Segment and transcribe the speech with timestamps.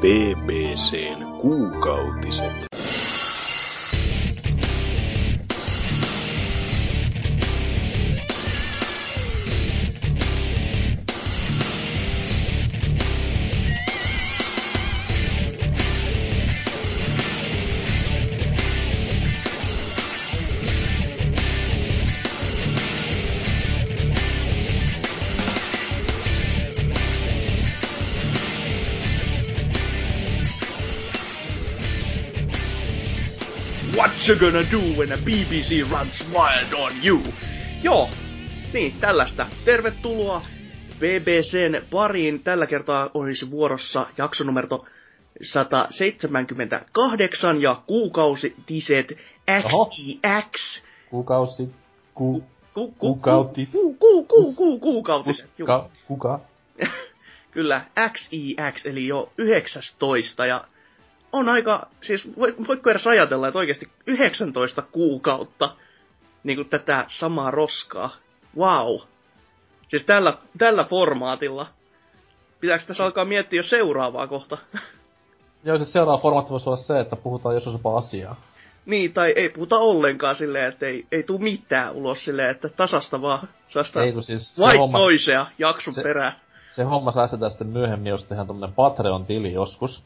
[0.00, 2.75] BBCn kuukautiset.
[34.26, 37.20] What you gonna do when a BBC runs wild on you?
[37.82, 38.08] Joo,
[38.72, 39.46] niin, tällaista.
[39.64, 40.42] Tervetuloa
[40.98, 42.42] BBCn pariin.
[42.42, 44.84] Tällä kertaa olisi vuorossa jaksonumero
[45.42, 49.18] 178 ja kuukausitiset
[49.64, 49.90] Oho.
[49.90, 50.82] XIX.
[51.10, 51.70] Kuukausi,
[52.14, 52.40] ku,
[52.74, 53.68] Ku, ku, Kuukauti.
[53.72, 55.50] Ku, ku, ku, ku, kuukautiset.
[55.56, 56.40] Kuka, kuka?
[57.54, 60.64] Kyllä, XIX, eli jo 19, ja
[61.36, 65.74] on aika, siis voi- voitko edes ajatella, että oikeasti 19 kuukautta
[66.44, 68.10] niin kuin tätä samaa roskaa.
[68.58, 69.00] Wow.
[69.88, 71.66] Siis tällä, tällä formaatilla.
[72.60, 74.58] Pitääkö tässä alkaa miettiä jo seuraavaa kohta?
[75.64, 78.40] Joo, siis seuraava formaatti voisi olla se, että puhutaan joskus jopa asiaa.
[78.86, 83.22] niin, tai ei puhuta ollenkaan silleen, että ei, ei tuu mitään ulos silleen, että tasasta
[83.22, 86.32] vaan sellaista Ei siis se homma, noisea jakson se- perään.
[86.68, 90.02] se homma säästetään sitten myöhemmin, jos tehdään tommonen Patreon-tili joskus.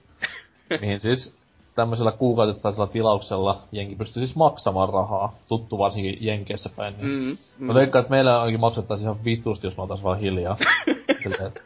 [0.81, 1.35] Mihin siis
[1.75, 5.35] tämmöisellä kuukautittaisella tilauksella jenki pystyy siis maksamaan rahaa.
[5.49, 6.95] Tuttu varsinkin Jenkeissä päin.
[6.99, 7.09] Niin.
[7.09, 7.67] Mm, mm.
[7.67, 10.57] Mä veikkaan, että meillä ainakin maksettaisiin ihan vitusti, jos me oltais vaan hiljaa.
[11.23, 11.61] Silleen, että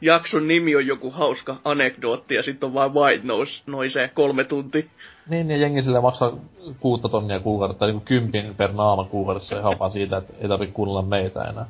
[0.00, 4.82] jakson nimi on joku hauska anekdootti ja sitten on vain white noise, noisee kolme tuntia.
[5.28, 6.32] Niin, ja jengi sille maksaa
[6.80, 10.74] kuutta tonnia kuukaudessa, tai niinku kympin per naama kuukaudessa ihan vaan siitä, että ei tarvitse
[10.74, 11.66] kuunnella meitä enää.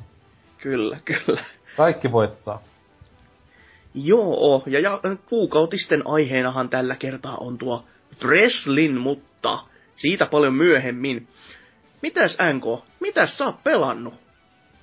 [0.57, 1.43] Kyllä, kyllä.
[1.77, 2.61] Kaikki voittaa.
[3.95, 7.83] Joo, ja, ja kuukautisten aiheenahan tällä kertaa on tuo
[8.19, 9.59] Breslin, mutta
[9.95, 11.27] siitä paljon myöhemmin.
[12.01, 14.13] Mitäs NK, mitäs sä oot pelannut?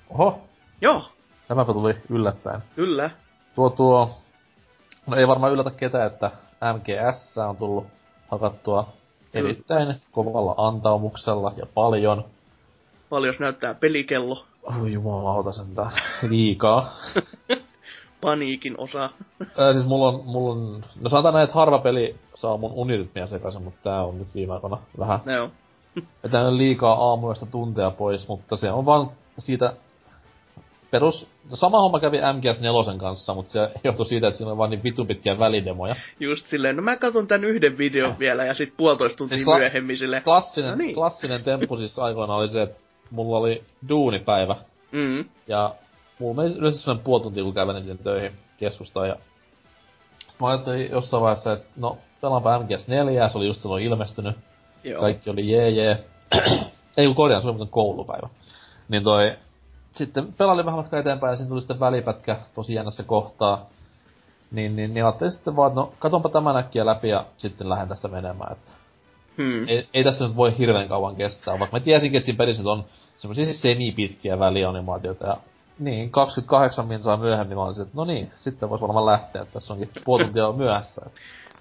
[0.09, 0.47] Oho,
[0.81, 1.03] Joo,
[1.47, 2.61] tämäpä tuli yllättäen.
[2.75, 3.09] kyllä.
[3.55, 4.17] Tuo tuo,
[5.07, 6.31] no ei varmaan yllätä ketään, että
[6.73, 7.87] MGS on tullut
[8.31, 8.93] hakattua
[9.31, 9.49] Kyllä.
[9.49, 12.25] erittäin kovalla antaumuksella ja paljon.
[13.09, 14.45] Paljon näyttää pelikello.
[14.81, 15.91] Oi jumalauta sentään.
[16.21, 16.95] Liikaa.
[18.23, 19.09] Paniikin osa.
[19.57, 23.27] Ää, siis mulla on, mulla on, no sanotaan näin, että harva peli saa mun unirytmiä
[23.27, 25.51] sekaisin, mutta tää on nyt viime aikoina vähän No,
[26.23, 29.73] vetänyt liikaa aamuyöstä tunteja pois, mutta se on vaan siitä
[30.91, 31.27] perus...
[31.49, 34.69] No sama homma kävi MGS 4 kanssa, mutta se johtui siitä, että siinä on vaan
[34.69, 35.95] niin vitun pitkiä välidemoja.
[36.19, 39.57] just silleen, no mä katson tän yhden videon vielä ja sit puolitoista tuntia Siis kla-
[39.57, 40.23] myöhemmin silleen.
[40.23, 40.95] Klassinen, No niin.
[40.95, 42.79] klassinen temppu siis aikoina oli se, että
[43.11, 44.55] mulla oli duunipäivä,
[44.91, 45.75] Mm, ja
[46.19, 49.15] mulla meni yleensä semmonen puoli tuntia, kun kävelin sinne töihin keskustaan, ja
[50.19, 54.35] sit mä ajattelin jossain vaiheessa, että no, pelaanpa MGS 4, se oli just silloin ilmestynyt,
[54.83, 55.01] joo.
[55.01, 56.05] kaikki oli jee jee.
[56.97, 58.29] Ei kun korjaan, se oli muuten koulupäivä.
[58.89, 59.35] Niin toi,
[59.91, 63.69] sitten pelailin vähän matkaa eteenpäin ja siinä tuli sitten välipätkä tosi jännässä kohtaa.
[64.51, 67.87] Niin, niin, niin ajattelin sitten vaan, että no katonpa tämän äkkiä läpi ja sitten lähden
[67.87, 68.51] tästä menemään.
[68.51, 68.71] Että
[69.37, 69.67] Hmm.
[69.67, 72.67] ei, ei, tässä nyt voi hirveän kauan kestää, vaikka mä tiesinkin, että siinä pelissä nyt
[72.67, 72.85] on
[73.17, 75.37] semmoisia siis semipitkiä välianimaatioita ja
[75.79, 79.73] niin, 28 minsaa myöhemmin mä olisin, että no niin, sitten vois varmaan lähteä, että tässä
[79.73, 81.05] onkin puoli tuntia on myöhässä.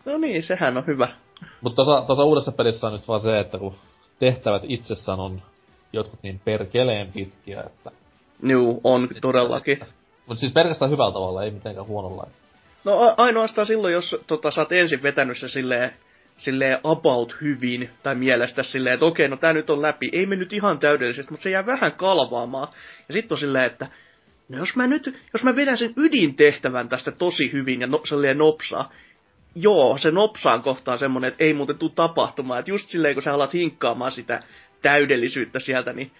[0.04, 1.08] No niin, sehän on hyvä.
[1.60, 3.74] Mutta tuossa, uudessa pelissä on nyt vaan se, että kun
[4.18, 5.42] tehtävät itsessään on
[5.92, 7.90] jotkut niin perkeleen pitkiä, että...
[8.42, 9.80] Juu, on todellakin.
[10.26, 12.26] Mutta siis pelkästään hyvällä tavalla, ei mitenkään huonolla.
[12.84, 15.94] No ainoastaan silloin, jos tota, sä oot ensin vetänyt se silleen,
[16.36, 20.52] silleen about hyvin, tai mielestä silleen, että okei, no tää nyt on läpi, ei mennyt
[20.52, 22.68] ihan täydellisesti, mutta se jää vähän kalvaamaan.
[23.08, 23.86] Ja sitten on silleen, että
[24.48, 28.38] no jos mä nyt, jos mä vedän sen ydintehtävän tästä tosi hyvin ja no, silleen
[28.38, 28.92] nopsaa,
[29.54, 32.58] joo, se nopsaan kohtaan semmonen, että ei muuten tuu tapahtumaan.
[32.58, 34.42] Että just silleen, kun sä alat hinkkaamaan sitä
[34.82, 36.10] täydellisyyttä sieltä, niin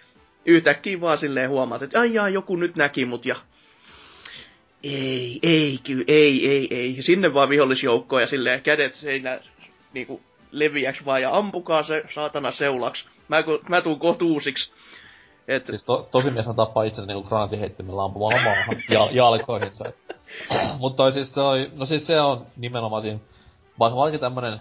[0.47, 3.37] yhtäkkiä vaan silleen huomaat, että ai jaa, joku nyt näki mut ja
[4.83, 6.97] ei, ei, kyllä, ei, ei, ei.
[7.01, 9.41] Sinne vaan vihollisjoukkoon ja silleen kädet seinä
[9.93, 13.09] niinku leviäks vaan ja ampukaa se saatana seulaks.
[13.29, 14.73] Mä, mä tuun kohta uusiksi.
[15.49, 19.85] Et, Siis to, tosi mies tappaa itsensä niinku granaatiheittimellä ampumalla maahan ja, jalkoihinsa.
[20.79, 23.19] Mutta toi siis toi, no siis se on nimenomaan siinä,
[23.79, 24.61] vaikka olinkin tämmönen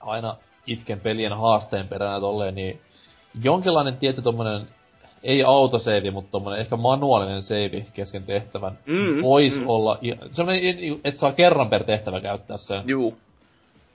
[0.00, 0.36] aina
[0.66, 2.80] itken pelien haasteen peränä tolleen, niin
[3.42, 4.68] jonkinlainen tietty tommonen
[5.22, 9.24] ei autoseivi, mutta tommonen ehkä manuaalinen seivi kesken tehtävän Mm, mm.
[9.66, 10.60] olla, i- semmonen,
[11.04, 12.82] että saa kerran per tehtävä käyttää sen.
[12.86, 13.18] juu,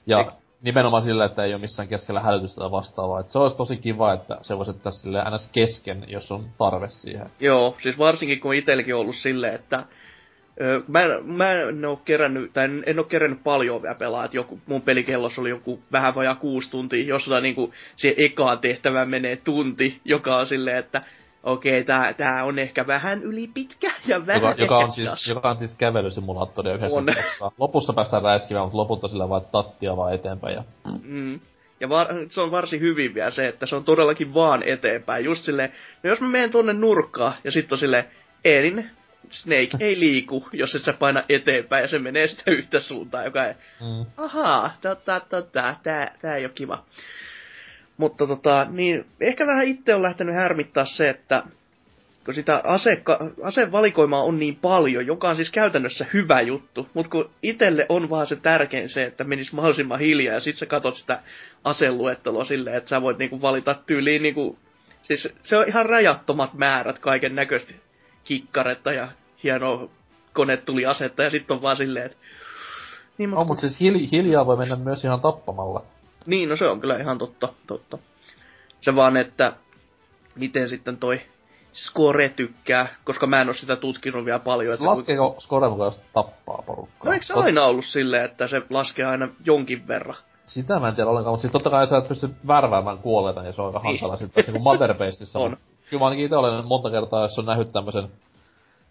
[0.06, 3.20] Ja Eik- nimenomaan sillä, että ei ole missään keskellä hälytystä tai vastaavaa.
[3.20, 5.50] Et se olisi tosi kiva, että se voisi ottaa sille ns.
[5.52, 7.30] kesken, jos on tarve siihen.
[7.40, 9.84] joo, siis varsinkin kun itselläkin on ollut silleen, että
[10.62, 14.38] Öö, mä, mä en oo kerännyt, tai en, en oo kerännyt paljon vielä pelaa, että
[14.38, 19.36] joku, mun pelikellossa oli joku vähän vajaa kuusi tuntia, jossain niinku siihen ekaan tehtävään menee
[19.36, 21.02] tunti, joka on silleen, että
[21.44, 25.50] okei, tää, tää on ehkä vähän yli pitkä ja vähän Joka, joka, on siis, joka
[25.50, 27.06] on siis kävelysimulaattori yhdessä On.
[27.06, 27.52] pelissä.
[27.58, 30.56] Lopussa päästään räiskimään, mutta lopulta sillä vaan tattia vaan eteenpäin.
[30.56, 30.64] Ja...
[31.04, 31.40] Mm.
[31.80, 35.26] Ja var, se on varsin hyvin vielä se, että se on todellakin vaan eteenpäin.
[35.26, 35.74] Just silleen,
[36.04, 38.06] no jos mä menen tonne nurkkaan ja sitten on silleen,
[38.46, 38.90] Elin,
[39.30, 43.46] Snake ei liiku, jos et sä paina eteenpäin ja se menee sitä yhtä suuntaan, joka
[43.46, 44.06] ei, Mm.
[44.18, 46.84] ahaa, tota, tota, tää, tää ei oo kiva.
[47.98, 51.44] Mutta tota, niin ehkä vähän itse on lähtenyt härmittää se, että
[52.26, 57.30] kun sitä aseka, asevalikoimaa on niin paljon, joka on siis käytännössä hyvä juttu, mutta kun
[57.44, 61.20] itelle on vaan se tärkein se, että menisi mahdollisimman hiljaa ja sit sä katot sitä
[61.64, 64.58] aseluetteloa silleen, että sä voit niinku valita tyyliin niinku,
[65.04, 67.74] siis se on ihan rajattomat määrät kaiken näköistä
[68.24, 69.08] kikkaretta ja
[69.44, 69.90] hienoa
[70.34, 72.18] konetuliasetta ja sitten on vaan silleen, että
[73.18, 75.86] niin, mut On, mutta siis hil- hiljaa voi mennä myös ihan tappamalla.
[76.26, 77.98] Niin, no se on kyllä ihan totta, totta.
[78.82, 79.54] Se vaan, että
[80.36, 81.22] miten sitten toi
[81.74, 84.74] Score tykkää, koska mä en oo sitä tutkinut vielä paljon.
[84.74, 87.06] Että laskeeko Score mukaan, jos tappaa porukkaa?
[87.06, 90.16] No eikö se Tot- aina ollut silleen, että se laskee aina jonkin verran?
[90.48, 93.54] Sitä mä en tiedä ollenkaan, mutta siis totta kai sä et pysty värväämään kuolleita, niin
[93.54, 93.86] se on aika Niin.
[94.00, 95.40] hankala sitten tässä niinku Mother Basedissa.
[95.46, 95.58] On.
[95.90, 98.08] Kyllä mä ainakin itse olen monta kertaa, jos on nähnyt tämmösen...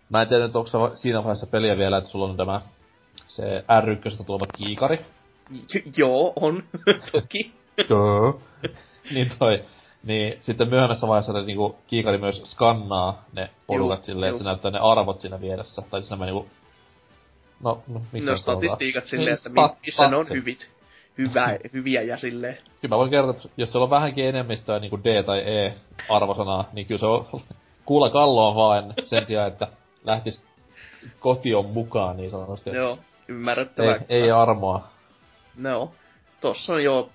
[0.08, 2.61] Mä en tiedä, että onko siinä vaiheessa peliä vielä, että sulla on tämä
[3.26, 5.00] se R1 tuleva kiikari.
[5.96, 6.62] Joo, on,
[7.12, 7.52] toki.
[7.88, 8.40] Joo.
[9.14, 9.64] niin toi.
[10.02, 14.44] Niin sitten myöhemmässä vaiheessa ne niinku kiikari myös skannaa ne porukat Juu, silleen, että se
[14.44, 15.82] näyttää ne arvot siinä vieressä.
[15.90, 16.46] Tai siis nämä niinku...
[17.62, 20.70] No, no miksi No statistiikat silleen, Niin, että stat- mi- missä ne on hyvit.
[21.19, 22.58] Hyvä, hyviä ja silleen.
[22.81, 25.75] Kyllä mä voin kertoa, että jos siellä on vähänkin enemmistöä niinku D tai E
[26.08, 27.26] arvosanaa, niin kyllä se on
[27.87, 29.69] kuulla kalloon vaan sen sijaan, että
[30.05, 30.43] lähtis
[31.20, 32.70] kotion mukaan niin sanotusti.
[32.70, 32.98] Joo,
[33.28, 34.00] ymmärrettävää.
[34.08, 34.88] ei, ei armoa.
[35.56, 35.94] No,
[36.40, 37.12] tossa on jo,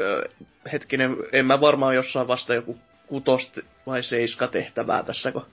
[0.00, 0.28] ö,
[0.72, 5.46] hetkinen, en mä varmaan jossain vasta joku kutost vai seiska tehtävää tässä, kun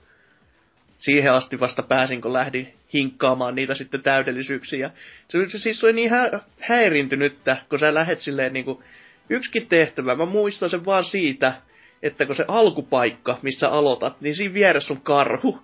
[0.96, 4.90] siihen asti vasta pääsin, kun lähdin hinkkaamaan niitä sitten täydellisyyksiä.
[5.28, 8.82] Se, se siis oli niin hä- häirintynyttä, kun sä lähet silleen niinku,
[9.30, 11.54] yksikin tehtävä, mä muistan sen vaan siitä,
[12.02, 15.58] että kun se alkupaikka, missä aloitat, niin siinä vieressä on karhu.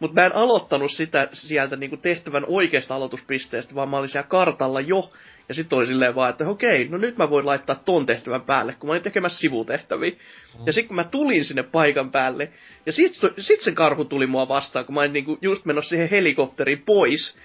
[0.00, 4.80] Mutta mä en aloittanut sitä sieltä niinku tehtävän oikeasta aloituspisteestä, vaan mä olin siellä kartalla
[4.80, 5.12] jo.
[5.48, 8.74] Ja sitten oli silleen vaan, että okei, no nyt mä voin laittaa ton tehtävän päälle,
[8.74, 10.10] kun mä olin tekemässä sivutehtäviä.
[10.10, 10.66] Mm.
[10.66, 12.52] Ja sitten kun mä tulin sinne paikan päälle,
[12.86, 16.08] ja sit, sit se karhu tuli mua vastaan, kun mä olin niinku just menossa siihen
[16.10, 17.38] helikopteriin pois,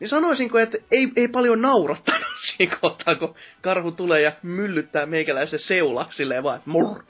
[0.00, 5.58] niin sanoisinko, että ei, ei paljon naurattanut siinä kohtaa, kun karhu tulee ja myllyttää meikäläisen
[5.58, 7.02] seulaksi silleen vaan, että murr.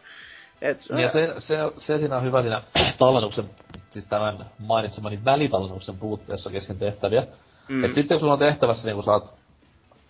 [0.63, 2.63] Et, Ja se, se, se siinä on hyvä siinä
[2.99, 3.51] tallennuksen,
[3.91, 7.21] siis tämän mainitsemani välitallennuksen puutteessa kesken tehtäviä.
[7.21, 7.75] Mm.
[7.77, 7.85] Mm.
[7.85, 9.44] Et sitten kun sulla on tehtävässä, niin kun sä oot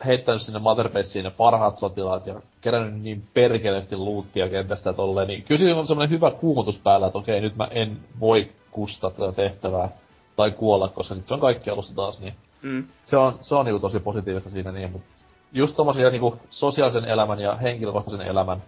[0.06, 5.58] heittänyt sinne Motherbaseen ne parhaat sotilaat ja kerännyt niin perkeleesti luuttia kentästä tolleen, niin kyllä
[5.58, 9.88] siinä on semmoinen hyvä kuumotus päällä, että okei, nyt mä en voi kustaa tätä tehtävää
[10.36, 12.84] tai kuolla, koska nyt se on kaikki alusta taas, niin mm.
[13.04, 17.40] se on, se on niinku tosi positiivista siinä niin, mutta just tommosia niinku sosiaalisen elämän
[17.40, 18.62] ja henkilökohtaisen elämän,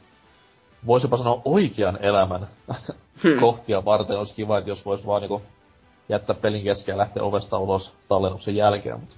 [0.86, 2.48] voisi jopa sanoa oikean elämän
[3.22, 3.40] Hmm.
[3.40, 5.42] kohtia varten olisi kiva, että jos vois vaan niinku
[6.08, 9.16] jättää pelin kesken ja lähteä ovesta ulos tallennuksen jälkeen, mutta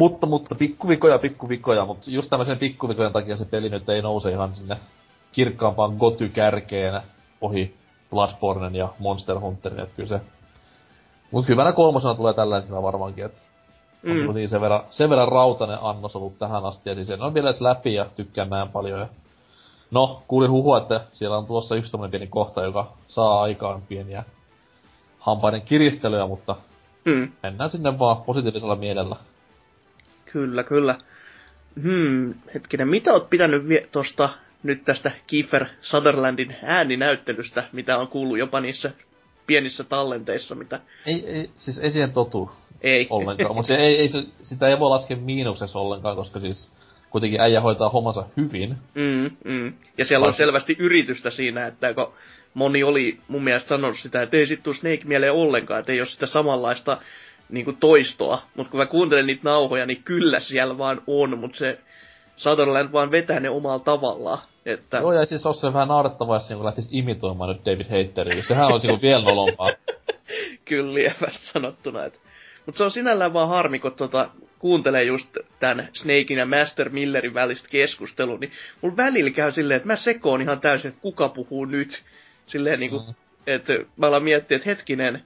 [0.00, 4.54] mutta, mutta pikkuvikoja, pikkuvikoja, mutta just tämmöisen pikkuvikojen takia se peli nyt ei nouse ihan
[4.54, 4.76] sinne
[5.32, 7.02] kirkkaampaan goty-kärkeen
[7.40, 7.74] ohi
[8.10, 10.20] Bloodbornen ja Monster Hunterin, että kyllä se...
[11.30, 13.38] Mut hyvänä kolmosena tulee tällä hetkellä varmaankin, että
[14.04, 14.26] on Mm.
[14.26, 14.34] mm.
[14.34, 17.48] niin sen verran, sen verran rautainen annos ollut tähän asti, ja siis en ole vielä
[17.48, 19.00] edes läpi ja tykkään näin paljon.
[19.00, 19.06] Ja...
[19.90, 24.24] No, kuulin huhua, että siellä on tuossa yksi tämmönen pieni kohta, joka saa aikaan pieniä
[25.18, 26.56] hampaiden kiristelyjä, mutta
[27.04, 27.32] Mm.
[27.42, 29.16] mennään sinne vaan positiivisella mielellä.
[30.32, 30.94] Kyllä, kyllä.
[31.82, 34.28] Hmm, hetkinen, mitä oot pitänyt vie- tosta
[34.62, 38.90] nyt tästä Kiefer Sutherlandin ääninäyttelystä, mitä on kuullut jopa niissä
[39.46, 43.06] pienissä tallenteissa, mitä Ei, ei, siis ei siihen totu ei.
[43.10, 44.08] ollenkaan, mutta ei, ei,
[44.42, 46.72] sitä ei voi laskea miinuksessa ollenkaan, koska siis
[47.10, 48.76] kuitenkin äijä hoitaa hommansa hyvin.
[48.94, 49.72] Mm, mm.
[49.98, 52.12] Ja siellä on selvästi yritystä siinä, että kun
[52.54, 56.00] moni oli mun mielestä sanonut sitä, että ei sit tuu Snake mieleen ollenkaan, että ei
[56.00, 56.98] ole sitä samanlaista
[57.50, 58.42] niin kuin toistoa.
[58.56, 61.78] Mutta kun mä kuuntelen niitä nauhoja, niin kyllä siellä vaan on, mutta se
[62.36, 64.38] Sutherland vaan vetää ne omalla tavallaan.
[64.66, 64.96] Että...
[64.96, 68.42] Joo, ja siis olisi se vähän naurettavaa, jos niin lähtisi imitoimaan nyt David Hateria.
[68.42, 69.70] Sehän olisi niin vielä nolompaa.
[70.64, 72.04] kyllä lievästi sanottuna.
[72.04, 72.20] Et.
[72.66, 77.34] Mutta se on sinällään vaan harmi, kun tota, kuuntelee just tämän Snakein ja Master Millerin
[77.34, 81.64] välistä keskustelua, niin mulla välillä käy silleen, että mä sekoon ihan täysin, että kuka puhuu
[81.64, 82.04] nyt.
[82.46, 83.14] Silleen niinku, Mm.
[83.46, 85.22] että mä alan miettiä, että hetkinen,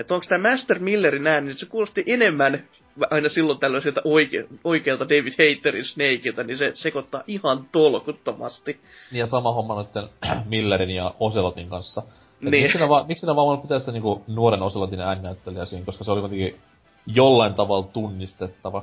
[0.00, 2.64] että onko tämä Master Millerin ääni, niin se kuulosti enemmän
[3.10, 8.80] aina silloin tällöin sieltä oike, oikealta David Haterin Snakeilta, niin se sekoittaa ihan tolkuttomasti.
[9.12, 10.08] Niin ja sama homma noiden
[10.50, 12.02] Millerin ja Ocelotin kanssa.
[12.42, 12.62] Et Niin.
[12.62, 16.04] Miksi ne vaan, miksi ne vaan voinut pitää sitä niinku nuoren Ocelotin ääninäyttelijä siinä, koska
[16.04, 16.60] se oli kuitenkin
[17.06, 18.82] jollain tavalla tunnistettava.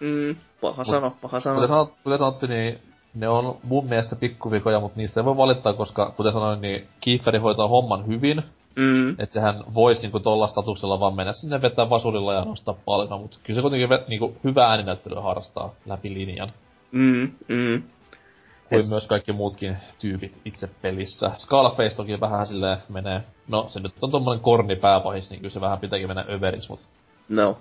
[0.00, 1.66] Mm, paha sano, paha Kuten, sano.
[1.66, 2.78] sanot, kuten sanottu, niin
[3.14, 7.38] ne on mun mielestä pikkuvikoja, mutta niistä ei voi valittaa, koska kuten sanoin, niin Kieferi
[7.38, 8.42] hoitaa homman hyvin.
[8.76, 13.20] Mm, Että sehän voisi niinku tolla statuksella vaan mennä sinne vetää vasurilla ja nostaa palkan,
[13.20, 16.52] mutta kyllä se kuitenkin vet, niinku hyvää ääninäyttelyä harrastaa läpi linjan.
[16.92, 17.82] mm, mm.
[18.68, 21.30] Kuin Et- myös kaikki muutkin tyypit itse pelissä.
[21.36, 25.60] Skullface toki vähän silleen menee, no se nyt on tommonen korni pääpahis, niin kyllä se
[25.60, 26.80] vähän pitääkin mennä överiksi, mut
[27.28, 27.58] No.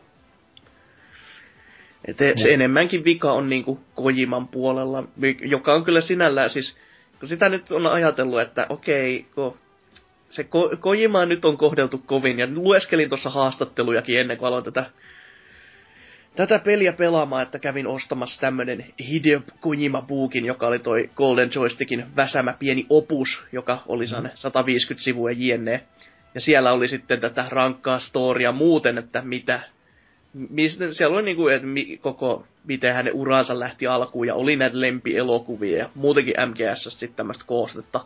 [2.08, 5.04] Et se enemmänkin vika on niinku Kojiman puolella,
[5.42, 6.78] joka on kyllä sinällään siis,
[7.20, 9.58] kun sitä nyt on ajatellut, että okei, kun
[10.34, 14.86] se ko- Kojimaa nyt on kohdeltu kovin, ja lueskelin tuossa haastattelujakin ennen kuin aloin tätä,
[16.36, 22.06] tätä peliä pelaamaan, että kävin ostamassa tämmönen Hideo Kojima Bookin, joka oli toi Golden Joystickin
[22.16, 25.84] väsämä pieni opus, joka oli sellainen 150 sivua jne.
[26.36, 29.60] Ja siellä oli sitten tätä rankkaa storia muuten, että mitä,
[30.34, 34.82] mistä, siellä oli niinku, että mi, koko, miten hänen uransa lähti alkuun, ja oli näitä
[34.82, 38.06] lempielokuvia, ja muutenkin MGS sitten tämmöistä koostetta,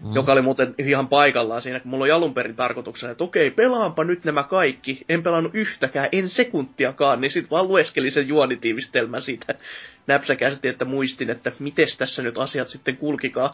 [0.00, 0.14] mm.
[0.14, 4.04] joka oli muuten ihan paikallaan siinä, kun mulla oli alun perin tarkoituksena, että okei, pelaanpa
[4.04, 9.54] nyt nämä kaikki, en pelannut yhtäkään, en sekuntiakaan, niin sitten vaan lueskelin sen juonitiivistelmän siitä
[10.06, 13.50] näpsäkästi, että muistin, että miten tässä nyt asiat sitten kulkikaan.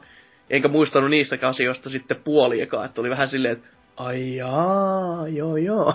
[0.50, 5.94] Enkä muistanut niistä asioista sitten puoliekaan, että oli vähän silleen, että ai jaa, joo joo.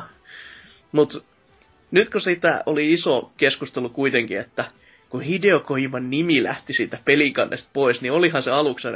[0.92, 1.26] Mut
[1.92, 4.66] nyt kun siitä oli iso keskustelu kuitenkin, että
[5.10, 8.88] kun Hideo Kojiman nimi lähti siitä pelikannesta pois, niin olihan se aluksi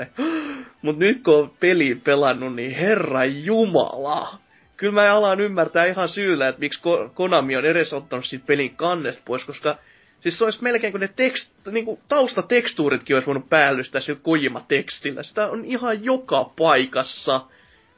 [0.82, 4.38] Mut nyt kun on peli pelannut, niin herra jumala.
[4.78, 8.76] Kyllä mä alan ymmärtää ihan syyllä, että miksi Ko- Konami on edes ottanut siitä pelin
[8.76, 9.76] kannesta pois, koska
[10.20, 15.24] siis se olisi melkein kuin ne tekst, niin kuin taustatekstuuritkin olisi voinut päällystää sillä Kojima-tekstillä.
[15.24, 17.42] Sitä on ihan joka paikassa.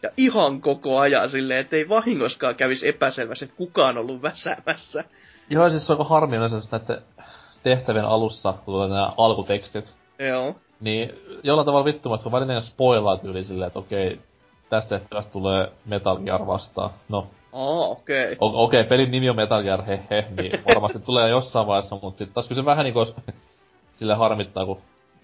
[0.04, 5.04] Ja ihan koko ajan silleen, että ei vahingoskaan kävisi epäselvästi, että kukaan on ollut väsäämässä.
[5.50, 7.02] Joo, siis se on harmillinen, että
[7.64, 9.94] tehtävien alussa tulee nämä alkutekstit.
[10.20, 10.56] Joo.
[10.84, 11.14] Niin
[11.44, 14.20] jollain tavalla välillä ne spoilaa tyyli silleen, että okei,
[14.70, 16.90] tästä tehtävästä tulee Metal Gear vastaan.
[17.10, 18.24] No, Aa, okei.
[18.24, 18.36] Okay.
[18.40, 22.18] o- okei, pelin nimi on Metal Gear, he he, niin varmasti tulee jossain vaiheessa, mutta
[22.18, 23.06] sitten taas kyllä se vähän niinku
[23.94, 24.82] sille harmittaa, kun...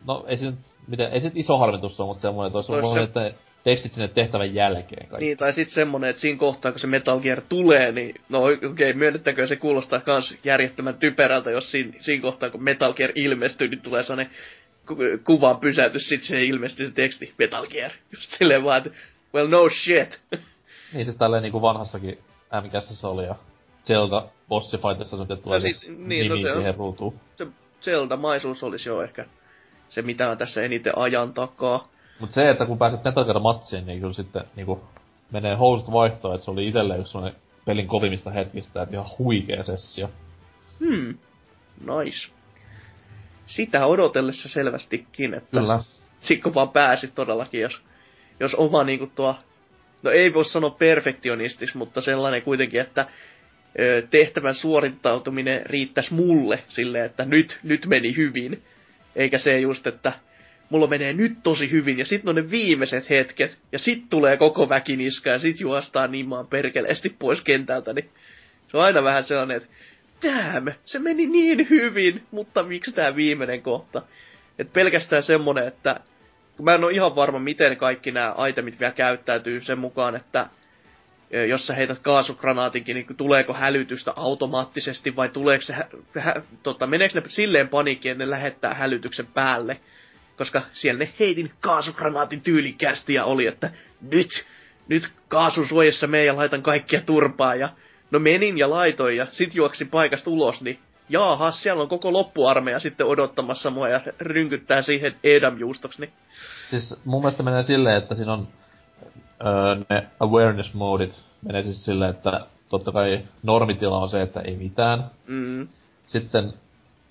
[0.08, 0.56] No, ei se nyt,
[0.88, 3.32] miten, ei se iso harmitus ole, mutta semmoinen, että olisi voinut se- että
[3.64, 5.26] tekstit sinne tehtävän jälkeen kaikki.
[5.26, 8.70] Niin, tai sitten semmonen, että siinä kohtaa, kun se Metal Gear tulee, niin no okei,
[8.70, 13.68] okay, myönnettäkö se kuulostaa kans järjettömän typerältä, jos siinä, siinä kohtaa, kun Metal Gear ilmestyy,
[13.68, 14.34] niin tulee sellainen
[15.26, 17.92] kuvan pysäytys, sit se ilmestyy se teksti Metal Gear.
[18.14, 19.00] Just silleen vaan, että
[19.34, 20.22] well no shit.
[20.94, 22.20] Niin siis tälleen niinku vanhassakin
[22.62, 23.36] MGSssä oli ja
[23.86, 27.20] Zelda bossifightissa nyt tulee No siis, siis, niin, no se on- siihen ruutuun.
[27.36, 27.48] se
[27.82, 29.26] Zelda-maisuus olisi jo ehkä
[29.90, 31.88] se, mitä on tässä eniten ajan takaa.
[32.20, 34.82] Mut se, että kun pääset Metal Gear matsiin, niin kyllä sitten niinku
[35.32, 39.64] menee housut vaihtoon, että se oli itelle yksi sellainen pelin kovimmista hetkistä, että ihan huikea
[39.64, 40.10] sessio.
[40.80, 41.18] Hmm,
[41.80, 42.32] nice.
[43.50, 45.84] Sitä odotellessa selvästikin, että Kyllä.
[46.20, 47.82] Sikko vaan pääsi todellakin, jos,
[48.40, 49.36] jos oma niinku tuo,
[50.04, 53.06] no ei voi sanoa perfektionistis, mutta sellainen kuitenkin, että
[53.80, 58.64] ö, tehtävän suorittautuminen riittäisi mulle silleen, että nyt, nyt meni hyvin.
[59.16, 60.14] Eikä se just, että
[60.70, 64.70] mulla menee nyt tosi hyvin, ja sitten on ne viimeiset hetket, ja sit tulee koko
[64.70, 68.10] väki niska, ja sit juostaan nimaan perkeleesti pois kentältä, niin
[68.68, 69.70] se on aina vähän sellainen, että
[70.24, 74.02] damn, se meni niin hyvin, mutta miksi tämä viimeinen kohta?
[74.60, 76.00] Et pelkästään semmonen, että
[76.58, 80.50] kun mä en ole ihan varma, miten kaikki nämä itemit vielä käyttäytyy sen mukaan, että
[81.48, 85.74] jos sä heität kaasugranaatinkin, niin tuleeko hälytystä automaattisesti vai tuleeko se,
[86.20, 89.80] hä, tota, meneekö ne silleen paniikkiin, että ne lähettää hälytyksen päälle?
[90.38, 93.72] Koska siellä ne heitin kaasugranaatin tyylikästi ja oli, että
[94.02, 94.46] nyt,
[94.88, 97.70] nyt kaasun suojassa me ja laitan kaikkia turpaa ja
[98.12, 102.80] no menin ja laitoin ja sit juoksi paikasta ulos, niin jaaha, siellä on koko loppuarmeija
[102.80, 106.14] sitten odottamassa mua ja rynkyttää siihen Edam-juustoksi, niin
[106.70, 108.48] Siis mun mielestä menee silleen, että siinä on
[109.46, 114.56] öö, ne awareness modit menee siis silleen, että totta kai normitila on se, että ei
[114.56, 115.12] mitään.
[115.28, 115.68] mm,
[116.06, 116.54] Sitten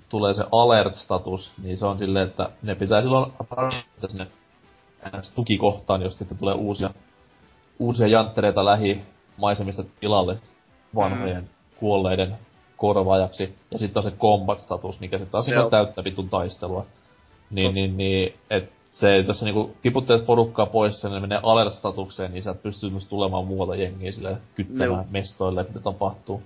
[0.08, 3.32] tulee se alert-status, niin se on silleen, että ne pitää silloin
[4.08, 4.26] sinne
[5.34, 6.90] tukikohtaan, jos sitten tulee uusia,
[7.78, 9.02] uusia janttereita lähi
[9.36, 10.38] maisemista tilalle
[10.98, 11.48] vanhojen mm.
[11.76, 12.38] kuolleiden
[12.76, 13.54] korvaajaksi.
[13.70, 16.86] Ja sitten on se combat-status, mikä sitten taas on täyttä vitun taistelua.
[17.50, 22.32] Niin, niin, niin, et se, jos sä niinku tiputtelet porukkaa pois ja ne menee alert-statukseen,
[22.32, 25.04] niin sä pystyy myös tulemaan muualta jengiä sille kyttämään Joo.
[25.10, 26.42] mestoille, mitä tapahtuu.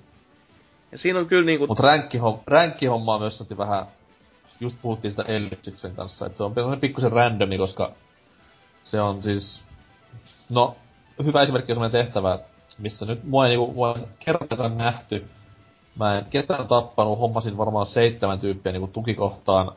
[0.93, 1.67] Ja siinä on kyllä niinku...
[1.67, 3.87] Mut ränkkihom, ränkkihommaa myös otti vähän,
[4.61, 7.93] just puhuttiin sitä Ellipsiksen kanssa, että se on pikkusen randomi, koska
[8.83, 9.63] se on siis,
[10.49, 10.77] no,
[11.25, 12.39] hyvä esimerkki on sellainen tehtävä,
[12.79, 15.25] missä nyt mua ei niinku, ei kertakaan nähty.
[15.99, 19.73] Mä en ketään tappanut, hommasin varmaan seitsemän tyyppiä niinku tukikohtaan.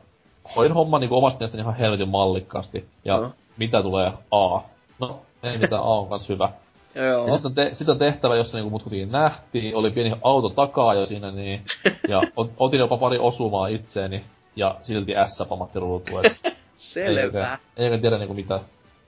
[0.56, 2.88] Hoin homman niinku omasta mielestäni ihan helvetin mallikkaasti.
[3.04, 3.30] Ja Joo.
[3.56, 4.60] mitä tulee A?
[4.98, 6.48] No, ei mitään, A on kans hyvä.
[6.94, 7.26] Joo.
[7.26, 10.94] Ja on, te- sit on tehtävä, jossa niinku mut kuitenkin nähtiin, oli pieni auto takaa
[10.94, 11.62] jo siinä, niin,
[12.08, 14.24] ja ot, otin jopa pari osumaa itseeni,
[14.56, 16.26] ja silti S pamatti ruutuun.
[16.26, 16.36] et
[16.78, 17.58] Selvä.
[17.76, 18.60] Ei oikein tiedä niinku mitä,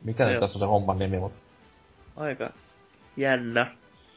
[0.05, 0.41] mikä nyt Joo.
[0.41, 1.33] tässä on se homman nimi, mut...
[2.17, 2.51] Aika
[3.19, 3.67] jännä.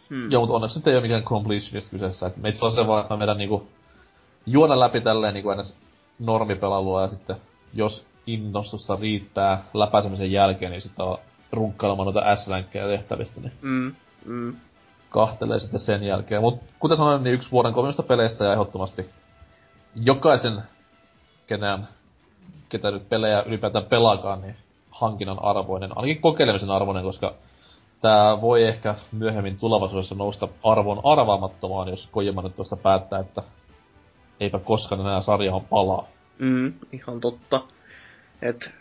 [0.10, 0.32] Hmm.
[0.32, 2.28] Joo, mutta onneksi nyt ei ole mikään completionist kyseessä.
[2.28, 3.68] Et meitä on se vaan, että mä vedän niinku
[4.46, 5.78] juona läpi tälleen niinku ennäs
[6.20, 7.36] normipelailua ja sitten
[7.74, 11.18] jos innostusta riittää läpäisemisen jälkeen, niin sitten on
[11.52, 13.96] runkkailemaan noita S-ränkkejä tehtävistä, niin Mm.
[14.26, 14.56] Mm.
[15.10, 16.42] kahtelee sitten sen jälkeen.
[16.42, 19.10] Mut kuten sanoin, niin yksi vuoden kovimmista peleistä ja ehdottomasti
[19.96, 20.62] jokaisen,
[21.48, 21.88] kenään,
[22.70, 24.56] ketä nyt pelejä ylipäätään pelaakaan, niin
[24.92, 27.34] hankinnan arvoinen, ainakin kokeilemisen arvoinen, koska
[28.02, 33.44] tää voi ehkä myöhemmin tulevaisuudessa nousta arvon arvaamattomaan, jos Kojima nyt tuosta päättää, että
[34.40, 36.08] eipä koskaan enää sarjaan palaa.
[36.40, 37.62] Mm, ihan totta.
[38.42, 38.72] Et,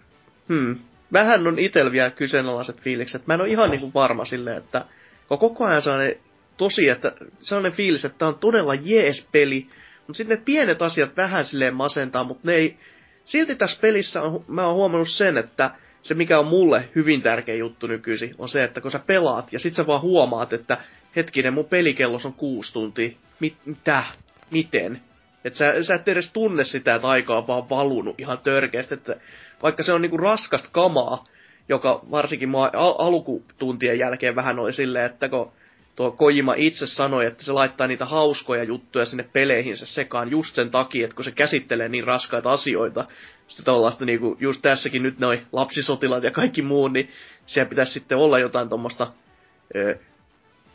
[0.48, 0.78] hmm.
[1.12, 3.26] Vähän on itel vielä kyseenalaiset fiilikset.
[3.26, 4.84] Mä en ole ihan niinku varma silleen, että
[5.28, 6.16] koko ajan sellainen
[6.56, 9.68] tosi, että sellainen fiilis, että tää on todella jees peli,
[10.06, 12.78] mutta sitten ne pienet asiat vähän silleen masentaa, mutta ne ei...
[13.24, 15.70] Silti tässä pelissä on, mä oon huomannut sen, että
[16.02, 19.58] se mikä on mulle hyvin tärkeä juttu nykyisin, on se, että kun sä pelaat ja
[19.58, 20.78] sit sä vaan huomaat, että
[21.16, 23.10] hetkinen, mun pelikellos on kuusi tuntia.
[23.40, 24.04] Mit, mitä?
[24.50, 25.00] Miten?
[25.44, 29.16] Että sä, sä et edes tunne sitä, että aika on vaan valunut ihan törkeästi, että
[29.62, 31.24] vaikka se on niinku raskasta kamaa,
[31.68, 35.52] joka varsinkin mua al- alkutuntien jälkeen vähän oli silleen, että kun
[35.96, 40.70] tuo Kojima itse sanoi, että se laittaa niitä hauskoja juttuja sinne peleihinsä sekaan just sen
[40.70, 43.04] takia, että kun se käsittelee niin raskaita asioita,
[43.50, 47.10] sitten tuollaista niinku, just tässäkin nyt noin lapsisotilaat ja kaikki muu, niin
[47.46, 49.10] siellä pitäisi sitten olla jotain tuommoista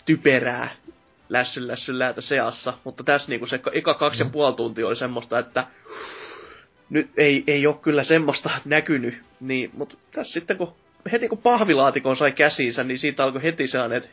[0.06, 0.70] typerää
[1.30, 5.40] lässyn lässyn läätä seassa, mutta tässä niinku se eka kaksi ja puoli tuntia oli semmoista,
[5.40, 5.68] että
[6.90, 10.76] nyt ei, ei ole kyllä semmoista näkynyt, niin, mutta tässä sitten kun
[11.12, 14.04] heti kun pahvilaatikon sai käsiinsä, niin siitä alkoi heti sellainen,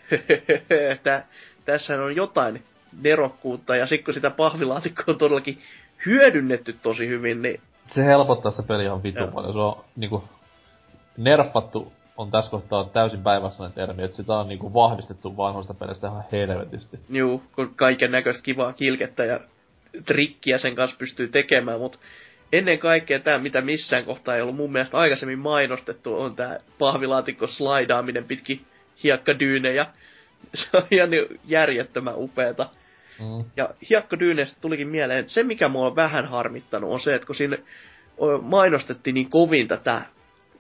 [0.93, 1.25] että
[1.65, 2.63] tässä on jotain
[3.03, 5.63] nerokkuutta, ja sitten kun sitä pahvilaatikkoa on todellakin
[6.07, 7.61] hyödynnetty tosi hyvin, niin
[7.95, 9.33] Se helpottaa sitä peliä ihan vitun Joo.
[9.33, 9.53] paljon.
[9.53, 10.25] Se on niinku...
[11.17, 16.25] Nerfattu on tässä kohtaa täysin päinvastainen termi, että sitä on niinku vahvistettu vanhoista peleistä ihan
[16.33, 16.99] helvetisti.
[17.11, 19.41] juu, kun kaiken näköistä kivaa kilkettä ja
[20.05, 21.99] trikkiä sen kanssa pystyy tekemään, mutta
[22.53, 27.47] ennen kaikkea tämä, mitä missään kohtaa ei ollut mun mielestä aikaisemmin mainostettu, on tämä pahvilaatikko
[27.47, 28.67] slaidaaminen pitkin
[29.05, 29.87] hiekkadyynejä.
[30.55, 32.69] Se on ihan niin järjettömän upeeta.
[33.19, 33.45] Mm.
[33.57, 37.59] Ja hiekkodyyneistä tulikin mieleen, se mikä mua on vähän harmittanut on se, että kun siinä
[38.43, 40.03] mainostettiin niin kovin tätä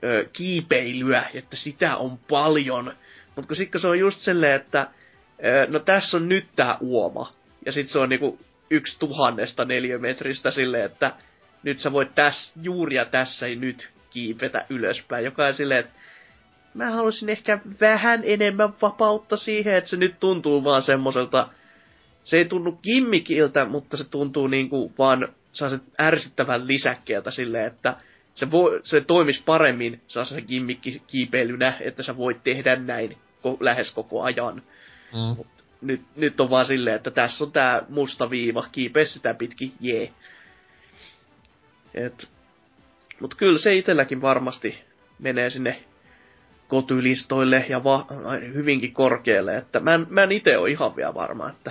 [0.04, 2.84] ö, kiipeilyä, että sitä on paljon.
[3.36, 4.86] Mutta kun sitten se on just silleen, että
[5.44, 7.30] ö, no tässä on nyt tää uoma.
[7.66, 8.38] Ja sitten se on niinku
[8.70, 11.12] yksi tuhannesta neliömetristä silleen, että
[11.62, 15.24] nyt sä voit täs, juuri ja tässä ei nyt kiipetä ylöspäin.
[15.24, 15.92] Joka on silleen, että
[16.74, 21.48] mä haluaisin ehkä vähän enemmän vapautta siihen, että se nyt tuntuu vaan semmoiselta
[22.24, 27.96] se ei tunnu gimmikiltä, mutta se tuntuu niinku vaan sellaiset ärsyttävän lisäkkeeltä silleen, että
[28.34, 33.94] se, voi, se toimisi paremmin sellaisen gimmikki kiipeilynä, että sä voit tehdä näin ko- lähes
[33.94, 34.62] koko ajan.
[35.12, 35.44] Mm.
[35.80, 40.12] Nyt, nyt on vaan silleen, että tässä on tää musta viiva, kiipeä sitä pitkin, jee.
[41.94, 42.28] Et,
[43.20, 44.78] mut kyllä se itselläkin varmasti
[45.18, 45.84] menee sinne
[46.68, 48.06] kotylistoille ja va-
[48.54, 51.70] hyvinkin korkealle, että mä en, mä en itse ole ihan vielä varma, että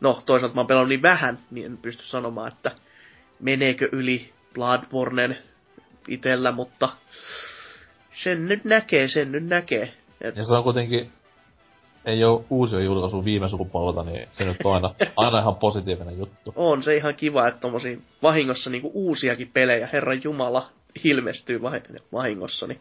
[0.00, 2.70] no toisaalta mä oon pelannut niin vähän, niin en pysty sanomaan, että
[3.40, 5.38] meneekö yli Bloodbornen
[6.08, 6.88] itellä, mutta
[8.12, 9.94] sen nyt näkee, sen nyt näkee.
[10.20, 11.12] Et, Ja se on kuitenkin,
[12.04, 16.52] ei oo uusia julkaisu viime sukupolvelta, niin se nyt on aina, aina ihan positiivinen juttu.
[16.56, 20.68] on se ihan kiva, että tommosia vahingossa niinku uusiakin pelejä, Herran Jumala,
[21.04, 21.82] ilmestyy vahi-
[22.12, 22.80] vahingossa, niin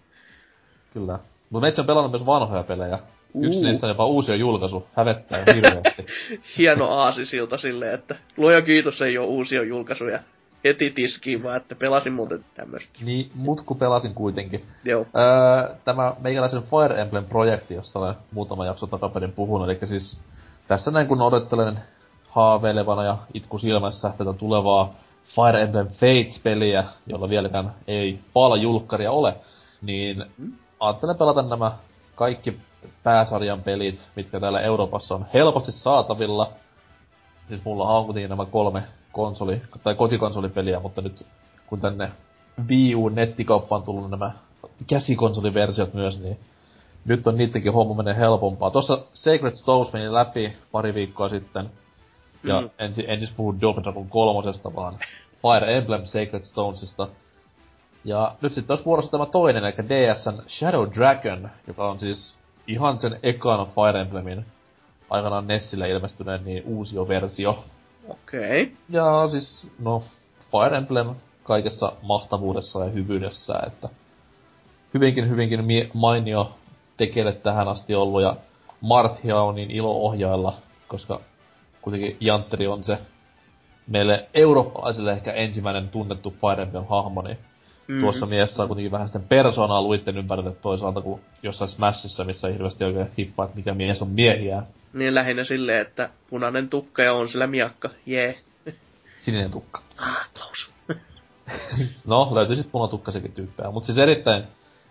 [0.93, 1.19] Kyllä.
[1.49, 2.99] Mutta meitsi on pelannut myös vanhoja pelejä.
[3.35, 4.87] Yksi niistä on jopa uusia julkaisu.
[4.93, 6.05] Hävettää hirveästi.
[6.57, 10.19] hieno aasisilta silleen, että luoja kiitos ei ole uusia julkaisuja
[10.63, 12.99] heti tiskiin, vaan että pelasin muuten tämmöistä.
[13.05, 14.65] niin, mut kun pelasin kuitenkin.
[14.85, 15.05] Joo.
[15.15, 20.19] Öö, tämä meikäläisen Fire Emblem-projekti, josta olen muutama jakso takaperin puhunut, eli siis
[20.67, 21.79] tässä näin kun odottelen
[22.29, 24.95] haaveilevana ja itku silmässä tätä tulevaa
[25.35, 29.35] Fire Emblem Fates-peliä, jolla vieläkään ei paala julkkaria ole,
[29.81, 30.51] niin Mm.
[30.79, 31.71] ajattelen pelata nämä
[32.15, 32.57] kaikki
[33.03, 36.51] pääsarjan pelit, mitkä täällä Euroopassa on helposti saatavilla.
[37.47, 41.25] Siis mulla on kuitenkin nämä kolme konsoli- tai kotikonsolipeliä, mutta nyt
[41.67, 42.11] kun tänne
[42.69, 44.31] Wii U nettikauppaan tullut nämä
[44.87, 46.39] käsikonsoliversiot myös, niin
[47.05, 48.71] nyt on niittenkin homma menee helpompaa.
[48.71, 51.69] Tuossa Sacred Stones meni läpi pari viikkoa sitten.
[52.43, 52.69] Ja Mm.
[52.79, 54.93] en, en siis puhu Double Dragon kolmosesta, vaan
[55.41, 57.07] Fire Emblem Sacred Stonesista.
[58.03, 62.35] Ja nyt sitten olisi vuorossa tämä toinen, eli DSn Shadow Dragon, joka on siis
[62.69, 64.45] ihan sen ekan Fire Emblemin
[65.09, 67.63] aikanaan Nessille ilmestyneen niin uusi versio.
[68.07, 68.63] Okei.
[68.63, 68.75] Okay.
[68.89, 70.03] Ja siis, no,
[70.51, 73.89] Fire Emblem kaikessa mahtavuudessa ja hyvyydessä, että
[74.93, 76.55] hyvinkin, hyvinkin mainio
[76.97, 78.35] tekele tähän asti ollut, ja
[78.81, 80.53] Marthia on niin ilo ohjailla,
[80.87, 81.19] koska
[81.81, 82.97] kuitenkin Jantteri on se
[83.87, 87.37] meille eurooppalaisille ehkä ensimmäinen tunnettu Fire Emblem-hahmo, niin
[87.89, 88.01] Mm.
[88.01, 92.53] tuossa mies saa kuitenkin vähän sitten persoonaa luitten ympärille toisaalta kuin jossain Smashissa, missä ei
[92.53, 94.63] hirveästi oikein hippaa, että mikä mies on miehiä.
[94.93, 97.89] Niin lähinnä silleen, että punainen tukka ja on sillä miakka.
[98.05, 98.35] Jee.
[99.17, 99.81] Sininen tukka.
[99.97, 100.29] Ah.
[102.05, 103.71] No, löytyy sit punatukkasikin tyyppejä.
[103.71, 104.43] Mut siis erittäin,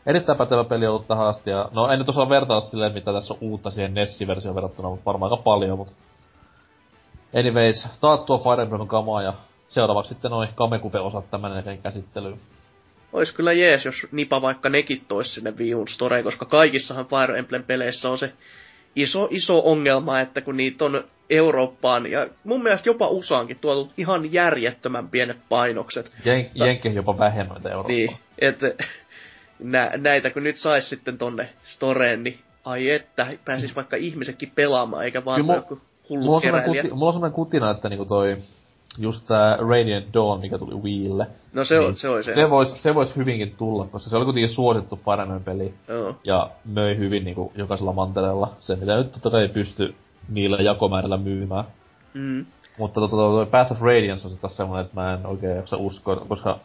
[0.07, 1.51] erittäin pätevä peli on ollut tähän asti.
[1.51, 5.05] Ja, no en nyt osaa vertailla silleen, mitä tässä on uutta siihen Nessi-versioon verrattuna, mutta
[5.05, 5.79] varmaan aika paljon.
[5.79, 5.97] Mut
[7.39, 9.33] anyways, taattua Fire Emblem kamaa ja
[9.69, 12.41] seuraavaksi sitten noin Kamekupe-osat tämän käsittelyyn.
[13.13, 17.39] Ois kyllä jees, jos Nipa vaikka nekin tois sinne Wii U'n storeen, koska kaikissahan Fire
[17.39, 18.33] Emblem-peleissä on se
[18.97, 24.33] iso, iso ongelma, että kun niitä on Eurooppaan ja mun mielestä jopa USAankin tuotu ihan
[24.33, 26.13] järjettömän pienet painokset.
[26.25, 27.89] Jen- Jenkkeihin jopa vähemmän Eurooppaa.
[27.89, 28.75] Niin, että
[29.59, 35.05] nä, näitä kun nyt sais sitten tonne storeen, niin ai että, pääsis vaikka ihmisetkin pelaamaan,
[35.05, 36.83] eikä vaan Kyllä joku Mulla hullu on, semmonen keräilijä.
[36.83, 38.37] kuti, mulla on semmonen kutina, että niinku toi,
[38.99, 41.27] just tää Radiant Dawn, mikä tuli Wiille.
[41.53, 42.35] No se, on, se on se.
[42.35, 45.75] Se vois, se vois hyvinkin tulla, koska se oli kuitenkin suosittu Emblem peli.
[45.89, 46.17] Joo.
[46.25, 48.49] ja möi hyvin niinku jokaisella mantereella.
[48.61, 49.95] Se mitä nyt totta kai ei pysty
[50.29, 51.65] niillä jakomäärillä myymään.
[52.15, 52.47] Mm.
[52.79, 55.77] Mutta tota, toi Path of Radiance on se taas semmonen, että mä en oikein jaksa
[55.77, 56.59] uskoa, koska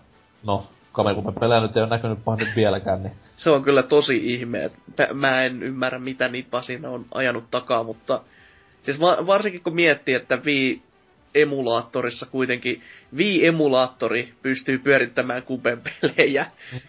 [0.43, 4.63] no, Kamekupen pelejä nyt ei ole näkynyt pahin vieläkään, niin Se on kyllä tosi ihme.
[4.63, 8.21] että Mä en ymmärrä, mitä Nipa siinä on ajanut takaa, mutta
[8.83, 10.38] siis va- varsinkin kun miettii, että
[11.35, 12.81] Wii-emulaattorissa kuitenkin
[13.15, 16.45] Wii-emulaattori pystyy pyörittämään Kupen pelejä,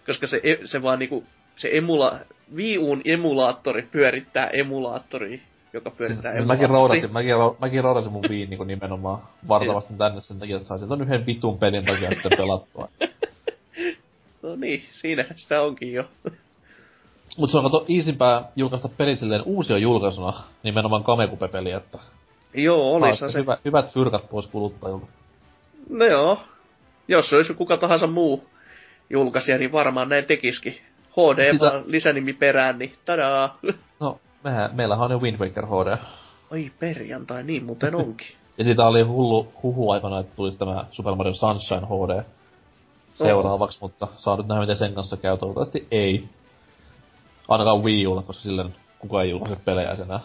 [0.07, 1.25] koska se, e- se vaan niinku,
[1.57, 2.19] se emula,
[2.57, 5.39] Wii U'n emulaattori pyörittää emulaattoria,
[5.73, 7.03] joka pyörittää siis, mäkin emulaattoria.
[7.03, 11.03] roudasin, mäkin, mäkin roudasin mun viin niinku nimenomaan vartavasti tänne sen takia, että saisin ton
[11.03, 12.89] yhden vitun pelin takia sitten pelattua.
[14.43, 16.05] No niin, siinähän sitä onkin jo.
[17.39, 21.99] Mut se on kato easympää julkaista peli silleen uusia julkaisuna, nimenomaan Kamekupe-peli, että
[22.55, 23.39] Joo, saatte se.
[23.39, 25.07] hyvä, hyvät fyrkat pois kuluttajilta.
[25.89, 26.39] No joo.
[27.09, 28.45] Jos se olisi kuka tahansa muu
[29.11, 30.73] julkaisija, niin varmaan näin tekisikin.
[31.11, 31.65] HD Sitä- Sitä...
[31.65, 33.57] vaan lisänimi perään, niin tadaa.
[34.01, 35.99] No, mehän, meillähän on jo Wind Waker HD.
[36.51, 38.27] Oi perjantai, niin muuten onkin.
[38.59, 42.25] Ja siitä oli hullu huhu aikana, että tulisi tämä Super Mario Sunshine HD
[43.13, 45.39] seuraavaksi, mutta saa nyt nähdä miten sen kanssa käy.
[45.39, 46.29] Toivottavasti ei.
[47.49, 50.21] Ainakaan Wii Ulla, koska silleen kukaan ei julkaise pelejä enää.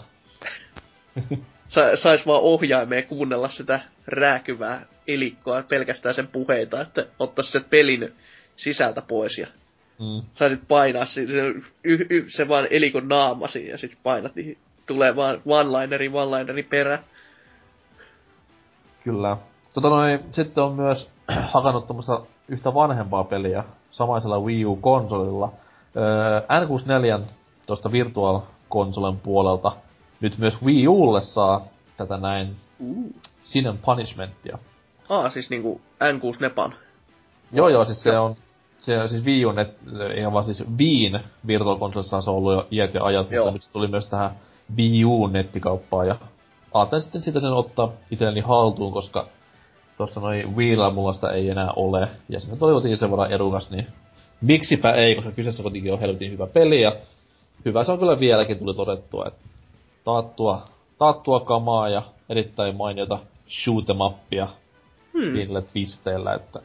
[1.69, 8.13] Sa- sais vaan ohjaimeen kuunnella sitä rääkyvää elikkoa pelkästään sen puheita, että ottais se pelin
[8.55, 9.47] sisältä pois ja
[9.99, 10.21] Mm.
[10.34, 11.41] saisit painaa se, se,
[11.84, 16.99] y, y, se vaan elikon naamasi ja sit painat, niin tulee vaan one-lineri, one-lineri perä.
[19.03, 19.38] Kyllä.
[19.73, 21.10] Tota noin, sitten on myös
[21.53, 25.51] hakannut tuommoista yhtä vanhempaa peliä samaisella Wii U-konsolilla.
[25.95, 27.29] Öö, N64
[27.67, 28.39] tuosta Virtual
[28.71, 29.71] Consolen puolelta
[30.21, 31.65] nyt myös Wii Ulle saa
[31.97, 33.13] tätä näin Uh.
[33.43, 34.58] Sin and Punishmentia.
[35.10, 36.73] Aa, siis niinku N6 Nepan.
[37.51, 38.36] Joo joo, siis se on,
[38.79, 39.77] se on siis Wii U, net,
[40.17, 43.45] ihan vaan siis Viin Virtual Consolessa se on ollut jo iät ja ajat, Joo.
[43.45, 44.32] mutta nyt se tuli myös tähän
[44.77, 46.15] Wii U nettikauppaan ja
[46.73, 49.27] ajattelin sitten sitä sen ottaa itselleni haltuun, koska
[49.97, 53.32] tuossa noin Wiillä mulla sitä ei enää ole, ja se nyt oli kuitenkin sen verran
[53.32, 53.88] edukas, niin
[54.41, 56.95] miksipä ei, koska kyseessä kuitenkin on helvetin hyvä peli, ja
[57.65, 59.49] hyvä se on kyllä vieläkin tuli todettua, että
[60.04, 60.62] taattua,
[60.98, 64.48] taattua kamaa ja erittäin mainiota shoot em upia
[65.14, 65.34] Hmm.
[65.34, 66.60] pienillä twisteillä, että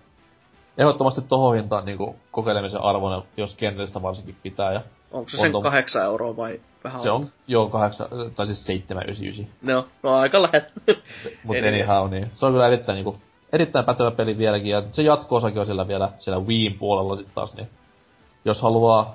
[0.78, 4.80] ehdottomasti tohon hintaan niinku kokeilemisen arvoinen, jos kenellistä varsinkin pitää, ja
[5.12, 7.24] Onko se On sen tom- kahdeksan euroa vai vähän se alta?
[7.26, 9.48] on joo kahdeksan, tai siis seitsemän ysi ysi.
[9.62, 10.68] No, no aika lähellä.
[11.44, 11.68] Mut Anyway.
[11.68, 13.16] anyhow, niin se on kyllä erittäin niinku,
[13.52, 17.54] erittäin pätevä peli vieläkin, ja se jatko-osakin on siellä vielä, siellä Wiiin puolella sit taas,
[17.54, 17.68] niin
[18.44, 19.14] jos haluaa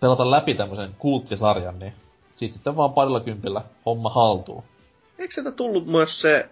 [0.00, 1.92] pelata läpi tämmösen kulttisarjan, niin
[2.42, 4.64] siitä sitten vaan parilla kympillä homma haltuu.
[5.18, 6.48] Eikö sieltä tullut myös se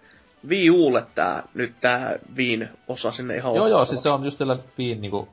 [0.47, 4.37] Wii Ulle tää, nyt tää Viin osa sinne ihan Joo joo, siis se on just
[4.37, 5.27] siellä Wiin niinku,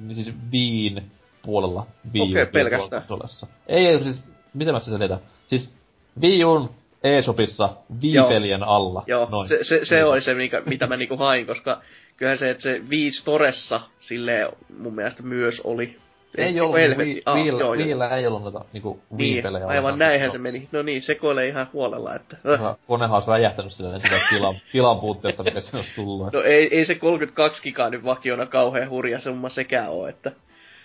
[0.00, 1.10] niin siis Wiin
[1.42, 3.02] puolella Wii Okei, pelkästään.
[3.02, 3.46] konsolissa.
[3.66, 5.18] Ei, ei, siis, miten mä se selitän?
[5.46, 5.74] Siis
[6.20, 6.68] Wii U'n
[7.04, 7.68] eShopissa
[8.02, 9.02] Wii-pelien alla.
[9.06, 9.48] Joo, Noin.
[9.48, 11.80] se, se, se oli se, mikä, mitä mä niinku hain, koska
[12.16, 15.98] kyllähän se, että se Wii Storessa silleen mun mielestä myös oli.
[16.38, 17.04] Ei ollut, Helvetti.
[17.04, 17.84] Wii, Ah, Wiillä, joo, joo.
[17.86, 19.66] Wiillä ei ollut noita niinku Niin, Wii-pelejä.
[19.66, 19.98] aivan ollenkaan.
[19.98, 20.68] näinhän se meni.
[20.72, 22.36] No niin, sekoilee ihan huolella, että...
[22.62, 26.32] Ja Konehan olisi räjähtänyt silleen sitä tilan, tilan puutteesta, mikä siinä olisi tullut.
[26.32, 30.32] No ei, ei se 32 gigaa nyt vakiona kauhean hurja summa sekään oo, että...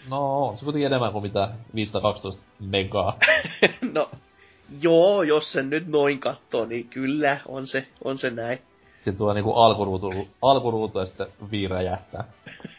[0.09, 3.17] No, on se kuitenkin enemmän kuin mitä 512 megaa.
[3.93, 4.09] no,
[4.81, 8.59] joo, jos sen nyt noin katsoo, niin kyllä, on se, on se näin.
[8.97, 12.23] Sitten tulee niinku alkuruutu, alkuruutu ja sitten Wii räjähtää.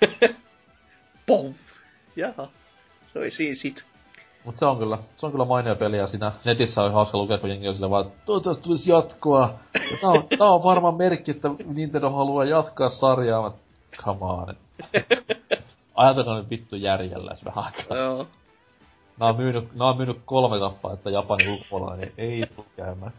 [1.27, 1.57] Pouf!
[2.17, 2.49] Jaha,
[3.13, 3.85] se oli siinä sit.
[4.45, 7.39] Mut se on kyllä, se on kyllä mainio peli ja siinä netissä on hauska lukea,
[7.39, 9.55] kun jengi on silleen vaan, että toivottavasti tulisi jatkoa.
[9.75, 13.43] Ja tää on, tää on varmaan merkki, että Nintendo haluaa jatkaa sarjaa.
[13.43, 13.51] Mä,
[13.97, 14.57] come on.
[15.95, 17.97] Ajatelkaa nyt vittu järjellä edes vähän aikaa.
[17.97, 18.27] Joo.
[19.21, 23.13] Nää on myynyt, nää on myynyt kolme kappaletta Japanin ulkopuolella, niin ei tuu käymään.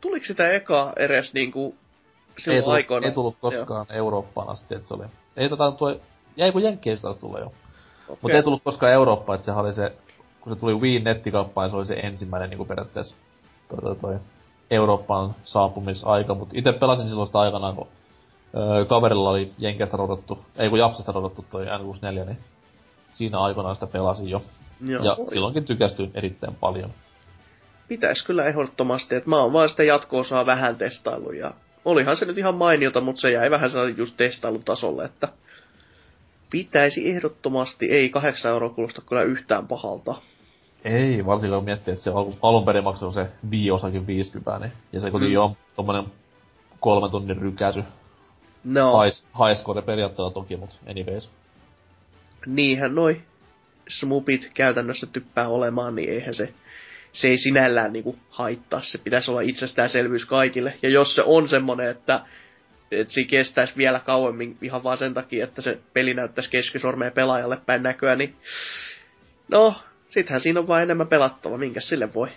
[0.00, 3.06] Tuliko sitä eka edes niinku Ei silloin tullut, aikoina?
[3.06, 5.04] ei tullut koskaan Eurooppaan asti, että se oli.
[5.36, 5.96] Ei tota tuo,
[6.36, 7.52] jäi kun Jenkkeistä taas tulla jo.
[8.08, 8.18] Joo.
[8.22, 9.92] Mutta ei tullut koskaan Eurooppaan, että sehän oli se,
[10.40, 13.16] kun se tuli Wii nettikauppaan, se oli se ensimmäinen niinku periaatteessa
[13.68, 14.18] toi, toi, toi
[14.70, 17.88] Eurooppaan saapumisaika, mutta itse pelasin silloin sitä aikanaan, kun
[18.56, 22.38] öö, kaverilla oli Jenkeistä rodattu, ei kun Japsista rodattu toi N64, niin
[23.12, 24.42] siinä aikanaan sitä pelasin jo.
[24.80, 25.04] Joo.
[25.04, 25.26] ja Oi.
[25.26, 26.90] silloinkin tykästyin erittäin paljon.
[27.88, 31.50] Pitäis kyllä ehdottomasti, että mä oon vaan sitä jatko-osaa vähän testaillut ja
[31.84, 35.28] olihan se nyt ihan mainiota, mutta se jäi vähän sellainen just testailutasolle, että
[36.54, 40.14] pitäisi ehdottomasti, ei 8 euroa kuulosta kyllä yhtään pahalta.
[40.84, 45.00] Ei, varsinkin kun miettii, että se alun, alun perin maksoi se Wii-osakin 50, niin, ja
[45.00, 45.44] se kuitenkin Mm.
[45.44, 46.04] on tommonen
[46.80, 47.82] kolmen tunnin rykäsy.
[48.64, 51.30] No, Hais, highscore periaatteella toki, mut anyways.
[52.46, 53.20] niinhän noi
[53.88, 56.54] smupit käytännössä typpää olemaan, niin eihän se,
[57.12, 58.82] se ei sinällään niinku haittaa.
[58.82, 60.74] Se pitäisi olla itsestäänselvyys kaikille.
[60.82, 62.20] Ja jos se on semmonen, että,
[63.00, 67.58] että se kestäisi vielä kauemmin ihan vaan sen takia, että se peli näyttäisi keskisormeen pelaajalle
[67.66, 68.36] päin näköä, niin
[69.48, 69.74] no,
[70.08, 72.28] sittenhän siinä on vaan enemmän pelattava, minkä sille voi.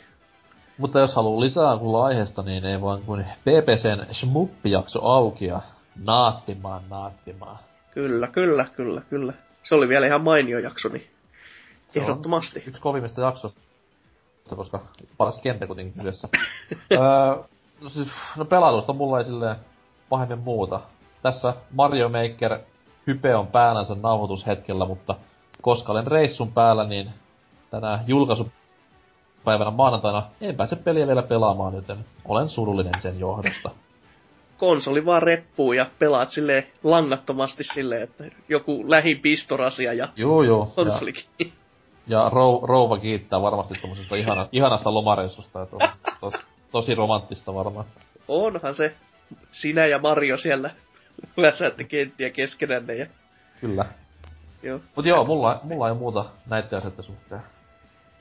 [0.78, 5.62] Mutta jos haluaa lisää kuulla aiheesta, niin ei vaan kuin PPCn Shmuppi-jakso auki ja
[6.04, 7.60] naattimaan, naattimaan.
[7.94, 9.34] Kyllä, kyllä, kyllä, kyllä.
[9.64, 11.08] Se oli vielä ihan mainio jakso, niin
[11.88, 12.64] Se ehdottomasti.
[12.68, 13.60] Yksi kovimmista jaksoista,
[14.56, 14.80] koska
[15.18, 16.30] paras kenttä kuitenkin kyseessä.
[16.92, 17.00] öö,
[17.82, 19.56] no siis, no pelailusta mulla ei silleen
[20.10, 20.80] pahemmin muuta.
[21.22, 22.60] Tässä Mario Maker
[23.08, 25.16] hype on päällänsä nauhoitushetkellä, mutta
[25.62, 27.10] koska olen reissun päällä, niin
[27.72, 33.72] tänä julkaisupäivänä maanantaina en pääse peliä vielä pelaamaan, joten olen surullinen sen johdosta.
[34.58, 40.44] konsoli vaan reppuu ja pelaat silleen langattomasti silleen, että joku lähipistorasia ja juu.
[40.44, 41.26] Ja, konsolikin.
[42.08, 45.90] ja rou, rouva kiittää varmasti tommosesta ihana, ihanasta lomareissusta, että on
[46.22, 46.34] tos,
[46.72, 47.86] tosi romanttista varmaan.
[48.28, 48.96] Onhan se
[49.52, 50.70] sinä ja Mario siellä
[51.38, 53.06] läsäätte kenttiä keskenänne ja
[53.62, 53.86] Kyllä.
[54.64, 54.82] joo.
[54.96, 57.42] Mut joo, mulla, mulla ei muuta näitten asioiden suhteen.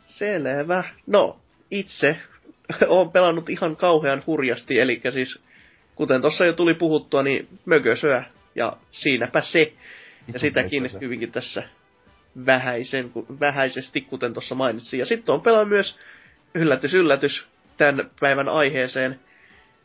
[0.07, 0.85] Selvä.
[1.07, 1.41] No,
[1.71, 2.17] itse
[2.89, 5.43] olen pelannut ihan kauhean hurjasti, eli siis
[5.95, 8.25] kuten tuossa jo tuli puhuttua, niin mökösöä.
[8.55, 9.73] Ja siinäpä se.
[10.33, 10.99] Ja sitäkin mökösö.
[10.99, 11.63] hyvinkin tässä
[12.47, 15.01] vähäisen, vähäisesti, kuten tuossa mainitsin.
[15.01, 15.99] Ja sitten on pelannut myös,
[16.55, 19.21] yllätys, yllätys, tämän päivän aiheeseen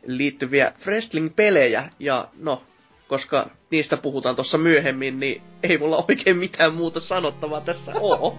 [0.06, 1.90] liittyviä wrestling-pelejä.
[2.00, 2.64] Ja no,
[3.08, 8.38] koska niistä puhutaan tuossa myöhemmin, niin ei mulla oikein mitään muuta sanottavaa tässä oo.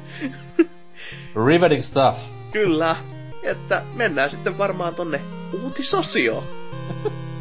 [1.46, 2.18] Riveting stuff.
[2.52, 2.96] Kyllä.
[3.42, 5.20] Että mennään sitten varmaan tonne
[5.62, 6.44] uutisosioon.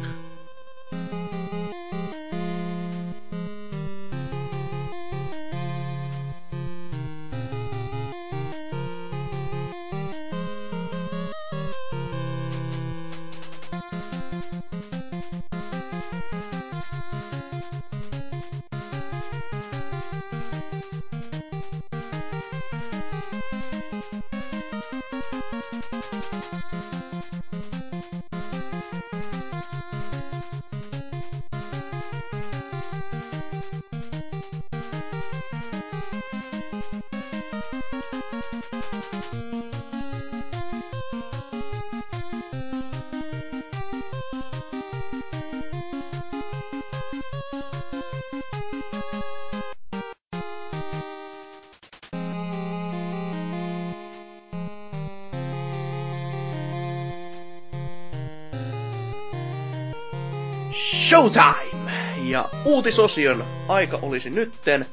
[62.64, 64.86] uutisosion aika olisi nytten.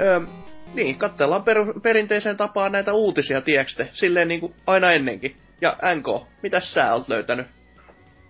[0.00, 0.20] Öö,
[0.74, 5.36] Niin, katsellaan per, perinteiseen tapaan näitä uutisia, tiekste, silleen niinku aina ennenkin.
[5.60, 7.46] Ja NK, mitä sä oot löytänyt?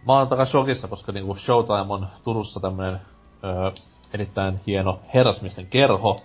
[0.06, 3.00] Mä oon takas shokissa, koska niinku Showtime on Turussa tämmönen
[3.44, 3.70] öö,
[4.14, 6.20] erittäin hieno herrasmiesten kerho.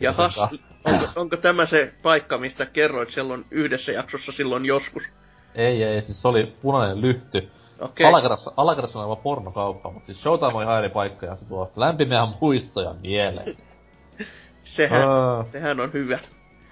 [0.00, 0.38] Jahas,
[0.84, 5.02] onko, onko tämä se paikka, mistä kerroit silloin yhdessä jaksossa silloin joskus?
[5.54, 7.50] Ei, ei, siis se oli punainen lyhty.
[7.84, 8.06] Okei.
[8.06, 11.70] Alakerrassa, alakerrassa on aivan pornokauppa, mutta siis Showtime on ihan eri paikka ja se tuo
[11.76, 13.56] lämpimiä muistoja mieleen.
[14.64, 16.18] Sehän, Öö, sehän on hyvä.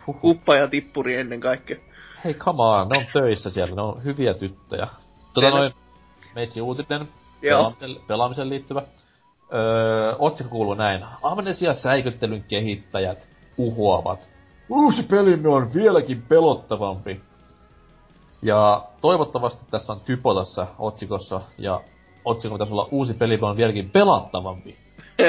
[0.06, 0.18] huhu.
[0.18, 1.76] Kuppa ja tippuri ennen kaikkea.
[2.24, 4.86] Hei, come on, ne on töissä siellä, ne on hyviä tyttöjä.
[5.34, 5.72] Tota Teille- noin,
[6.34, 7.08] meitsi uutinen, Joo.
[7.42, 8.82] pelaamiseen, pelaamiseen liittyvä.
[9.54, 11.04] Öö, otsikko kuuluu näin.
[11.22, 13.18] Amnesia säikyttelyn kehittäjät
[13.58, 14.28] uhoavat.
[14.68, 17.20] Uusi pelimme on vieläkin pelottavampi.
[18.42, 21.80] Ja toivottavasti tässä on typo tässä otsikossa, ja
[22.24, 24.76] otsikko pitäisi olla uusi pelimme on vieläkin pelattavampi.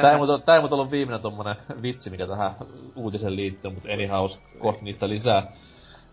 [0.00, 2.54] Tää ei muuten, tää ei muuten ollut viimeinen tommonen vitsi, mikä tähän
[2.96, 5.52] uutiseen liittyy, mutta anyhow, kohta niistä lisää.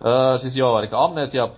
[0.05, 1.49] Öö, siis joo, eli Amnesia,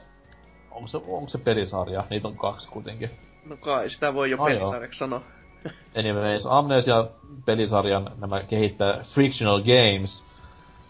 [0.72, 2.04] onko se, onko se pelisarja?
[2.10, 3.10] Niitä on kaksi kuitenkin.
[3.46, 4.46] No kai, sitä voi jo joo.
[4.46, 5.22] pelisarjaksi sanoa.
[6.00, 7.08] Anyways, Amnesia
[7.46, 10.26] pelisarjan nämä kehittää Frictional Games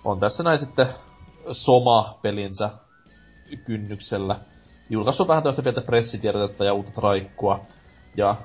[0.03, 0.87] on tässä näin sitten
[1.51, 2.69] Soma-pelinsä
[3.65, 4.35] kynnyksellä.
[4.89, 7.59] Julkaissut vähän tällaista pientä pressitiedotetta ja uutta traikkua.
[8.17, 8.35] Ja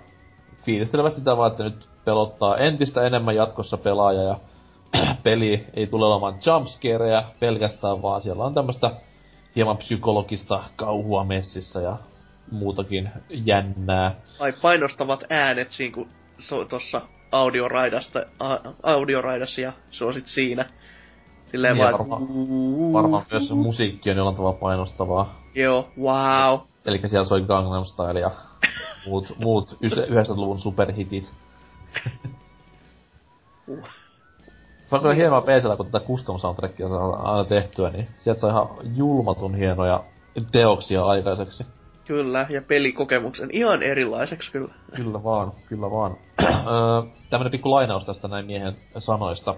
[0.65, 4.37] fiilistelevät sitä vaan, että nyt pelottaa entistä enemmän jatkossa pelaaja ja
[5.23, 8.91] peli ei tule olemaan jumpscareja pelkästään, vaan siellä on tämmöistä
[9.57, 11.97] hieman psykologista kauhua messissä ja
[12.51, 14.15] muutakin jännää.
[14.38, 17.01] Ai painostavat äänet siinä, kun so, tossa
[17.33, 20.65] audioraidasta, a, audioraidassa ja se on sit siinä.
[21.53, 22.93] Silleen Niin, vaan, varmaan-.
[22.93, 25.35] Varmaan myös musiikki on jollain tavalla painostavaa.
[25.55, 26.61] Joo, wow.
[26.85, 28.31] Eli siellä soi Gangnam Style ja
[29.07, 31.33] muut, muut ys- 90-luvun superhitit.
[33.69, 33.79] Uh.
[34.87, 38.51] Se on kyllä hienoa PCllä, kun tätä custom soundtrackia saa aina tehtyä, niin sieltä saa
[38.51, 40.05] ihan julmatun hienoja
[40.53, 41.67] teoksia aikaiseksi.
[42.05, 44.75] Kyllä, ja pelikokemuksen ihan erilaiseksi kyllä.
[44.97, 46.17] Kyllä vaan, kyllä vaan.
[46.43, 49.55] Öö, Tämmönen pikku lainaus tästä näin miehen sanoista.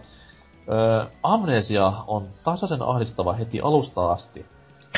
[0.72, 4.46] Öö, Amnesia on tasaisen ahdistava heti alusta asti.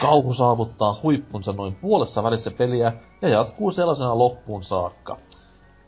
[0.01, 5.19] Kauhu saavuttaa huippunsa noin puolessa välissä peliä ja jatkuu sellaisena loppuun saakka.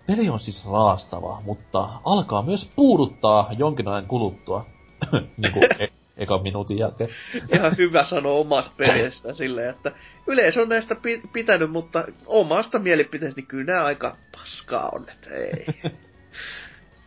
[0.07, 4.67] Peli on siis raastava, mutta alkaa myös puuduttaa jonkin ajan kuluttua.
[5.37, 7.11] niinku e- ekan minuutin jälkeen.
[7.55, 9.93] Ihan hyvä sanoa omasta pelistä silleen, että
[10.27, 15.35] yleisö on näistä pi- pitänyt, mutta omasta mielipiteestä niin kyllä nämä aika paskaa on, että
[15.35, 15.67] ei.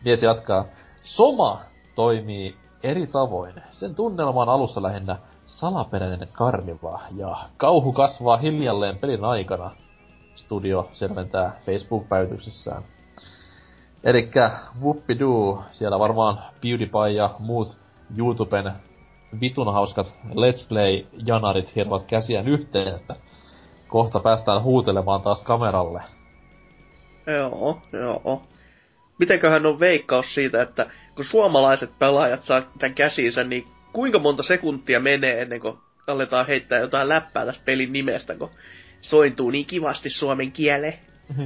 [0.04, 0.66] Mies jatkaa.
[1.02, 1.60] Soma
[1.94, 3.54] toimii eri tavoin.
[3.72, 9.70] Sen tunnelma on alussa lähinnä salaperäinen karmiva ja kauhu kasvaa hiljalleen pelin aikana.
[10.34, 12.82] Studio selventää Facebook-päivityksessään.
[14.04, 17.78] Elikkä whoopidoo, siellä varmaan PewDiePie ja muut
[18.18, 18.72] YouTuben
[19.40, 23.16] vitun hauskat Let's Play-janarit hirvat käsiään yhteen, että
[23.88, 26.02] kohta päästään huutelemaan taas kameralle.
[27.26, 28.42] joo, joo.
[29.18, 35.00] Mitenköhän on veikkaus siitä, että kun suomalaiset pelaajat saa tämän käsiinsä, niin kuinka monta sekuntia
[35.00, 38.50] menee ennen kuin aletaan heittää jotain läppää tästä pelin nimestä, kun
[39.00, 40.98] sointuu niin kivasti suomen kieleen.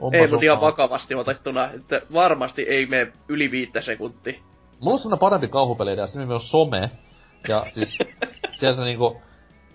[0.00, 4.40] Onpa Ei, mutta ihan vakavasti otettuna, että varmasti ei mene yli viittä sekuntia.
[4.80, 6.90] Mulla on semmonen parempi kauhupeli idea, se nimi on Some.
[7.48, 7.98] Ja siis
[8.58, 9.22] siellä sä niinku,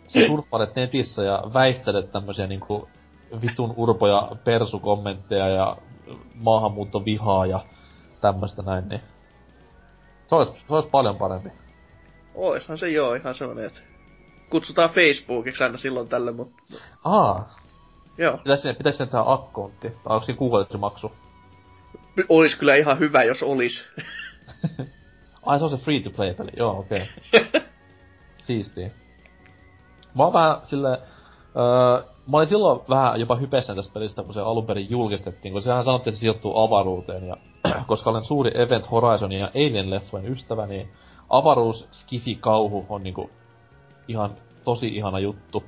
[0.07, 2.89] sä surffailet netissä ja väistelet tämmösiä niinku
[3.41, 5.77] vitun urpoja persukommentteja ja
[6.35, 7.59] maahanmuuttovihaa ja
[8.21, 9.01] tämmöstä näin, niin
[10.27, 11.49] se ois, se ois paljon parempi.
[12.35, 13.79] Oishan se joo ihan semmonen, että
[14.49, 16.63] kutsutaan Facebookiksi aina silloin tälle, mutta
[17.03, 17.55] Aa,
[18.17, 18.37] joo.
[18.37, 19.89] pitäis sinne, pitäis sinne tehdä akkontti?
[19.89, 21.11] Tai onko siinä kuukautismaksu?
[22.29, 23.89] Olis kyllä ihan hyvä, jos olis.
[25.45, 27.09] Ai se on se free to play peli, joo okei.
[27.33, 27.61] Okay.
[28.45, 28.91] Siistiä.
[30.15, 30.97] Mä oon vähän silleen,
[31.55, 35.61] öö, mä olin silloin vähän jopa hypessä tästä pelistä, kun se alun perin julkistettiin, kun
[35.61, 37.37] sehän sanottiin, että se sijoittuu avaruuteen, ja
[37.87, 40.89] koska olen suuri Event Horizonin ja Alien-leffojen ystävä, niin
[41.29, 43.29] avaruus, skifi, kauhu on niinku
[44.07, 45.63] ihan tosi ihana juttu.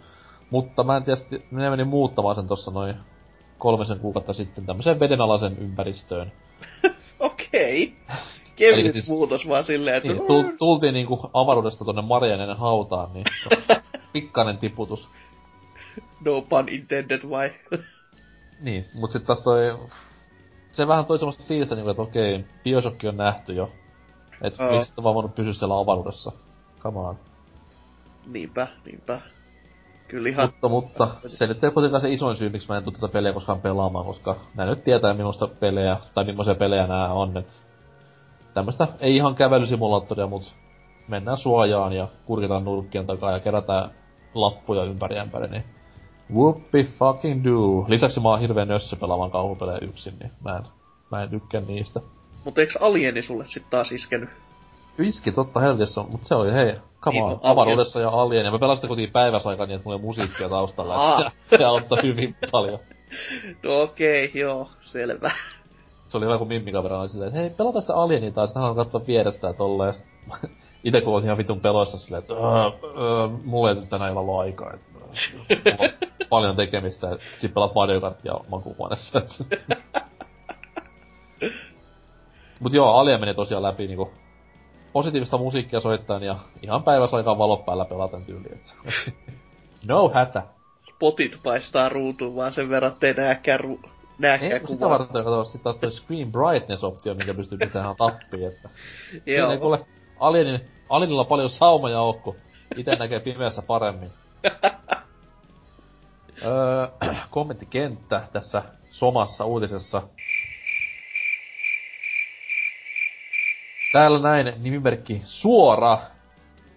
[0.49, 1.19] Mutta mä en tiedä,
[1.51, 2.95] minä menin muuttamaan sen tossa noin
[3.57, 6.31] kolmisen kuukautta sitten tämmöiseen vedenalaisen ympäristöön.
[7.19, 7.93] Okei.
[8.55, 9.09] Kevyt Eli siis...
[9.09, 13.25] muutos vaan silleen, että Niin, tul- tultiin niinku avaruudesta tonne Marianen hautaan, niin
[14.13, 15.09] pikkainen tiputus.
[16.25, 17.51] no pun intended vai?
[18.61, 19.79] Niin, mut sit taas toi...
[20.73, 23.71] Se vähän toi semmoista fiilistä niinku, että okei, Bioshock on nähty jo.
[24.41, 24.71] Et oh.
[24.71, 26.31] miksi et vaan voinut pysyä siellä avaruudessa.
[26.79, 27.17] Come on.
[28.27, 29.21] niinpä, niinpä.
[30.07, 30.49] Kyllä ihan...
[30.61, 33.33] Mutta, mutta se nyt ei kuitenkaan se isoin syy, miksi mä en tuu tätä peliä
[33.33, 37.63] koskaan pelaamaan, koska mä nyt tietää millaista pelejä, tai millaisia pelejä nämä on, et
[38.53, 40.53] tämmöstä ei ihan kävelysimulaattoria, mut
[41.07, 43.89] mennään suojaan ja kurkitaan nurkkien takaa ja kerätään
[44.33, 45.63] lappuja ympäri ämpäri, niin
[46.33, 47.85] whoopi fucking do.
[47.87, 50.63] Lisäksi mä oon hirveen nössö pelaamaan kauhupelejä yksin, niin mä en,
[51.11, 51.99] mä en tykkää niistä.
[52.45, 54.29] Mutta eikö Alieni sulle sit taas iskenyt?
[54.99, 58.45] Iski totta helvetissä, mutta se oli hei, come Niin, on, no, avaruudessa ja alien.
[58.45, 61.19] Ja mä pelasin kuitenkin päiväsaikaan niin, että mulla musiikkia taustalla.
[61.19, 62.79] Että se, se auttoi hyvin paljon.
[63.63, 65.31] No okei, okay, joo, selvä.
[66.07, 68.75] Se oli hyvä, kun Mimmikaveri oli silleen, että hei, pelataan sitä alienia taas, hän on
[68.75, 69.93] katsoa vierestä ja tolleen.
[70.83, 72.41] Ite kun olin ihan vitun peloissa silleen, että öö,
[72.97, 74.73] öö, mulla ei nyt tänään illalla ole aikaa.
[74.73, 74.92] Että,
[76.29, 79.21] paljon tekemistä, että sit pelaat Mario Kartia makuuhuoneessa.
[82.59, 84.11] Mut joo, Alien meni tosiaan läpi niinku
[84.93, 88.59] positiivista musiikkia soittaen ja ihan päiväsaikaan valot päällä pelaten tyyliin.
[89.87, 90.43] no hätä.
[90.89, 93.89] Spotit paistaa ruutuun vaan sen verran, ettei nääkään, ru-
[94.19, 94.99] nääkään Ei, kun sitä kuvaa.
[94.99, 98.69] varten kato sit taas toi Screen Brightness-optio, minkä pystyy pitämään tappiin, että...
[99.25, 99.85] Siinä ei kuule,
[100.19, 102.35] Alienin, Alienilla on paljon saumoja oukku.
[102.77, 104.11] Ite näkee pimeässä paremmin.
[106.43, 106.87] öö,
[107.29, 110.01] kommenttikenttä tässä somassa uutisessa.
[113.93, 115.97] Täällä näin nimimerkki Suora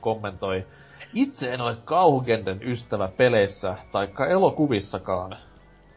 [0.00, 0.66] kommentoi.
[1.14, 5.36] Itse en ole kauhugenden ystävä peleissä taikka elokuvissakaan.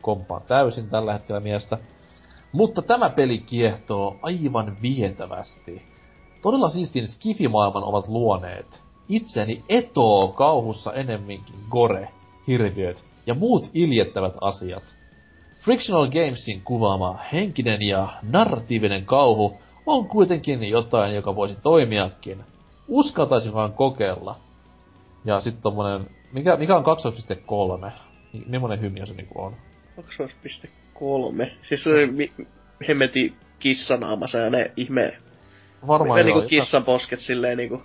[0.02, 1.78] Kompaan täysin tällä hetkellä miestä.
[2.52, 5.82] Mutta tämä peli kiehtoo aivan vietävästi.
[6.42, 8.82] Todella siistin skifimaailman ovat luoneet.
[9.10, 12.10] Itseäni etoo kauhussa enemminkin gore,
[12.48, 14.84] hirviöt ja muut iljettävät asiat.
[15.60, 22.44] Frictional Gamesin kuvaama henkinen ja narratiivinen kauhu on kuitenkin jotain, joka voisi toimiakin.
[22.88, 24.36] Uskaltaisinkaan kokeilla.
[25.26, 26.84] Ja sitten tommonen, mikä, mikä on
[27.84, 27.92] 2.3?
[28.34, 29.56] Mi- Millainen hymiö se niinku on?
[29.98, 31.52] 2.3.
[31.62, 32.32] Siis se oli mi-
[32.88, 35.18] hemmeti kissanaamassa ja ne ihme...
[35.88, 37.82] Varmaan niinku joo, kissan posket silleen niinku...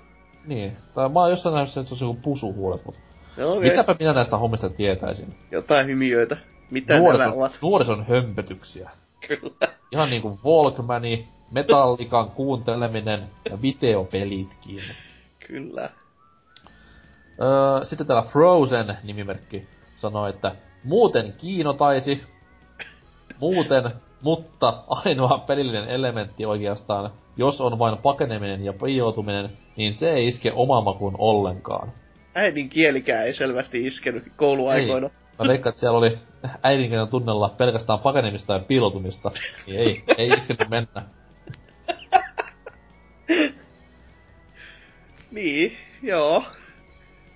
[0.46, 0.76] Niin.
[0.94, 2.96] Tai mä oon jossain nähnyt sen, että se on joku pusuhuulet, mut
[3.36, 3.70] No, okay.
[3.70, 5.34] mitäpä minä näistä hommista tietäisin.
[5.50, 6.36] Jotain hymiöitä.
[6.70, 7.52] Mitä nämä Nuorison, ovat?
[7.62, 8.90] nuorison hömpötyksiä.
[9.28, 9.74] Kyllä.
[9.92, 14.80] Ihan niinku Walkmani, Metallikan kuunteleminen ja videopelitkin.
[15.46, 15.90] Kyllä.
[17.42, 19.66] Öö, sitten täällä Frozen nimimerkki
[19.96, 22.22] sanoi, että muuten kiinotaisi,
[23.40, 23.90] muuten,
[24.22, 30.52] mutta ainoa pelillinen elementti oikeastaan, jos on vain pakeneminen ja piiloutuminen, niin se ei iske
[30.52, 31.92] omaan makuun ollenkaan.
[32.34, 35.10] Äidin kielikään ei selvästi iskenyt kouluaikoina.
[35.38, 36.18] Mä veikkaan, että siellä oli
[36.62, 39.30] äidinkielen tunnella pelkästään pakenemista ja piiloutumista.
[39.66, 41.02] Niin ei, ei iskenyt mennä.
[45.30, 46.44] Niin, joo.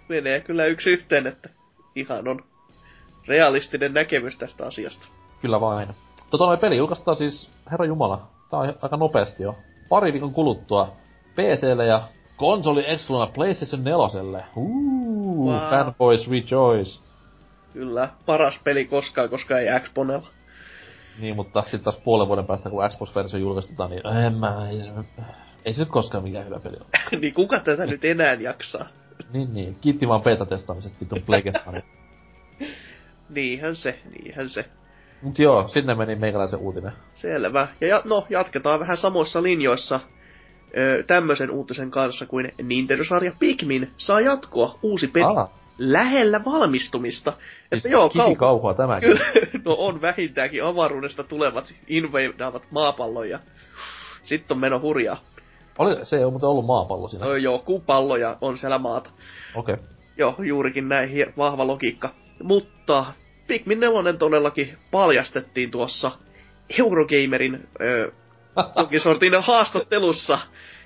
[0.09, 1.49] Menee kyllä yksi yhteen, että
[1.95, 2.45] ihan on
[3.27, 5.07] realistinen näkemys tästä asiasta.
[5.43, 5.89] Kyllä vain.
[6.31, 9.57] Tota noin peli julkaistaan siis, herra jumala, tää on aika nopeasti jo.
[9.89, 10.97] Pari viikon kuluttua
[11.35, 12.03] PClle ja
[12.39, 14.45] konsoli excluna PlayStation 4.
[14.57, 15.71] Uuu, Wow.
[15.71, 17.01] fanboys rejoice.
[17.73, 20.29] Kyllä, paras peli koskaan, koska ei Xponella.
[21.19, 24.79] Niin, mutta sitten taas puolen vuoden päästä, kun Xbox-versio julkaistetaan, niin en mä, ei,
[25.65, 26.87] ei se nyt koskaan mikään hyvä peli ole.
[27.21, 28.87] niin kuka tätä nyt enää jaksaa?
[29.33, 29.77] niin, niin.
[29.81, 31.83] Kiitti vaan beta-testaamisesta vitun Plegetani.
[33.29, 34.65] Niinhän se, niinhän se.
[35.23, 36.93] Mut joo, sinne meni meikäläisen uutinen.
[37.15, 37.69] Selvä.
[37.81, 40.01] Ja, ja no, jatketaan vähän samoissa linjoissa
[40.77, 45.49] ö, tämmöisen uutisen kanssa kuin Nintendo-sarja Pikmin saa jatkoa uusi peli Ah,
[45.79, 47.31] lähellä valmistumista.
[47.31, 49.09] siis että joo, kivi kauhua tämäkin.
[49.33, 53.39] Kyllä, no on vähintäänkin avaruudesta tulevat invadaavat maapallon ja
[54.23, 55.17] sitten on meno hurjaa.
[55.79, 57.27] Oli, se ei ole muuten ollut maapallo siinä.
[57.27, 59.11] No, joku pallo ja on siellä maata.
[59.55, 59.75] Okei.
[59.75, 59.87] Okay.
[60.17, 62.11] Joo, juurikin näin hie- vahva logiikka.
[62.43, 63.05] Mutta
[63.47, 66.11] Pikmin 4 todellakin paljastettiin tuossa
[66.79, 68.13] Eurogamerin ö,
[68.77, 70.39] jonkin sortin haastattelussa,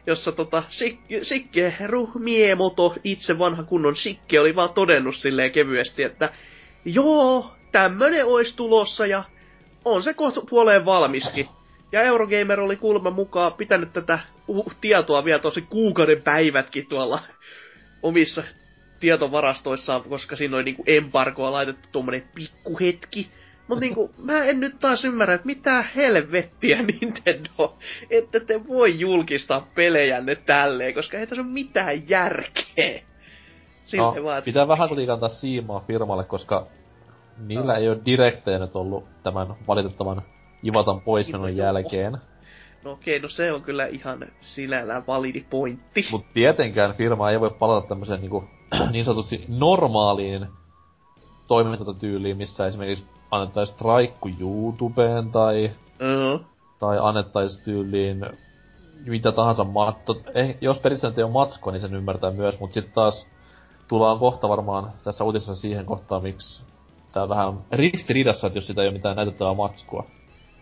[0.07, 6.33] jossa tota, Sik- Sikkeru Miemoto, itse vanha kunnon Sikke, oli vaan todennut silleen kevyesti, että
[6.85, 9.23] joo, tämmönen ois tulossa ja
[9.85, 11.49] on se kohta puoleen valmiskin.
[11.93, 14.18] Ja Eurogamer oli kulma mukaan pitänyt tätä
[14.81, 17.23] tietoa vielä tosi kuukauden päivätkin tuolla
[18.03, 18.43] omissa
[19.01, 23.31] tietovarastoissaan, koska siinä oli niinku embargoa laitettu tuommoinen pikkuhetki.
[23.73, 27.77] Mut niinku, mä en nyt taas ymmärrä, että mitä helvettiä Nintendo,
[28.11, 33.03] että te voi julkistaa pelejänne tälleen, koska ei tässä ole mitään järkeä.
[33.85, 36.66] Silleen No, vaan, että pitää vähän kuitenkin antaa siimaa firmalle, koska
[37.39, 40.23] niillä ei ole direktejä nyt ollut tämän valitettavan
[40.64, 42.18] Ivatan poismenon no jälkeen.
[42.85, 46.07] no okei, no se on kyllä ihan sinällään validi pointti.
[46.11, 48.45] Mut tietenkään firma ei voi palata tämmöiseen niinku,
[48.93, 50.47] niin sanotusti normaaliin
[51.49, 56.47] toimintatyyliin, missä esimerkiksi annettaisiin traikku YouTubeen tai, Uh-huh.
[56.78, 58.26] tai annettaisiin tyyliin
[59.07, 60.20] mitä tahansa matto.
[60.35, 63.28] Eh, jos periaatteessa ei ole matsko, niin sen ymmärtää myös, mutta sitten taas
[63.89, 66.62] tullaan kohta varmaan tässä uutisessa siihen kohtaan, miksi
[67.12, 70.07] tää on vähän ristiriidassa, että jos sitä ei ole mitään näytettävää matskua.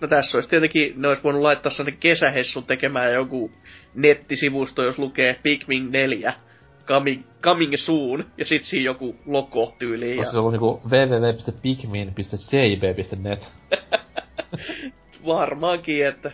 [0.01, 3.51] No tässä olisi tietenkin, ne olisi voinut laittaa sellainen kesähessun tekemään joku
[3.95, 6.35] nettisivusto, jos lukee Pikmin 4
[6.91, 10.19] coming, coming soon, ja sit siinä joku logo tyyliin.
[10.19, 10.25] Ja...
[10.37, 13.53] ollut niinku www.pikmin.cib.net.
[15.27, 16.33] Varmaankin, että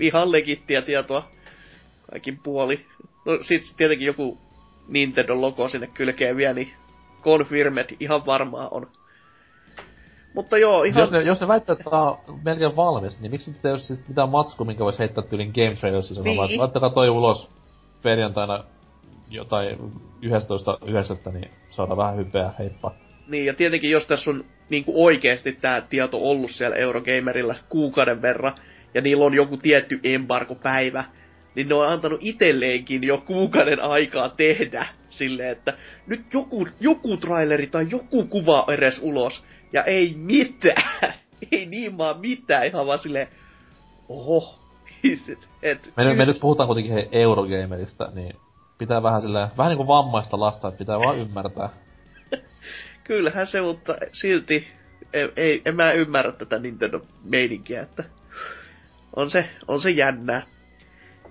[0.00, 1.28] ihan legittiä tietoa
[2.10, 2.86] kaikin puoli.
[3.26, 4.38] No sit tietenkin joku
[4.88, 6.72] Nintendo-logo sinne kylkeen vielä, niin
[7.22, 8.86] confirmed ihan varmaa on.
[10.34, 11.00] Mutta joo, ihan...
[11.00, 13.98] Jos ne, jos ne väittää, että tämä on melkein valmis, niin miksi te ei ole
[14.08, 16.60] mitään matskua, minkä voisi heittää tyylin Game Trailersissa niin.
[16.60, 17.50] laittakaa toi ulos
[18.02, 18.64] perjantaina
[19.30, 19.78] jotain
[20.22, 21.32] 11.9.
[21.32, 22.94] niin saada vähän hypeä, heippa.
[23.28, 28.22] Niin, ja tietenkin jos tässä on niin kuin oikeasti tämä tieto ollut siellä Eurogamerilla kuukauden
[28.22, 28.52] verran,
[28.94, 31.04] ja niillä on joku tietty embargo-päivä,
[31.54, 35.74] niin ne on antanut itselleenkin jo kuukauden aikaa tehdä silleen, että
[36.06, 41.14] nyt joku, joku traileri tai joku kuva edes ulos, ja ei mitään.
[41.52, 43.28] ei niin vaan mitään, ihan vaan silleen,
[44.08, 44.58] oho,
[45.62, 48.36] et, me, me nyt puhutaan kuitenkin he Eurogamerista, niin
[48.78, 51.68] pitää vähän silleen, vähän niinku vammaista lasta, että pitää vaan ymmärtää.
[53.04, 54.68] Kyllähän se, mutta silti
[55.12, 58.04] ei, ei, en mä ymmärrä tätä Nintendo-meininkiä, että
[59.16, 60.42] on se, on se jännää.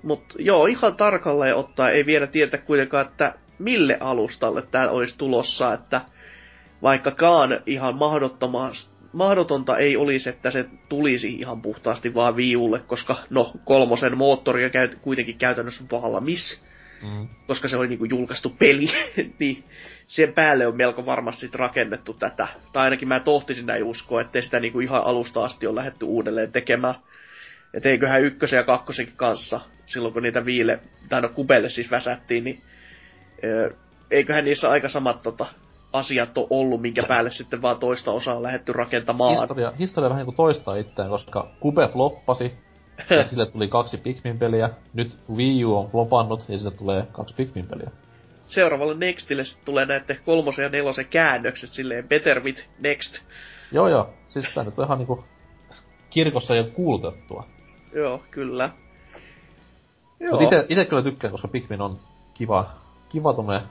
[0.03, 5.73] Mutta joo, ihan tarkalleen ottaa ei vielä tietä kuitenkaan, että mille alustalle tämä olisi tulossa,
[5.73, 6.01] että
[6.81, 7.95] vaikkakaan ihan
[9.13, 14.71] mahdotonta ei olisi, että se tulisi ihan puhtaasti vaan viulle, koska no kolmosen moottori on
[15.01, 16.65] kuitenkin käytännössä valmis,
[17.01, 17.27] mm.
[17.47, 18.89] koska se oli niinku julkaistu peli,
[19.39, 19.63] niin
[20.07, 22.47] sen päälle on melko varmasti rakennettu tätä.
[22.73, 26.51] Tai ainakin mä tohtisin näin uskoa, ettei sitä niinku ihan alusta asti on lähdetty uudelleen
[26.51, 26.95] tekemään.
[27.73, 30.79] Et eiköhän ykkösen ja kakkosenkin kanssa, silloin kun niitä viile,
[31.09, 32.61] tai no kubelle siis väsättiin, niin
[34.11, 35.45] eiköhän niissä aika samat tota,
[35.93, 39.37] asiat on ollut, minkä päälle sitten vaan toista osaa on lähdetty rakentamaan.
[39.39, 42.53] Historia, historia vähän niin kuin toistaa itseään, koska Kube floppasi,
[43.25, 44.69] sille tuli kaksi Pikmin-peliä.
[44.93, 47.91] Nyt Wii U on flopannut, ja sille tulee kaksi Pikmin-peliä.
[48.47, 53.19] Seuraavalle Nextille sitten tulee näette kolmosen ja nelosen käännökset silleen Better with Next.
[53.71, 55.23] Joo joo, siis tää nyt on ihan niinku
[56.09, 57.47] kirkossa jo kuulutettua.
[57.93, 58.69] Joo, kyllä.
[60.19, 60.31] Joo.
[60.31, 61.99] Mut ite, ite kyllä tykkään, koska Pikmin on
[62.33, 62.71] kiva,
[63.09, 63.61] kiva tommonen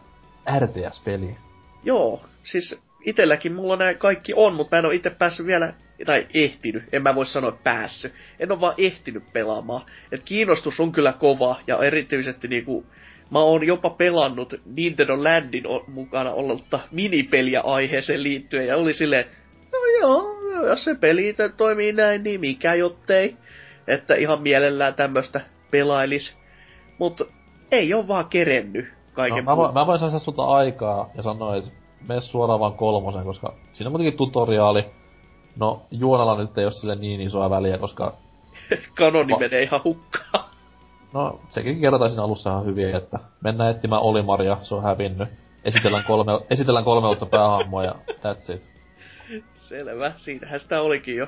[0.58, 1.36] RTS-peli.
[1.84, 5.72] Joo, siis itelläkin mulla nämä kaikki on, mutta mä en ole itse päässyt vielä,
[6.06, 8.12] tai ehtinyt, en mä voi sanoa päässyt.
[8.38, 9.82] En ole vaan ehtinyt pelaamaan.
[10.12, 12.86] Et kiinnostus on kyllä kova, ja erityisesti niinku,
[13.30, 19.24] mä oon jopa pelannut Nintendo Landin mukana ollutta minipeliä aiheeseen liittyen, ja oli silleen,
[19.72, 20.36] no joo,
[20.66, 23.36] jos se peli toimii näin, niin mikä jottei.
[23.86, 25.40] Että ihan mielellään tämmöstä
[25.70, 26.38] pelailis.
[26.98, 27.24] Mutta
[27.70, 31.56] ei ole vaan kerennyt kaiken no, mä, voin, mä voin saada sulta aikaa ja sanoa,
[31.56, 31.70] että
[32.08, 34.84] mene suoraan vaan kolmosen, koska siinä on kuitenkin tutoriaali.
[35.56, 38.14] No, juonella nyt ei ole sille niin isoa väliä, koska...
[38.98, 40.44] Kanoni Va- menee ihan hukkaan.
[41.12, 45.28] No, sekin kerrotaan siinä alussa ihan hyvin, että mennään etsimään Olimaria, se on hävinnyt.
[45.64, 48.72] Esitellään kolme, esitellään kolme uutta päähahmoa ja that's it.
[49.54, 51.26] Selvä, siinähän sitä olikin jo.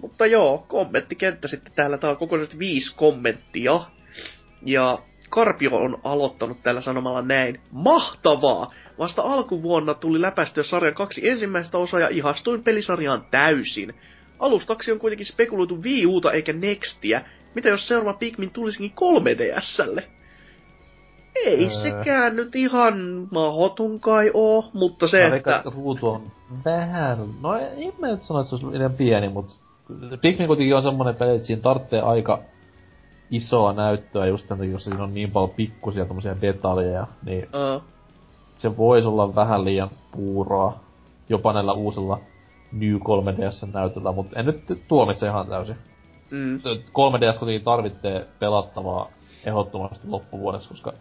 [0.00, 1.98] Mutta joo, kommenttikenttä sitten täällä.
[1.98, 3.80] Tää on kokonaisesti viisi kommenttia.
[4.66, 4.98] Ja
[5.30, 7.60] Karpio on aloittanut tällä sanomalla näin.
[7.70, 8.70] Mahtavaa!
[8.98, 13.94] Vasta alkuvuonna tuli läpäistyä sarjan kaksi ensimmäistä osaa ja ihastuin pelisarjaan täysin.
[14.38, 17.22] Alustaksi on kuitenkin spekuloitu Wii Uta eikä Nextiä.
[17.54, 20.02] Mitä jos seuraava Pikmin tulisikin 3DSlle?
[21.36, 21.70] Ei öö.
[21.70, 22.94] sekään nyt ihan
[23.30, 25.62] mahoton kai oo, mutta se, mä että...
[25.74, 26.32] ruutu on
[26.64, 27.18] vähän...
[27.40, 29.54] No en mä nyt sano, että se olisi liian pieni, mutta...
[30.20, 32.42] Pikmin kuitenkin on semmonen peli, että siinä tarvitsee aika
[33.30, 37.82] isoa näyttöä just tämän takia, siinä on niin paljon pikkusia tommosia detaljeja, niin uh.
[38.62, 40.80] Se voisi olla vähän liian puuroa
[41.28, 42.20] jopa näillä uusilla
[42.72, 45.76] New 3DS näytöllä, mutta en nyt tuomitse ihan täysin.
[46.30, 46.58] Mm.
[46.58, 49.10] 3DS kuitenkin tarvitsee pelattavaa
[49.46, 50.92] ehdottomasti loppuvuodessa, koska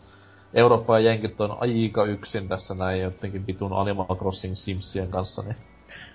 [0.54, 5.56] Eurooppa ja Jenkit on aika yksin tässä näin jotenkin vitun Animal Crossing Simsien kanssa, niin...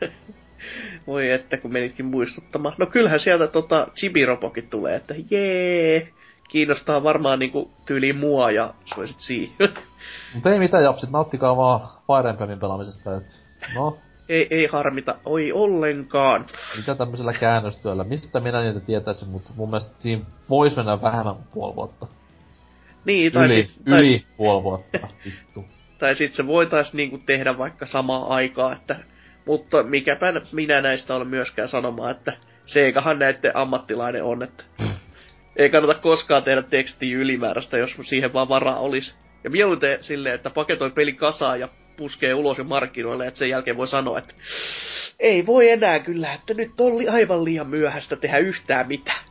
[1.07, 2.74] Voi että, kun menitkin muistuttamaan.
[2.78, 6.09] No kyllähän sieltä tota Chibi-ropokin tulee, että jee,
[6.57, 9.57] kiinnostaa varmaan niinku tyyliin mua ja se sit siihen.
[10.34, 13.42] Mutta ei mitään japsit, nauttikaa vaan Fire Emblemin pelaamisesta, et
[13.74, 13.98] no.
[14.28, 16.44] ei, ei harmita, oi ollenkaan.
[16.76, 21.46] Mitä tämmöisellä käännöstyöllä, mistä minä niitä tietäisin, mutta mun mielestä siinä vois mennä vähemmän kuin
[21.54, 22.07] puoli vuotta.
[23.04, 25.64] Niin, tai yli, sit, tai yli puoli vuotta, vittu.
[25.98, 28.96] Tai sit se voitais niinku tehdä vaikka samaa aikaa, että
[29.46, 32.32] mutta mikäpä minä näistä olen myöskään sanomaan, että
[32.66, 34.64] Seikahan näette ammattilainen on, että
[35.57, 39.14] Ei kannata koskaan tehdä tekstiä ylimääräistä, jos siihen vaan varaa olisi.
[39.44, 43.76] Ja mieluiten silleen, että paketoi peli kasaan ja puskee ulos jo markkinoille, että sen jälkeen
[43.76, 44.34] voi sanoa, että
[45.18, 49.24] ei voi enää kyllä, että nyt oli aivan liian myöhäistä tehdä yhtään mitään.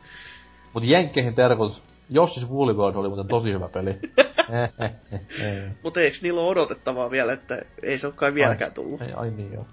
[0.72, 1.82] Mut Jenkkeihin terveys.
[2.10, 3.90] Jossis Woolly World oli muuten tosi hyvä peli.
[5.82, 9.00] Mutta eikö niillä ole odotettavaa vielä, että ei se ole kai vieläkään tullut?
[9.00, 9.66] Ai, ai niin joo.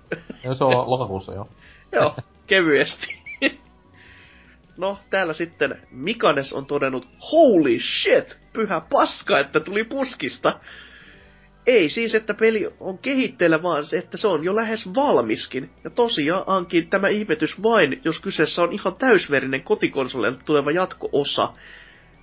[0.53, 1.49] Se on lokakuussa jo.
[1.95, 2.15] joo,
[2.47, 3.22] kevyesti.
[4.77, 10.59] No, täällä sitten Mikanes on todennut, holy shit, pyhä paska, että tuli puskista.
[11.67, 15.69] Ei siis, että peli on kehitteillä, vaan se, että se on jo lähes valmiskin.
[15.83, 21.53] Ja tosiaankin tämä ihmetys vain, jos kyseessä on ihan täysverinen kotikonsolille tuleva jatko-osa.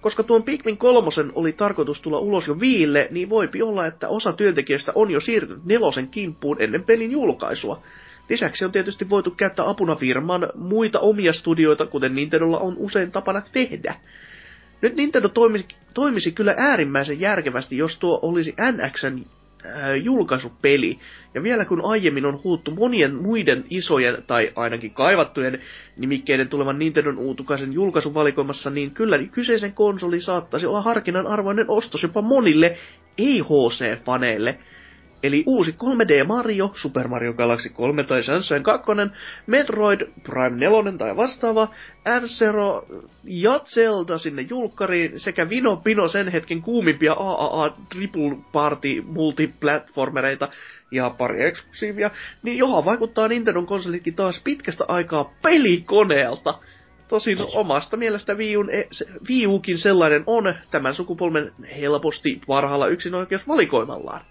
[0.01, 4.33] Koska tuon Pikmin kolmosen oli tarkoitus tulla ulos jo viille, niin voipi olla, että osa
[4.33, 7.83] työntekijöistä on jo siirtynyt nelosen kimppuun ennen pelin julkaisua.
[8.31, 13.43] Lisäksi on tietysti voitu käyttää apuna firman muita omia studioita, kuten Nintendolla on usein tapana
[13.53, 13.95] tehdä.
[14.83, 19.25] Nyt Nintendo toimisi, toimisi kyllä äärimmäisen järkevästi, jos tuo olisi NXn
[19.67, 20.99] äh, julkaisupeli.
[21.35, 25.61] Ja vielä kun aiemmin on huuttu monien muiden isojen, tai ainakin kaivattujen
[25.97, 32.23] nimikkeiden tulevan Nintendon uutukaisen julkaisuvalikoimassa, niin kyllä kyseisen konsoli saattaisi olla harkinnan arvoinen ostos jopa
[32.23, 32.79] monille
[33.19, 34.59] ei-HC-faneille–
[35.23, 38.93] Eli uusi 3D Mario, Super Mario Galaxy 3 tai Sunshine 2,
[39.47, 41.69] Metroid Prime 4 tai vastaava,
[42.21, 42.87] F-Zero
[43.25, 50.49] ja Zelda sinne julkkariin sekä Vino Pino sen hetken kuumimpia AAA Triple Party multiplatformereita
[50.91, 52.11] ja pari eksklusiivia,
[52.43, 56.59] niin johon vaikuttaa Nintendo konsolitkin taas pitkästä aikaa pelikoneelta.
[57.09, 64.25] Tosin omasta mielestä Wii, Un, e, sellainen on tämän sukupolven helposti parhaalla yksinoikeusvalikoimallaan.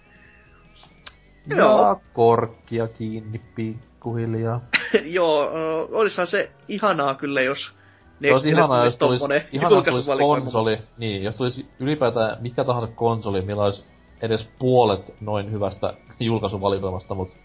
[1.56, 2.00] Joo.
[2.12, 4.60] korkkia kiinni pikkuhiljaa.
[5.04, 5.50] Joo,
[5.92, 7.72] olisihan se ihanaa kyllä, jos
[8.22, 13.42] se olisi ihanaa, jos tulisi, ihanaa, tulisi konsoli, niin, jos tulisi ylipäätään mikä tahansa konsoli,
[13.42, 13.84] millä olisi
[14.22, 17.36] edes puolet noin hyvästä julkaisuvalikoimasta, mutta...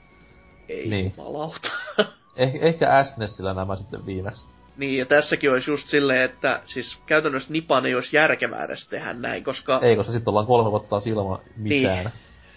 [0.70, 1.14] Ei niin.
[1.18, 1.72] malauta.
[2.38, 4.46] eh, ehkä SNESillä nämä sitten viimeksi.
[4.78, 9.14] Niin, ja tässäkin olisi just silleen, että siis käytännössä Nipan ei olisi järkevää edes tehdä
[9.14, 9.80] näin, koska...
[9.84, 12.04] Ei, koska sitten ollaan kolme vuotta ilman mitään.
[12.06, 12.12] Niin,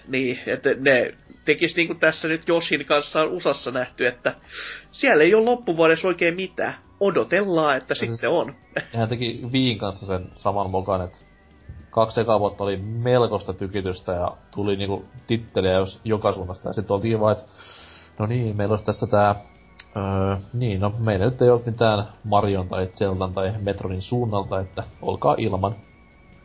[0.09, 4.35] niin, että ne tekis niinku tässä nyt Joshin kanssa on USAssa nähty, että
[4.91, 6.75] siellä ei ole loppuvuodessa oikein mitään.
[7.01, 8.55] Odotellaan, että ja sitten siis, on.
[8.97, 11.19] Hän teki Viin kanssa sen saman mukaan, että
[11.91, 16.69] kaksi ekaa vuotta oli melkoista tykitystä ja tuli niinku titteliä jos joka suunnasta.
[16.69, 17.49] Ja sitten oltiin vaan, että
[18.19, 19.35] no niin, meillä olisi tässä tää
[19.97, 24.85] Öö, niin, no meillä nyt ei ole mitään Marion tai Zeldan tai Metronin suunnalta, että
[25.03, 25.77] olkaa ilman.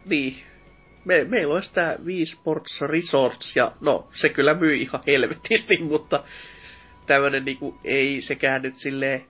[0.05, 0.35] Niin,
[1.05, 6.23] me, meillä olisi tämä Wii Sports Resorts, ja no, se kyllä myy ihan helvetisti, mutta
[7.07, 9.25] tämmönen niinku, ei sekään nyt silleen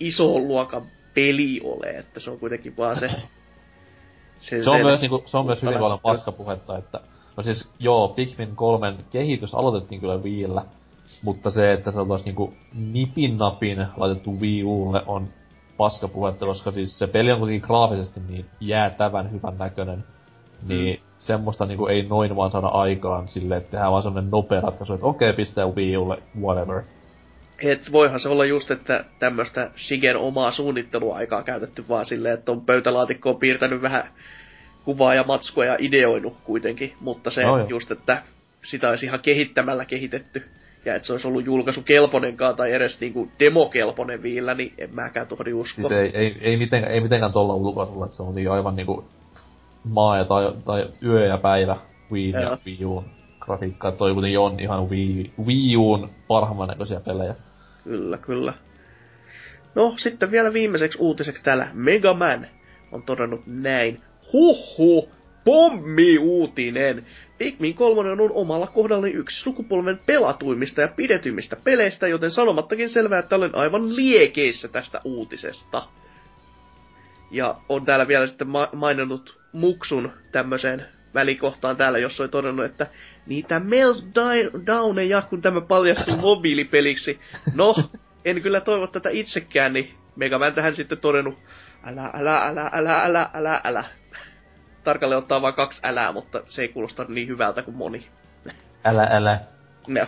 [0.00, 3.10] iso luokan peli ole, että se on kuitenkin vaan se...
[4.38, 7.00] Se, se on, myös, niinku, se on myös hyvin paljon paskapuhetta, että
[7.36, 10.64] no siis joo, Pikmin kolmen kehitys aloitettiin kyllä Wiillä,
[11.22, 15.28] mutta se, että se oltaisi niinku nipin napin laitettu Wii Ulle on
[15.76, 20.04] paskapuhetta, koska siis se peli on kuitenkin graafisesti niin jäätävän hyvän näköinen.
[20.68, 24.60] Niin mm semmoista niinku ei noin vaan saada aikaan silleen, että tehdään vaan semmonen nopea
[24.60, 26.82] ratkaisu, että okei, okay, pistää Wii Ulle, whatever.
[27.62, 32.60] Et voihan se olla just, että tämmöstä Shigen omaa suunnitteluaikaa käytetty vaan silleen, että on
[32.60, 34.04] pöytälaatikkoon piirtänyt vähän
[34.84, 38.22] kuvaa ja matskua ja ideoinut kuitenkin, mutta se no, just, että
[38.62, 40.42] sitä olisi ihan kehittämällä kehitetty,
[40.84, 45.52] ja että se olisi ollut julkaisukelponenkaan tai edes niinku demokelponen viillä, niin en mäkään tohdi
[45.52, 45.88] usko.
[45.88, 49.04] Siis ei, ei, ei, mitenkään, ei mitenkään tuolla ulkoasulla, että se on niin aivan niinku
[49.84, 51.76] maa ja tai, tai yö ja päivä
[52.12, 53.04] Wii ja, Wii Uun
[53.40, 53.92] grafiikkaa.
[53.92, 57.34] Toi kuitenkin on ihan Wii, Wii Uun parhaimman näköisiä pelejä.
[57.84, 58.52] Kyllä, kyllä.
[59.74, 62.46] No, sitten vielä viimeiseksi uutiseksi täällä Mega Man
[62.92, 64.00] on todennut näin.
[64.32, 65.08] Huhhuh,
[65.44, 67.06] pommi-uutinen!
[67.38, 73.36] Pikmin 3 on omalla kohdallani yksi sukupolven pelatuimmista ja pidetyimmistä peleistä, joten sanomattakin selvää, että
[73.36, 75.82] olen aivan liekeissä tästä uutisesta.
[77.30, 80.84] Ja on täällä vielä sitten ma- maininnut Muksun tämmöiseen
[81.14, 82.86] välikohtaan täällä, jossa oli todennut, että
[83.26, 87.20] niitä meltdowneja, kun tämä paljastui mobiilipeliksi.
[87.54, 87.74] No,
[88.24, 91.38] en kyllä toivo tätä itsekään, niin Megaman tähän sitten todennut,
[91.84, 93.84] älä, älä, älä, älä, älä, älä, älä.
[94.84, 98.08] Tarkalleen ottaa vain kaksi älää, mutta se ei kuulosta niin hyvältä kuin moni.
[98.84, 99.40] Älä, älä.
[99.88, 100.06] No.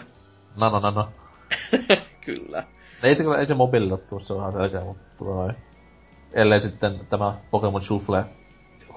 [0.56, 1.08] No, no, no,
[2.26, 2.64] kyllä.
[3.02, 5.52] Ei se, ei se mobiililla tuu, se on ihan selkeä, mutta tuo
[6.32, 8.24] Ellei sitten tämä Pokemon Shuffle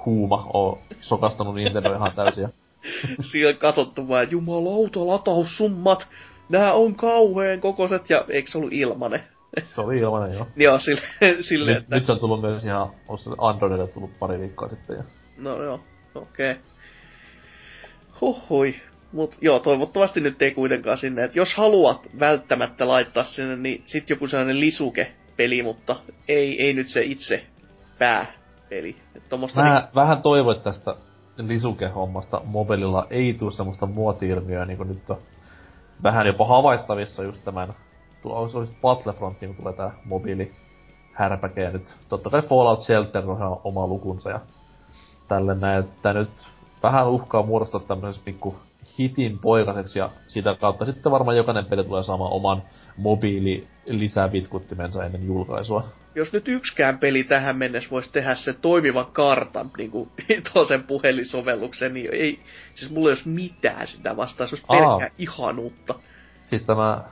[0.06, 2.47] huuma oo sokastanut Nintendo ihan täysin.
[3.32, 6.08] Siellä katsottu vaan, jumalauta, lataussummat,
[6.49, 9.24] nää on kauheen kokoiset, ja eikö se ollut ilmanen?
[9.76, 10.47] Se oli ilmanen, joo.
[10.56, 11.01] joo, sille,
[11.49, 11.95] sille Nyt, että...
[11.95, 14.97] nyt se on tullut myös ihan, onko se Androidille tullut pari viikkoa sitten.
[14.97, 15.03] Ja...
[15.38, 15.80] No joo,
[16.16, 16.51] okei.
[16.51, 16.64] Okay.
[18.22, 18.76] Huhhui.
[19.12, 24.10] Mut joo, toivottavasti nyt ei kuitenkaan sinne, että jos haluat välttämättä laittaa sinne, niin sit
[24.10, 25.95] joku sellainen lisuke-peli, mutta
[26.28, 27.45] ei, ei nyt se itse
[27.99, 28.45] pääpeli.
[29.15, 30.95] Et tommosta Mä niin, vähän toivoin että tästä
[31.38, 35.17] lisuke-hommasta mobiililla ei tuu semmoista muoti-ilmiöä, niin kuin nyt on
[36.03, 37.73] vähän jopa havaittavissa just tämän,
[38.26, 40.51] olisi, olisi Battlefront, niin tulee tää mobiili
[41.13, 44.39] härpäke, ja nyt totta kai Fallout Shelter on ihan oma lukunsa, ja
[45.28, 46.49] tälle näin, että nyt
[46.84, 48.55] vähän uhkaa muodostua tämmöisessä pikku
[48.99, 52.63] hitin poikaseksi, ja sitä kautta sitten varmaan jokainen peli tulee saamaan oman
[52.97, 55.84] mobiili lisävitkuttimensa ennen julkaisua.
[56.16, 60.09] Jos nyt yksikään peli tähän mennessä voisi tehdä se toimivan kartan, niin kuin
[60.68, 62.39] sen puhelinsovelluksen, niin ei,
[62.76, 64.80] siis mulla ei olisi mitään sitä vastaan, se olisi Aa.
[64.80, 65.95] pelkkää ihanuutta.
[66.41, 67.03] Siis tämä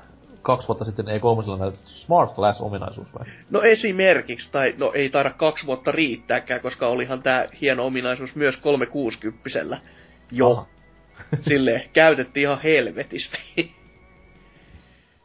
[0.41, 3.25] kaksi vuotta sitten ei 3 näytetty Smart Glass-ominaisuus vai?
[3.49, 8.57] No esimerkiksi, tai no ei taida kaksi vuotta riittääkään, koska olihan tämä hieno ominaisuus myös
[8.57, 9.77] 360
[10.31, 10.51] jo.
[10.51, 10.67] Ah.
[11.49, 13.37] Silleen, käytettiin ihan helvetisti.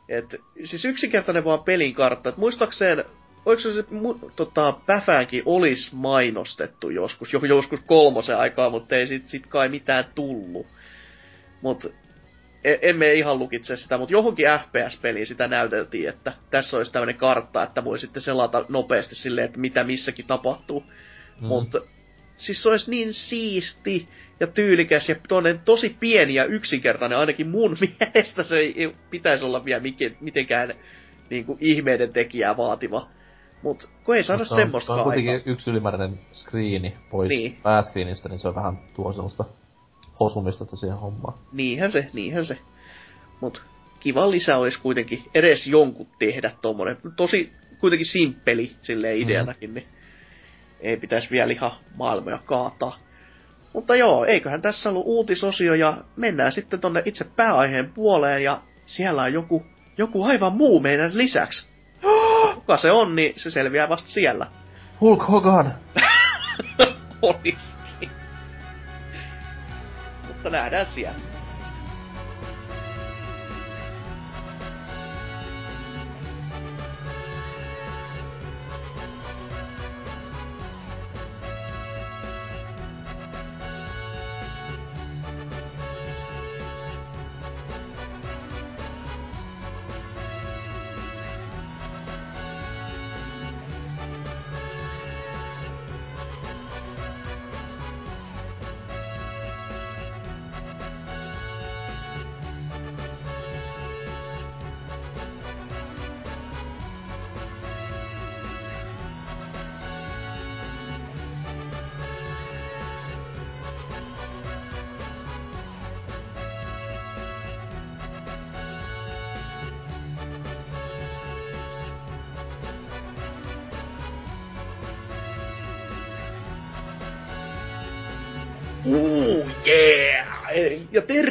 [0.09, 2.29] Et, siis yksinkertainen vaan pelin kartta.
[2.29, 3.05] Et muistaakseen,
[3.47, 9.07] oliko se, se mu, tota, Päfäänkin olisi mainostettu joskus, jo, joskus kolmosen aikaa, mutta ei
[9.07, 10.67] sit, sit kai mitään tullut.
[11.63, 11.95] Mut
[12.65, 17.63] e- emme ihan lukitse sitä, mutta johonkin FPS-peliin sitä näyteltiin, että tässä olisi tämmöinen kartta,
[17.63, 20.85] että voi sitten selata nopeasti silleen, että mitä missäkin tapahtuu.
[21.41, 21.47] Mm.
[21.47, 21.81] Mutta
[22.37, 24.09] siis se olisi niin siisti
[24.41, 29.65] ja tyylikäs ja toinen tosi pieni ja yksinkertainen, ainakin mun mielestä se ei pitäisi olla
[29.65, 29.83] vielä
[30.21, 30.75] mitenkään
[31.31, 33.09] niin kuin ihmeiden tekijää vaativa.
[33.63, 35.53] Mutta kun ei saada on- semmoista Se on kuitenkin aikaa.
[35.53, 37.39] yksi ylimääräinen screeni pois Niin.
[37.53, 37.63] niin.
[37.63, 39.45] pääskriinistä, niin se on vähän tuo semmoista
[40.21, 41.39] hosumista siihen hommaan.
[41.53, 42.59] Niinhän se, niinhän se.
[43.41, 43.63] Mut
[44.01, 46.97] kiva lisä olisi kuitenkin edes jonkun tehdä tommonen.
[47.17, 49.87] Tosi kuitenkin simppeli silleen ideanakin, niin
[50.81, 52.99] ei pitäisi vielä ihan maailmoja kaataa.
[53.73, 59.23] Mutta joo, eiköhän tässä ollut uutisosio ja mennään sitten tonne itse pääaiheen puoleen ja siellä
[59.23, 59.67] on joku,
[59.99, 61.68] joku aivan muu meidän lisäksi.
[62.55, 64.47] Kuka se on, niin se selviää vasta siellä.
[65.01, 65.75] Hulk Hogan!
[67.23, 68.11] Olisikin.
[70.29, 71.38] Mutta nähdään siellä.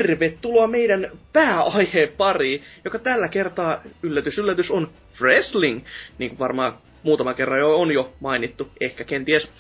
[0.08, 4.92] Tervetuloa meidän pääaiheen pariin, joka tällä kertaa, yllätys yllätys, on
[5.22, 5.86] wrestling.
[6.18, 9.52] Niin kuin varmaan muutama kerran jo on jo mainittu, ehkä kenties.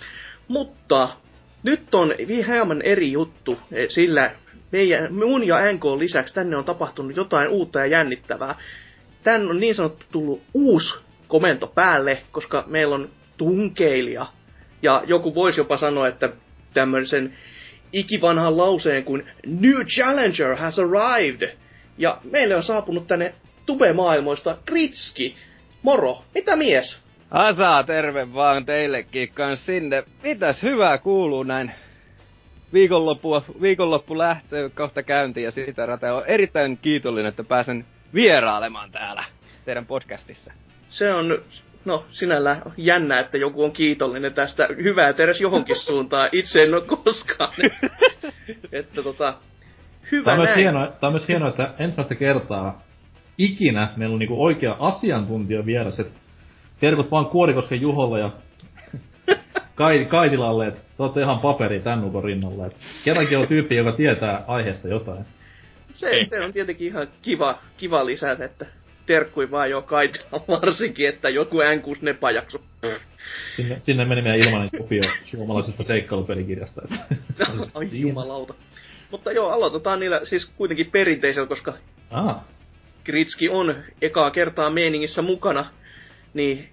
[0.48, 1.10] Mutta
[1.64, 2.14] nyt on
[2.48, 4.32] hieman eri juttu, eh, sillä
[4.72, 8.56] meidän, mun ja NK lisäksi tänne on tapahtunut jotain uutta ja jännittävää.
[9.24, 10.96] Tän on niin sanottu tullut uusi
[11.28, 14.26] komento päälle, koska meillä on tunkeilija.
[14.82, 16.30] Ja joku voisi jopa sanoa, että
[16.74, 17.38] tämmöisen
[17.94, 21.58] ikivanhan lauseen kuin New Challenger has arrived.
[21.98, 23.34] Ja meille on saapunut tänne
[23.66, 25.36] tube-maailmoista Kritski.
[25.82, 27.04] Moro, mitä mies?
[27.32, 30.04] Asa, terve vaan teillekin kans sinne.
[30.24, 31.72] Mitäs hyvää kuuluu näin
[32.74, 39.24] viikonloppu, viikonloppu lähtee kohta käyntiin ja siitä rata on erittäin kiitollinen, että pääsen vierailemaan täällä
[39.66, 40.54] teidän podcastissa.
[40.90, 41.42] Se on,
[41.88, 44.68] no sinällä jännä, että joku on kiitollinen tästä.
[44.84, 46.30] Hyvää edes johonkin suuntaan.
[46.32, 47.54] Itse en ole koskaan.
[48.72, 49.34] että tota,
[50.12, 52.84] hyvä Tämä on, myös hienoa, tämä on myös hienoa, että ensimmäistä kertaa
[53.38, 56.02] ikinä meillä on niinku oikea asiantuntija vieras.
[56.80, 58.32] Terkut vaan Kuorikosken Juholle ja
[59.76, 62.66] Kai, Kaitilalle, että te olette ihan paperi tän ukon rinnalla.
[62.66, 65.26] Et kerrankin on tyyppi, joka tietää aiheesta jotain.
[65.94, 68.66] Se, se on tietenkin ihan kiva, kiva lisätä, että
[69.08, 72.58] terkkui vaan jo kaitella varsinkin, että joku N64 jakso.
[73.56, 76.82] Sinne, sinne meni meidän ilmainen kopio suomalaisesta seikkailupelikirjasta.
[77.74, 78.54] Ai jumalauta.
[79.12, 81.74] Mutta joo, aloitetaan niillä siis kuitenkin perinteisellä, koska
[82.12, 82.36] Ah,
[83.06, 85.66] Gritski on ekaa kertaa meiningissä mukana.
[86.34, 86.70] niin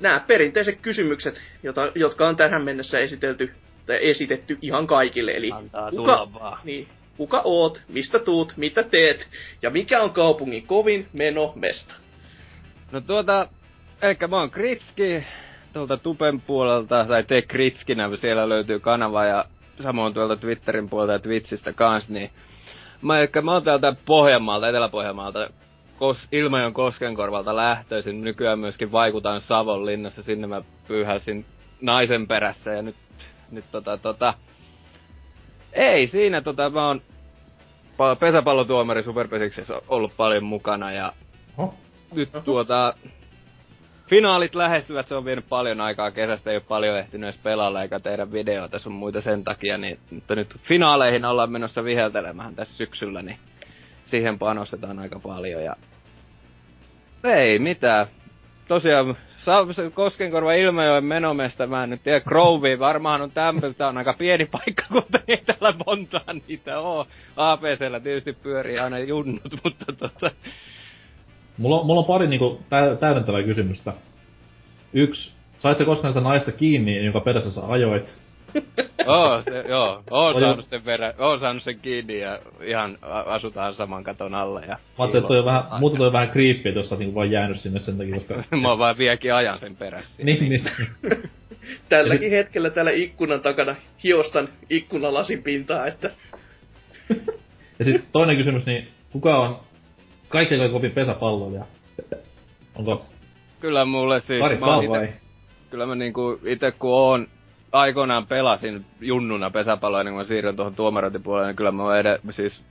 [0.00, 3.52] nämä perinteiset kysymykset, jota, jotka on tähän mennessä esitelty,
[3.86, 5.30] tai esitetty ihan kaikille.
[5.36, 6.60] Eli Antaa kuka, tulla vaan.
[6.64, 9.28] niin, kuka oot, mistä tuut, mitä teet,
[9.62, 11.94] ja mikä on kaupungin kovin meno mesta.
[12.92, 13.48] No tuota,
[14.02, 15.24] ehkä mä oon Kritski
[15.72, 19.44] tuolta Tupen puolelta, tai te Kritskinä, siellä löytyy kanava ja
[19.80, 22.30] samoin tuolta Twitterin puolelta ja Twitchistä kans, niin
[23.02, 25.50] mä, ehkä mä oon täältä Pohjanmaalta, Etelä-Pohjanmaalta,
[25.98, 28.24] Kos, Ilmajon Koskenkorvalta lähtöisin.
[28.24, 31.44] Nykyään myöskin vaikutan Savon linnassa, sinne mä pyyhäsin
[31.80, 32.96] naisen perässä ja nyt,
[33.50, 34.34] nyt tota, tota,
[35.72, 37.00] ei siinä tota, mä oon
[37.92, 41.12] pa- pesäpallotuomari Superpesiksessä ollut paljon mukana ja
[41.58, 41.74] Oho.
[42.14, 42.94] nyt tuota,
[44.06, 48.00] finaalit lähestyvät, se on vienyt paljon aikaa kesästä, ei ole paljon ehtinyt edes pelailla eikä
[48.00, 53.22] tehdä videoita sun muita sen takia, niin mutta nyt finaaleihin ollaan menossa viheltelemään tässä syksyllä,
[53.22, 53.38] niin
[54.04, 55.76] siihen panostetaan aika paljon ja
[57.24, 58.06] ei mitään.
[58.68, 59.16] Tosiaan
[59.94, 64.46] Koskenkorva Ilmajoen menomesta, mä en nyt tiedä, Grove varmaan on tämmöinen, tää on aika pieni
[64.46, 67.06] paikka, kun ei täällä montaa niitä oo.
[67.36, 70.30] APCllä tietysti pyörii aina junnut, mutta tota,
[71.58, 73.92] Mulla, on- mulla on pari niinku tä- täydentävää kysymystä.
[74.92, 78.14] Yksi, sait sä koskaan sitä naista kiinni, jonka perässä sä ajoit?
[79.08, 83.74] Oo, se, joo, oon Oli- saanut sen verran, oon saanut sen kiinni ja ihan asutaan
[83.74, 84.66] saman katon alla ja...
[84.66, 87.14] Mä ajattelin, että toi on vähän, muuta toi on vähän creepy, että jos oot niinku
[87.14, 88.34] vaan jäänyt sinne sen takia, koska...
[88.62, 90.24] Mä oon vaan vieläkin ajan sen perässä.
[90.24, 90.62] niin, niin.
[91.88, 96.10] Tälläkin hetkellä täällä ikkunan takana hiostan ikkunalasin pintaa, että
[97.78, 99.60] Ja sit toinen kysymys, niin kuka on
[100.28, 101.64] kaikkein kaikkein kovin pesäpalloilija?
[102.74, 103.04] Onko
[103.60, 104.40] Kyllä mulle siis...
[104.40, 105.12] Kari mä ite,
[105.70, 107.26] kyllä mä niinku ite kun oon
[107.72, 112.20] aikoinaan pelasin junnuna pesäpalloa, niin kun mä siirryn tuohon tuomarointipuolelle, niin kyllä mä oon ed-
[112.30, 112.62] siis...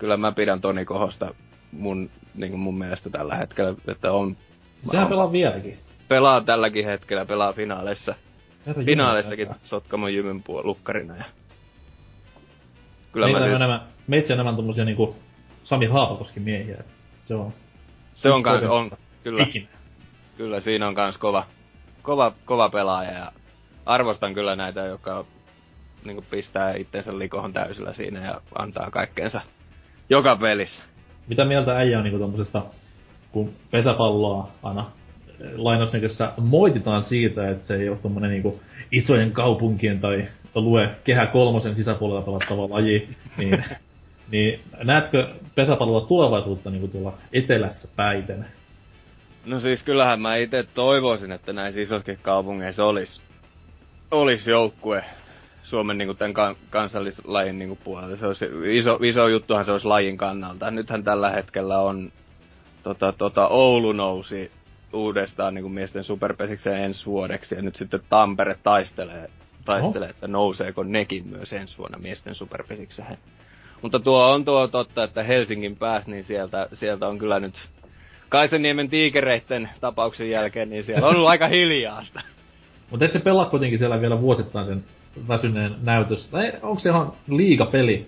[0.00, 1.34] Kyllä mä pidän Toni Kohosta
[1.72, 4.36] mun, niinku mun mielestä tällä hetkellä, että on...
[4.82, 5.78] Sehän on- pelaa vieläkin.
[6.08, 8.14] pelaa tälläkin hetkellä, pelaa finaaleissa.
[8.66, 9.60] Herra Finaaleissakin Jumala.
[9.64, 11.24] Sotkamon Jymyn puol- lukkarina ja...
[13.12, 15.16] Kyllä Meillä mä nyt, enemmän, meitsi on enemmän tommosia niinku
[15.64, 16.84] Sami Haapakoski miehiä.
[17.24, 17.52] Se on
[18.14, 18.90] se on kans, on,
[19.24, 19.66] kyllä, ikinä.
[20.36, 21.46] kyllä siinä on kans kova,
[22.02, 23.32] kova, kova pelaaja ja
[23.88, 25.24] arvostan kyllä näitä, jotka
[26.04, 29.40] niinku pistää itsensä likohon täysillä siinä ja antaa kaikkeensa
[30.10, 30.84] joka pelissä.
[31.28, 32.62] Mitä mieltä äijä on niinku tommosesta,
[33.32, 34.86] kun pesäpalloa aina
[35.40, 38.60] eh, lainausmerkissä moititaan siitä, että se ei ole tommonen niinku
[38.92, 43.08] isojen kaupunkien tai lue kehä kolmosen sisäpuolella pelattava laji,
[43.38, 43.64] niin,
[44.30, 48.46] niin näetkö pesäpallolla tulevaisuutta niinku tuolla etelässä päiten?
[49.46, 53.20] No siis kyllähän mä itse toivoisin, että näissä isoissakin kaupungeissa olisi
[54.10, 55.04] olis joukkue
[55.62, 58.16] Suomen niinku tämän kan- kansallislajin niinku puolella.
[58.16, 60.70] Se olisi iso, iso juttuhan se olisi lajin kannalta.
[60.70, 62.12] Nythän tällä hetkellä on
[62.82, 64.50] tota, tota, Oulu nousi
[64.92, 69.30] uudestaan niinku miesten superpesikseen ensi vuodeksi ja nyt sitten Tampere taistelee,
[69.64, 73.18] taistelee että nouseeko nekin myös ensi vuonna miesten superpesikseen.
[73.82, 77.54] Mutta tuo on tuo totta, että Helsingin pääs, niin sieltä, sieltä on kyllä nyt
[78.28, 82.20] Kaiseniemen tiikereitten tapauksen jälkeen, niin siellä on ollut aika hiljaasta.
[82.90, 84.84] Mutta eikö se pelaa kuitenkin siellä vielä vuosittain sen
[85.28, 86.26] väsyneen näytös?
[86.26, 88.06] Tai onko se ihan liigapeli?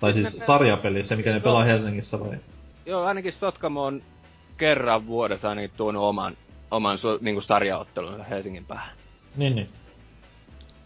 [0.00, 2.36] Tai siis sarjapeli, se mikä ne pelaa Helsingissä vai?
[2.86, 4.02] Joo, ainakin Sotkamo on
[4.56, 6.34] kerran vuodessa ainakin tuonut oman,
[6.70, 8.96] oman niin sarjaottelunsa Helsingin päähän.
[9.36, 9.68] Niin, niin.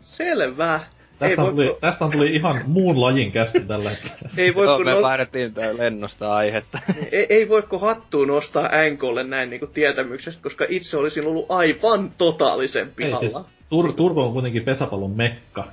[0.00, 0.80] selvä.
[1.20, 4.30] Ei Tästä, voi, tuli, tästä tuli ihan muun lajin kästi tällä hetkellä.
[4.36, 6.78] ei, voi, Joo, kun me no, vaihdettiin tää lennosta aihetta.
[7.12, 12.86] ei, ei voiko hattuun nostaa NKlle näin niinku tietämyksestä, koska itse olisin ollut aivan totaalisen
[12.86, 13.18] Ei, pihalla.
[13.20, 13.36] siis,
[13.70, 15.64] Tur- Turku on kuitenkin pesäpallon mekka.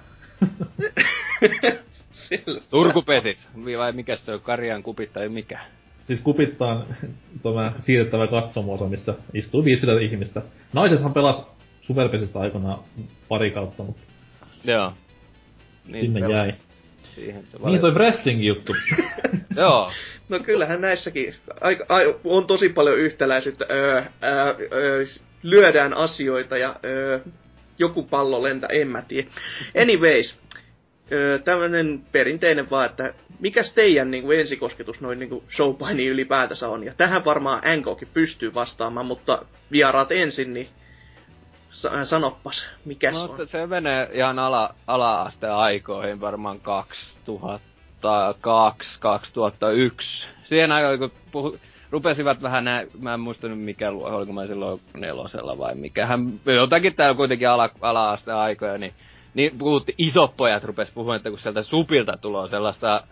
[2.11, 2.61] Selvä.
[2.69, 3.47] Turku pesis.
[3.77, 5.59] Vai mikä se on, Karjan kupit tai mikä?
[6.01, 6.85] Siis kupittaan
[7.43, 10.41] tämä siirrettävä katsomo missä istuu 50 ihmistä.
[10.73, 11.43] Naisethan pelas
[11.81, 12.79] Superpesistä aikanaan
[13.29, 14.01] pari kautta, mutta
[14.63, 14.93] Joo.
[15.87, 16.45] Niin sinne pelaa.
[16.45, 16.53] jäi.
[17.15, 18.75] Siihen Niin toi wrestling juttu.
[19.55, 19.91] Joo.
[20.29, 23.65] No kyllähän näissäkin aika, ai, on tosi paljon yhtäläisyyttä.
[23.71, 25.05] Öö, öö, öö,
[25.43, 27.19] lyödään asioita ja öö,
[27.79, 29.27] joku pallo lentää, en mä tiedä.
[29.81, 30.39] Anyways,
[31.11, 36.83] öö, tämmönen perinteinen vaan, että mikäs teidän niin kuin ensikosketus noin niin showpainiin ylipäätänsä on.
[36.83, 40.67] Ja tähän varmaan NKkin pystyy vastaamaan, mutta vieraat ensin, niin
[42.03, 43.47] sanoppas, mikäs No, on.
[43.47, 50.27] se menee ihan ala, ala-asteen aikoihin, varmaan 2002, 2001.
[50.45, 51.57] Siihen aikaan, kun puhu,
[51.91, 56.39] rupesivat vähän nää, mä en muista nyt mikä luo, oliko mä silloin nelosella vai mikähän,
[56.45, 58.93] jotakin täällä kuitenkin ala, ala-asteen aikoja, niin,
[59.33, 63.03] niin puhutti, isot pojat rupes puhumaan, että kun sieltä supilta tulee sellaista,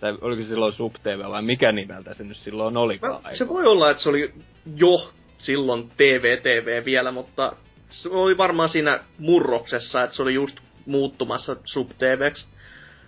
[0.00, 3.48] tai oliko se silloin Sub TV vai mikä nimeltä se nyt silloin olikaan Mä, se
[3.48, 4.32] voi olla, että se oli
[4.76, 7.52] jo silloin TV-TV vielä, mutta
[7.90, 12.48] se oli varmaan siinä murroksessa, että se oli just muuttumassa sub-TVksi.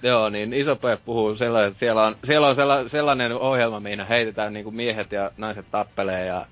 [0.02, 4.52] Joo, niin iso puhuu sellainen, että siellä on, siellä on sella, sellainen ohjelma, mihin heitetään
[4.52, 6.46] niinku miehet ja naiset tappelee ja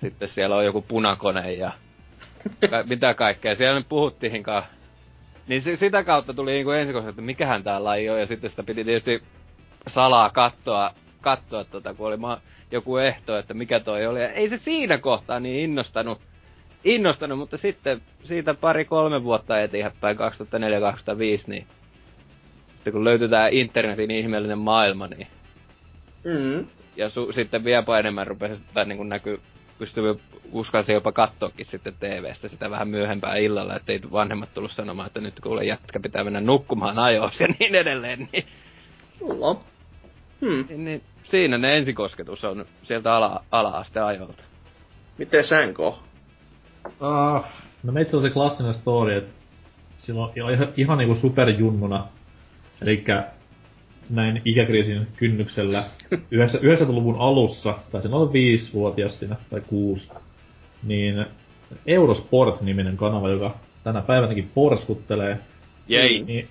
[0.00, 1.72] sitten siellä on joku punakone ja
[2.70, 3.54] ka- mitä kaikkea.
[3.54, 4.62] Siellä nyt puhuttiinkaan.
[5.46, 8.62] Niin se, sitä kautta tuli niinku ensikossa, että mikähän tää laji on ja sitten sitä
[8.62, 9.22] piti tietysti
[9.86, 14.22] salaa kattoa, kattoa tota, kun oli ma- joku ehto, että mikä toi oli.
[14.22, 16.20] Ja ei se siinä kohtaa niin innostanut,
[16.84, 20.20] innostanut mutta sitten siitä pari-kolme vuotta eteenpäin, 2004-2005,
[21.46, 21.66] niin
[22.74, 25.26] sitten kun löytyi tää internetin ihmeellinen maailma, niin
[26.24, 26.66] Mm.
[26.96, 29.40] ja su- sitten vielä enemmän rupesi, tai niin näkyy,
[29.78, 30.20] pystyy
[30.52, 35.40] uskalsi jopa katsoakin sitten TVstä sitä vähän myöhempää illalla, ettei vanhemmat tullut sanomaan, että nyt
[35.40, 38.44] kuule jätkä pitää mennä nukkumaan ajoissa ja niin edelleen, niin,
[39.20, 39.60] Mulla.
[40.40, 40.64] Hmm.
[40.68, 44.42] niin, niin siinä ne ensikosketus on sieltä ala, ala-asteen ajolta.
[45.18, 46.02] Miten Sänko?
[46.86, 47.44] Uh,
[47.82, 49.30] no meitä on se klassinen story, että
[49.98, 52.06] silloin ihan, ihan niinku superjunnuna,
[52.82, 53.04] eli
[54.10, 60.08] näin ikäkriisin kynnyksellä 90-luvun alussa, tai sen oli viisivuotias siinä, tai kuusi,
[60.82, 61.26] niin
[61.86, 63.54] Eurosport-niminen kanava, joka
[63.84, 65.38] tänä päivänäkin porskuttelee,
[65.88, 66.24] Jei.
[66.24, 66.48] niin,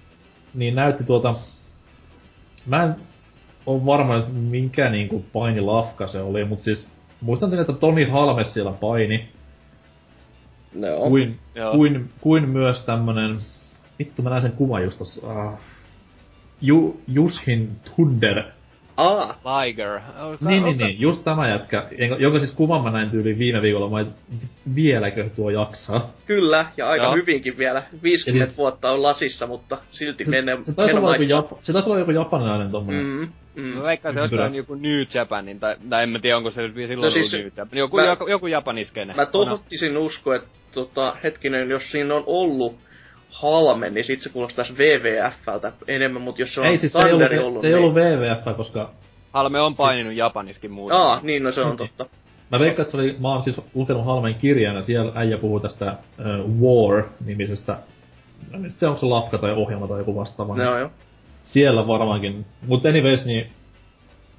[0.53, 1.35] niin näytti tuota...
[2.65, 2.95] Mä en
[3.65, 6.89] ole varma, että minkä niinku painilafka se oli, mutta siis
[7.21, 9.27] muistan sen, että Toni Halmes siellä paini,
[10.75, 10.87] No.
[11.09, 11.71] kuin, Joo.
[11.71, 13.37] kuin, kuin myös tämmönen,
[13.99, 15.59] vittu mä näin sen kuvan just tossa, uh,
[16.61, 18.43] Ju, Jushin Thunder.
[18.97, 19.99] Aa, Liger.
[20.19, 21.87] Onko- Niin, niin, niin, just tämä jätkä,
[22.19, 24.07] jonka- siis kuvan mä näin tyyliin viime viikolla, mä et,
[24.75, 26.09] vieläkö tuo jaksaa.
[26.25, 27.15] kyllä, ja aika Joo.
[27.15, 27.83] hyvinkin vielä.
[28.03, 30.57] 50 Ja siis- vuotta on lasissa, mutta silti Se, menee.
[30.63, 31.55] se, taisi olla joku.
[31.55, 33.05] Jap- se taisi olla joku japanilainen tommonen.
[33.05, 33.63] Mm, mm.
[33.63, 37.01] Mä veikkaan se jostain joku New Japanin, tai, tai en mä tiedä onko se silloin
[37.01, 37.79] No siis- siis, New Japan.
[37.79, 39.13] Joku, mä- joku, joku japaniskene.
[39.13, 42.75] Mä tohottisin uskoa, että tota, hetkinen, jos siinä on ollut
[43.29, 47.13] halme, niin sit se kuulostaisi WWFltä enemmän, mutta jos se on Ei siis se ei
[47.13, 47.83] ollut, ollut, se ei niin...
[47.83, 48.91] ollut WWF, koska
[49.33, 50.97] Halme on paininut Japaniskin muuten.
[50.97, 52.05] Aa, niin no se on totta.
[52.51, 55.59] Mä veikkaan, että se oli, mä oon siis lukenut Halmen kirjan ja siellä äijä puhuu
[55.59, 57.75] tästä uh, War-nimisestä,
[58.53, 60.63] en tiedä onko se lafka tai ohjelma tai joku vastaava.
[60.63, 60.89] Joo, joo.
[61.43, 62.45] Siellä varmaankin.
[62.67, 63.47] Mutta anyways, niin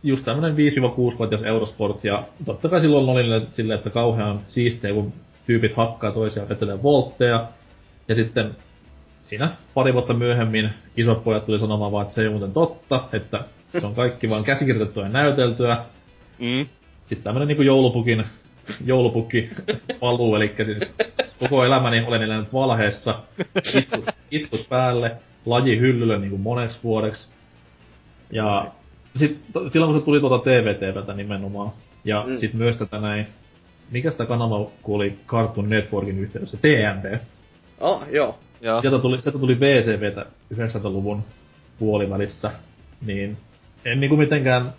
[0.02, 5.12] just tämmönen 5-6-vuotias Eurosport, ja totta kai silloin oli silleen, että kauhean siistiä, kun
[5.46, 7.48] tyypit hakkaa toisiaan vetelee voltteja,
[8.09, 8.57] ja sitten
[9.22, 13.44] siinä pari vuotta myöhemmin isot pojat tuli sanomaan vaan, että se ei muuten totta, että
[13.80, 15.78] se on kaikki vaan käsikirjoitettua ja näyteltyä.
[16.38, 16.66] Mm.
[17.05, 18.24] Sitten tämmönen niinku joulupukin,
[18.84, 19.50] joulupukki
[20.00, 20.96] paluu, eli siis
[21.38, 23.14] koko elämäni olen elänyt valheessa,
[23.74, 25.16] itkut, itkut päälle,
[25.47, 27.30] laji hyllylle niinku moneksi vuodeksi.
[28.32, 28.72] Ja
[29.16, 31.70] sit, to, silloin kun se tuli tuota TVTVtä nimenomaan,
[32.05, 32.32] ja Mm.
[32.32, 32.38] mm.
[32.38, 33.26] sit myös tätä näin,
[33.90, 37.22] mikä sitä kanavaa kuuli Cartoon Networkin yhteydessä, TNT.
[37.80, 38.38] Ah, joo.
[38.61, 38.80] Joo.
[38.80, 41.22] Sieltä tuli, sieltä tuli VCVtä 90-luvun
[41.78, 42.51] puolivälissä,
[43.07, 43.36] niin
[43.84, 44.72] en niinku mitenkään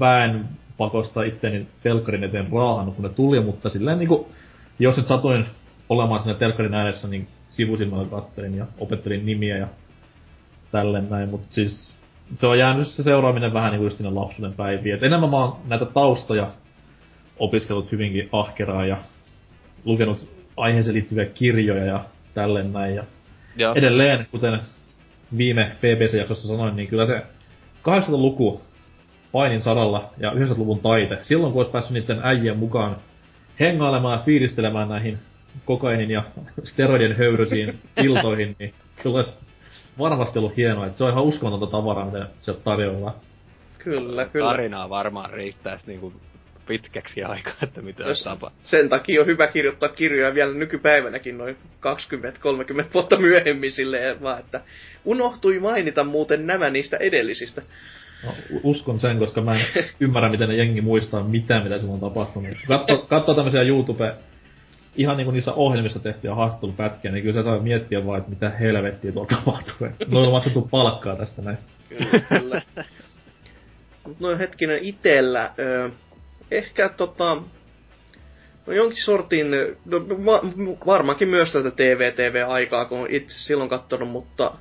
[0.00, 0.44] väen
[0.78, 4.28] pakosta itteni telkkarin eteen raahannut, kun ne tuli, mutta silleen niinku,
[4.78, 5.46] jos nyt satuin
[5.88, 9.68] olemaan siinä telkkarin ääressä, niin sivusilmällä kattelin ja opettelin nimiä ja
[10.72, 11.94] tälleen näin, mutta siis
[12.36, 14.94] se on jäänyt se seuraaminen vähän niinku just sinne lapsuuden päiviin.
[14.94, 16.50] Et enemmän mä oon näitä taustoja
[17.38, 18.96] opiskellut hyvinkin ahkeraa ja
[19.84, 22.04] lukenut aiheeseen liittyviä kirjoja ja
[22.34, 22.94] tälleen näin.
[22.94, 23.04] Ja
[23.56, 23.74] Joo.
[23.74, 24.60] edelleen, kuten
[25.36, 27.22] viime BBC-jaksossa sanoin, niin kyllä se
[27.88, 28.60] 80-luku
[29.32, 32.96] painin saralla ja 90-luvun taite, silloin kun olisi päässyt niiden äijien mukaan
[33.60, 35.18] hengailemaan ja fiilistelemään näihin
[35.64, 36.22] kokainin ja
[36.64, 39.34] steroidien höyryisiin iltoihin, niin kyllä olisi
[39.98, 43.20] varmasti ollut hienoa, että se on ihan uskomatonta tavaraa, mitä se tarjoaa.
[43.78, 44.50] Kyllä, kyllä.
[44.50, 46.12] Tarinaa varmaan riittäisi niinku
[46.66, 48.50] pitkäksi aikaa, että mitä Jos- tapa.
[48.60, 54.60] Sen takia on hyvä kirjoittaa kirjoja vielä nykypäivänäkin noin 20-30 vuotta myöhemmin silleen vaan, että
[55.04, 57.62] unohtui mainita muuten nämä niistä edellisistä.
[58.24, 58.32] No,
[58.62, 59.66] uskon sen, koska mä en
[60.00, 62.56] ymmärrä, miten ne jengi muistaa mitään, mitä silloin on tapahtunut.
[62.68, 64.14] Katso, katsoo tämmöisiä YouTube,
[64.96, 69.12] ihan niinku niissä ohjelmissa tehtyjä haastattelupätkiä, niin kyllä se saa miettiä vaan, että mitä helvettiä
[69.12, 69.88] tuolla tapahtuu.
[70.06, 71.58] Noilla on maksettu palkkaa tästä näin.
[71.88, 72.62] Kyllä, kyllä.
[74.20, 75.90] Noin hetkinen itellä, ö,
[76.50, 77.42] ehkä tota,
[78.66, 79.50] no jonkin sortin,
[79.84, 80.40] no, ma,
[80.86, 84.54] varmaankin myös tätä TV-TV-aikaa, kun olen itse silloin katsonut, mutta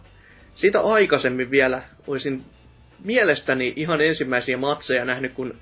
[0.56, 2.46] siitä aikaisemmin vielä olisin
[3.04, 5.58] mielestäni ihan ensimmäisiä matseja nähnyt, kun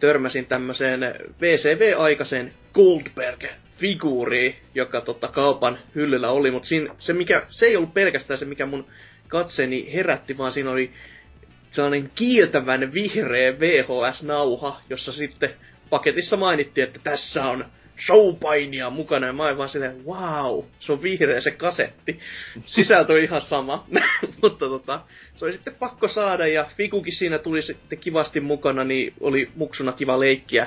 [0.00, 1.00] törmäsin tämmöiseen
[1.40, 8.38] VCV-aikaiseen Goldberg-figuuriin, joka totta kaupan hyllyllä oli, mutta siinä, se, mikä, se ei ollut pelkästään
[8.38, 8.86] se, mikä mun
[9.28, 10.92] katseeni herätti, vaan siinä oli
[11.70, 15.50] sellainen kiiltävän vihreä VHS-nauha, jossa sitten
[15.90, 17.64] paketissa mainittiin, että tässä on
[18.06, 22.18] showpainia mukana, ja mä olin vaan silleen, wow, se on vihreä se kasetti.
[22.66, 23.86] Sisältö on ihan sama,
[24.42, 25.00] mutta tota,
[25.36, 29.92] se oli sitten pakko saada, ja Fikukin siinä tuli sitten kivasti mukana, niin oli muksuna
[29.92, 30.66] kiva leikkiä.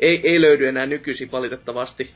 [0.00, 2.10] Ei, ei löydy enää nykyisin valitettavasti,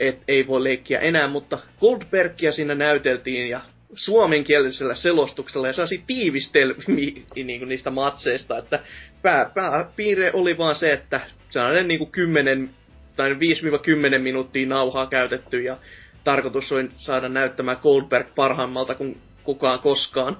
[0.00, 3.60] et ei voi leikkiä enää, mutta Goldbergia siinä näyteltiin, ja
[3.94, 8.80] suomenkielisellä selostuksella ja saisi tiivistelmiä niin niistä matseista, että
[9.22, 12.70] pää, pääpiirre oli vaan se, että sellainen niin kuin 10
[13.20, 15.76] tai 5-10 minuuttia nauhaa käytetty ja
[16.24, 20.36] tarkoitus oli saada näyttämään Goldberg parhaimmalta kuin kukaan koskaan.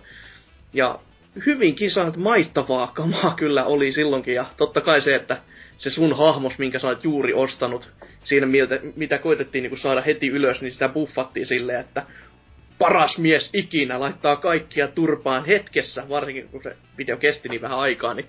[0.73, 0.99] Ja
[1.47, 5.37] hyvinkin saat maittavaa kamaa kyllä oli silloinkin ja totta kai se, että
[5.77, 7.91] se sun hahmos, minkä sä oot juuri ostanut,
[8.25, 12.03] siinä miltä, mitä koitettiin niin saada heti ylös, niin sitä buffattiin silleen, että
[12.79, 18.15] paras mies ikinä laittaa kaikkia turpaan hetkessä, varsinkin kun se video kesti niin vähän aikaa,
[18.15, 18.29] niin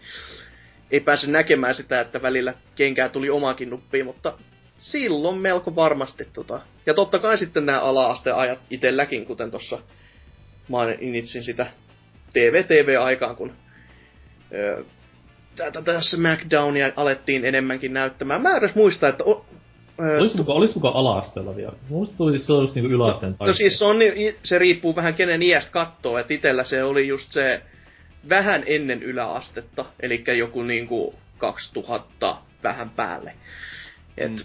[0.92, 4.34] ei pääse näkemään sitä, että välillä kenkää tuli omakin nuppiin, mutta
[4.78, 6.62] silloin melko varmasti tota.
[6.86, 9.80] Ja totta kai sitten nämä ala-asteajat itselläkin, kuten tuossa
[10.68, 11.68] mainitsin sitä
[12.34, 13.54] TV-TV-aikaan, kun
[14.54, 14.84] öö,
[15.56, 18.42] tätä tässä SmackDownia alettiin enemmänkin näyttämään.
[18.42, 19.46] Mä edes muista, että o,
[20.00, 21.74] öö, Olis muka, olis muka ala-asteella vielä?
[21.90, 23.98] Muista tuli se olisi niinku yläasteen No siis se, on,
[24.44, 27.62] se riippuu vähän kenen iästä kattoo, että itellä se oli just se
[28.30, 33.34] vähän ennen yläastetta, eli joku niinku 2000 vähän päälle.
[34.18, 34.38] Et mm.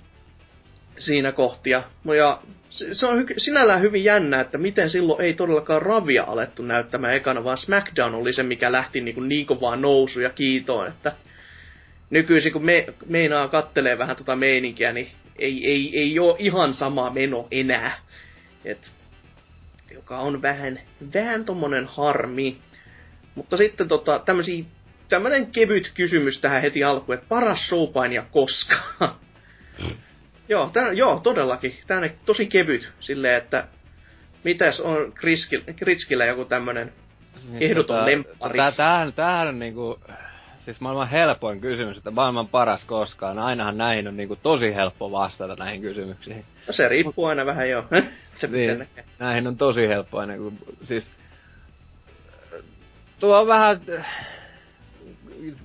[0.99, 1.83] Siinä kohtia.
[2.05, 6.25] No ja se, se on hy- sinällään hyvin jännä, että miten silloin ei todellakaan Ravia
[6.25, 10.89] alettu näyttämään ekana, vaan SmackDown oli se, mikä lähti niinku niin kovaa nousu ja kiitoon,
[10.89, 11.13] että
[12.11, 15.09] nykyisin kun me, meinaa kattelee vähän tota meininkiä, niin
[15.39, 17.99] ei, ei, ei ole ihan sama meno enää.
[18.65, 18.93] Et,
[19.95, 20.81] joka on vähän,
[21.15, 22.57] vähän tommonen harmi.
[23.37, 24.65] Mutta sitten tota, tämmösiä,
[25.09, 29.15] tämmönen kevyt kysymys tähän heti alkuun, että paras showpainia koskaan.
[30.49, 31.75] joo, tää, joo, todellakin.
[31.87, 33.69] Tää on tosi kevyt silleen, että
[34.45, 35.13] mitäs on
[35.77, 36.93] Kritskillä joku tämmönen
[37.49, 38.59] niin, ehdoton tota, lemppari.
[38.59, 40.01] Tää, tämähän, tämähän on niinku,
[40.65, 43.39] siis maailman helpoin kysymys, että maailman paras koskaan.
[43.39, 46.45] Ainahan näihin on niinku tosi helppo vastata näihin kysymyksiin.
[46.67, 47.85] No se riippuu aina vähän jo.
[48.51, 51.11] niin, näihin on tosi helppo aina, kun, siis
[53.21, 53.81] tuo on vähän,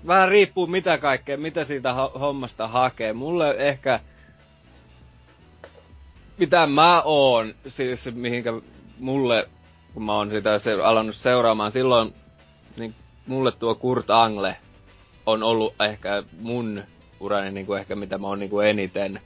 [0.07, 3.13] vähän riippuu mitä kaikkea, mitä siitä hommasta hakee.
[3.13, 3.99] Mulle ehkä,
[6.37, 8.53] mitä mä oon, siis mihinkä
[8.99, 9.49] mulle,
[9.93, 12.13] kun mä oon sitä se, alannut seuraamaan, silloin
[12.77, 12.93] niin
[13.27, 14.55] mulle tuo Kurt Angle
[15.25, 16.83] on ollut ehkä mun
[17.19, 19.21] urani niin kuin ehkä mitä mä oon niin kuin eniten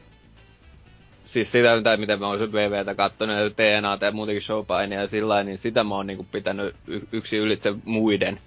[1.36, 5.44] siis sitä, mitä, mitä mä oon VVtä kattonut ja TNA ja muutenkin showpainia ja sillä
[5.44, 8.40] niin sitä mä oon niinku pitänyt y- yksi ylitse muiden.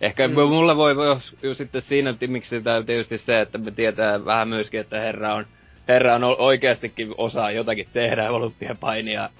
[0.00, 0.34] Ehkä mm.
[0.34, 4.80] mulla voi, voi jo sitten siinä miksi sitä tietysti se, että me tietää vähän myöskin,
[4.80, 5.46] että herra on,
[5.88, 9.30] herra on oikeastikin osaa jotakin tehdä, olympiapainia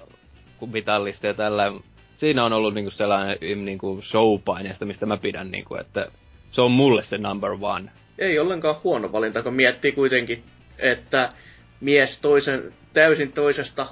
[0.57, 1.73] kuin mitallista ja tällä.
[2.15, 6.07] Siinä on ollut niinku sellainen niinku showpaineesta, mistä mä pidän, niinku, että
[6.51, 7.91] se on mulle se number one.
[8.17, 10.43] Ei ollenkaan huono valinta, kun miettii kuitenkin,
[10.79, 11.29] että
[11.81, 13.87] mies toisen, täysin toisesta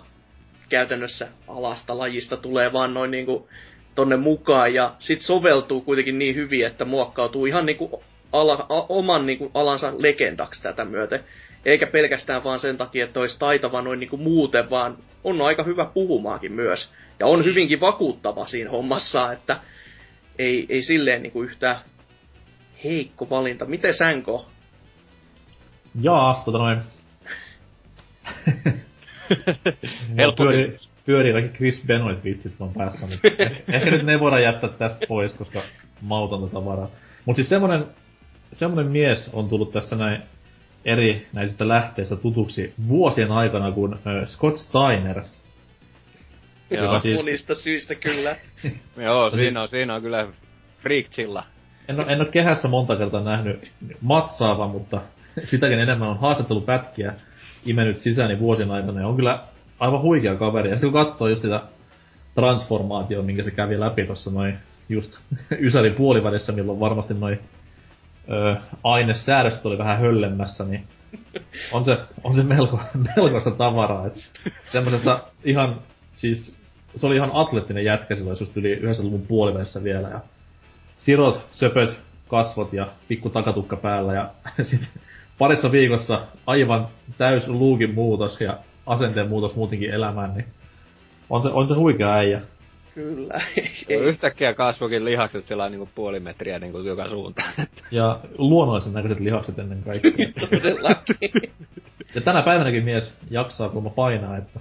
[0.70, 3.50] käytännössä alasta lajista tulee vaan noin niinku
[3.95, 9.26] tonne mukaan ja sit soveltuu kuitenkin niin hyvin, että muokkautuu ihan niinku ala, a, oman
[9.26, 11.20] niinku alansa legendaksi tätä myöten.
[11.66, 15.86] Eikä pelkästään vaan sen takia, että olisi taitava noin niinku muuten, vaan on aika hyvä
[15.86, 16.89] puhumaakin myös.
[17.20, 19.59] Ja on hyvinkin vakuuttava siinä hommassa, että
[20.39, 21.76] ei, ei silleen niinku yhtään
[22.84, 23.66] heikko valinta.
[23.66, 24.50] Miten Sänko?
[26.01, 26.80] Jaa, tota noin,
[30.17, 33.28] Helppo pyöri, pyörii kaikki Chris Benoit vitsit vaan päässä, mutta
[33.74, 35.62] ehkä nyt ne voidaan jättää tästä pois, koska
[36.01, 36.89] mautonta tavaraa.
[37.25, 37.86] Mut siis semmonen,
[38.54, 40.21] semmonen mies on tullut tässä näin
[40.86, 45.21] eri näistä lähteistä tutuksi vuosien aikana kuin äh, Scott Steiner.
[46.70, 47.17] Joo, siis...
[47.17, 48.36] monista syistä kyllä.
[48.97, 50.28] Joo, siinä siis- on, siinä on kyllä
[50.82, 51.43] freak chilla.
[51.87, 53.71] En ole, en ole kehässä monta kertaa nähnyt
[54.01, 55.01] matsaava, mutta
[55.43, 57.13] sitäkin enemmän on haastattelupätkiä
[57.66, 59.43] imenyt sisääni vuosien aikana, ja on kyllä
[59.79, 60.70] aivan huikea kaveri.
[60.70, 61.62] Ja sitten kun katsoo just sitä
[62.36, 64.58] transformaatioa, minkä se kävi läpi tuossa noin
[64.89, 65.20] just
[65.67, 67.39] Ysärin puolivälissä, milloin varmasti noin
[68.84, 70.84] ainesäädöstä oli vähän höllemmässä, niin
[71.71, 72.79] on se, on se melko,
[73.16, 74.08] melkoista tavaraa.
[74.08, 74.13] Et
[74.71, 75.79] semmosesta ihan,
[76.16, 76.55] siis
[76.96, 80.09] se oli ihan atleettinen jätkä silloin, just yli 90-luvun puolivälissä vielä.
[80.09, 80.20] Ja
[80.97, 84.29] sirot, söpöt, kasvot ja pikku takatukka päällä ja
[84.63, 84.89] sitten
[85.38, 86.88] parissa viikossa aivan
[87.18, 90.46] täys luukin muutos ja asenteen muutos muutenkin elämään, niin
[91.30, 92.42] on se, on se huikea äijä.
[92.96, 93.42] Kyllä.
[93.58, 93.97] Ei.
[94.09, 97.54] Yhtäkkiä kasvokin lihakset sillä niinku puoli metriä niinku joka suuntaan.
[97.92, 100.12] Ja luonnollisen näköiset lihakset ennen kaikkea.
[100.50, 101.54] Todellakin.
[102.16, 104.59] ja tänä päivänäkin mies jaksaa, kun painaa, että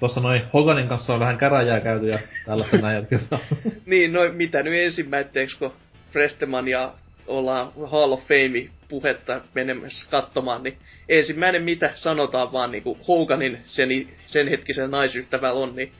[0.00, 3.38] Tuossa noin Hoganin kanssa on vähän käräjää käyty ja tällaista näin jatkessa.
[3.86, 5.72] niin, noin mitä nyt ensimmäiseksi, kun
[6.10, 6.92] Fresteman ja
[7.26, 10.78] ollaan Hall of Fame puhetta menemässä katsomaan, niin
[11.08, 13.88] ensimmäinen mitä sanotaan vaan niinku Hoganin sen,
[14.26, 15.92] sen hetkisen naisystävällä on, niin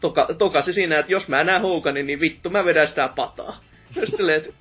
[0.00, 3.64] toka, toka se siinä, että jos mä näen Hoganin, niin vittu mä vedän sitä pataa.
[4.04, 4.52] Silleen, että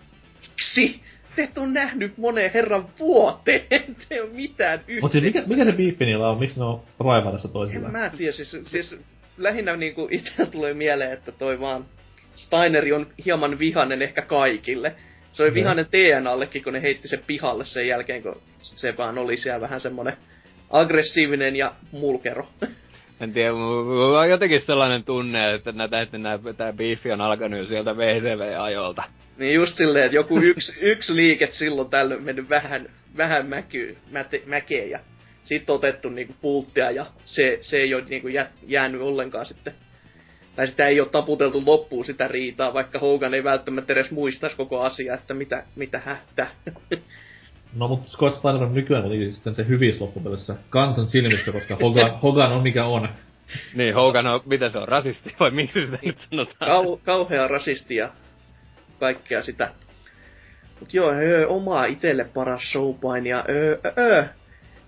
[0.61, 1.01] miksi?
[1.35, 3.61] Te et on nähnyt moneen herran vuoteen,
[4.09, 5.01] te ole mitään yhteen.
[5.01, 6.39] Mutta siis mikä, mikä se biiffi niillä on?
[6.39, 7.95] Miksi ne on raivarassa toisillaan?
[7.95, 8.99] En mä tiedä, siis, siis
[9.37, 11.85] lähinnä niinku itse tulee mieleen, että toi vaan
[12.35, 14.95] Steineri on hieman vihanen ehkä kaikille.
[15.31, 19.37] Se oli vihanen TNAllekin, kun ne heitti sen pihalle sen jälkeen, kun se vaan oli
[19.37, 20.17] siellä vähän semmonen
[20.69, 22.47] aggressiivinen ja mulkero.
[23.21, 27.59] En tiedä, mulla on jotenkin sellainen tunne, että näitä, että nää, tää biifi on alkanut
[27.59, 29.03] jo sieltä VCV-ajolta.
[29.37, 34.41] Niin just silleen, että joku yksi, yksi liike silloin tällöin mennyt vähän, vähän mäkyy, mäte,
[34.45, 34.99] mäkeä ja
[35.43, 39.73] sitten otettu niinku pulttia ja se, se ei ole niinku jä, jäänyt ollenkaan sitten
[40.55, 44.81] tai sitä ei ole taputeltu loppuun sitä riitaa, vaikka Hogan ei välttämättä edes muistaisi koko
[44.81, 46.47] asiaa, että mitä, mitä hätää.
[47.75, 52.19] No mutta Scott Steiner on nykyään oli sitten se hyvis loppupelissä kansan silmissä, koska Hogan,
[52.23, 53.09] Hogan on mikä on.
[53.73, 56.71] Niin, Hogan on, mitä se on, rasisti vai miksi sitä nyt sanotaan?
[56.71, 58.09] Kau, kauhea rasisti ja
[58.99, 59.71] kaikkea sitä.
[60.79, 64.23] Mut joo, öö, omaa itelle paras showpain ja öö, öö,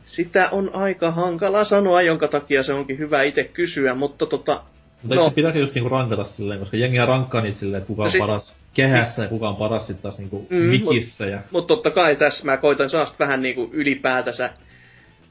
[0.03, 4.63] sitä on aika hankala sanoa, jonka takia se onkin hyvä itse kysyä, mutta tota...
[5.03, 5.29] Mutta no.
[5.29, 8.19] se pitääkö just niinku rankata silleen, koska jengiä rankkaa niitä silleen, että kuka on sit...
[8.19, 11.25] paras kehässä ja kuka on paras sit taas niinku mm, mikissä.
[11.25, 11.37] Ja...
[11.37, 14.53] Mutta mut totta kai tässä mä koitan saada vähän niinku ylipäätänsä.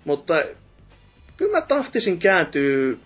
[0.04, 0.42] Mutta
[1.36, 2.98] kyllä mä tahtisin kääntyy...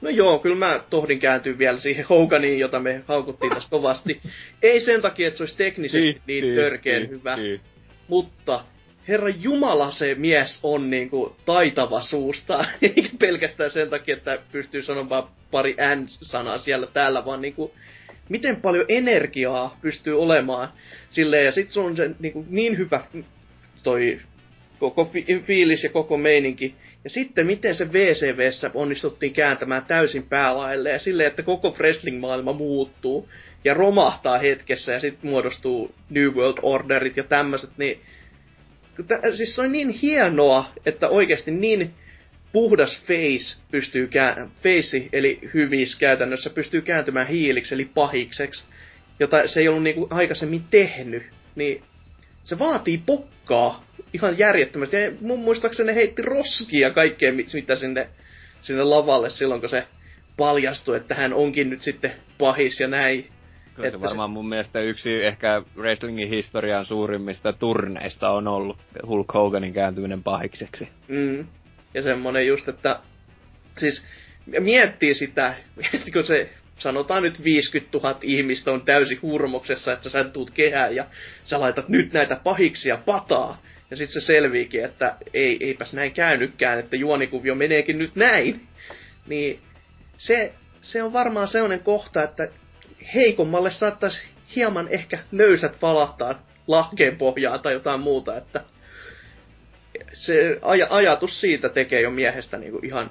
[0.00, 4.20] No joo, kyllä mä tohdin kääntyä vielä siihen Hoganiin, jota me haukuttiin tässä kovasti.
[4.62, 7.38] Ei sen takia, että se olisi teknisesti niin, niin törkeen hyvä,
[8.08, 8.64] mutta
[9.08, 15.28] Herra Jumala se mies on niinku taitava suusta, eikä pelkästään sen takia, että pystyy sanomaan
[15.50, 17.74] pari N-sanaa siellä täällä, vaan niinku
[18.28, 20.68] miten paljon energiaa pystyy olemaan
[21.10, 23.00] silleen, ja sit se on se niinku niin hyvä
[23.82, 24.20] toi
[24.78, 26.74] koko fi- fiilis ja koko meininki.
[27.04, 33.28] Ja sitten miten se VCVssä onnistuttiin kääntämään täysin päälaille ja silleen, että koko wrestling-maailma muuttuu
[33.64, 38.00] ja romahtaa hetkessä ja sitten muodostuu New World Orderit ja tämmöiset, niin
[39.34, 41.94] siis se on niin hienoa, että oikeasti niin
[42.52, 48.64] puhdas face pystyy kää- face, eli hyvis käytännössä, pystyy kääntymään hiiliksi, eli pahikseksi,
[49.20, 51.22] jota se ei ollut niinku aikaisemmin tehnyt.
[51.54, 51.82] Niin
[52.42, 54.96] se vaatii pokkaa ihan järjettömästi.
[54.96, 58.08] Ja mun muistaakseni heitti roskia kaikkea, mitä sinne,
[58.60, 59.84] sinne lavalle silloin, kun se
[60.36, 63.28] paljastui, että hän onkin nyt sitten pahis ja näin.
[63.74, 68.76] Kyllä se varmaan mun mielestä yksi ehkä wrestlingin historian suurimmista turneista on ollut
[69.06, 70.88] Hulk Hoganin kääntyminen pahikseksi.
[71.08, 71.46] Mm.
[71.94, 73.00] Ja semmonen just, että
[73.78, 74.06] siis
[74.60, 75.54] miettii sitä,
[76.12, 81.06] kun se sanotaan nyt 50 000 ihmistä on täysin hurmoksessa, että sä tuut kehään ja
[81.44, 83.62] sä laitat nyt näitä pahiksia pataa.
[83.90, 88.60] Ja sitten se selviikin, että ei, eipäs näin käynytkään, että juonikuvio meneekin nyt näin.
[89.26, 89.60] Niin
[90.16, 92.48] se, se on varmaan sellainen kohta, että
[93.14, 94.22] heikommalle saattaisi
[94.56, 96.34] hieman ehkä löysät palahtaa
[96.66, 98.64] lahkeen pohjaan tai jotain muuta, että
[100.12, 103.10] se aj- ajatus siitä tekee jo miehestä niinku ihan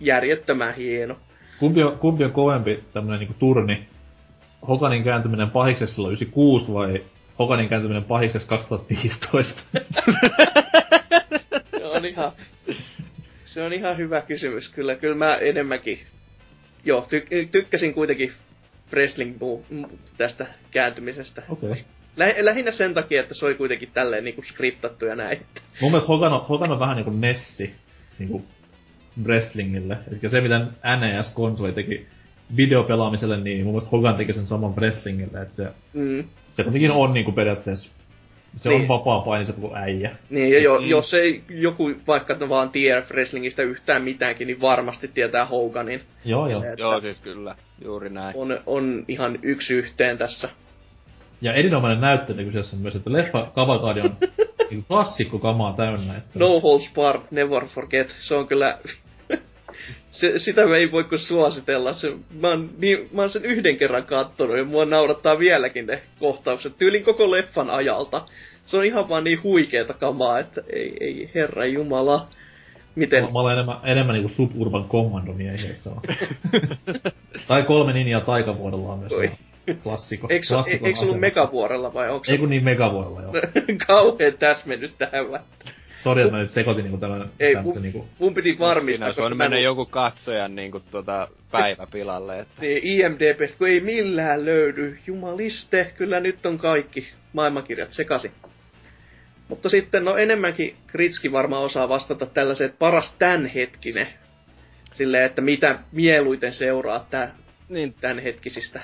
[0.00, 1.16] järjettömän hieno.
[1.58, 3.88] Kumpi on, kumpi on kovempi tämmönen niinku turni?
[4.68, 7.02] Hoganin kääntyminen pahiksessa 96 vai
[7.38, 9.62] Hoganin kääntyminen pahiksessa 2015?
[11.70, 12.32] se on ihan,
[13.44, 14.68] se on ihan hyvä kysymys.
[14.68, 16.00] Kyllä, kyllä mä enemmänkin,
[16.84, 18.32] joo, ty- tykkäsin kuitenkin
[18.92, 19.38] wrestling
[20.16, 21.42] tästä kääntymisestä.
[21.48, 21.74] Okay.
[22.16, 25.38] Lä- lähinnä sen takia, että se oli kuitenkin tälleen niinku skriptattu ja näin.
[25.80, 27.74] Mun mielestä Hogan on, Hogan on vähän niinku Nessi
[28.18, 28.44] niinku
[29.24, 29.98] wrestlingille.
[30.10, 30.66] Eli se, mitä
[31.00, 32.06] NES-konsoli teki
[32.56, 35.42] videopelaamiselle, niin mun mielestä Hogan teki sen saman wrestlingille.
[35.42, 36.24] Että se, mm.
[36.54, 37.90] se kuitenkin on niinku periaatteessa
[38.56, 38.82] se niin.
[38.82, 39.22] on vapaa
[39.60, 40.16] kuin äijä.
[40.30, 40.86] Niin, ja jo, mm.
[40.86, 46.00] jos ei joku vaikka vaan tiedä wrestlingistä yhtään mitäänkin, niin varmasti tietää Hoganin.
[46.24, 46.62] Joo, joo.
[46.62, 47.54] Että joo, siis kyllä.
[47.84, 48.36] Juuri näin.
[48.36, 50.48] On, on ihan yksi yhteen tässä.
[51.40, 54.16] Ja erinomainen näyttely kyseessä myös, että leffa Cavalcade on
[54.70, 56.16] niin klassikko kamaa täynnä.
[56.16, 58.16] Että no holds barred, never forget.
[58.20, 58.78] Se on kyllä...
[60.20, 61.92] se, sitä me ei voi kuin suositella.
[61.92, 66.02] Se, mä, oon, niin, mä oon sen yhden kerran kattonut ja mua naurattaa vieläkin ne
[66.20, 66.78] kohtaukset.
[66.78, 68.24] Tyylin koko leffan ajalta.
[68.66, 72.26] Se on ihan vaan niin huikeeta kamaa, että ei, ei herra jumala.
[72.94, 73.24] Miten?
[73.24, 76.00] Mä, mä olen enemmän, enemmän niinku suburban kommandomiehiä, se on.
[77.48, 79.30] tai kolme ninjaa taikavuodella on myös Oi.
[79.82, 80.26] klassikko.
[80.30, 83.32] Eikö, klassikon eikö se ollut megavuorella vai onko Ei kun niin megavuodella, joo.
[83.86, 85.40] kauhean täsmennys tähän vai?
[86.06, 88.08] Sori, että mä nyt sekoitin niinku tämän, Ei, tämän mun, niinku...
[88.18, 93.58] mun piti varmistaa, koska on mennyt en- joku katsojan niinku tota päiväpilalle, että Niin, IMDBstä,
[93.58, 94.98] kun ei millään löydy.
[95.06, 98.30] Jumaliste, kyllä nyt on kaikki maailmankirjat sekaisin.
[99.48, 104.06] Mutta sitten, no enemmänkin Kritski varmaan osaa vastata tällaiseen, että paras tämänhetkinen.
[104.92, 107.34] Silleen, että mitä mieluiten seuraa tää,
[107.68, 108.80] niin tämänhetkisistä.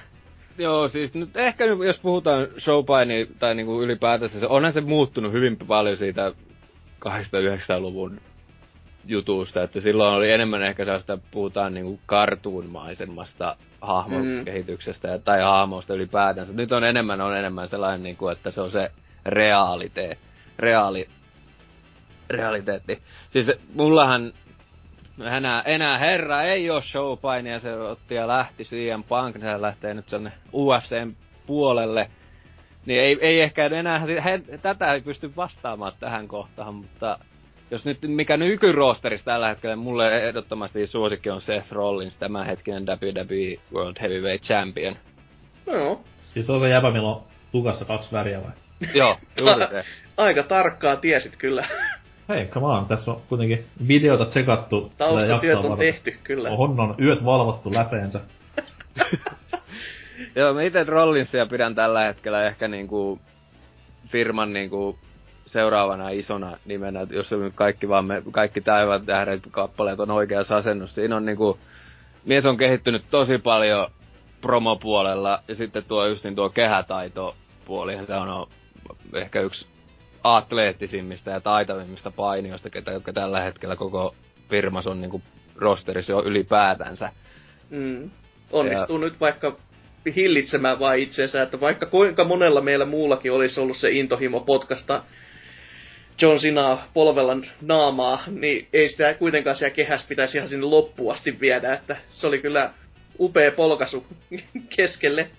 [0.59, 5.57] Joo, siis nyt ehkä jos puhutaan showpaini tai niinku ylipäätänsä, se, onhan se muuttunut hyvin
[5.67, 6.33] paljon siitä
[7.09, 8.21] 800-900-luvun
[9.07, 14.45] jutusta, että silloin oli enemmän ehkä sellaista, puhutaan niinku kartuunmaisemmasta hahmon Mm.
[15.25, 16.53] tai hahmosta ylipäätänsä.
[16.53, 18.91] Nyt on enemmän, on enemmän sellainen, niinku, että se on se
[19.27, 20.17] reaalite,
[20.59, 21.09] reaali,
[22.31, 23.03] realiteetti.
[23.33, 24.33] Siis mullahan
[25.37, 30.09] enää, enää herra ei ole showpainia, se otti ja lähti CM Punk, se lähtee nyt
[30.09, 31.13] sinne UFCn
[31.47, 32.11] puolelle.
[32.87, 37.19] Niin ei, ei ehkä enää, he, tätä ei pysty vastaamaan tähän kohtaan, mutta
[37.71, 43.97] jos nyt mikä nykyroosterissa tällä hetkellä, mulle ehdottomasti suosikki on Seth Rollins, tämänhetkinen WWE World
[44.01, 44.97] Heavyweight Champion.
[45.67, 46.01] No joo,
[46.35, 47.23] Siis on se jäbä, millä on
[47.53, 48.53] tukassa kaksi väriä vai?
[48.95, 49.85] Joo, juuri se.
[50.17, 51.65] aika tarkkaa tiesit kyllä.
[52.29, 54.81] Hei, come on, tässä on kuitenkin videota tsekattu.
[54.81, 55.79] tätä Taustatyöt on varten.
[55.93, 56.51] tehty kyllä.
[56.51, 58.21] Ohon on yöt valvottu läpeensä.
[60.35, 63.21] Joo, mä itse Rollinsia pidän tällä hetkellä ehkä niinku
[64.09, 64.99] firman niinku
[65.47, 70.95] seuraavana isona nimenä, jos kaikki vaan me, kaikki taivaan tähdet kappaleet on oikeassa asennossa.
[70.95, 71.59] Siinä on niinku,
[72.25, 73.89] mies on kehittynyt tosi paljon
[74.41, 78.47] promopuolella ja sitten tuo just niin tuo kehätaitopuoli, se on
[79.15, 79.67] ehkä yksi
[80.25, 84.15] atleettisimmista ja taitavimmista painijoista, ketä, jotka tällä hetkellä koko
[84.49, 85.23] firmas on niinku
[85.57, 87.13] rosterissa jo ylipäätänsä.
[87.71, 88.11] Mm.
[88.53, 89.57] Onnistuu nyt vaikka
[90.17, 95.03] hillitsemään vaan itseensä, että vaikka kuinka monella meillä muullakin olisi ollut se intohimo podcasta
[96.23, 101.41] John Sinaa polvella naamaa, niin ei sitä kuitenkaan siellä kehässä pitäisi ihan sinne loppuun asti
[101.41, 102.71] viedä, että se oli kyllä
[103.21, 104.07] upea polkasu
[104.77, 105.31] keskelle,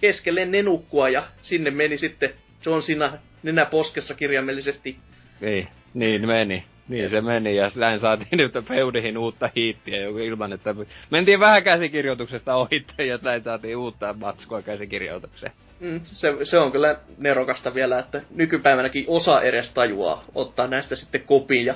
[0.00, 2.30] keskelle nenukkua ja sinne meni sitten
[2.66, 3.12] John Cena
[3.42, 4.96] nenä poskessa kirjaimellisesti.
[5.40, 6.64] Niin, niin meni.
[6.88, 10.74] Niin se meni, ja näin saatiin nyt Peudihin uutta hiittiä, joku ilman, että
[11.10, 15.52] mentiin vähän käsikirjoituksesta ohitte, ja näin saatiin uutta matskua käsikirjoitukseen.
[15.80, 21.20] Mm, se, se on kyllä nerokasta vielä, että nykypäivänäkin osa edes tajuaa ottaa näistä sitten
[21.20, 21.74] kopin ja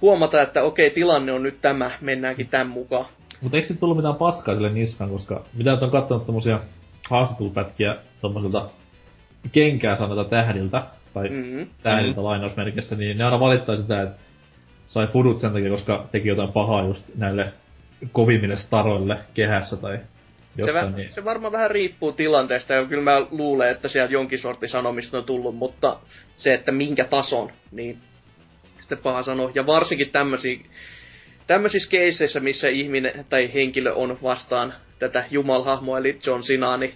[0.00, 3.06] huomata, että okei, tilanne on nyt tämä, mennäänkin tämän mukaan.
[3.40, 6.60] Mutta eikö sit tullut mitään paskaa sille niskaan, koska mitä nyt on kattonut tommosia
[7.10, 8.68] haastattelupätkiä tommosilta
[9.52, 10.82] kenkää saaneilta tähdiltä,
[11.16, 11.66] tai Mm-hmm.
[11.82, 14.16] tähdiltä lainausmerkissä, niin ne aina valittaa sitä, että
[14.86, 17.52] sai fudut sen takia, koska teki jotain pahaa just näille
[18.12, 20.02] kovimmille staroille kehässä tai Se,
[20.56, 20.92] jossain.
[20.92, 21.12] vä, niin.
[21.12, 25.24] se varmaan vähän riippuu tilanteesta, ja kyllä mä luulen, että sieltä jonkin sortin sanomista on
[25.24, 25.96] tullut, mutta
[26.36, 27.98] se, että minkä tason, niin
[28.80, 29.50] sitten paha sanoa.
[29.54, 30.58] Ja varsinkin tämmöisiä,
[31.46, 36.94] tämmöisissä keisseissä, missä ihminen tai henkilö on vastaan tätä jumalhahmoa, eli John Sinaa, niin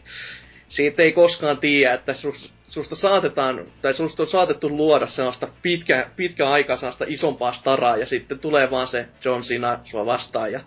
[0.68, 6.10] siitä ei koskaan tiedä, että sus, susta saatetaan, tai susta on saatettu luoda sellaista pitkä,
[6.16, 10.60] pitkä aikaa sellaista isompaa staraa, ja sitten tulee vaan se John Cena sua vastaan, ja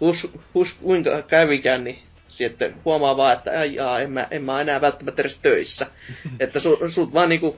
[0.00, 1.98] hus, hus kuinka kävikään, niin
[2.28, 5.86] sitten huomaa vaan, että ai jaa, en mä, en mä enää välttämättä edes töissä.
[6.40, 7.56] että su, sut vaan niinku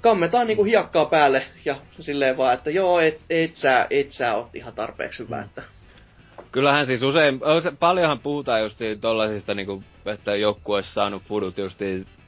[0.00, 4.54] kammetaan niinku hiekkaa päälle ja silleen vaan, että joo, et, et sä, et sä oot
[4.54, 5.62] ihan tarpeeksi hyvä, että
[6.52, 11.58] Kyllähän siis usein, on se- paljonhan puhutaan just tollasista, niinku, että joku olisi saanut fudut
[11.58, 11.78] just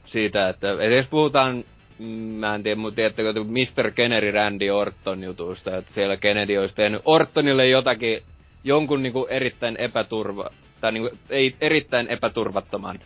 [0.07, 1.63] siitä, että edes puhutaan,
[1.99, 3.91] mm, mä en tiedä, mutta tiedättekö, että Mr.
[3.91, 8.23] Kennedy Randy Orton jutusta, että siellä Kennedy olisi tehnyt Ortonille jotakin,
[8.63, 10.49] jonkun niinku erittäin epäturva,
[10.81, 12.99] tai niinku, ei, erittäin epäturvattoman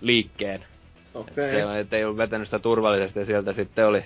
[0.00, 0.64] liikkeen.
[1.14, 1.62] okei.
[1.62, 1.80] Okay.
[1.80, 4.04] että ei ollut vetänyt sitä turvallisesti ja sieltä sitten oli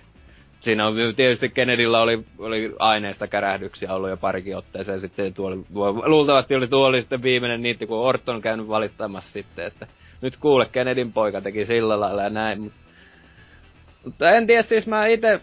[0.60, 5.00] Siinä on tietysti Kennedyllä oli, oli aineista kärähdyksiä ollut jo parikin otteeseen.
[5.00, 5.56] Sitten tuoli,
[6.06, 9.86] luultavasti oli tuo oli sitten viimeinen niitti, kun Orton on käynyt valittamassa sitten, että
[10.22, 12.60] nyt kuule, Kennedyn poika teki sillä lailla ja näin.
[12.60, 12.78] Mutta,
[14.04, 15.40] mutta en tiedä, siis mä itse,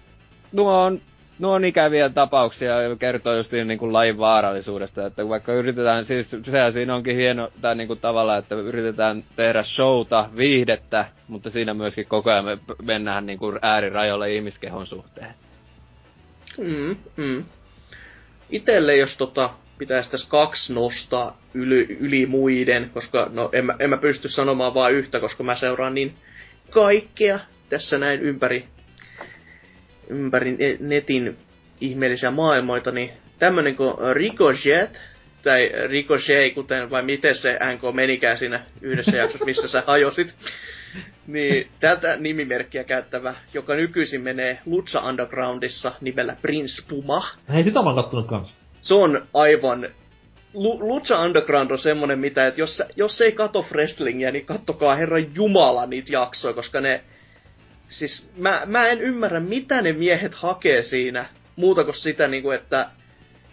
[0.52, 1.02] nuo on,
[1.40, 6.30] nuo on ikäviä tapauksia ja kertoo just niin kuin lajin vaarallisuudesta, että vaikka yritetään, siis
[6.45, 11.74] sehän siinä onkin hieno tai niin kuin tavalla, että yritetään tehdä showta, viihdettä, mutta siinä
[11.74, 15.34] myöskin koko ajan me mennään niin kuin äärirajoille ihmiskehon suhteen.
[16.58, 17.44] Mm, mm.
[18.50, 19.50] Itelle jos tota,
[19.84, 24.73] pitäisi tässä kaksi nostaa yli, yli muiden, koska no en mä, en mä pysty sanomaan
[24.73, 26.15] vaan yhtä, koska mä seuraan niin
[26.69, 27.39] kaikkea
[27.69, 28.65] tässä näin ympäri,
[30.10, 31.38] ympäri ne- netin
[31.81, 35.01] ihmeellisiä maailmoita, niin tämmönen kuin Ricochet,
[35.43, 40.35] tai Ricochet, kuten vai miten se NK menikään siinä yhdessä jaksossa, missä sä hajosit.
[41.27, 47.27] Niin tätä nimimerkkiä käyttävä, joka nykyisin menee Lucha Undergroundissa nimellä Prince Puma.
[47.53, 48.53] Hei, sitä mä oon kattonut kans.
[48.84, 49.89] Se on aivan...
[50.53, 55.35] Lu- Lucha Underground on semmonen mitä, että jos, jos ei kato wrestlingiä, niin kattokaa herran
[55.35, 57.03] jumala niitä jaksoja, koska ne...
[57.89, 62.55] Siis mä, mä en ymmärrä, mitä ne miehet hakee siinä, muuta kuin sitä, niin kuin,
[62.55, 62.89] että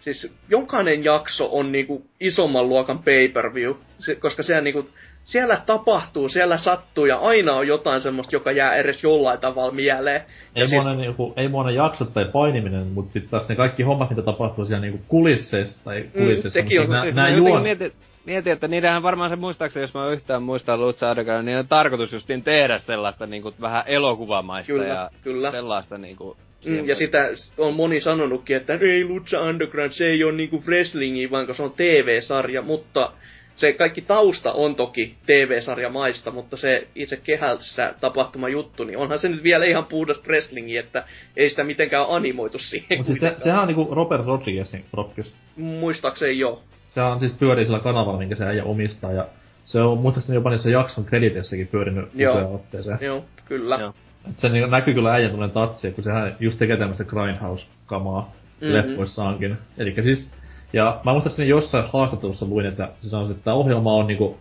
[0.01, 3.75] siis jokainen jakso on niinku isomman luokan pay-per-view,
[4.21, 4.91] koska sehän niinku,
[5.31, 10.21] siellä tapahtuu, siellä sattuu ja aina on jotain semmoista, joka jää edes jollain tavalla mieleen.
[10.57, 10.85] Ei, siis...
[10.85, 14.67] monen, joku, ei monen jaksot tai painiminen, mutta sitten taas ne kaikki hommat, mitä tapahtuu
[14.67, 16.51] siellä niinku kulisseissa tai Mm, kulisseissa.
[16.61, 17.63] sekin on- nää, Siis nää mä juon...
[17.63, 17.93] mietin,
[18.25, 22.13] mietin, että niidenhän varmaan se muistaakseni, jos mä yhtään muistan Lucha Underground, niin on tarkoitus
[22.13, 25.51] justiin tehdä sellaista niinku vähän elokuvamaista Kyllä, ja kyllä.
[25.51, 26.37] sellaista niinku...
[26.65, 27.29] Mm, ja sitä
[27.59, 31.73] on moni sanonutkin, että ei Lucha Underground, se ei ole niinku wrestlingi, vaan se on
[31.77, 33.13] TV-sarja, mutta
[33.61, 39.29] se kaikki tausta on toki TV-sarjamaista, mutta se itse kehässä tapahtuma juttu, niin onhan se
[39.29, 41.05] nyt vielä ihan puhdas wrestlingi, että
[41.37, 42.99] ei sitä mitenkään animoitu siihen.
[42.99, 45.33] Mut siis se, sehän on niinku Robert Rodriguezin rockis.
[45.57, 46.63] Muistaakseni joo.
[46.95, 49.27] Sehän on siis pyörii sillä kanavalla, minkä se äijä omistaa, ja
[49.65, 52.55] se on muistaakseni jopa niissä jakson krediteissäkin pyörinyt Joo.
[52.55, 52.99] otteeseen.
[53.01, 53.77] Joo, kyllä.
[53.81, 53.95] Joo.
[54.31, 58.73] Et se niinku näkyy kyllä äijän tatsi, kun sehän just tekee tämmöistä grindhouse-kamaa Mhm.
[58.73, 58.89] mm-hmm.
[58.91, 59.57] leffoissaankin.
[59.79, 60.31] Elikkä siis,
[60.73, 64.39] ja mä muistaakseni jossain haastattelussa luin, että se sanoi, että tämä ohjelma on niinku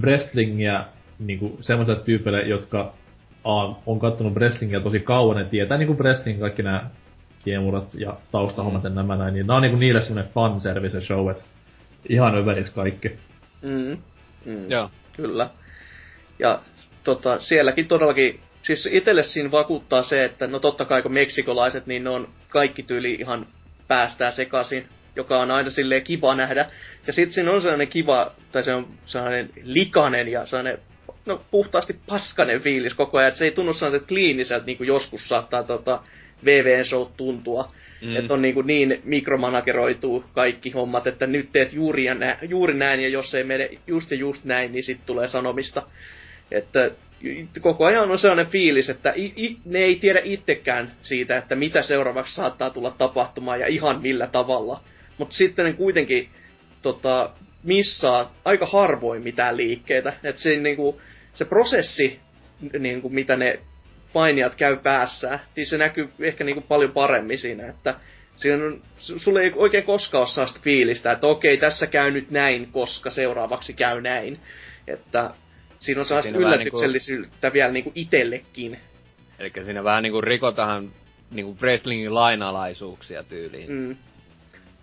[0.00, 0.84] wrestlingiä
[1.18, 2.94] niinku semmoisille tyypeille, jotka
[3.44, 6.90] a, on kattonut wrestlingiä tosi kauan ja tietää niinku wrestling kaikki nämä
[7.44, 11.44] kiemurat ja taustahommat ja nämä näin, niin nää on niinku niille semmonen fanservice show, et
[12.08, 13.08] ihan överiksi kaikki.
[13.62, 13.98] Mm.
[14.44, 14.70] Mm.
[14.70, 14.90] Joo.
[15.16, 15.50] Kyllä.
[16.38, 16.60] Ja
[17.04, 22.04] tota, sielläkin todellakin, siis itselle siinä vakuuttaa se, että no totta kai kun meksikolaiset, niin
[22.04, 23.46] ne on kaikki tyyli ihan
[23.88, 26.66] päästää sekaisin, joka on aina silleen kiva nähdä.
[27.06, 30.78] Ja sitten siinä on sellainen kiva, tai se on sellainen likainen ja sellainen
[31.26, 35.28] no, puhtaasti paskanen fiilis koko ajan, että se ei tunnu sellaiset kliiniseltä, niin kuin joskus
[35.28, 36.00] saattaa tota,
[36.44, 37.68] VV-show tuntua.
[38.02, 38.08] Mm.
[38.08, 38.16] Mm.
[38.16, 42.74] Että on niin, kuin niin mikromanageroituu kaikki hommat, että nyt teet juuri, ja nä- juuri
[42.74, 45.82] näin, ja jos ei mene just ja just näin, niin sitten tulee sanomista.
[46.50, 46.90] Että
[47.60, 51.82] koko ajan on sellainen fiilis, että i- i- ne ei tiedä itsekään siitä, että mitä
[51.82, 54.80] seuraavaksi saattaa tulla tapahtumaan ja ihan millä tavalla.
[55.18, 56.28] Mutta sitten ne kuitenkin
[56.82, 57.30] tota,
[57.62, 60.12] missaa aika harvoin mitään liikkeitä.
[60.24, 61.00] Että se, niinku,
[61.34, 62.20] se prosessi,
[62.78, 63.60] niinku, mitä ne
[64.12, 67.94] painijat käy päässään, niin se näkyy ehkä niinku paljon paremmin siinä, että
[68.36, 72.30] siinä on, su- sulle ei oikein koskaan ole sellaista fiilistä, että okei, tässä käy nyt
[72.30, 74.40] näin, koska seuraavaksi käy näin.
[74.86, 75.30] Että
[75.80, 78.78] siinä on sellaista vähän yllätyksellisyyttä vielä niinku itsellekin.
[79.38, 80.92] Eli siinä vähän niinku rikotaan
[81.30, 83.70] niinku wrestlingin lainalaisuuksia tyyliin.
[83.72, 83.96] Mm.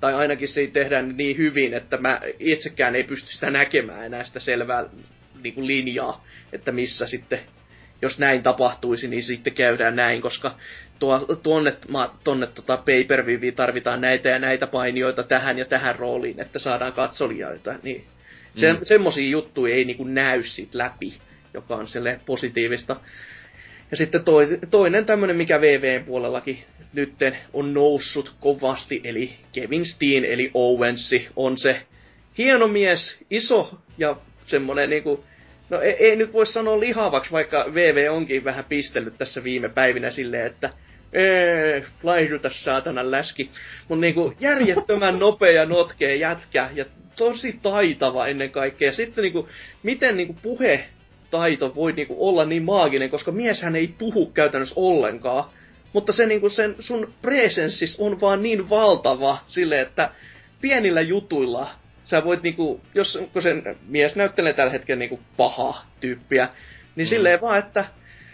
[0.03, 4.39] Tai ainakin se tehdään niin hyvin, että mä itsekään ei pysty sitä näkemään enää sitä
[4.39, 4.85] selvää
[5.43, 7.39] niin kuin linjaa, että missä sitten,
[8.01, 10.55] jos näin tapahtuisi, niin sitten käydään näin, koska
[10.99, 13.23] tuo, tuonne, ma, tonne tota pay per
[13.55, 18.05] tarvitaan näitä ja näitä painioita tähän ja tähän rooliin, että saadaan katsolijoita, niin
[18.55, 18.79] se, Mm.
[18.83, 21.13] semmosia juttuja ei niinku näy sit läpi,
[21.53, 22.95] joka on sille positiivista.
[23.93, 26.63] Ja sitten toi, toinen tämmönen, mikä VVn puolellakin
[26.93, 31.81] nytten on noussut kovasti, eli Kevin Steen, eli Owensi, on se
[32.37, 35.23] hieno mies, iso ja semmonen niinku,
[35.69, 40.11] no ei, ei nyt voi sanoa lihavaksi, vaikka VV onkin vähän pistellyt tässä viime päivinä
[40.11, 40.69] silleen, että
[41.13, 43.49] Eee, laihduta saatanan läski.
[43.87, 46.85] Mut niinku järjettömän nopea notkea jätkä ja
[47.17, 48.91] tosi taitava ennen kaikkea.
[48.91, 49.49] Sitten niinku,
[49.83, 50.85] miten niinku puhe
[51.33, 55.43] taito voi niinku olla niin maaginen, koska mieshän ei puhu käytännössä ollenkaan.
[55.93, 60.09] Mutta se niinku sen sun presenssis on vaan niin valtava sille, että
[60.61, 61.69] pienillä jutuilla
[62.05, 66.49] sä voit niinku, jos kun sen mies näyttelee tällä hetkellä niinku paha tyyppiä,
[66.95, 67.09] niin mm.
[67.09, 67.85] silleen vaan, että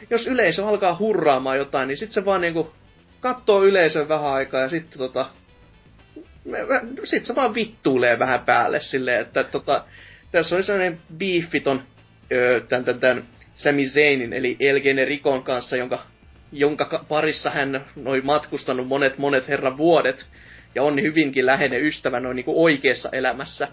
[0.10, 2.72] jos yleisö alkaa hurraamaan jotain, niin sit se vaan niinku
[3.20, 5.26] kattoo yleisön vähän aikaa ja sitten tota,
[7.04, 9.86] sit se vaan vittuilee vähän päälle silleen, että tota,
[10.32, 11.84] tässä oli sellainen biifi ton,
[12.32, 13.24] öö, tän, tän, tän
[13.56, 16.00] Sami Zaynin, eli El Genericon kanssa, jonka,
[16.52, 20.26] jonka ka- parissa hän oli matkustanut monet monet herran vuodet,
[20.76, 23.68] ja on hyvinkin läheinen ystävä noin niinku oikeassa elämässä.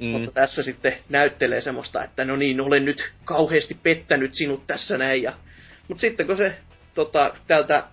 [0.00, 0.06] Mm.
[0.06, 5.22] Mutta tässä sitten näyttelee semmoista, että no niin, olen nyt kauheasti pettänyt sinut tässä näin.
[5.22, 5.32] Ja...
[5.88, 6.56] Mutta sitten kun se
[6.94, 7.84] tota, tältä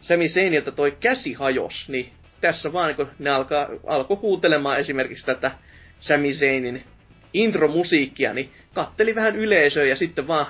[0.00, 5.50] Sami Zaynilta toi käsi hajos, niin tässä vaan kun ne alkaa, alkoi huutelemaan esimerkiksi tätä
[6.00, 6.84] Sami Zaynin
[7.34, 10.46] intromusiikkia, niin katteli vähän yleisöä ja sitten vaan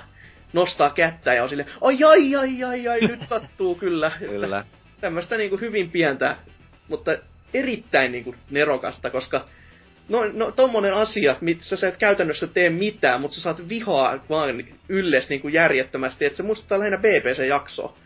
[0.53, 4.11] nostaa kättä ja on sille, ai ai ai ai ai, nyt sattuu kyllä.
[4.19, 4.65] Kyllä.
[5.01, 6.35] tämmöistä niinku hyvin pientä
[6.91, 7.17] mutta
[7.53, 9.45] erittäin niinku nerokasta, koska
[10.09, 14.63] no, no tommonen asia, missä sä et käytännössä tee mitään, mutta sä saat vihaa vaan
[14.89, 17.97] ylles niinku järjettömästi, että se muistuttaa lähinnä BBC-jaksoa.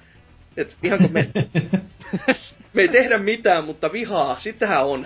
[0.58, 1.30] Et ihan kun me,
[2.74, 5.06] me ei tehdä mitään, mutta vihaa, sitähän on.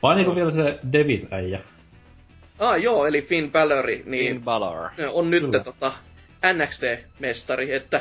[0.00, 1.60] Painiko vielä se David-äijä?
[2.64, 4.90] Ah joo, eli Finn Balor, niin Finn Balor.
[5.12, 5.64] on nyt Kyllä.
[5.64, 5.92] tota,
[6.52, 8.00] NXT-mestari, että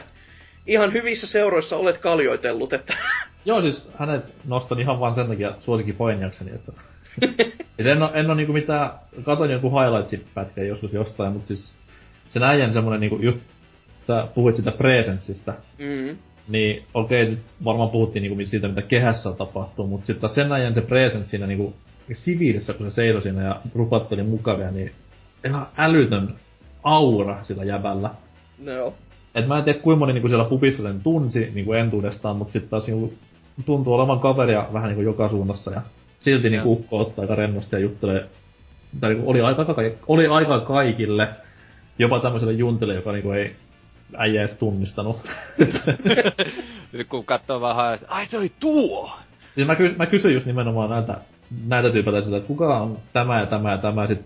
[0.68, 2.94] ihan hyvissä seuroissa olet kaljoitellut, että
[3.45, 6.72] Joo, siis hänet nostan ihan vaan sen takia suosikin poinjakseni, että
[7.76, 8.91] siis en oo, en oo niinku mitään,
[9.23, 11.73] katoin jonkun highlightsin pätkän joskus jostain, mutta siis
[12.27, 13.40] sen äijän semmonen niinku just,
[13.99, 16.18] sä puhuit sitä presenssistä, mm,
[16.48, 20.81] niin okei, nyt varmaan puhuttiin niinku siitä, mitä kehässä tapahtuu, mutta sitten sen ajan se
[20.81, 21.73] presence siinä niinku
[22.14, 24.92] siviilissä, kun se seisoi siinä ja rupatteli mukavia, niin
[25.48, 26.36] ihan älytön
[26.84, 28.10] aura sillä jäbällä.
[28.66, 28.94] no joo.
[29.36, 32.70] Et mä en tiedä kuinka moni niinku siellä pubissa sen tunsi niinku entuudestaan, mutta sitten
[32.70, 33.14] taas niinku
[33.66, 35.82] tuntuu olevan kaveria vähän niinku joka suunnassa ja
[36.20, 38.30] silti niinku ukko ottaa aika rennosti ja juttelee.
[39.00, 39.66] Tai niinku oli aika,
[40.08, 41.30] oli aika kaikille,
[42.00, 43.56] jopa tämmöiselle juntille, joka niinku ei
[44.18, 45.18] äijä edes tunnistanut.
[46.94, 49.12] Nyt kun katsoo vähän, ai se oli tuo!
[49.56, 51.18] siis mä, ky- mä kysyin just nimenomaan näitä,
[51.68, 54.20] näitä tyypätä siltä, että kuka on tämä ja tämä ja tämä, sit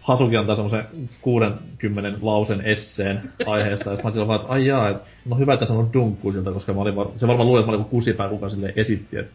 [0.00, 0.84] Hasuki antaa semmosen
[1.20, 5.66] 60 lausen esseen aiheesta, ja mä silloin vaan, että ai jaa, et, no hyvä, että
[5.66, 8.48] sanonut dunkku siltä, koska mä olin, var- se varmaan luuli, että mä olin kusipää, kuka
[8.48, 9.32] sille esitti, että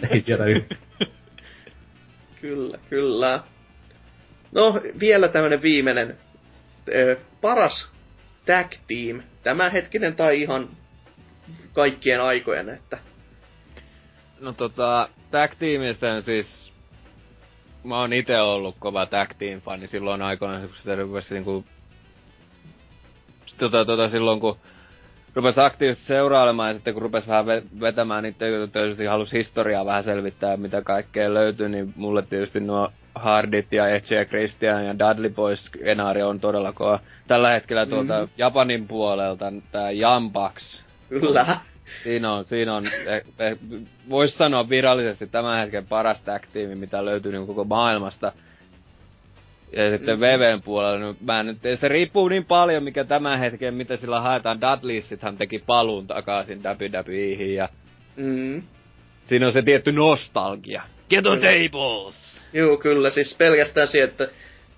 [0.12, 0.80] ei tiedä yhtään.
[2.40, 3.40] Kyllä, kyllä.
[4.52, 6.16] No, vielä tämmönen viimeinen.
[6.94, 7.88] Ö, paras
[8.46, 9.22] tag team.
[9.42, 10.68] Tämänhetkinen tai ihan
[11.72, 12.98] kaikkien aikojen, että...
[14.40, 16.72] No tota, tag teamistä siis...
[17.84, 21.64] Mä oon ite ollut kova tag team fani silloin aikoinaan, kun sitä rupesi niinku...
[23.58, 24.56] Tota, tota, silloin kun
[25.34, 28.38] rupesi aktiivisesti seurailemaan ja sitten kun rupesi vähän ve- vetämään niitä
[28.72, 34.14] tietysti halusi historiaa vähän selvittää, mitä kaikkea löytyy, niin mulle tietysti nuo Hardit ja Edge
[34.16, 37.00] ja Christian ja Dudley Boys skenaario on todella kova.
[37.26, 38.30] Tällä hetkellä tuolta Mhm.
[38.38, 41.46] Japanin puolelta tää Jambax Kyllä.
[42.02, 43.58] Siinä on, siinä on, eh, eh,
[44.08, 46.42] voisi sanoa virallisesti tämän hetken paras tag
[46.74, 48.32] mitä löytyy niin koko maailmasta.
[49.72, 50.20] Ja sitten Mm.
[50.20, 54.60] VVn puolella, no mä nyt, se riippuu niin paljon, mikä tämän hetken, mitä sillä haetaan.
[54.60, 57.68] Dudleysithan teki paluun takaisin WWEihin ja
[58.16, 58.62] Mm.
[59.26, 60.82] siinä on se tietty nostalgia.
[61.10, 61.52] Get on Kyllä.
[61.52, 62.40] tables!
[62.52, 63.10] Joo, kyllä.
[63.10, 64.28] Siis pelkästään se, että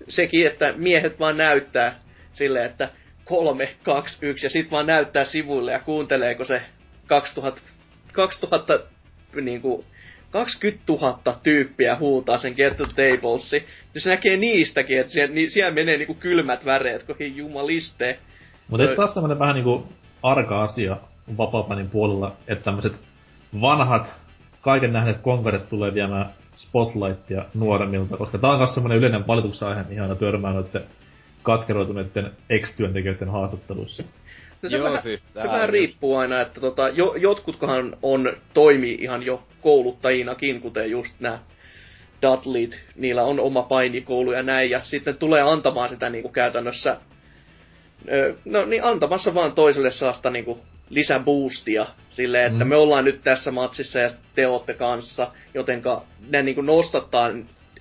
[0.07, 1.95] sekin, että miehet vaan näyttää
[2.33, 2.89] silleen, että
[3.25, 6.61] kolme, kaksi, yksi, ja sit vaan näyttää sivuille ja kuunteleeko se
[7.11, 7.61] 2000,
[8.13, 8.79] 2000
[9.41, 9.85] niinku,
[10.31, 13.67] 20 000 tyyppiä huutaa sen Get the Tablesi.
[13.93, 18.19] Ja se näkee niistäkin, että siellä, niin, siellä menee niinku kylmät väreet, kun hei jumaliste.
[18.67, 19.87] Mutta eikö taas tämmönen vähän niinku
[20.23, 20.97] arka asia
[21.37, 22.93] vapaapanin puolella, että tämmöiset
[23.61, 24.15] vanhat,
[24.61, 29.83] kaiken nähneet konkaret tulee viemään spotlightia nuoremmilta, koska tää on myös semmonen yleinen valituksen aihe,
[29.83, 30.83] mihin aina törmää noitten
[31.43, 34.03] katkeroituneiden ex-työntekijöiden haastatteluissa.
[34.61, 38.97] No se, Joo, vähän, siis se vähän riippuu aina, että tota, jo, jotkutkohan on, toimii
[39.01, 41.39] ihan jo kouluttajinakin, kuten just nämä
[42.21, 46.97] Dudleyt, niillä on oma painikoulu ja näin, ja sitten tulee antamaan sitä niinku käytännössä,
[48.11, 50.59] ö, no niin antamassa vaan toiselle saasta niinku
[50.89, 52.69] lisäboostia silleen, että Mm.
[52.69, 57.29] me ollaan nyt tässä matsissa ja te ootte kanssa, jotenka ne niinku nostattaa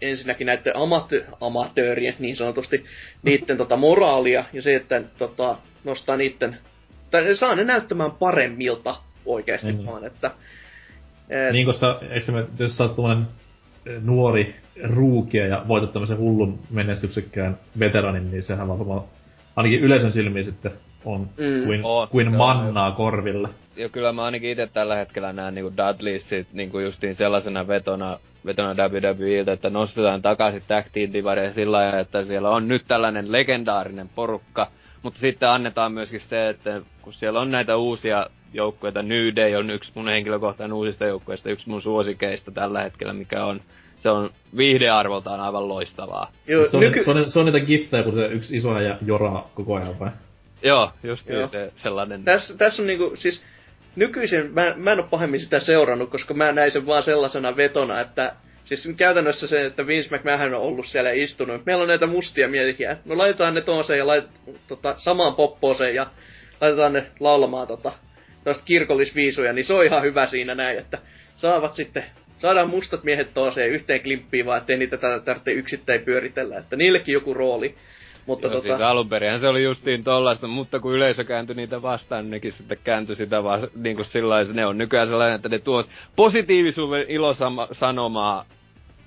[0.02, 2.84] ensinnäkin näiden amate- amatöörien niin sanotusti,
[3.22, 6.56] niiden tota moraalia ja se, että tota, nostaa niiden,
[7.10, 8.94] tai ne saa ne näyttämään paremmilta
[9.26, 9.86] oikeasti Mm.
[9.86, 10.30] vaan, että
[11.30, 12.96] et, Niin, koska eikö me- jos sä oot
[13.86, 19.02] eh, nuori ruukia ja voitat tämmöisen hullun menestyksekkään veteranin, niin sehän varmaan
[19.56, 20.72] ainakin yleisön silmiin sitten
[21.04, 21.64] on Mm.
[21.66, 23.48] kuin, On, kuin joo, mannaa korville.
[23.76, 28.88] Ja kyllä mä ainakin itse tällä hetkellä näen niinku Dudleysit niinku justiin sellaisena vetona, vetona
[28.88, 34.08] WWEltä, että nostetaan takaisin tag team divaria sillä lailla, että siellä on nyt tällainen legendaarinen
[34.14, 34.70] porukka,
[35.02, 39.70] mutta sitten annetaan myöskin se, että kun siellä on näitä uusia joukkueita, New Day on
[39.70, 43.60] yksi mun henkilökohtainen uusista joukkueista, yksi mun suosikeista tällä hetkellä, mikä on,
[44.00, 46.32] se on viihdearvoltaan aivan loistavaa.
[46.46, 48.96] jo, Se on, nyky- se, on, se on niitä giftejä, kun se yksi iso ja
[49.06, 50.10] joraa koko ajan vai?
[50.62, 51.48] Joo, just Joo.
[51.48, 52.24] se sellainen.
[52.24, 53.44] Tässä, tässä on niinku, siis
[53.96, 58.00] nykyisin, mä, mä en ole pahemmin sitä seurannut, koska mä näin sen vaan sellaisena vetona,
[58.00, 58.32] että
[58.64, 61.66] siis käytännössä se, että Vince McMahon on ollut siellä istunut.
[61.66, 62.96] Meillä on näitä mustia miehiä.
[63.04, 64.24] No laitetaan ne tooseen ja lait,
[64.68, 66.06] tota, samaan poppooseen ja
[66.60, 67.92] laitetaan ne laulamaan tota,
[68.44, 70.98] tosta kirkollisviisuja, niin se on ihan hyvä siinä näin, että
[71.34, 72.04] saavat sitten,
[72.38, 77.12] saadaan mustat miehet tooseen yhteen klimppiin vaan, ettei niitä tar- tarvitse yksittäin pyöritellä, että niillekin
[77.12, 77.74] joku rooli.
[78.30, 79.08] Mutta Joo, tota, siis alun
[79.40, 83.44] se oli justiin tollaista, mutta kun yleisö kääntyi niitä vastaan, niin nekin sitten kääntyi sitä
[83.44, 88.44] vaan niin kuin sillä ne on nykyään sellainen, että ne tuot positiivisuuden ilosanomaa,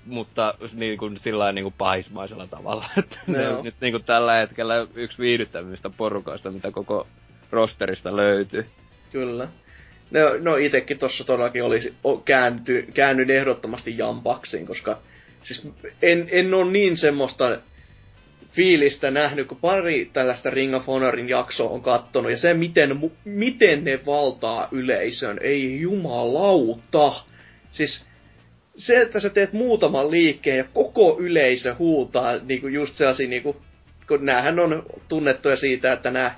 [0.06, 2.86] mutta niin kuin sillä niin kuin pahismaisella tavalla.
[2.98, 3.58] Että ne Joo.
[3.58, 7.08] on nyt niin kuin tällä hetkellä yksi viihdyttävimmistä porukoista, mitä koko
[7.52, 8.66] rosterista löytyy.
[9.12, 9.48] Kyllä.
[10.12, 11.94] No, no itekin tossa todellakin olisi
[12.26, 14.98] käänty, käännyin ehdottomasti Jambaksiin, koska
[15.42, 15.68] siis
[16.02, 17.58] en, en ole niin semmoista
[18.54, 23.84] fiilistä nähnyt, kun pari tällaista Ring of Honorin jaksoa on kattonut, ja se, miten, miten
[23.84, 27.14] ne valtaa yleisön, ei jumalauta.
[27.72, 28.06] Siis
[28.78, 33.62] se, että sä teet muutaman liikkeen ja koko yleisö huutaa niinku just sellaisia, niinku,
[34.08, 36.36] kun näähän on tunnettuja siitä, että nämä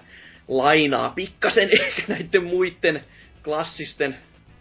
[0.48, 3.04] lainaa pikkasen ehkä näiden muiden
[3.44, 4.18] klassisten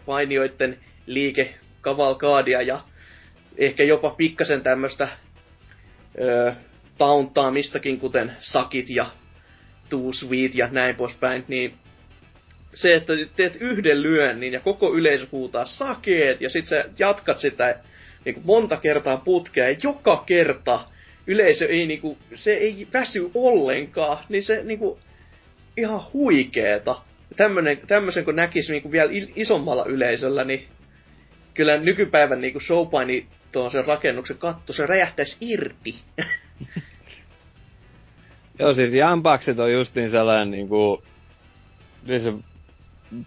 [0.06, 2.80] painioiden liikekavalkaadia ja
[3.56, 5.08] ehkä jopa pikkasen tämmöistä
[6.20, 6.52] öö,
[6.98, 9.06] tauntaamistakin, kuten sakit ja
[9.88, 11.74] too sweet ja näin poispäin, niin
[12.74, 17.78] se, että teet yhden lyönnin ja koko yleisö huutaa sakeet ja sit sä jatkat sitä
[18.24, 20.80] niin kuin monta kertaa putkea ja joka kerta
[21.26, 24.98] yleisö ei niinku, se ei väsy ollenkaan, niin se niinku
[25.76, 27.00] ihan huikeeta.
[27.36, 30.68] Tämmönen, tämmösen kun näkisi niinku vielä il- isommalla yleisöllä, niin
[31.54, 35.94] kyllä nykypäivän niinku showpaini tuon sen rakennuksen katto, se räjähtäisi irti.
[38.58, 41.02] Joo, siis Jampakset on justiin sellainen niinku...
[42.06, 42.24] Siis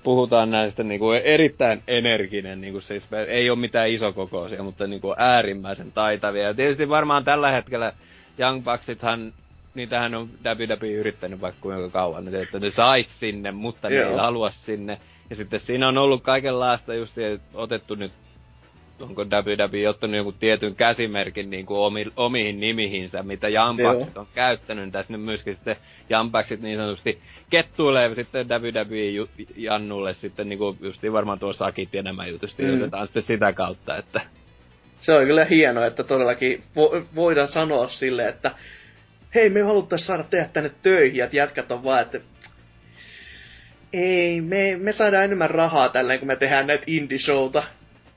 [0.04, 6.44] puhutaan näistä niinku erittäin energinen, niinku siis ei ole mitään isokokoisia, mutta niinku äärimmäisen taitavia.
[6.44, 7.94] Ja tietysti varmaan tällä hetkellä
[8.40, 9.34] Young Bucksithan,
[9.76, 14.12] niitähän on WWE yrittänyt vaikka kuinka kauan, että- että ne sais sinne, mutta ne Joo.
[14.12, 14.98] ei halua sinne.
[15.30, 17.16] Ja sitten siinä on ollut kaikenlaista just
[17.54, 18.12] otettu nyt
[19.00, 24.92] onko WWE ottanut jonkun tietyn käsimerkin niin kuin omi, omiin nimihinsä, mitä Jampakset on käyttänyt.
[24.92, 25.76] Tässä nyt myöskin sitten
[26.10, 32.04] Jampakset niin sanotusti kettuilee sitten WWE Jannulle sitten niin kuin justiin varmaan tuo sakit ja
[32.04, 32.78] nämä jutusti Mm.
[32.78, 34.22] otetaan sitten sitä kautta, että
[35.00, 38.52] Se on kyllä hienoa, että todellakin vo- voidaan sanoa sille, että
[39.36, 42.20] hei, me haluttais saada tehdä tänne töihin, että jätkät on vaan, että
[43.94, 47.64] ei, me, me saadaan enemmän rahaa tällä, kun me tehdään näitä indie-showta.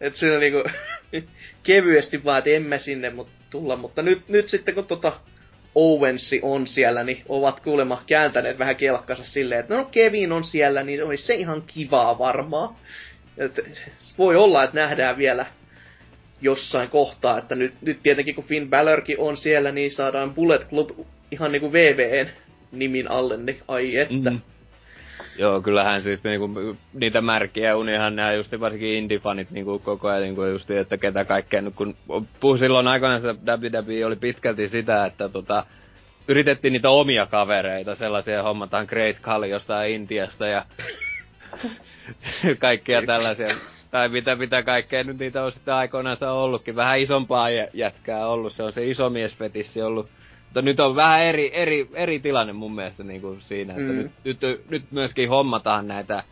[0.01, 0.63] Että se on niinku
[1.63, 5.13] kevyesti vaan, että emme sinne mut tulla, mutta nyt, nyt sitten kun tota
[5.75, 10.83] Owensi on siellä, niin ovat kuulemma kääntäneet vähän kelkkansa silleen, että no Kevin on siellä,
[10.83, 12.75] niin olisi se ihan kivaa varmaan.
[13.39, 13.61] Et,
[14.19, 15.47] voi olla, että nähdään vielä
[16.41, 20.91] jossain kohtaa, että nyt, nyt tietenkin kun Finn Balorkin on siellä, niin saadaan Bullet Club
[21.31, 22.31] ihan niinku VVN
[22.73, 24.31] nimin alle, niin ai että.
[24.31, 24.41] Mm.
[25.41, 30.45] Joo, kyllähän siis niinku, niitä märkiä unihan nämä just varsinkin indie-fanit niinku koko ajan niinku
[30.45, 31.95] just, että ketä kaikkea, nyt kun
[32.41, 35.65] puhu silloin aikoinaan se WWE oli pitkälti sitä, että tota,
[36.29, 40.65] yritettiin niitä omia kavereita, sellaisia hommataan Great Khali jostain Intiasta ja
[42.59, 43.49] kaikkea tällaisia.
[43.91, 46.77] Tai mitä, mitä kaikkea nyt niitä on sitten aikoinaan ollutkin.
[46.77, 50.09] Vähän isompaa jä- jätkää ollut, se on se isomiesfetissi ollut.
[50.51, 53.97] Mutta nyt on vähän eri, eri, eri tilanne mun mielestä niin kuin siinä, että Mm.
[54.25, 56.23] nyt, nyt, nyt myöskin hommataan näitä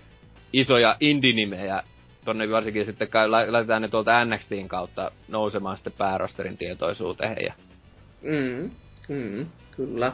[0.53, 1.82] isoja indie-nimejä
[2.24, 7.53] tonne varsinkin sitten kai, la- laitetaan ne tuolta NXTin kautta nousemaan sitten päärosterin tietoisuuteen ja
[8.23, 8.70] Mm,
[9.09, 9.47] mm,
[9.77, 10.12] kyllä.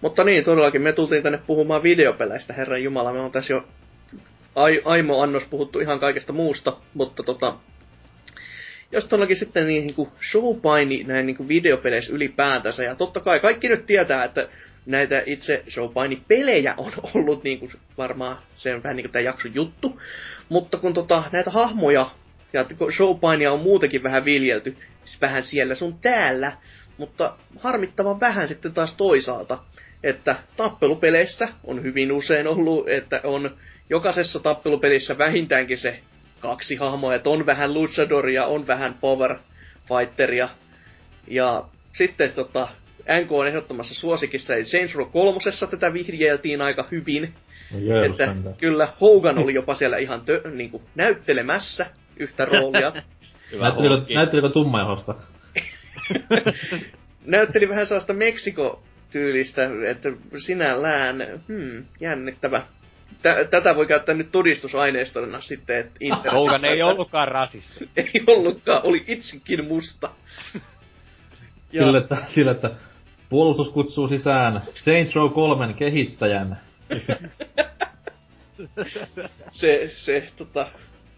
[0.00, 3.12] Mutta niin, todellakin me tultiin tänne puhumaan videopeleistä, herran jumala.
[3.12, 3.64] Me on tässä jo
[4.56, 7.54] ai, aimo annos puhuttu ihan kaikesta muusta, mutta tota,
[8.92, 13.40] jos todellakin sitten niin, niin kuin showpaini näin niin kuin videopeleissä ylipäätänsä, ja totta kai
[13.40, 14.48] kaikki nyt tietää, että
[14.86, 19.54] näitä itse showpaini-pelejä on ollut niin kuin varmaan, se on vähän niin kuin tämä jakson
[19.54, 20.00] juttu,
[20.48, 22.10] mutta kun tota, näitä hahmoja
[22.52, 22.64] ja
[22.96, 26.52] showpainia on muutenkin vähän viljelty, siis vähän siellä sun täällä,
[26.98, 29.58] mutta harmittavan vähän sitten taas toisaalta,
[30.02, 33.56] että tappelupeleissä on hyvin usein ollut, että on
[33.90, 36.00] jokaisessa tappelupelissä vähintäänkin se
[36.40, 39.38] kaksi hahmoa, että on vähän luchadoria, on vähän power
[39.88, 40.48] fighteria,
[41.26, 42.68] ja sitten tota,
[43.22, 45.38] NK on ehdottomassa suosikissa, eli Saints Row 3.
[45.70, 47.34] tätä vihjeltiin aika hyvin,
[47.70, 51.86] No että kyllä Hogan oli jopa siellä ihan tö, niin kuin, näyttelemässä
[52.16, 52.92] yhtä roolia.
[53.60, 55.14] Näyttelikö, näyttelikö tummajahosta?
[57.24, 60.08] Näytteli vähän sellaista Meksiko-tyylistä, että
[60.46, 62.62] sinällään, hmm, jännittävä.
[63.22, 67.88] Tä, tätä voi käyttää nyt todistusaineistona sitten, että internetissä- Hogan ei ollutkaan rasisti.
[67.96, 70.10] ei ollutkaan, oli itsekin musta.
[70.54, 70.60] Ja-
[71.84, 72.70] Sille, että, sille, että
[73.28, 76.60] puolustus kutsuu sisään Saints Row 3 kehittäjän.
[79.52, 80.66] se, se, tota,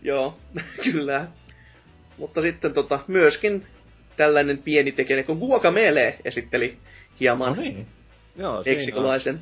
[0.03, 0.39] joo,
[0.83, 1.27] kyllä.
[2.19, 3.65] Mutta sitten tota, myöskin
[4.17, 6.77] tällainen pieni tekijä, kun Guacamele esitteli
[7.21, 7.87] hieman No niin.
[8.37, 8.63] Joo, siinä on.
[8.67, 9.41] meksikolaisen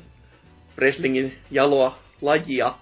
[0.77, 2.73] wrestlingin jaloa lajia.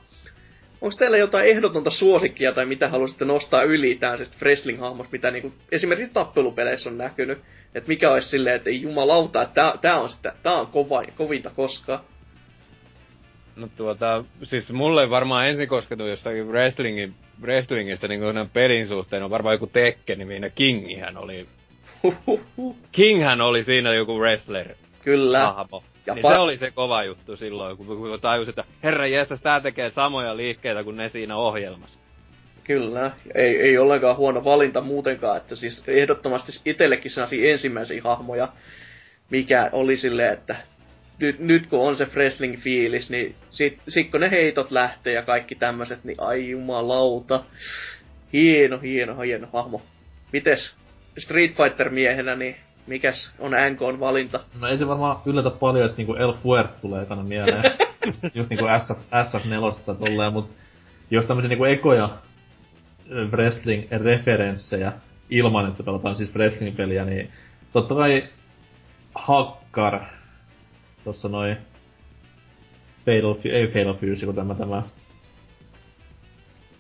[0.81, 6.14] Onko teillä jotain ehdotonta suosikkia tai mitä haluaisitte nostaa yli tämmöisestä wrestling-hahmosta, mitä niinku esimerkiksi
[6.14, 7.39] tappelupeleissä on näkynyt?
[7.76, 11.03] Että mikä olisi silleen, että ei jumalauta, että tää, tää on, sitä, tää on kova,
[11.15, 11.99] kovinta koskaan.
[13.55, 19.30] No tuota, siis mulle varmaan ensin kosketu jostakin wrestlingin, wrestlingistä niin kuin pelin suhteen on
[19.30, 21.47] varmaan joku Tekken, niin Kingihän oli,
[22.91, 24.68] Kinghän oli siinä joku wrestler
[25.03, 25.39] Kyllä.
[25.39, 25.84] hahmo.
[26.07, 29.41] Ja niin pa- se oli se kova juttu silloin, kun, kun tajus, että herra jästäs,
[29.41, 31.99] tää tekee samoja liikkeitä kuin ne siinä ohjelmassa.
[32.63, 38.47] Kyllä, ei, ei ollenkaan huono valinta muutenkaan, että siis ehdottomasti itsellekin sellaisia ensimmäisiä hahmoja,
[39.29, 40.55] mikä oli silleen, että
[41.19, 45.55] nyt, nyt kun on se wrestling-fiilis, niin sit, sit kun ne heitot lähtee ja kaikki
[45.55, 47.43] tämmöiset, niin ai jumalauta.
[48.34, 49.81] Hieno, hieno, hieno hahmo.
[50.34, 50.75] Mites
[51.17, 52.55] Street Fighter-miehenä, niin
[52.88, 54.39] mikäs on NKn valinta?
[54.59, 57.64] No ei se varmaan yllätä paljon, että niinku El Fuert tulee ekana mieleen.
[58.35, 60.49] just niinku SF, SF4 tai tolleen, mut
[61.11, 62.09] jos tämmösiä niinku ekoja
[63.31, 64.91] wrestling-referenssejä
[65.30, 67.31] ilman, että pelataan siis wrestling-peliä, niin
[67.73, 68.23] totta kai
[69.15, 69.99] Hakkar,
[71.03, 71.57] tossa noin
[73.05, 74.84] Fatal, ei Fatal Fury, kun tämä tämä.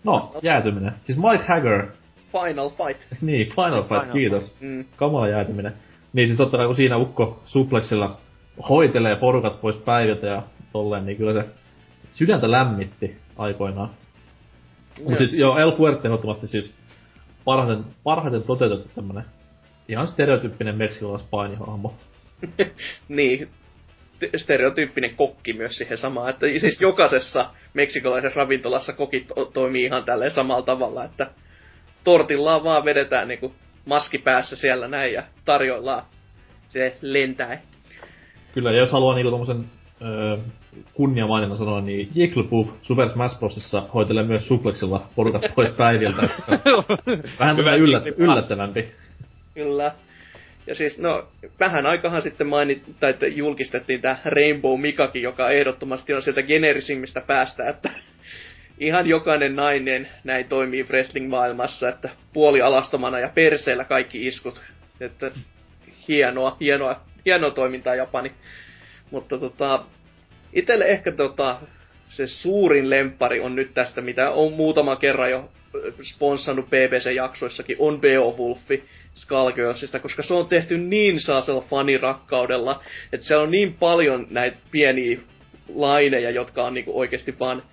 [0.03, 0.91] No, jäätyminen.
[1.03, 1.87] Siis Mike Hagger,
[2.31, 3.01] Final Fight.
[3.21, 4.55] niin, Final Fight, Final kiitos.
[4.59, 4.85] Mm.
[4.95, 5.73] Kamala jäätyminen.
[6.13, 8.17] Niin siis totta kai kun siinä ukko suplexilla
[8.69, 11.49] hoitelee porukat pois päiviltä ja tolleen, niin kyllä se
[12.13, 13.89] sydäntä lämmitti aikoinaan.
[15.05, 16.73] Mut siis joo, El Fuerte ehdottomasti siis
[17.45, 19.25] parhaiten, parhaiten toteutettu tämmönen
[19.87, 21.93] ihan stereotyyppinen meksikolais painihahmo.
[23.07, 23.49] niin,
[24.19, 30.03] te- stereotyyppinen kokki myös siihen samaan, että siis jokaisessa meksikolaisessa ravintolassa kokit to- toimii ihan
[30.03, 31.31] tälleen samalla tavalla, että
[32.03, 33.53] tortillaan vaan vedetään niinku
[33.87, 36.03] maski päässä siellä näin ja tarjoillaan
[36.69, 37.57] se lentää.
[38.53, 39.65] Kyllä, ja jos haluaa niinku tommosen
[40.01, 40.37] öö,
[40.93, 46.29] kunniamaininnan sanoa, niin Jigglypuff Super Smash Brosissa hoitelee myös suplexilla porukat pois päiviltä.
[47.39, 48.91] Vähän Hyvä yllät, yllättävämpi.
[49.53, 49.91] Kyllä.
[50.67, 51.27] Ja siis, no,
[51.59, 57.21] vähän aikahan sitten mainit, tai että julkistettiin tämä Rainbow Mikakin, joka ehdottomasti on sieltä generisimmistä
[57.27, 57.89] päästä, että
[58.79, 64.61] ihan jokainen nainen näin toimii wrestling-maailmassa, että puoli alastomana ja perseellä kaikki iskut.
[64.99, 65.31] Että
[66.07, 68.31] hienoa, hienoa, hienoa toimintaa Japani.
[69.11, 69.83] Mutta tota,
[70.53, 71.57] itelle ehkä tota,
[72.09, 75.49] se suurin lempari on nyt tästä, mitä on muutama kerran jo
[76.03, 78.83] sponssannut BBC-jaksoissakin, on Beowulfi
[79.15, 82.83] Skullgirlsista, koska se on tehty niin saasella fanirakkaudella,
[83.13, 85.19] että siellä on niin paljon näitä pieniä
[85.75, 87.63] laineja, jotka on niinku oikeasti vaan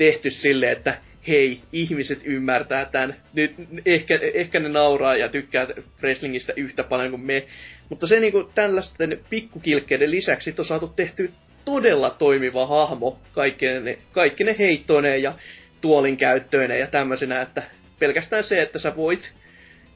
[0.00, 0.94] tehty silleen, että
[1.28, 3.16] hei, ihmiset ymmärtää tämän.
[3.34, 3.54] Nyt
[3.86, 5.66] ehkä, ehkä ne nauraa ja tykkää
[6.00, 7.46] wrestlingistä yhtä paljon kuin me.
[7.88, 11.30] Mutta se niinku tällaisten pikkukilkkeiden lisäksi on saatu tehty
[11.64, 13.98] todella toimiva hahmo kaikki ne,
[14.44, 15.34] ne heittoineen ja
[15.80, 17.62] tuolin käyttöineen ja tämmöisenä, että
[17.98, 19.32] pelkästään se, että sä voit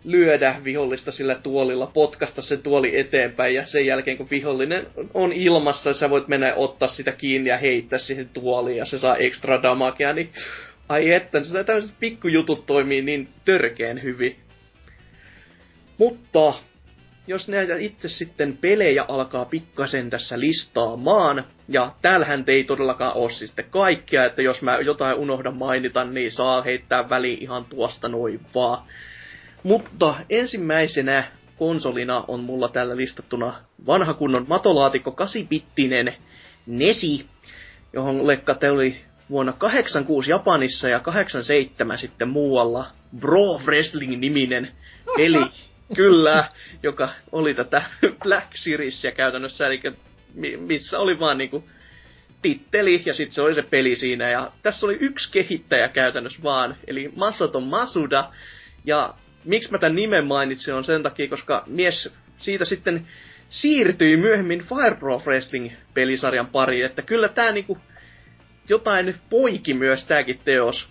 [0.04, 5.94] lyödä vihollista sillä tuolilla, potkasta sen tuoli eteenpäin ja sen jälkeen kun vihollinen on ilmassa,
[5.94, 10.12] sä voit mennä ottaa sitä kiinni ja heittää siihen tuoliin ja se saa ekstra damagea,
[10.12, 10.30] niin
[10.88, 14.36] ai että, tämmöiset pikkujutut toimii niin törkeen hyvin.
[15.98, 16.54] Mutta
[17.26, 23.48] jos näitä itse sitten pelejä alkaa pikkasen tässä listaamaan, ja täällähän ei todellakaan ole siis
[23.48, 28.40] sitten kaikkea, että jos mä jotain unohdan mainita, niin saa heittää väliin ihan tuosta noin
[28.54, 28.86] vaan.
[29.64, 31.24] Mutta ensimmäisenä
[31.58, 33.54] konsolina on mulla täällä listattuna
[33.86, 36.14] vanha kunnon matolaatikko 8-bittinen
[36.66, 37.26] Nesi,
[37.92, 39.00] johon lekka oli
[39.30, 42.86] vuonna 86 Japanissa ja 87 sitten muualla
[43.18, 44.72] Bro Wrestling-niminen
[45.16, 45.46] peli.
[45.96, 46.48] Kyllä,
[46.82, 47.82] joka oli tätä
[48.22, 49.82] Black Seriesia käytännössä, eli
[50.34, 51.64] mi- missä oli vaan niinku
[52.42, 54.30] titteli ja sitten se oli se peli siinä.
[54.30, 58.30] Ja tässä oli yksi kehittäjä käytännössä vaan, eli Masato Masuda.
[58.84, 59.14] Ja
[59.44, 63.06] miksi mä tämän nimen mainitsin on sen takia, koska mies siitä sitten
[63.50, 67.78] siirtyi myöhemmin Fire Pro Wrestling-pelisarjan pariin, että kyllä tää niinku
[68.68, 70.88] jotain poiki myös tääkin teos.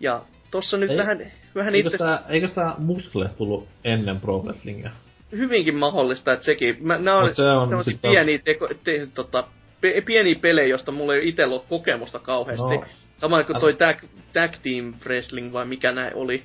[0.00, 4.38] Ja tossa nyt Ei- vähän, vähän Eikö itse tää, eikö tää Muskle tullut ennen Pro
[4.38, 4.90] Wrestlingia?
[5.36, 6.76] hyvinkin mahdollista, että sekin.
[6.80, 9.44] Mä, nää on, Mut se on sit pieniä, teko, te, tota,
[9.80, 12.76] pe, pieniä pelejä, joista mulla ei itsellä ole kokemusta kauheasti.
[12.76, 12.84] No.
[13.18, 13.98] Samoin kuin toi tag,
[14.32, 16.42] tag Team Wrestling vai mikä näin oli.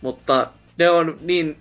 [0.00, 1.56] Mutta ne on niin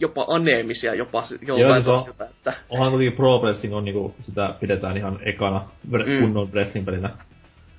[0.00, 4.54] jopa aneemisia jopa s- Joo, siis on- että Onhan toki Pro Wrestling on niinku, sitä
[4.60, 5.60] pidetään ihan ekana
[5.90, 6.20] Mm.
[6.20, 7.10] kunnon wrestling-pelinä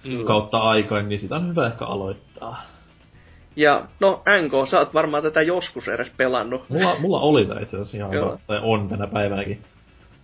[0.03, 0.25] Mm.
[0.25, 2.61] kautta aikain, niin sitä on hyvä ehkä aloittaa.
[3.55, 6.69] Ja no NK, sä oot varmaan tätä joskus edes pelannut.
[6.69, 8.39] Mulla, mulla oli tää itse asiassa ihan Joo.
[8.47, 9.61] tai on tänä päivänäkin.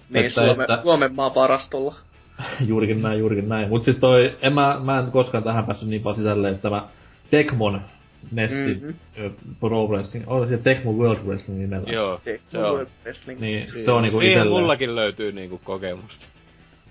[0.09, 1.95] Niin että- Suome, että- Suomen maan varastolla.
[2.67, 3.69] juurikin näin, juurikin näin.
[3.69, 6.87] Mut siis toi, en mä, mä en koskaan tähän päässyt niin paljon sisälle, että tämä
[7.31, 7.81] Tecmon
[8.31, 8.85] Nessi Mhm.
[8.85, 9.55] mm-hmm.
[9.59, 11.91] Pro Wrestling, on se Tecmo World Wrestling nimellä.
[11.93, 12.63] Joo, Se, se on.
[12.63, 13.39] World Wrestling.
[13.39, 14.59] Niin, se on niinku Siihen itelle.
[14.59, 16.25] mullakin löytyy niinku kokemusta.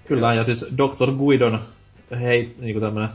[0.08, 1.12] Kyllä, ja siis Dr.
[1.18, 1.60] Guidon
[2.20, 3.08] heit, niinku tämmönen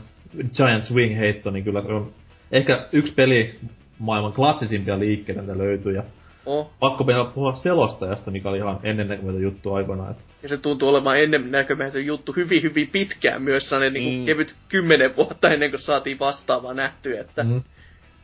[0.56, 2.10] Giant Swing heitto, niin kyllä se on
[2.52, 3.58] ehkä yksi peli
[3.98, 5.92] maailman klassisimpia liikkeitä, mitä löytyy.
[5.92, 6.02] Ja
[6.46, 6.70] Oh.
[6.80, 10.10] pakko vielä puhua selostajasta, mikä oli ihan ennennäkemätön juttu aikoinaan.
[10.10, 14.18] Et Ja se tuntuu olemaan ennen näkömätön juttu hyvin, hyvin pitkään myös, sellainen niin kuin
[14.20, 14.24] Mm.
[14.26, 17.62] kevyt kymmenen vuotta ennen kuin saatiin vastaavaa nähtyä, että mm,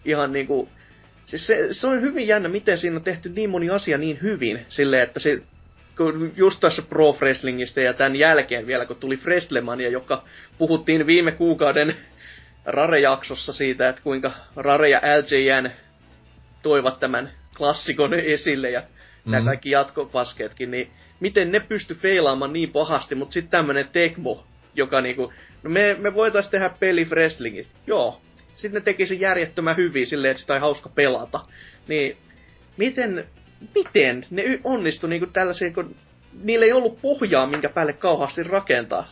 [0.05, 0.69] ihan niinku...
[1.27, 4.67] Siis se, se on hyvin jännä, miten siinä on tehty niin moni asia niin hyvin,
[4.69, 5.43] silleen, että se
[5.97, 10.25] kun just tässä Pro Wrestlingistä ja tämän jälkeen vielä, kun tuli Wrestlemania, joka
[10.59, 11.97] puhuttiin viime kuukauden
[12.67, 15.71] Rare-jaksossa siitä, että kuinka Rare ja LJN
[16.63, 19.33] toivat tämän klassikon esille ja mm.
[19.33, 25.01] nämä kaikki jatkopaskeetkin, niin miten ne pysty feilaamaan niin pahasti, mutta sitten tämmönen Tecmo, joka
[25.01, 27.75] niinku, no me, me voitais tehdä peli wrestlingistä.
[27.87, 28.21] Joo.
[28.55, 31.41] Sitten ne teki sen järjettömän hyvin silleen, että sitä on hauska pelata.
[31.89, 32.17] Niin,
[32.77, 33.27] miten,
[33.75, 35.97] miten ne onnistu niinku tällaiseen, kun
[36.43, 39.05] niillä ei ollut pohjaa, minkä päälle kauheasti rakentaa.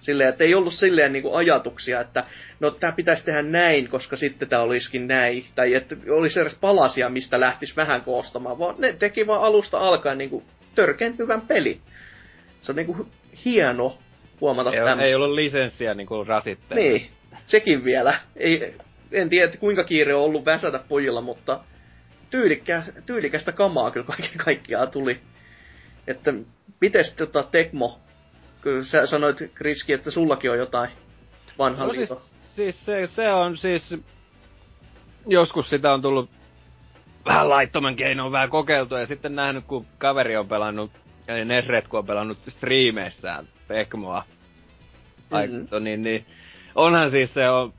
[0.00, 2.24] Silleen, että ei ollut silleen niinku ajatuksia, että
[2.60, 5.46] no tää pitäisi tehdä näin, koska sitten tää olisikin näin.
[5.54, 10.18] Tai että olisi edes palasia, mistä lähtisi vähän koostamaan, vaan ne teki vaan alusta alkaen
[10.18, 10.42] niinku
[10.74, 11.80] törkeän hyvän peli.
[12.60, 13.06] Se on niinku
[13.44, 13.98] hieno
[14.40, 15.00] huomata Ei, tämän.
[15.00, 16.82] ei ollut lisenssiä niinku rasitteena.
[16.82, 17.06] Niin,
[17.46, 18.14] sekin vielä.
[18.36, 18.74] Ei,
[19.14, 21.60] en tiedä, kuinka kiire on ollut väsätä pojilla, mutta
[22.30, 25.20] tyylikkä, tyylikästä kamaa kyllä kaiken kaikkiaan tuli.
[26.06, 26.34] Että
[26.80, 28.00] mites tota Tekmo,
[28.60, 30.90] kyllä sä sanoit Kriski, että sullakin on jotain
[31.58, 32.24] vanhan No siis, liiton.
[32.56, 33.96] siis se, se on siis...
[35.26, 36.30] Joskus sitä on tullut
[37.24, 40.90] vähän laittoman keinoin vähän kokeiltua ja sitten nähnyt, kun kaveri on pelannut,
[41.28, 44.24] eli Nesret, kun on pelannut striimeissään Pekmoa.
[45.30, 45.54] Mhm.
[45.56, 45.84] Mm-hmm.
[45.84, 46.26] niin, niin,
[46.74, 47.72] onhan siis se on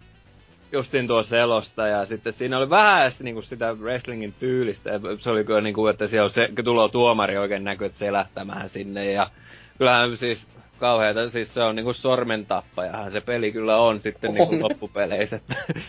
[0.72, 4.90] justin tuo selosta ja sitten siinä oli vähän edes niinku sitä wrestlingin tyylistä.
[4.90, 9.12] Ja se oli kyllä niinku, että siellä se, tulee tuomari oikein näkyy, että selättämään sinne
[9.12, 9.30] ja
[9.78, 10.48] kyllähän siis
[10.80, 14.36] kauheeta, siis se on niinku sormentappajahan se peli kyllä on sitten On.
[14.36, 15.36] niinku loppupeleissä.
[15.36, 15.56] että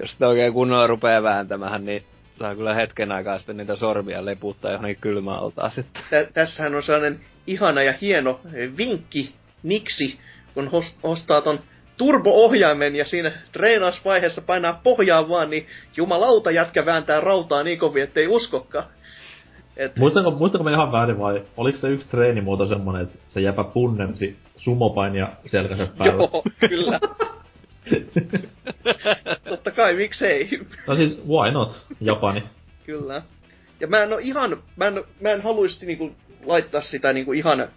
[0.00, 2.02] Jos sitä oikein kunnolla rupeaa vääntämään, niin
[2.38, 6.02] saa kyllä hetken aikaa sitten niitä sormia leputtaa johonkin kylmäaltaan sitten.
[6.10, 8.40] Tä, tässähän on sellainen ihana ja hieno
[8.76, 10.18] vinkki niksi,
[10.54, 11.58] kun hos, ostaa ton
[11.96, 15.66] turbo-ohjaimen ja siinä treenausvaiheessa painaa pohjaan vaan, niin
[15.96, 18.84] jumalauta jätkä vääntää rautaa niin kovin, ettei uskokaan.
[19.76, 23.64] Et, Muistanko, muistanko mä ihan väärin vai oliko se yksi treenimuoto semmonen, että se jäpä
[23.64, 26.12] punnersi sumopainia selkänsä päällä?
[26.14, 27.00] joo, kyllä.
[29.48, 30.48] Totta kai, miksei.
[30.86, 31.86] No siis, why not?
[32.00, 32.42] Japani.
[32.86, 33.22] Kyllä.
[33.80, 36.12] Ja mä en oo ihan, mä en, mä en haluaisi niinku
[36.44, 37.68] laittaa sitä niinku ihan,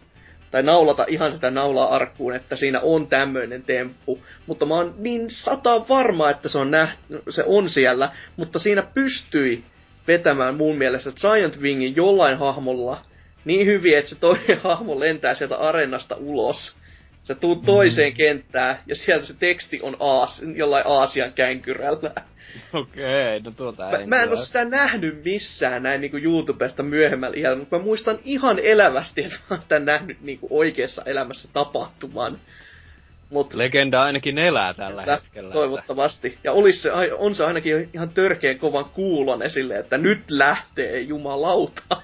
[0.52, 4.20] tai naulata ihan sitä naulaa arkkuun, että siinä on tämmöinen temppu.
[4.46, 8.84] Mutta mä oon niin sata varma, että se on, nähty, se on siellä, mutta siinä
[8.94, 9.64] pystyi
[10.08, 13.02] vetämään mun mielestä Giant Wingin jollain hahmolla
[13.46, 16.76] niin hyvin, että se toinen hahmo lentää sieltä areenasta ulos.
[17.24, 22.12] Se tuu toiseen kenttään, ja sieltä se teksti on Aas, jollain Aasian känkyrällä.
[22.74, 27.58] Okei, no tuota Mä, mä en oo sitä nähnyt missään näin niinku YouTubesta myöhemmällä iällä,
[27.58, 32.40] mutta mä muistan ihan elävästi, että mä oon tämän nähnyt niinku oikeassa elämässä tapahtuman.
[33.30, 35.54] Mut Legenda ainakin elää tällä Kyllä, hetkellä.
[35.54, 36.38] toivottavasti.
[36.44, 41.84] Ja olis se, on se ainakin ihan törkeän kovan kuulon esille, että nyt lähtee jumalauta.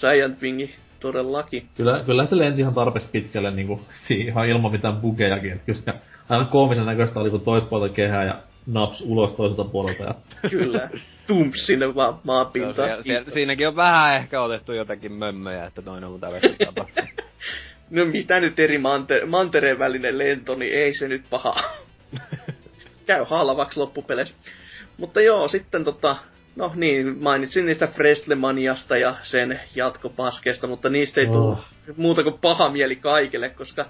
[0.00, 1.68] Giant Wingi todellakin.
[1.76, 5.52] Kyllä, kyllä se lensi ihan tarpeeksi pitkälle niinku, si- ihan ilman mitään bugejakin.
[5.52, 5.94] Et kyllä sitä
[6.28, 8.34] aivan koomisen näköistä oli, kun toista puolta kehää ja
[8.68, 10.02] naps ulos toiselta puolelta.
[10.02, 10.14] Ja...
[10.50, 10.90] Kyllä.
[11.26, 12.74] Tumps sinne vaan Joo, maapintaan.
[12.74, 17.04] siellä, siellä, siinäkin on vähän ehkä otettu jotakin mömmöjä, että toinen on tällaista tapahtuu.
[17.90, 21.54] No mitä nyt eri mante- mantereen välinen lento, niin ei se nyt paha.
[23.06, 24.34] Käy halvaksi loppupeleissä.
[24.96, 26.16] Mutta joo, sitten tota,
[26.56, 31.32] no niin, mainitsin niistä Frestlemaniasta ja sen jatkopaskeesta, mutta niistä ei Oh.
[31.32, 31.56] tule
[31.96, 33.86] muuta kuin paha mieli kaikille, koska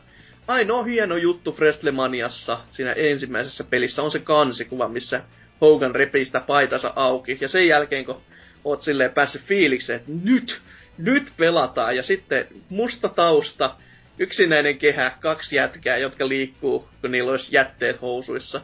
[0.48, 5.22] ainoa hieno juttu Frestlemaniassa siinä ensimmäisessä pelissä on se kansikuva, missä
[5.60, 7.38] Hogan repii sitä paitansa auki.
[7.40, 8.20] Ja sen jälkeen, kun
[8.64, 10.60] oot silleen päässyt fiilikseen, että nyt,
[10.98, 11.96] nyt pelataan.
[11.96, 13.74] Ja sitten musta tausta,
[14.18, 18.60] yksinäinen kehä, kaksi jätkää, jotka liikkuu, kun niillä olisi jätteet housuissa.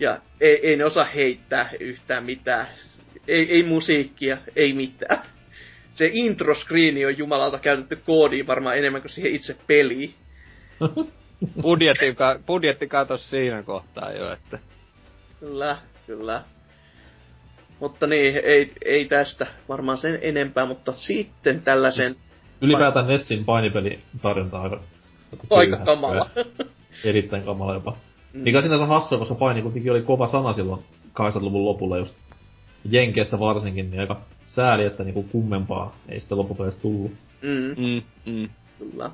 [0.00, 2.66] Ja ei, ei ne osaa heittää yhtään mitään.
[3.28, 5.22] Ei, ei musiikkia, ei mitään.
[5.94, 10.14] Se intro-screeni on jumalalta käytetty koodiin varmaan enemmän kuin siihen itse peliin.
[11.62, 14.58] budjetti, ka- budjetti katos siinä kohtaa jo, että
[15.40, 15.76] Kyllä,
[16.06, 16.42] kyllä.
[17.80, 22.16] Mutta niin, ei, ei tästä varmaan sen enempää, mutta sitten tällaisen...
[22.60, 24.80] Ylipäätään Nessin painipeli tarjonta aika
[25.50, 26.30] Aika kamala.
[27.04, 27.96] Erittäin kamala jopa.
[28.32, 28.40] Mm.
[28.40, 32.14] Mikä sinänsä hassua, koska paini kuitenkin oli kova sana silloin 80-luvun lopulla just.
[32.90, 37.12] Jenkeissä varsinkin, niin aika sääli, että niinku kummempaa ei sitten loppupeleissä tullut.
[37.42, 37.74] Mm.
[37.76, 38.48] Mm, mm.
[38.78, 39.10] Kyllä.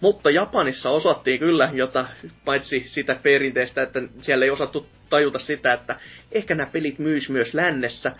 [0.00, 2.06] Mutta Japanissa osattiin kyllä jota,
[2.44, 5.96] paitsi sitä perinteistä, että siellä ei osattu tajuta sitä, että
[6.32, 8.12] ehkä nämä pelit myys myös lännessä.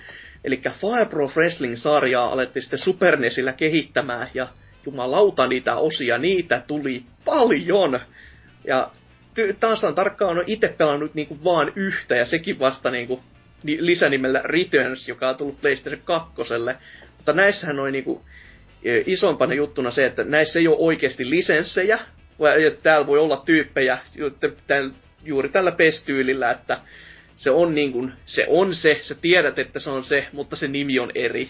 [0.45, 4.49] Eli Fire Pro Wrestling-sarjaa alettiin sitten Super NESillä kehittämään, ja
[4.87, 8.01] jumalauta niitä osia, niitä tuli paljon.
[8.65, 8.91] Ja
[9.35, 13.21] ty- taas on tarkkaan on itse pelannut niinku vaan yhtä, ja sekin vasta niinku
[13.63, 16.33] ni- lisänimellä Returns, joka on tullut PlayStation 2.
[17.17, 18.25] Mutta näissähän on niinku
[19.07, 21.99] isompana juttuna se, että näissä ei ole oikeasti lisenssejä,
[22.83, 23.99] täällä voi olla tyyppejä
[25.25, 26.81] juuri tällä PES-tyylillä, että
[27.37, 30.69] se on niin kuin, se on se, sä tiedät, että se on se, mutta se
[30.69, 31.49] nimi on eri.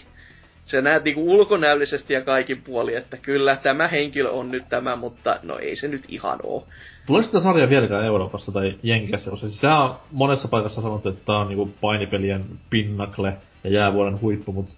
[0.65, 5.39] Se näet niinku ulkonäöllisesti ja kaikin puoli, että kyllä tämä henkilö on nyt tämä, mutta
[5.43, 6.65] no ei se nyt ihan oo.
[7.05, 11.21] Tulee sitä sarjaa vieläkään Euroopassa tai Jenkeissä, koska siis sehän on monessa paikassa sanottu, että
[11.25, 14.77] tää on niinku painipelien pinnakle ja jäävuoren huippu, mut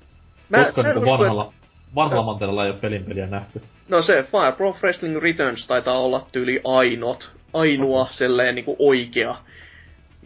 [0.50, 1.54] Mä- koska mä niinku usko, vanhalla,
[1.96, 3.62] vanhalla mantereella ei ole pelinpeliä nähty.
[3.88, 9.36] No se Fire Pro Wrestling Returns taitaa olla tyyli ainut, ainoa sellainen niinku oikea,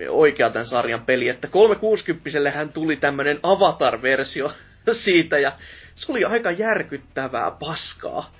[0.10, 1.30] oikea tämän sarjan peli.
[1.30, 4.52] Että 360 hän tuli tämmönen Avatar-versio
[4.91, 5.52] siitä ja
[5.95, 8.31] se oli aika järkyttävää paskaa.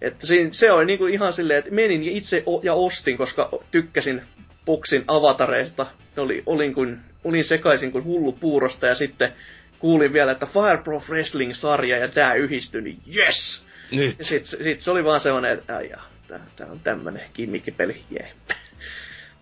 [0.00, 4.22] Että se oli niinku ihan silleen, että menin ja itse ja ostin, koska tykkäsin
[4.64, 5.86] Puksin avatareista.
[6.16, 9.32] Oli, olin, kuin, olin sekaisin kuin hullu puurosta ja sitten
[9.80, 13.64] kuulin vielä, että Fire Pro Wrestling-sarja ja tää yhdistyi, niin yes!
[13.90, 14.18] Nyt.
[14.18, 18.02] Ja sit, sit se oli vaan semmonen, että ai jaa, tää, tää on tämmönen kimmikkipeli,
[18.10, 18.32] jee.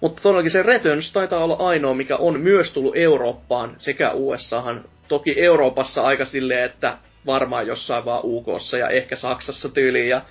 [0.01, 4.85] Mutta todellakin se Returns taitaa olla ainoa, mikä on myös tullut Eurooppaan sekä USAhan.
[5.09, 10.09] Toki Euroopassa aika silleen, että varmaan jossain vaan UKssa ja ehkä Saksassa tyyliin.
[10.09, 10.23] Ja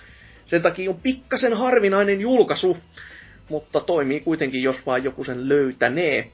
[0.46, 2.78] sen takia on pikkasen harvinainen julkaisu,
[3.50, 6.32] mutta toimii kuitenkin, jos vaan joku sen löytänee.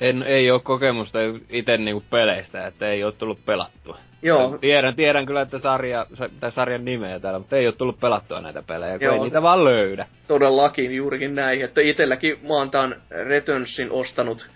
[0.00, 1.18] En, ei ole kokemusta
[1.48, 3.98] itse niinku peleistä, että ei ole tullut pelattua.
[4.22, 8.00] Joo, Tiedän, tiedän kyllä, että sarja, sa- tai sarjan nimeä täällä, mutta ei ole tullut
[8.00, 9.14] pelattua näitä pelejä, kun Joo.
[9.14, 10.06] ei niitä vaan löydä.
[10.26, 11.62] todellakin juurikin näin.
[11.64, 14.50] Että itselläkin mä oon tämän Returnsin ostanut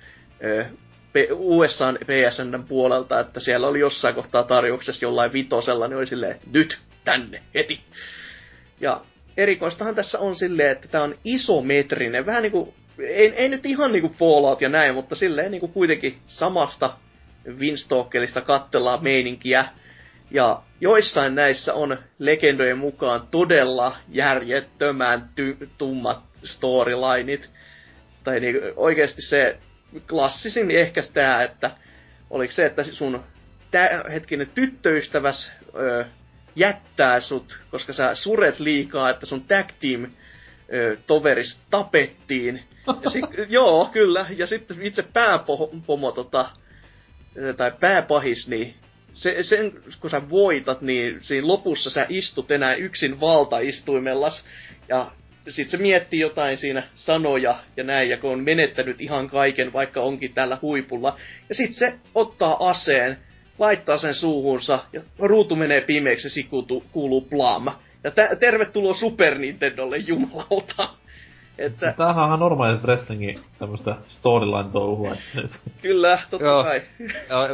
[0.45, 0.65] ö,
[1.13, 6.37] P- USAn PSN puolelta, että siellä oli jossain kohtaa tarjouksessa jollain vitosella, niin oli silleen,
[6.53, 7.81] nyt, tänne, heti.
[8.81, 9.01] Ja
[9.37, 14.09] erikoistahan tässä on silleen, että tämä on isometrinen, vähän niinku, ei, ei nyt ihan niinku
[14.09, 16.95] Fallout ja näin, mutta silleen niinku kuitenkin samasta
[17.59, 19.65] Winstockelista kattellaan meininkiä.
[20.31, 27.51] Ja joissain näissä on legendojen mukaan todella järjettömän ty- tummat storylineit.
[28.25, 29.59] Tai niin, oikeasti se
[30.09, 31.71] klassisin ehkä tää, että
[32.31, 33.25] oliko se, että sun
[33.71, 36.05] tää, hetkinen tyttöystäväs ö,
[36.57, 40.07] jättää sut, koska sä suret liikaa, että sun tag team
[41.07, 42.63] toveris tapettiin.
[43.03, 44.27] Ja sit, joo, kyllä.
[44.37, 46.51] Ja sitten itse pääpomo tota,
[47.57, 48.75] tai pääpahis, niin
[49.13, 54.45] se, sen, kun sä voitat, niin siinä lopussa sä istut enää yksin valtaistuimellas.
[54.89, 55.11] Ja
[55.49, 60.01] sit se miettii jotain siinä sanoja ja näin, ja kun on menettänyt ihan kaiken, vaikka
[60.01, 61.17] onkin tällä huipulla.
[61.49, 63.19] Ja sit se ottaa aseen,
[63.59, 67.67] laittaa sen suuhunsa, ja ruutu menee pimeäksi ja kuuluu, kuuluu blam.
[68.05, 70.89] Ja tä- tervetuloa Super Nintendolle, jumalauta.
[71.59, 75.17] Että Tämähän on ihan normaali wrestlingin tämmöstä storyline-touhua,
[75.83, 76.63] kyllä, totta Joo.
[76.63, 76.83] kai.
[77.31, 77.49] Joo,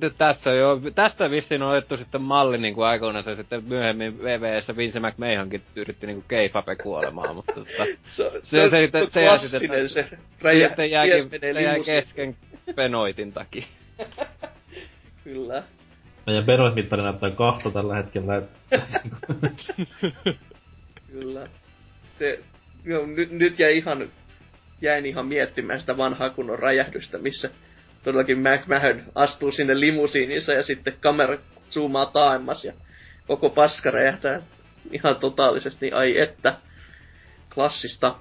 [0.00, 4.22] nyt tässä jo, tästä vissiin on otettu sitten malli niin kuin aikoinaan se sitten myöhemmin
[4.22, 8.70] VVS Vince McMahonkin yritti niin kuin keifape kuolemaan, mutta tota, Se, se, Se- on se-
[8.70, 10.08] se- se sitten- klassinen se
[10.42, 12.36] räjä, sitten jääkin, se jäi kesken
[12.74, 13.64] Benoitin takia.
[15.24, 15.62] Kyllä.
[16.26, 18.42] Meidän Benoit-mittari näyttää kahta tällä hetkellä.
[21.12, 21.48] Kyllä.
[22.18, 22.40] Se,
[22.84, 24.10] joo, nyt, nyt jäi ihan,
[24.80, 27.50] jäin ihan miettimään sitä vanhaa kunnon räjähdystä, missä
[28.02, 31.38] todellakin McMahon astuu sinne limusiinissa ja sitten kamera
[31.70, 32.72] zoomaa taaemmas ja
[33.26, 34.42] koko paska räjähtää
[34.92, 36.56] ihan totaalisesti, ai että.
[37.54, 38.14] Klassista.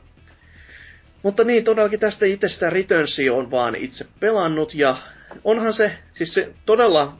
[1.24, 4.98] Mutta niin, todellakin tästä itsestä Returnsia on vaan itse pelannut ja
[5.44, 7.18] onhan se, siis se todella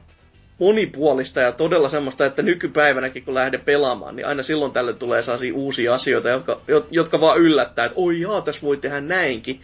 [0.60, 5.54] monipuolista ja todella semmoista, että nykypäivänäkin kun lähden pelaamaan, niin aina silloin tällöin tulee sellaisia
[5.54, 9.62] uusia asioita, jotka, jo- jotka vaan yllättää, että oi jaa, tässä voi tehdä näinkin.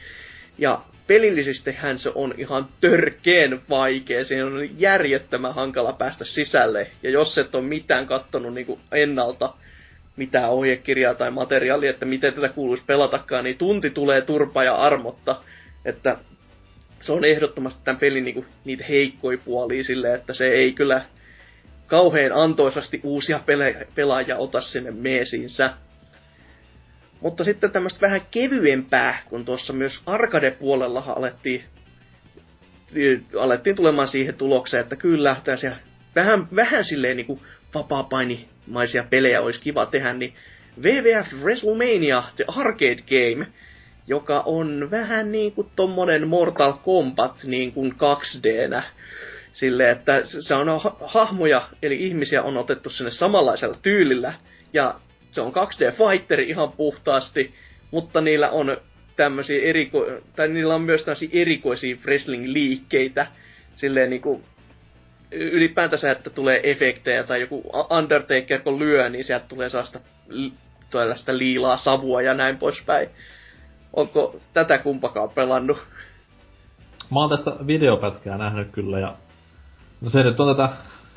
[0.57, 6.91] Ja pelillisestihän se on ihan törkeen vaikea, siinä on järjettömän hankala päästä sisälle.
[7.03, 9.53] Ja jos et ole mitään kattonut niin kuin ennalta,
[10.15, 15.35] mitään ohjekirjaa tai materiaalia, että miten tätä kuuluisi pelatakaan, niin tunti tulee turpa ja armotta.
[15.85, 16.17] Että
[17.01, 21.01] se on ehdottomasti tämän pelin niinku, niitä heikkoi puolia silleen, että se ei kyllä
[21.88, 25.73] kauhean antoisasti uusia pele- pelaajia ota sinne meesiinsä.
[27.22, 31.63] Mutta sitten tämmöistä vähän kevyempää, kun tuossa myös arcade-puolella alettiin,
[33.39, 35.76] alettiin tulemaan siihen tulokseen, että kyllä tässä
[36.15, 37.41] vähän, vähän silleen niin kuin
[37.73, 40.34] vapaa-painimaisia pelejä olisi kiva tehdä, niin
[40.81, 43.47] WWF WrestleMania The Arcade Game,
[44.07, 48.82] joka on vähän niin kuin tommonen Mortal Kombat niin kuin 2Dnä.
[49.53, 54.34] Silleen, että se on ha- hahmoja, eli ihmisiä on otettu sinne samanlaisella tyylillä,
[54.73, 54.95] ja
[55.32, 57.53] se on 2D-fighteri ihan puhtaasti,
[57.91, 58.77] mutta niillä on
[59.15, 60.06] tämmöisiä eriko...
[60.36, 63.27] tai niillä on myös tämmöisiä erikoisia wrestling-liikkeitä,
[63.76, 64.41] silleen niinku
[65.32, 69.99] ylipäätänsä, että tulee efektejä tai joku Undertaker kun lyö, niin sieltä tulee sellaista
[70.91, 73.10] tällaista liilaa savua ja näin poispäin.
[73.95, 75.77] Onko tätä kumpakaan pelannut?
[77.11, 79.15] Mä oon tästä videopätkää nähnyt kyllä ja
[80.01, 80.69] no se nyt on tätä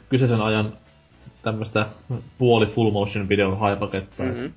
[0.09, 0.79] kyseisen ajan
[1.43, 1.87] tämmöstä
[2.39, 4.23] puoli full motion videon haipaketta.
[4.23, 4.53] Mm-hmm.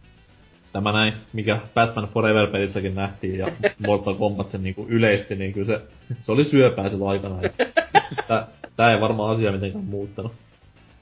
[0.73, 3.51] Tämä näin, mikä Batman Forever-pelissäkin nähtiin ja
[3.87, 5.81] Mortal Kombat sen niinku yleisti, niin kyllä se,
[6.21, 7.35] se oli syöpää sillä aikana.
[8.27, 10.31] tää, tää ei varmaan asia mitenkään muuttanut.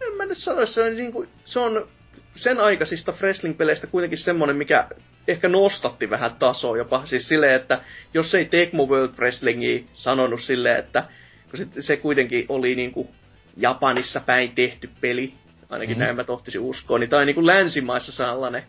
[0.02, 1.88] En mä nyt sano, se on, niinku, se on
[2.36, 4.88] sen aikaisista wrestling-peleistä kuitenkin semmonen, mikä
[5.30, 7.06] ehkä nostatti vähän tasoa jopa.
[7.06, 7.80] Siis silleen, että
[8.14, 11.04] jos ei Tecmo World Wrestlingi sanonut silleen, että
[11.50, 13.10] kun se, se kuitenkin oli niinku
[13.58, 15.34] Japanissa päin tehty peli,
[15.70, 16.04] ainakin mm-hmm.
[16.04, 18.64] näin mä tohtisin uskoa, niin tai niinku länsimaissa sellainen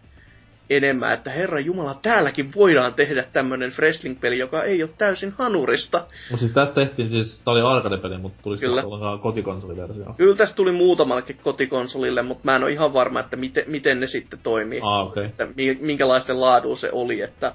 [0.71, 6.07] enemmän, että herra Jumala, täälläkin voidaan tehdä tämmönen wrestling-peli, joka ei ole täysin hanurista.
[6.31, 8.83] Mutta siis tästä tehtiin siis, tää oli arcade-peli, mutta tuli Kyllä.
[9.23, 10.15] kotikonsoliversio.
[10.17, 14.07] Kyllä tästä tuli muutamallekin kotikonsolille, mutta mä en ole ihan varma, että miten, miten ne
[14.07, 14.81] sitten toimii.
[14.83, 15.25] Ah, okay.
[15.25, 15.49] Että
[15.81, 17.55] minkälaisten laadun se oli, että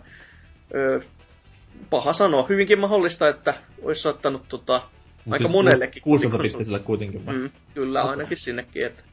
[0.76, 1.02] ö,
[1.90, 2.46] paha sanoa.
[2.50, 4.82] Hyvinkin mahdollista, että olisi saattanut tota,
[5.32, 6.02] aika siis monellekin.
[6.04, 7.22] 16 pistiselle kuitenkin.
[7.26, 8.12] Mm, kyllä, okay.
[8.12, 9.04] ainakin sinnekin, että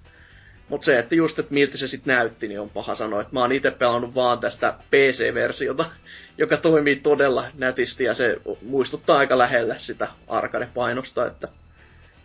[0.68, 3.20] mutta se, että just, että miltä se sitten näytti, niin on paha sanoa.
[3.20, 5.84] Että mä oon itse pelannut vaan tästä PC-versiota,
[6.38, 11.48] joka toimii todella nätisti ja se muistuttaa aika lähellä sitä arcade-painosta, että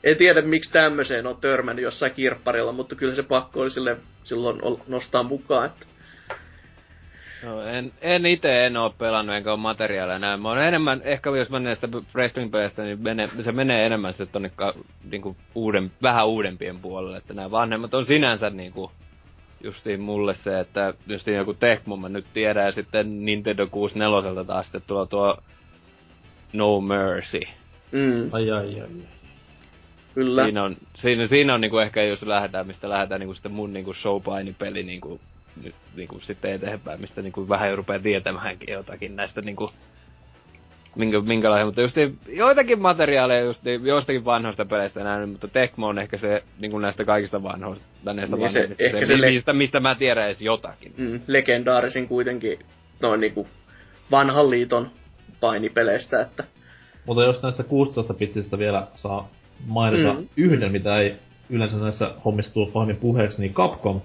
[0.04, 4.60] en tiedä miksi tämmöiseen on törmännyt jossain kirpparilla, mutta kyllä se pakko oli sille silloin
[4.88, 5.86] nostaa mukaan, että
[7.48, 10.42] No, en, en itse en oo pelannut, enkä ole materiaalia näin.
[10.42, 14.28] Mä oon enemmän, ehkä jos mä näistä wrestling peleistä, niin mene, se menee enemmän sitten
[14.28, 14.74] tonne ka,
[15.12, 17.18] niinku uuden, vähän uudempien puolelle.
[17.18, 18.92] Että nämä vanhemmat on sinänsä niinku
[19.64, 24.66] justiin mulle se, että justiin joku Tecmo mä nyt tiedän, ja sitten Nintendo 64 taas
[24.66, 25.38] sitten tuo tuo
[26.54, 27.40] No Mercy.
[27.92, 28.30] Mm.
[28.32, 28.90] Ai ai ai.
[30.14, 30.44] Kyllä.
[30.44, 33.94] Siinä on, siinä, siinä on niinku ehkä, jos lähdetään, mistä lähdetään niinku sitten mun niinku
[33.94, 35.20] showpainipeli niinku
[35.64, 39.72] nyt niinku sitten eteenpäin, mistä niinku vähän rupeaa tietämäänkin jotakin näistä niinku
[40.98, 41.96] minkä, minkälaisia, mutta just
[42.28, 47.44] joitakin materiaaleja just joistakin vanhoista peleistä näin, mutta Tecmo on ehkä se niin näistä kaikista
[47.44, 50.94] vanhoista, näistä niin se, vanhoista, ehkä se, se mistä, mistä mä tiedän edes jotakin.
[50.98, 52.60] Mm, legendaarisin kuitenkin
[53.02, 53.48] noin niinku
[54.12, 54.92] vanhan liiton
[55.40, 56.44] painipeleistä, että...
[57.06, 59.30] Mutta jos näistä 16 pittisistä vielä saa
[59.66, 60.28] mainita mm.
[60.38, 61.16] yhden, mitä ei
[61.50, 64.02] yleensä näissä hommissa tule pahemmin puheeksi, niin Capcom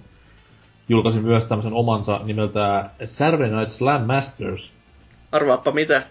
[0.92, 4.72] julkaisi myös tämmöisen omansa nimeltä Saturday Night Slam Masters.
[5.32, 6.02] Arvaappa mitä?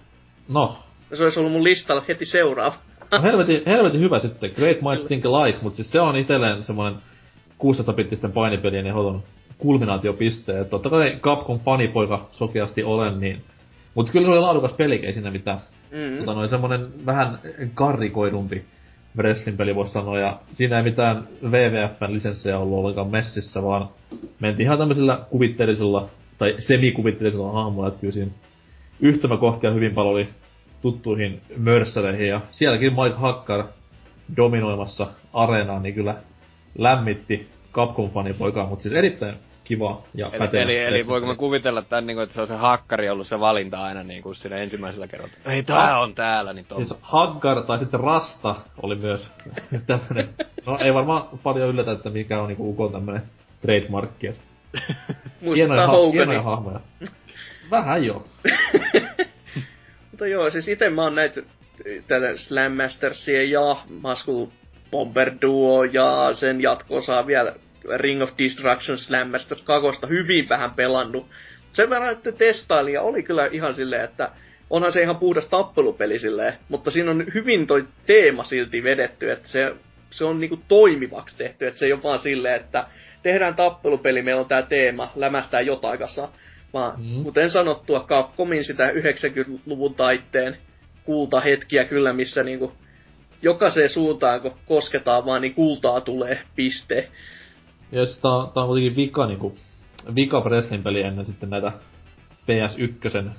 [0.53, 0.77] No.
[1.13, 2.75] Se olisi ollut mun listalla heti seuraava.
[3.11, 4.51] no helvetin, helvetin hyvä sitten.
[4.55, 7.01] Great Minds Think Alike, mutta siis se on itelleen semmoinen
[7.63, 9.23] 16-bittisten painipelien ehdoton
[9.57, 10.59] kulminaatiopiste.
[10.59, 13.43] Et totta kai Capcom fanipoika sokeasti olen, niin...
[13.93, 15.59] Mutta kyllä se oli laadukas peli, ei siinä mitään.
[15.91, 16.17] Mm-hmm.
[16.17, 17.39] Tota noin semmonen vähän
[17.73, 18.65] karrikoidumpi
[19.17, 23.89] wrestling-peli voisi sanoa, ja siinä ei mitään WWFn lisenssejä ollut ollenkaan messissä, vaan
[24.39, 28.31] mentiin ihan tämmöisellä kuvitteellisella, tai semikuvitteellisella hahmolla, että kyllä siinä
[28.99, 30.29] yhtymäkohtia hyvin paljon oli
[30.81, 33.63] tuttuihin mörssäreihin, ja sielläkin Mike Hakkar
[34.37, 36.15] dominoimassa areenaa, niin kyllä
[36.77, 40.63] lämmitti Capcom-fanipoikaa, mutta siis erittäin kiva ja eli, pätevä.
[40.63, 43.39] Eli, eli voiko mä kuvitella tämän, niin kuin, että se on se hakkari ollut se
[43.39, 45.33] valinta aina niin kuin siinä ensimmäisellä kerralla.
[45.45, 49.29] Ei, tää on täällä, niin Siis Hakkar tai sitten Rasta oli myös
[49.87, 50.29] tämmönen.
[50.65, 53.23] No ei varmaan paljon yllätä, että mikä on niinku Ukon tämmönen
[53.61, 54.27] trademarkki.
[55.41, 56.79] Muistuttaa ha- hienoja hahmoja.
[57.71, 58.27] Vähän joo.
[60.11, 61.41] Mutta joo, siis ite mä oon näitä
[62.07, 64.47] tätä Slam Mastersia ja Muscle
[64.91, 67.55] Bomber Duo ja sen jatko-osaa vielä
[67.97, 71.27] Ring of Destruction Slammasta kakosta hyvin vähän pelannut.
[71.73, 74.31] Sen verran, että testailin ja oli kyllä ihan silleen, että
[74.69, 79.49] onhan se ihan puhdas tappelupeli silleen, mutta siinä on hyvin toi teema silti vedetty, että
[79.49, 79.75] se,
[80.09, 82.87] se on niinku toimivaksi tehty, että se ei ole vaan silleen, että
[83.23, 86.29] tehdään tappelupeli, meillä on tää teema, lämästään jotain kanssa.
[86.73, 87.23] Vaan mm.
[87.23, 90.57] kuten sanottua, Capcomin sitä 90-luvun taitteen
[91.03, 92.73] kultahetkiä kyllä, missä niinku
[93.41, 97.07] jokaiseen suuntaan, kun kosketaan vaan, niin kultaa tulee piste.
[97.91, 99.57] Ja siis tää, tää on kuitenkin vika niinku,
[100.15, 101.71] vika wrestling peli ennen sitten näitä
[102.41, 103.29] PS1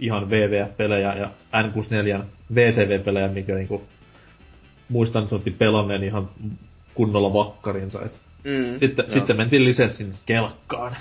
[0.00, 2.24] ihan VVF-pelejä ja N64
[2.54, 3.84] VCV-pelejä, mikä niinku
[4.88, 6.28] muistan, että se otti pelanneen ihan
[6.94, 8.02] kunnolla vakkarinsa.
[8.04, 8.12] Et
[8.44, 9.12] Mm, sitten, joo.
[9.14, 10.96] sitten mentiin lisenssin kelkkaan.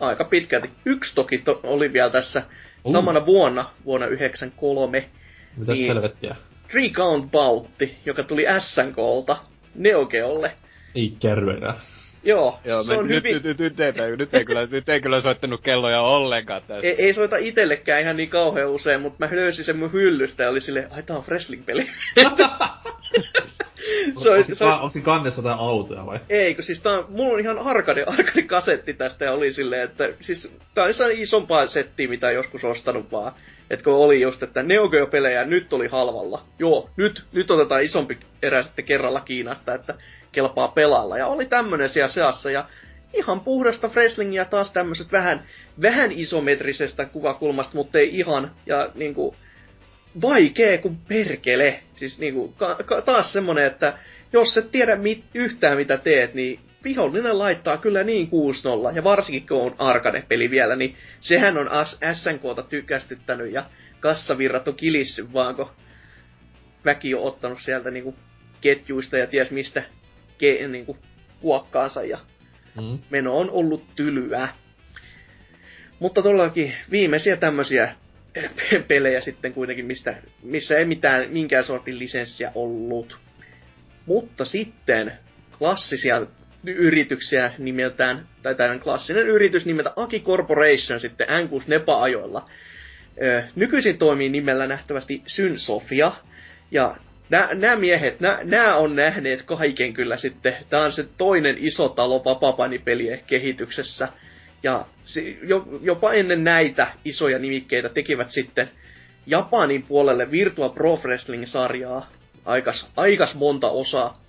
[0.00, 0.70] Aika pitkälti.
[0.84, 2.42] Yksi toki to, oli vielä tässä
[2.84, 2.92] Uh.
[2.92, 5.08] samana vuonna, vuonna 93,
[5.56, 5.86] Mitä Niin.
[5.86, 6.36] helvettiä?
[6.68, 9.36] Three Count Boutti, joka tuli SNKlta
[9.74, 10.52] Neo Geolle.
[10.94, 11.74] Ei kärryä.
[12.24, 13.34] Joo, Joo, se on nyt, hyvin...
[13.34, 16.86] nyt, nyt, nyt, ei, nyt, ei kyllä, nyt ei kyllä soittanut kelloja ollenkaan tässä.
[16.86, 20.50] Ei, ei soita itellekään ihan niin kauhean usein, mutta mä löysin sen mun hyllystä ja
[20.50, 21.88] oli silleen, ai tää on wrestling-peli.
[24.22, 26.20] se on, se on, Onko siinä kannessa jotain autoja vai?
[26.28, 29.82] ei, kun siis tää on, mulla on ihan arcade, arcade kasetti tästä ja oli silleen,
[29.82, 33.32] että siis tää on sellainen isompaa settiä, mitä joskus ostanut vaan.
[33.70, 36.42] Et kun oli just, että Neo Geo-pelejä nyt oli halvalla.
[36.58, 39.94] Joo, nyt, nyt otetaan isompi erä sitten kerralla Kiinasta, että
[40.32, 41.18] kelpaa pelailla.
[41.18, 42.64] Ja oli tämmönen siellä seassa ja
[43.12, 45.42] ihan puhdasta wrestlingia taas tämmöiset vähän,
[45.82, 48.50] vähän isometrisestä kuvakulmasta, mutta ei ihan.
[48.66, 49.34] Ja niinku,
[50.22, 51.80] vaikee kuin perkele.
[51.96, 53.98] Siis niinku, ka, ka, taas semmonen, että
[54.32, 58.28] jos et tiedä mit, yhtään mitä teet, niin vihollinen laittaa kyllä niin
[58.92, 61.70] 6-0, ja varsinkin kun on arcade-peli vielä, niin sehän on
[62.12, 63.64] SNKta tykästyttänyt, ja
[64.00, 65.70] kassavirrat on kilissy vaan, kun
[66.84, 68.14] väki on ottanut sieltä niinku
[68.60, 69.82] ketjuista ja ties mistä
[70.38, 70.96] ke, niinku,
[71.40, 72.18] kuokkaansa, ja
[72.80, 72.98] Mm.
[73.10, 74.48] meno on ollut tylyä.
[75.98, 77.94] Mutta todellakin viimeisiä tämmöisiä
[78.34, 83.18] pe- pelejä sitten kuitenkin, mistä, missä ei mitään, minkään sortin lisenssiä ollut.
[84.06, 85.12] Mutta sitten
[85.58, 86.26] klassisia
[86.64, 92.50] yrityksiä nimeltään, tai tällainen klassinen yritys nimeltä Aki Corporation sitten N6 Nepa-ajoilla.
[93.22, 96.12] Ö, nykyisin toimii nimellä nähtävästi Synsofia,
[96.70, 96.96] ja
[97.30, 100.56] nämä miehet, nämä on nähneet kaiken kyllä sitten.
[100.70, 104.08] Tämä on se toinen iso talo vapapanipelien kehityksessä.
[104.62, 108.70] Ja se, jo, jopa ennen näitä isoja nimikkeitä tekivät sitten
[109.26, 112.08] Japanin puolelle Virtua Pro Wrestling-sarjaa.
[112.44, 114.22] Aikas, aikas monta osaa.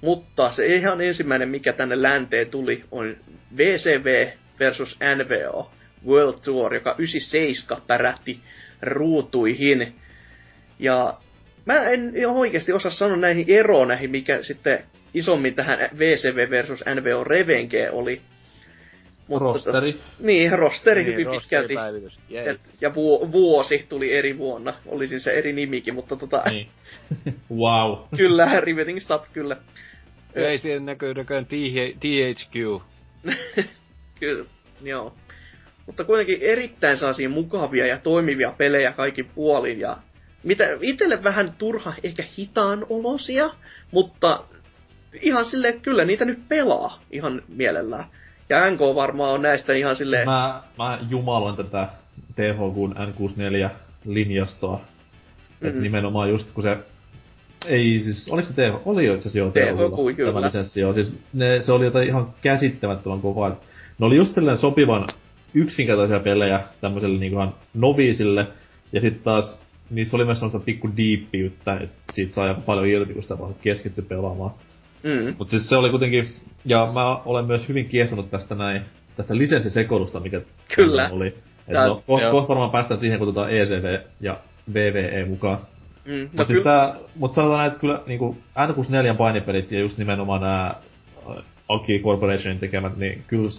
[0.00, 3.16] Mutta se ihan ensimmäinen, mikä tänne länteen tuli, on
[3.56, 4.28] VCV
[4.60, 5.70] versus NVO
[6.06, 8.40] World Tour, joka 97 pärähti
[8.82, 9.94] ruutuihin.
[10.78, 11.14] Ja
[11.66, 14.84] mä en ihan oikeasti osaa sanoa näihin eroon näihin, mikä sitten
[15.14, 18.20] isommin tähän VCV versus NVO Revenge oli.
[19.40, 20.00] Rosteri.
[20.20, 21.74] Niin, rosteri Niin, hyvin pitkälti.
[21.74, 22.18] rosteripäivitys.
[22.28, 22.46] Jei.
[22.46, 24.74] Ja, ja vu, vuosi tuli eri vuonna.
[24.86, 26.68] Oli siis se eri nimikin, mutta tota, Niin.
[27.60, 27.98] wow.
[28.16, 29.56] kyllä, Riveting Stop, kyllä.
[30.34, 32.82] Ei siellä näkyy näköjään TH- THQ.
[34.20, 34.44] Kyllä,
[34.82, 35.14] joo.
[35.86, 39.80] Mutta kuitenkin erittäin sellaisia mukavia ja toimivia pelejä kaikin puolin.
[39.80, 39.96] Ja
[40.44, 43.50] mitä itselle vähän turha, ehkä hitaan olosia,
[43.90, 44.44] mutta
[45.22, 48.04] ihan sille kyllä niitä nyt pelaa ihan mielellään.
[48.48, 50.28] Ja NK varmaan on näistä ihan silleen...
[50.28, 51.88] Mä, mä jumaloin tätä
[52.34, 54.80] THQn N64-linjastoa.
[55.60, 55.68] Mm.
[55.68, 56.76] Et nimenomaan just kun se...
[57.66, 58.86] Ei siis, oliko se TH?
[58.86, 60.32] Oli jo itse asiassa joo THQ, THQ, kyllä.
[60.32, 60.92] tämä lisenssi joo.
[60.92, 63.48] Siis ne, se oli jotain ihan käsittämättömän kovaa.
[63.98, 65.06] Ne oli just sellainen sopivan
[65.54, 68.46] yksinkertaisia pelejä tämmöiselle niinku ihan noviisille.
[68.92, 69.60] Ja sitten taas
[69.94, 73.54] niissä oli myös sellaista pikku diippiyttä, että siitä saa aika paljon irti, kun sitä vaan
[73.62, 74.50] keskitty pelaamaan.
[75.02, 76.28] Mm, Mutta siis se oli kuitenkin,
[76.64, 78.82] ja mä olen myös hyvin kiehtonut tästä näin,
[79.16, 80.40] tästä lisenssisekoilusta, mikä
[80.76, 81.08] Kyllä.
[81.12, 81.26] oli.
[81.26, 84.36] Et Tää- no, ko- kohta varmaan päästään siihen, kun tota ECV ja
[84.74, 85.58] VVE mukaan.
[86.04, 86.12] mm.
[86.20, 89.98] Mutta No siis kyllä, tää, mut sanotaan näin, että kyllä niinku N64 painipelit ja just
[89.98, 90.66] nimenomaan nää
[91.30, 93.50] äh, Aki Corporationin tekemät, niin kyllä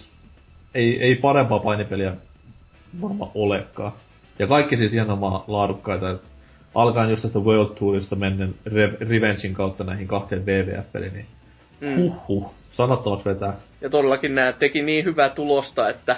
[0.74, 2.12] ei, ei parempaa painipeliä
[3.02, 3.92] varmaan olekaan.
[4.38, 6.18] Ja kaikki siis ihan omaa laadukkaita,
[6.74, 11.26] alkaen just tästä World Tourista mennen Re- Revengein kautta näihin kahteen VVF-peliin, niin
[11.80, 11.96] mm.
[11.96, 12.54] Huhhuh.
[12.72, 13.56] Sanattomaksi vetää.
[13.80, 16.16] Ja todellakin nämä teki niin hyvää tulosta, että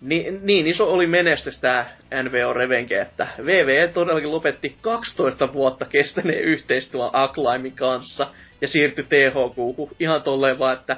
[0.00, 1.84] niin, niin iso oli menestys tämä
[2.22, 8.26] NVO Revenge, että VVE todellakin lopetti 12 vuotta kestäneen yhteistyön Acclaimin kanssa
[8.60, 10.96] ja siirtyi THQ ihan tolleen vaan, että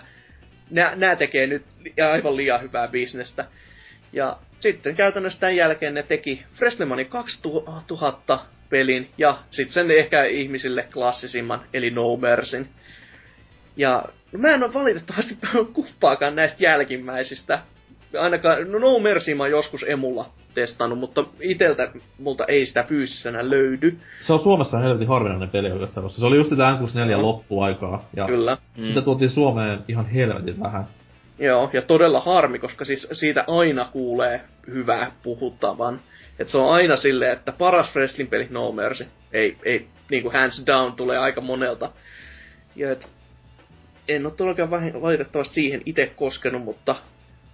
[0.97, 1.62] nämä tekee nyt
[2.12, 3.44] aivan liian hyvää bisnestä.
[4.12, 8.38] Ja sitten käytännössä tämän jälkeen ne teki Wrestlemania 2000
[8.70, 12.68] pelin ja sitten sen ehkä ihmisille klassisimman, eli No Mercyn.
[13.76, 14.04] Ja
[14.38, 17.58] mä en ole valitettavasti pelannut kumpaakaan näistä jälkimmäisistä.
[18.18, 23.50] Ainakaan, no No Mercy mä oon joskus emulla testannut, mutta iteltä multa ei sitä fyysisenä
[23.50, 23.98] löydy.
[24.20, 27.22] Se on Suomessa helvetin harvinainen peli oikeastaan, koska se oli just sitä N64 Joo.
[27.22, 28.08] loppuaikaa.
[28.16, 28.56] Ja Kyllä.
[28.82, 30.86] sitä tuotiin Suomeen ihan helvetin vähän.
[31.38, 36.00] Joo, ja todella harmi, koska siis siitä aina kuulee hyvää puhuttavan.
[36.38, 39.06] Et se on aina silleen, että paras wrestling-peli No Mercy.
[39.32, 41.90] Ei, ei, niinku hands down tulee aika monelta.
[42.76, 43.08] Ja et,
[44.08, 46.96] en ole todellakaan vähin- valitettavasti siihen itse koskenut, mutta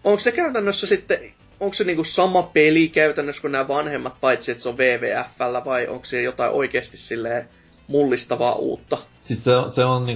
[0.05, 1.19] onko se käytännössä sitten,
[1.61, 5.89] onko se niinku sama peli käytännössä kuin nämä vanhemmat, paitsi että se on WWFllä, vai
[5.89, 7.49] onko se jotain oikeasti silleen
[7.87, 8.99] mullistavaa uutta?
[9.23, 10.07] Siis se, se on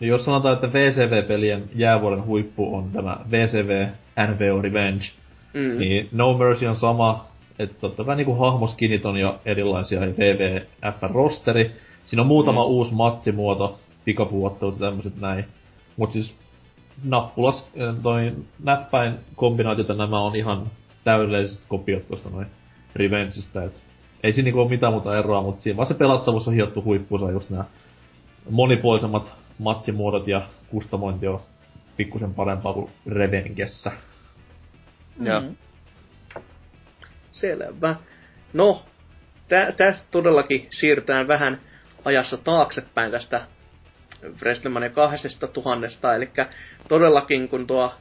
[0.00, 0.14] niinku...
[0.14, 3.86] Jos sanotaan, että VCV-pelien jäävuoden huippu on tämä VCV
[4.28, 5.04] NVO Revenge,
[5.54, 5.78] mm.
[5.78, 7.24] niin No Mercy on sama,
[7.58, 11.70] että totta kai niinku hahmoskinit on jo erilaisia, ja WWF-rosteri.
[12.06, 12.70] Siinä on muutama mm.
[12.70, 15.44] uusi matsimuoto, pikapuottelut ja tämmöset näin.
[15.96, 16.36] Mut siis
[17.04, 17.68] nappulas,
[18.02, 18.32] toi
[18.64, 20.66] näppäin kombinaatiota nämä on ihan
[21.04, 22.46] täydelliset kopiot tuosta noin
[22.96, 23.82] Revengeista, et
[24.22, 27.30] ei siinä niinku ole mitään muuta eroa, mutta siinä vaan se pelattavuus on hiottu huippuunsa
[27.30, 27.64] just nämä
[28.50, 31.40] monipuolisemmat matsimuodot ja kustomointi on
[31.96, 33.92] pikkusen parempaa kuin Revengessä.
[35.18, 35.56] Mm.
[37.30, 37.96] Selvä.
[38.52, 38.84] No,
[39.76, 41.60] tästä todellakin siirrytään vähän
[42.04, 43.40] ajassa taaksepäin tästä
[44.40, 46.30] WrestleMania kahdesta tuhannesta, eli
[46.88, 47.94] todellakin kun tuo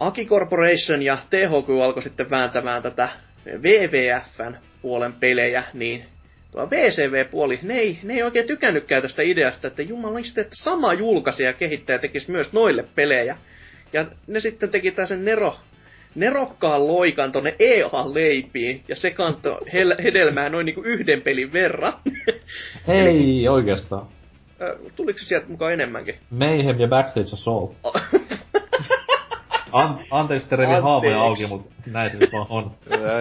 [0.00, 3.08] Aki Corporation ja THQ alkoi sitten vääntämään tätä
[3.46, 6.04] WWFn puolen pelejä, niin
[6.50, 11.48] tuo VCV-puoli, ne ei, ne ei oikein tykännytkään tästä ideasta, että jumalista, että sama julkaisija
[11.48, 13.36] ja kehittäjä tekisi myös noille pelejä.
[13.92, 15.56] Ja ne sitten teki sen Nero,
[16.14, 19.58] nerokkaan loikan tonne EA-leipiin, ja se kantoi
[20.04, 21.92] hedelmää noin niinku yhden pelin verran.
[22.88, 24.06] Hei, oikeastaan.
[24.96, 26.14] Tuliko se sieltä mukaan enemmänkin?
[26.30, 27.76] Mayhem ja Backstage Assault.
[29.72, 32.70] An- anteeksi, että revin haavoja auki, mutta näin se nyt vaan on.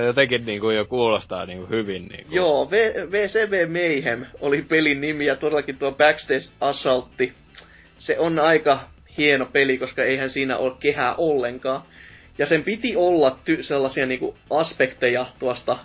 [0.05, 2.35] Jotenkin niinku jo kuulostaa niinku hyvin niinku.
[2.35, 7.33] Joo, v- VCV Mayhem oli pelin nimi ja todellakin tuo Backstage Assaultti.
[7.97, 8.79] Se on aika
[9.17, 11.81] hieno peli, koska eihän siinä ole kehää ollenkaan.
[12.37, 15.77] Ja sen piti olla ty- sellaisia niinku aspekteja tuosta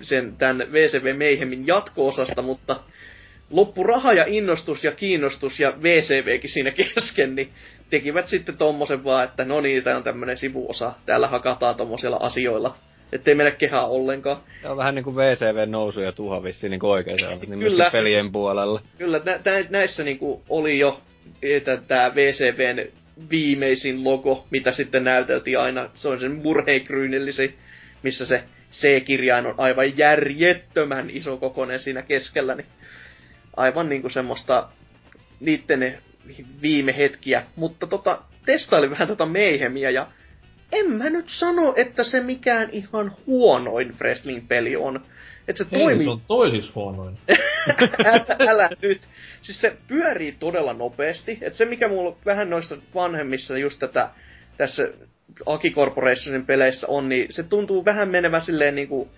[0.00, 2.80] sen tämän VCV Mayhemin jatko-osasta, mutta
[3.50, 7.50] loppu raha ja innostus ja kiinnostus ja VCVkin siinä kesken, niin
[7.90, 12.74] tekivät sitten tommosen vaan, että no niin, tää on tämmönen sivuosa, täällä hakataan tommosilla asioilla.
[13.12, 14.36] Ettei mene kehää ollenkaan.
[14.62, 17.90] Se on vähän niinku VCV nousu ja tuha vissiin niinku oikein niin Kyllä.
[17.92, 18.82] pelien puolella.
[18.98, 21.00] Kyllä, nä- nä- näissä niinku oli jo
[21.42, 22.88] että tää VCVn
[23.30, 25.90] viimeisin logo, mitä sitten näyteltiin aina.
[25.94, 27.58] Se on sen murheinkryynillisi,
[28.02, 32.54] missä se C-kirjain on aivan järjettömän iso kokonen siinä keskellä.
[32.54, 32.66] Niin
[33.56, 34.68] aivan niinku semmoista
[35.40, 35.98] niitten
[36.62, 37.42] viime hetkiä.
[37.56, 40.06] Mutta tota, testailin vähän tota Mayhemia ja
[40.72, 45.04] en mä nyt sano, että se mikään ihan huonoin wrestling-peli on.
[45.48, 46.04] Että se Hei, toimii...
[46.04, 47.18] se on toisiksi huonoin.
[48.04, 49.00] älä, älä nyt.
[49.42, 51.38] Siis se pyörii todella nopeasti.
[51.40, 54.10] Että se mikä mulla vähän noissa vanhemmissa just tätä
[54.56, 54.88] tässä
[55.46, 59.08] Aki Corporationin peleissä on, niin se tuntuu vähän menevä silleen niinku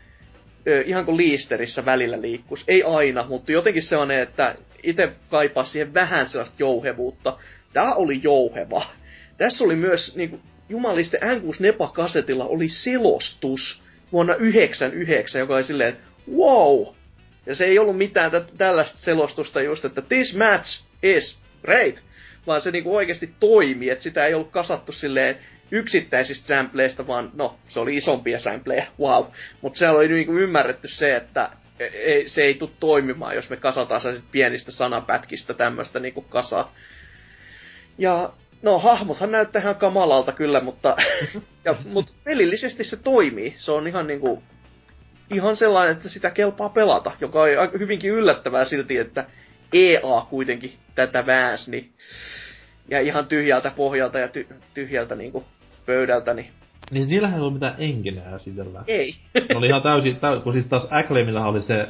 [0.85, 2.65] ihan kuin liisterissä välillä liikkus.
[2.69, 7.39] Ei aina, mutta jotenkin se on, että itse kaipaa siihen vähän sellaista jouhevuutta.
[7.73, 8.87] Tää oli jouheva.
[9.39, 13.83] Tässä oli myös niin kuin, jumaliste N6 Nepa-kasetilla oli selostus
[14.13, 15.97] vuonna 99, joka oli silleen,
[16.37, 16.87] wow!
[17.47, 22.03] Ja se ei ollut mitään tä- tällaista selostusta just, että this match is great,
[22.47, 25.39] vaan se niinku oikeasti toimi, että sitä ei ollut kasattu silleen
[25.71, 29.25] yksittäisistä sampleista, vaan no, se oli isompia sampleja, wow.
[29.61, 31.51] Mutta se oli niinku ymmärretty se, että
[31.81, 36.75] ei, se ei tule toimimaan, jos me kasataan sellaiset pienistä sanapätkistä tämmöistä niinku kasaa.
[37.99, 38.33] Ja
[38.63, 40.97] no, hahmothan näyttää ihan kamalalta kyllä, mutta
[41.65, 43.55] ja, mut pelillisesti se toimii.
[43.57, 44.43] Se on ihan niinku
[45.31, 49.25] ihan sellainen, että sitä kelpaa pelata, joka on hyvinkin yllättävää silti, että
[49.73, 51.93] EA kuitenkin tätä väänsi, niin
[52.89, 55.45] ja ihan tyhjältä pohjalta ja ty- tyhjältä niinku
[55.87, 56.51] pöydältä, niin...
[56.93, 58.85] Niin niillähän ei ollut mitään enginää sitellä.
[58.87, 59.15] Ei.
[59.35, 61.89] ne oli ihan täysin, täy, kun sitten taas Acclaimilla oli se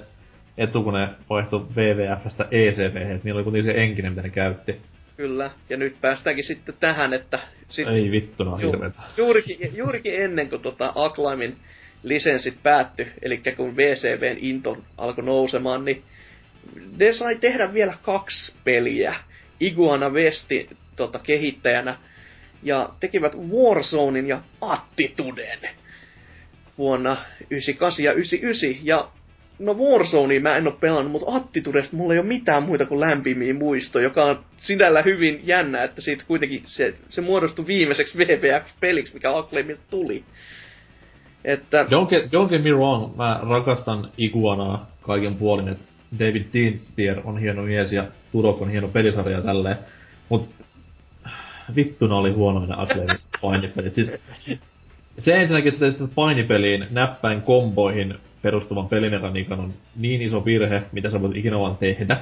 [0.58, 4.80] etu, kun ne vaihtoi WWFstä ECV, että niillä oli kuitenkin se enkinen, mitä ne käytti.
[5.16, 7.38] Kyllä, ja nyt päästäänkin sitten tähän, että...
[7.68, 8.72] Sit, Ei vittu, no ju,
[9.16, 11.56] juurikin, juurikin ennen kuin tota Acclaimin
[12.02, 16.02] lisenssit päättyi, eli kun VCVn into alkoi nousemaan, niin
[16.98, 19.14] ne sai tehdä vielä kaksi peliä.
[19.60, 21.96] Iguana Westi tota, kehittäjänä
[22.62, 25.58] ja tekivät Warzonein ja Attituden
[26.78, 27.16] vuonna
[27.50, 28.86] 98 ja 99.
[28.86, 29.08] Ja
[29.58, 33.54] no Warzonea mä en oo pelannut, mutta Attitudesta mulla ei ole mitään muita kuin lämpimiä
[33.54, 39.36] muistoja, joka on sinällä hyvin jännä, että siitä kuitenkin se, se muodostui viimeiseksi WWF-peliksi, mikä
[39.36, 40.24] Acclaimilta tuli.
[41.44, 41.82] Että...
[41.82, 45.84] Don't get, don't get me wrong, mä rakastan Iguanaa kaiken puolin, että
[46.18, 49.76] David Dean Spear on hieno mies ja Turok on hieno pelisarja ja tälleen.
[50.28, 50.50] Mut
[51.76, 53.94] vittuna oli huonoina Acclaimin painipelit.
[53.94, 54.12] Siis,
[55.18, 61.22] se ensinnäkin sitä, että painipeliin näppäin komboihin perustuvan pelimekaniikan on niin iso virhe, mitä sä
[61.22, 62.18] voit ikinä vaan tehdä.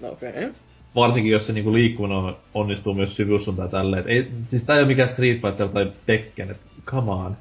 [0.00, 0.30] No okei.
[0.30, 0.52] Okay.
[0.94, 4.00] varsinkin jos se niinku liikkuminen onnistuu myös syvyyssuuntaan tälleen.
[4.02, 7.36] Et ei, siis tää ei ole mikään Street Fighter tai Tekken, et come on.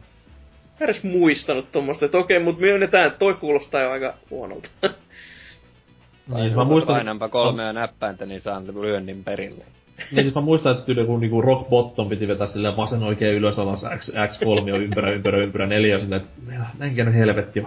[0.80, 4.70] Mä edes muistanut tuommoista, että okei, mutta myönnetään, että toi kuulostaa jo aika huonolta.
[6.36, 9.66] Niin, mä muistan, Painanpa kolmea näppäintä, niin saan lyönnin perille.
[10.12, 13.60] Niin siis mä muistan, että joku niinku Rock Bottom piti vetää silleen vasen oikein ylös
[13.60, 17.64] alas X, X3 on ympärä, ympärä, ympärä, neljä, silleen, että näinkö nyt helvetti.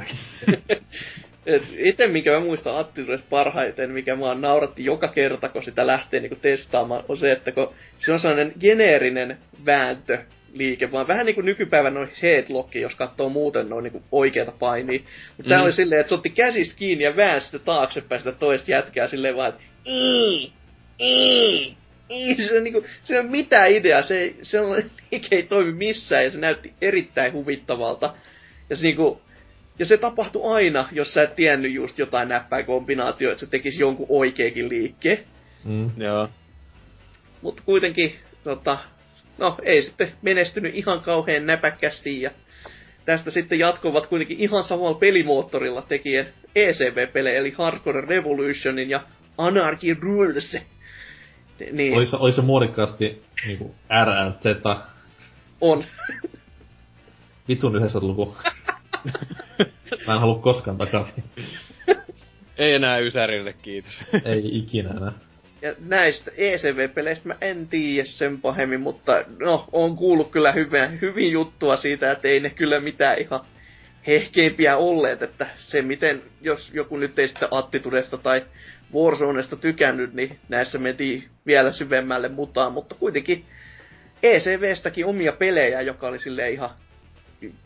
[1.47, 6.21] Et ite minkä mä muistan Attiluudesta parhaiten, mikä mua nauratti joka kerta, kun sitä lähtee
[6.21, 10.19] niinku testaamaan, on se, että kun se on sellainen geneerinen vääntö
[10.53, 15.01] liike, vaan vähän niinku nykypäivän noin headlocki, jos katsoo muuten noin niinku oikeita painia.
[15.37, 15.49] Mutta mm.
[15.49, 19.09] tää oli silleen, että se otti käsistä kiinni ja väänsi sitä taaksepäin sitä toista jätkää
[19.09, 20.53] silleen vaan, että ii,
[21.01, 21.77] ii,
[22.11, 22.47] ii.
[22.47, 24.83] Se on niinku, se ei ole mitään ideaa, se, ei, se on,
[25.13, 28.15] liike ei toimi missään ja se näytti erittäin huvittavalta.
[28.71, 29.21] Ja se niinku,
[29.79, 34.07] ja se tapahtui aina, jos sä et tiennyt just jotain näppäinkombinaatioa, että se tekisi jonkun
[34.09, 35.19] oikeakin liikkeen.
[35.65, 35.91] Mm.
[35.97, 36.29] Joo.
[37.43, 38.15] Mutta kuitenkin,
[38.45, 38.79] tota,
[39.39, 42.31] no ei sitten menestynyt ihan kauhean näpäkkästi ja
[43.05, 49.01] tästä sitten jatkuvat kuitenkin ihan samalla pelimoottorilla tekien ECV-pelejä, eli Hardcore Revolutionin ja
[49.39, 50.59] Anarchy Rules.
[51.73, 53.75] Niin, Oliko, se- oliko se muodikkaasti niinku
[54.05, 54.45] RLZ,
[55.61, 55.85] on.
[57.49, 58.37] vitun 90-luku?
[60.07, 61.25] Mä en halua koskaan takaisin.
[62.59, 63.93] Ei enää Ysärille, kiitos.
[64.25, 65.13] Ei ikinä enää.
[65.63, 71.33] Ja näistä ECV-peleistä mä en tiedä sen pahemmin, mutta no, on kuullut kyllä hyvin, hyvin
[71.33, 73.41] juttua siitä, että ei ne kyllä mitään ihan
[74.07, 78.43] hehkeimpiä olleet, että se miten, jos joku nyt ei sitten Attitudesta tai
[78.95, 83.45] Warzonesta tykännyt, niin näissä mentiin vielä syvemmälle mutaan, mutta kuitenkin
[84.23, 86.71] ECVstäkin omia pelejä, joka oli sille ihan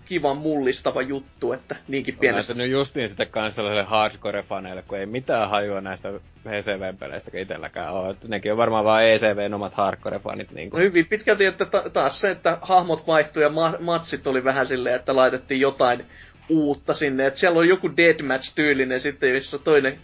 [0.05, 2.53] kivan mullistava juttu, että niinkin pienestä.
[2.53, 6.13] näyttänyt just niin sitten kans sellaiselle hardcore-faneille, kun ei mitään hajua näistä
[6.45, 8.11] PCV-peleistä itselläkään ole.
[8.11, 12.21] Että nekin on varmaan vaan ECVn omat hardcore-fanit niin No hyvin pitkälti, että ta- taas
[12.21, 16.05] se, että hahmot vaihtui ja ma- matsit oli vähän silleen, että laitettiin jotain
[16.49, 17.27] uutta sinne.
[17.27, 19.99] Että siellä on joku deathmatch-tyylinen sitten, jossa toinen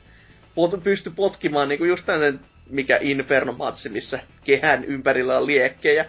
[0.82, 2.40] pystyi potkimaan niinku just tämmöinen
[2.70, 6.04] mikä Inferno-matsi, missä kehän ympärillä on liekkejä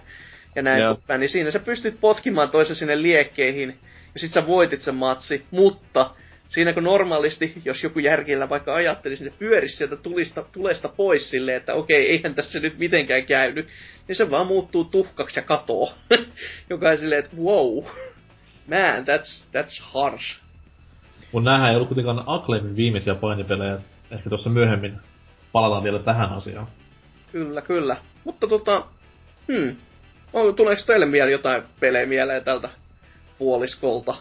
[0.56, 0.94] ja näin Joo.
[0.94, 1.20] poispäin.
[1.20, 3.80] Niin siinä sä pystyt potkimaan toisen sinne liekkeihin
[4.14, 6.12] ja sit sä voitit sen matsi, mutta
[6.48, 11.30] siinä kun normaalisti, jos joku järkillä vaikka ajattelisi, niin se pyörisi sieltä tulista, tulesta pois
[11.30, 13.68] silleen, että okei, eihän tässä nyt mitenkään käynyt,
[14.08, 15.94] niin se vaan muuttuu tuhkaksi ja katoo.
[16.70, 17.84] Joka on silleen, että wow,
[18.68, 20.42] man, that's, that's harsh.
[21.32, 23.80] Mut näähän ei ollut kuitenkaan Acclaimin viimeisiä painipelejä.
[24.12, 25.00] Ehkä tuossa myöhemmin
[25.52, 26.68] palataan vielä tähän asiaan.
[27.32, 27.98] Kyllä, kyllä.
[28.24, 28.86] Mutta tota,
[29.48, 29.76] hmm,
[30.34, 32.70] on, tuleeko teille mieleen jotain pelejä mieleen tältä
[33.38, 34.16] puoliskolta?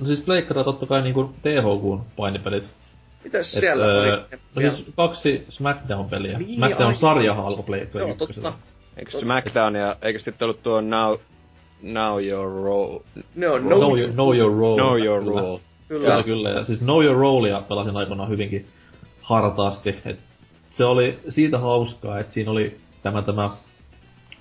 [0.00, 2.70] No siis Pleikkara totta kai niinku THQn painipelit.
[3.24, 4.38] Mitäs Et, siellä öö, oli?
[4.54, 6.38] no siis kaksi Smackdown-peliä.
[6.38, 8.52] Niin, Smackdown-sarjahan alkoi Pleikkara Joo, totta.
[8.96, 11.18] Eikö SmackDown ja eikö sitten ollut tuo Now,
[11.82, 13.00] now Your Role?
[13.34, 14.80] No, no, know, your, know your role.
[14.80, 15.24] Know Your.
[15.24, 15.60] Role.
[15.88, 16.10] kyllä.
[16.10, 16.50] Kyllä, kyllä.
[16.50, 18.66] Ja siis Know Your Rolea pelasin aikoinaan hyvinkin
[19.30, 19.96] hartaasti.
[20.04, 20.18] Et
[20.70, 23.50] se oli siitä hauskaa, että siinä oli tämä, tämä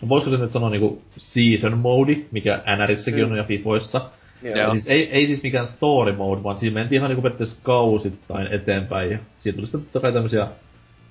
[0.10, 3.32] voisiko se nyt sanoa niinku season mode, mikä NRissäkin Mm.
[3.32, 4.02] on ja Fifoissa.
[4.44, 8.48] Ja siis ei, ei siis mikään story mode, vaan siinä mentiin ihan niinku periaatteessa kausittain
[8.48, 9.12] eteenpäin.
[9.12, 10.48] Ja siitä tuli sitten totta kai tämmösiä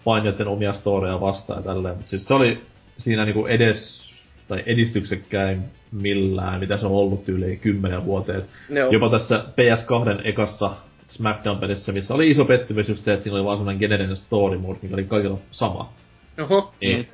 [0.05, 1.97] painijoiden omia storeja vastaan ja tälleen.
[1.97, 2.63] Mut siis se oli
[2.99, 4.09] siinä niinku edes,
[4.49, 8.43] tai edistyksekkäin millään, mitä se on ollut tyyliin kymmenen vuoteen.
[8.71, 8.91] Joo.
[8.91, 10.71] Jopa tässä PS2 ekassa
[11.09, 14.79] Smackdown-pelissä, missä oli iso pettymys just se, että siinä oli vaan semmonen geneerinen story mode,
[14.83, 15.93] mikä oli kaikilla sama.
[16.41, 16.73] Oho.
[16.81, 17.09] Niin,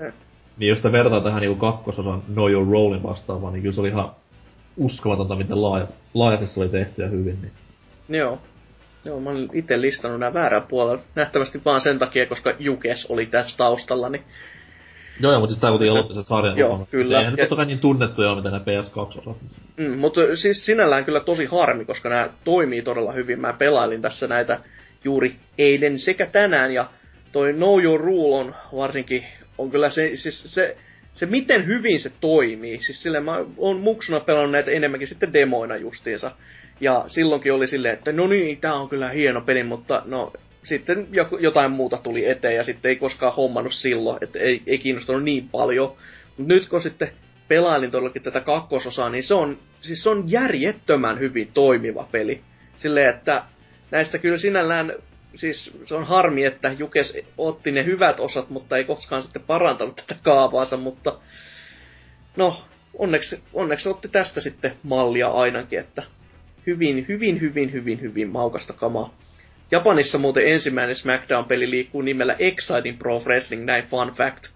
[0.56, 3.88] niin jos sitä vertaa tähän niinku kakkososan Know Your Rollin vastaavaan, niin kyllä se oli
[3.88, 4.10] ihan
[4.76, 7.38] uskomatonta, miten laaja, laajasti se oli tehty ja hyvin.
[7.42, 7.52] Niin.
[8.20, 8.38] Joo.
[9.04, 11.02] Joo, mä olin itse listannut nämä väärällä puolella.
[11.14, 14.22] Nähtävästi vaan sen takia, koska Jukes oli tässä taustalla, niin
[15.20, 16.86] Joo, joo, mutta tää kuitenkin aloitti sen sarjan Joo, mukana.
[16.90, 17.18] kyllä.
[17.18, 19.36] Eihän Ja- totta kai niin tunnettuja mitä ne PS2-osat.
[19.76, 23.40] Mm, mutta siis sinällään kyllä tosi harmi, koska nämä toimii todella hyvin.
[23.40, 24.60] Mä pelailin tässä näitä
[25.04, 26.86] juuri eilen sekä tänään, ja
[27.32, 29.24] toi Know Your Rule on varsinkin,
[29.58, 30.76] on kyllä se, siis se,
[31.12, 32.82] se miten hyvin se toimii.
[32.82, 36.30] Siis sille mä oon muksuna pelannut näitä enemmänkin sitten demoina justiinsa.
[36.80, 40.32] Ja silloinkin oli silleen, että no niin, tää on kyllä hieno peli, mutta no
[40.64, 41.08] sitten
[41.40, 45.48] jotain muuta tuli eteen ja sitten ei koskaan hommannut silloin, että ei, ei kiinnostunut niin
[45.48, 45.96] paljon.
[46.36, 47.08] Mutta nyt kun sitten
[47.48, 52.40] pelailin todellakin tätä kakkososaa, niin se on, siis se on järjettömän hyvin toimiva peli.
[52.76, 53.42] Silleen, että
[53.90, 54.92] näistä kyllä sinällään,
[55.34, 59.96] siis se on harmi, että Jukes otti ne hyvät osat, mutta ei koskaan sitten parantanut
[59.96, 61.18] tätä kaavaansa, mutta
[62.36, 62.62] no,
[62.98, 66.02] onneksi, onneksi otti tästä sitten mallia ainakin, että
[66.66, 69.14] hyvin, hyvin, hyvin, hyvin, hyvin maukasta kamaa.
[69.74, 74.46] Japanissa muuten ensimmäinen SmackDown-peli liikkuu nimellä Exciting Pro Wrestling, näin fun fact.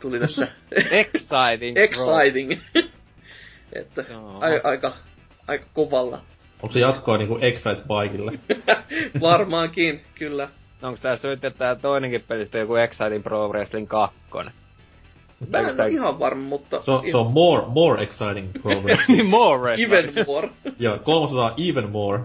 [0.00, 0.48] Tuli tässä.
[1.02, 1.76] Exciting.
[1.76, 2.52] Exciting.
[3.80, 4.04] että
[4.40, 4.92] a- aika,
[5.46, 6.22] aika kovalla.
[6.62, 8.32] Onko se jatkoa niinku Excite Bikeille?
[9.20, 10.48] Varmaankin, kyllä.
[10.82, 14.16] Onko tässä nyt tää toinenkin pelistä joku Exciting Pro Wrestling 2?
[15.50, 16.82] Mä en ole ihan varma, mutta...
[16.82, 18.98] Se on, se on more, more exciting program.
[19.08, 19.74] niin more.
[19.74, 20.50] Even more.
[20.78, 22.22] ja kolmas on even more.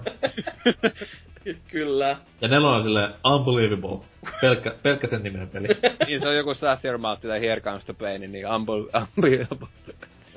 [1.72, 2.18] kyllä.
[2.42, 4.00] Ja nelonen on sille unbelievable.
[4.42, 5.68] Pelkkä, pelkkä sen nimen peli.
[6.08, 9.68] niin se on joku Shut Your Mouth tai Here Comes the Pain, niin unbel- unbelievable.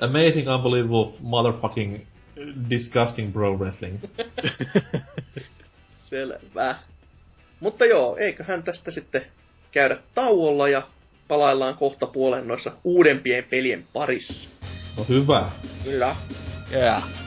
[0.01, 2.01] Amazing, unbelievable, motherfucking,
[2.69, 3.99] disgusting pro wrestling.
[5.95, 6.75] Selvä.
[7.59, 9.21] Mutta joo, eiköhän tästä sitten
[9.71, 10.81] käydä tauolla ja
[11.27, 14.49] palaillaan kohta puolen noissa uudempien pelien parissa.
[14.97, 15.49] No hyvä.
[15.83, 16.15] Kyllä.
[16.71, 17.24] Yeah.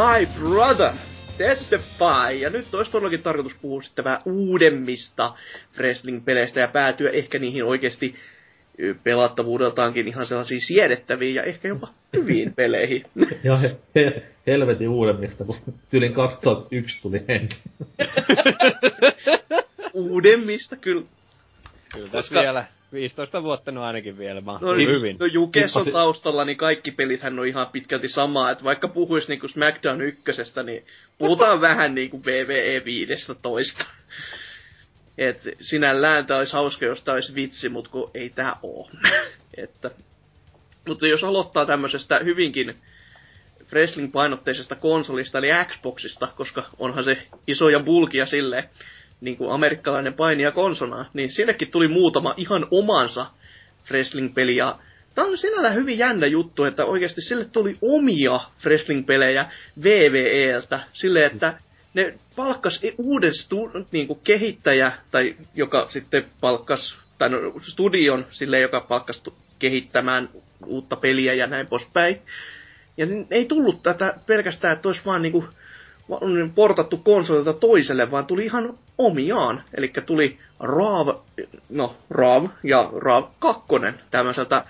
[0.00, 0.92] My brother!
[1.38, 2.34] Testify!
[2.40, 5.34] Ja nyt olisi todellakin tarkoitus puhua sitten vähän uudemmista
[5.78, 8.14] wrestling-peleistä ja päätyä ehkä niihin oikeasti
[9.04, 13.04] pelattavuudeltaankin ihan sellaisiin siedettäviin ja ehkä jopa hyviin peleihin.
[13.44, 15.56] Ja he, he, helvetin uudemmista, kun
[15.90, 17.62] tyylin 2001 tuli ensin.
[19.92, 21.02] uudemmista kyllä.
[21.94, 25.16] Kyllä tässä Koska- vielä 15 vuotta no ainakin vielä mahtuu No, hyvin.
[25.20, 28.50] no Jukes on taustalla, niin kaikki pelithän on ihan pitkälti samaa.
[28.50, 30.86] Että vaikka puhuis niinku SmackDown ykkösestä, niin
[31.18, 33.84] puhutaan vähän niinku WWE 15.
[35.18, 38.90] Et sinällään tää olisi hauska, jos tää olisi vitsi, mut kun ei tää oo.
[39.64, 39.90] että,
[40.88, 42.74] mutta jos aloittaa tämmöisestä hyvinkin
[43.72, 48.68] wrestling-painotteisesta konsolista, eli Xboxista, koska onhan se iso ja bulkia silleen,
[49.20, 53.26] niin kuin amerikkalainen painija konsona, niin sinnekin tuli muutama ihan omansa
[53.90, 54.56] wrestling-peli.
[54.56, 54.78] Ja
[55.14, 59.46] tämä on sinällään hyvin jännä juttu, että oikeasti sille tuli omia wrestling-pelejä
[59.82, 60.80] VVEltä.
[60.92, 61.54] Silleen, että
[61.94, 68.26] ne palkkas e- uuden stu, niin kuin kehittäjä, tai joka sitten palkkas, tai no, studion
[68.30, 69.22] sille, joka palkkas
[69.58, 70.28] kehittämään
[70.66, 72.20] uutta peliä ja näin poispäin.
[72.96, 75.48] Ja ei tullut tätä pelkästään, että olisi vaan niinku on
[76.54, 79.62] portattu konsolilta toiselle, vaan tuli ihan omiaan.
[79.74, 81.08] Eli tuli RAV,
[81.68, 83.62] no RAV ja RAV 2
[84.10, 84.64] tämmöiseltä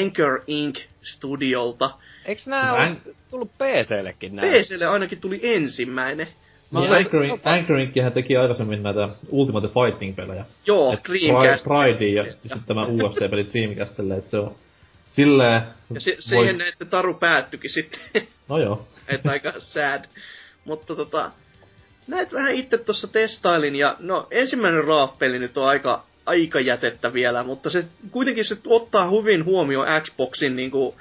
[0.00, 0.78] Anchor Inc.
[1.02, 1.90] Studiolta.
[2.24, 2.96] Eiks nää Mä oo en-
[3.30, 4.44] tullut PCllekin nää?
[4.44, 6.26] PClle ainakin tuli ensimmäinen.
[6.26, 10.44] Niin Mutta- Anchoring, Anchoringkihän teki aikaisemmin näitä Ultimate Fighting-pelejä.
[10.66, 11.64] Joo, Et Dreamcast.
[11.64, 14.54] Pride, Pride ja sitten tämä UFC-peli Dreamcastille, että se on
[15.10, 15.62] silleen...
[15.94, 18.00] Ja se, vois- siihen että Taru päättyikin sitten.
[18.48, 18.88] No joo.
[19.08, 20.04] että aika sad.
[20.64, 21.30] Mutta tota,
[22.06, 27.42] näet vähän itse tuossa testailin ja no ensimmäinen Raaf-peli nyt on aika, aika jätettä vielä,
[27.42, 30.96] mutta se kuitenkin se ottaa hyvin huomioon Xboxin niinku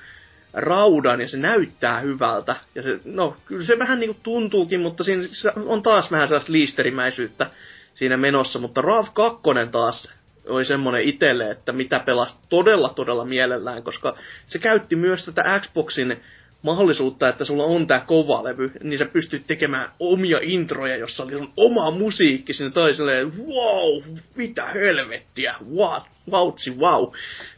[0.54, 2.56] raudan ja se näyttää hyvältä.
[2.76, 5.24] Ja se, no kyllä se vähän niinku tuntuukin, mutta siinä
[5.66, 7.50] on taas vähän sellaista liisterimäisyyttä
[7.94, 10.12] siinä menossa, mutta Rav 2 taas
[10.48, 14.14] oli semmonen itelle, että mitä pelasi todella todella mielellään, koska
[14.48, 16.24] se käytti myös tätä Xboxin
[16.62, 21.32] mahdollisuutta, että sulla on tää kova levy, niin sä pystyt tekemään omia introja, jossa oli
[21.32, 24.04] sun oma musiikki sinne tai silleen, wow,
[24.36, 27.14] mitä helvettiä, what, vautsi, wow.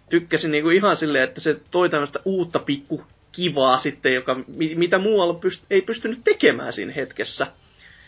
[0.09, 4.97] Tykkäsin niinku ihan silleen, että se toi tämmöistä uutta pikku kivaa sitten, joka, mi- mitä
[4.97, 7.47] muualla pyst- ei pystynyt tekemään siinä hetkessä.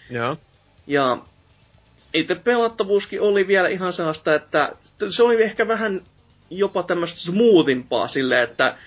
[0.10, 0.38] Joo.
[0.88, 1.18] Ja
[2.14, 4.72] itse pelattavuuskin oli vielä ihan sellaista, että
[5.10, 6.02] se oli ehkä vähän
[6.50, 8.78] jopa tämmöistä smoothimpaa silleen, että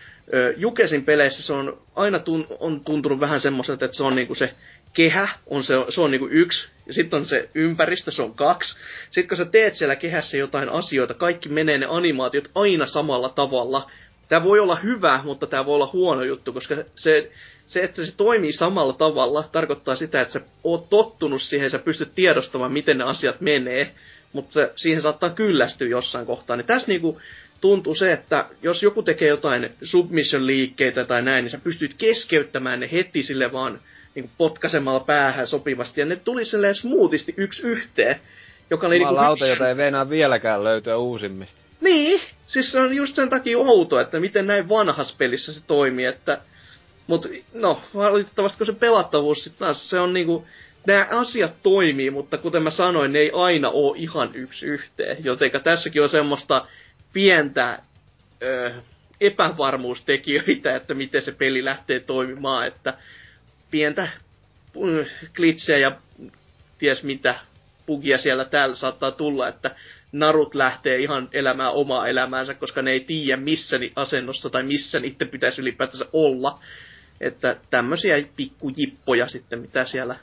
[0.56, 4.54] Jukesin peleissä se on aina tun, on tuntunut vähän semmoiselta, että se on niinku se
[4.92, 8.76] kehä, on se, se on niinku yksi, ja sitten on se ympäristö, se on kaksi.
[9.10, 13.90] Sitten kun sä teet siellä kehässä jotain asioita, kaikki menee ne animaatiot aina samalla tavalla,
[14.28, 17.30] tämä voi olla hyvä, mutta tämä voi olla huono juttu, koska se,
[17.66, 22.14] se, että se toimii samalla tavalla, tarkoittaa sitä, että sä oot tottunut siihen, sä pystyt
[22.14, 23.94] tiedostamaan, miten ne asiat menee,
[24.32, 26.56] mutta siihen saattaa kyllästyä jossain kohtaa.
[26.56, 27.20] Niin tässä niinku
[27.60, 32.88] tuntuu se, että jos joku tekee jotain submission-liikkeitä tai näin, niin sä pystyt keskeyttämään ne
[32.92, 33.80] heti sille vaan
[34.14, 38.20] niin potkasemalla päähän sopivasti, ja ne tuli silleen smoothisti yksi yhteen.
[38.70, 41.54] Joka oli niinku lauta, jota ei veinaa vieläkään löytyä uusimmista.
[41.80, 46.04] Niin, siis se on just sen takia outo, että miten näin vanhassa pelissä se toimii,
[46.04, 46.38] että...
[47.06, 50.46] Mut no, valitettavasti kun se pelattavuus sit taas, se on niinku...
[50.86, 55.24] Nämä asiat toimii, mutta kuten mä sanoin, ne ei aina oo ihan yksi yhteen.
[55.24, 56.66] Jotenka tässäkin on semmoista
[57.12, 57.78] pientä
[58.42, 58.72] ö,
[59.20, 62.94] epävarmuustekijöitä, että miten se peli lähtee toimimaan, että
[63.70, 64.08] pientä
[65.34, 65.96] glitchejä ja
[66.78, 67.34] ties mitä
[67.86, 69.76] bugia siellä täällä saattaa tulla, että
[70.12, 75.28] narut lähtee ihan elämään omaa elämäänsä, koska ne ei tiedä missä asennossa tai missä niiden
[75.28, 76.58] pitäisi ylipäätänsä olla.
[77.20, 80.16] Että tämmöisiä pikkujippoja sitten, mitä siellä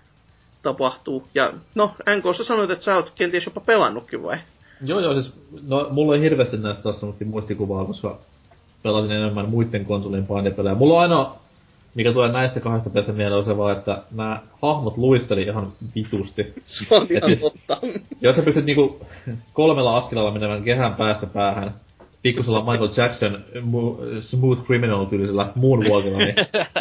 [0.61, 1.27] tapahtuu.
[1.35, 4.37] Ja no, NKssa sanoit, että sä oot kenties jopa pelannutkin vai?
[4.81, 5.33] Joo, joo, siis
[5.67, 8.19] no, mulla ei hirveästi näistä taas muistikuvaa, koska
[8.83, 10.75] pelasin enemmän muiden konsolien painipelejä.
[10.75, 11.35] Mulla on aina
[11.95, 16.53] mikä tulee näistä kahdesta pelistä mieleen on se vaan, että nämä hahmot luisteli ihan vitusti.
[16.65, 17.87] Se on ihan siis, totta.
[18.21, 19.05] Jos sä pystyt niinku
[19.53, 21.73] kolmella askelalla menemään kehän päästä päähän,
[22.21, 26.35] pikkusella Michael Jackson mu- Smooth Criminal tyylisellä moonwalkilla, niin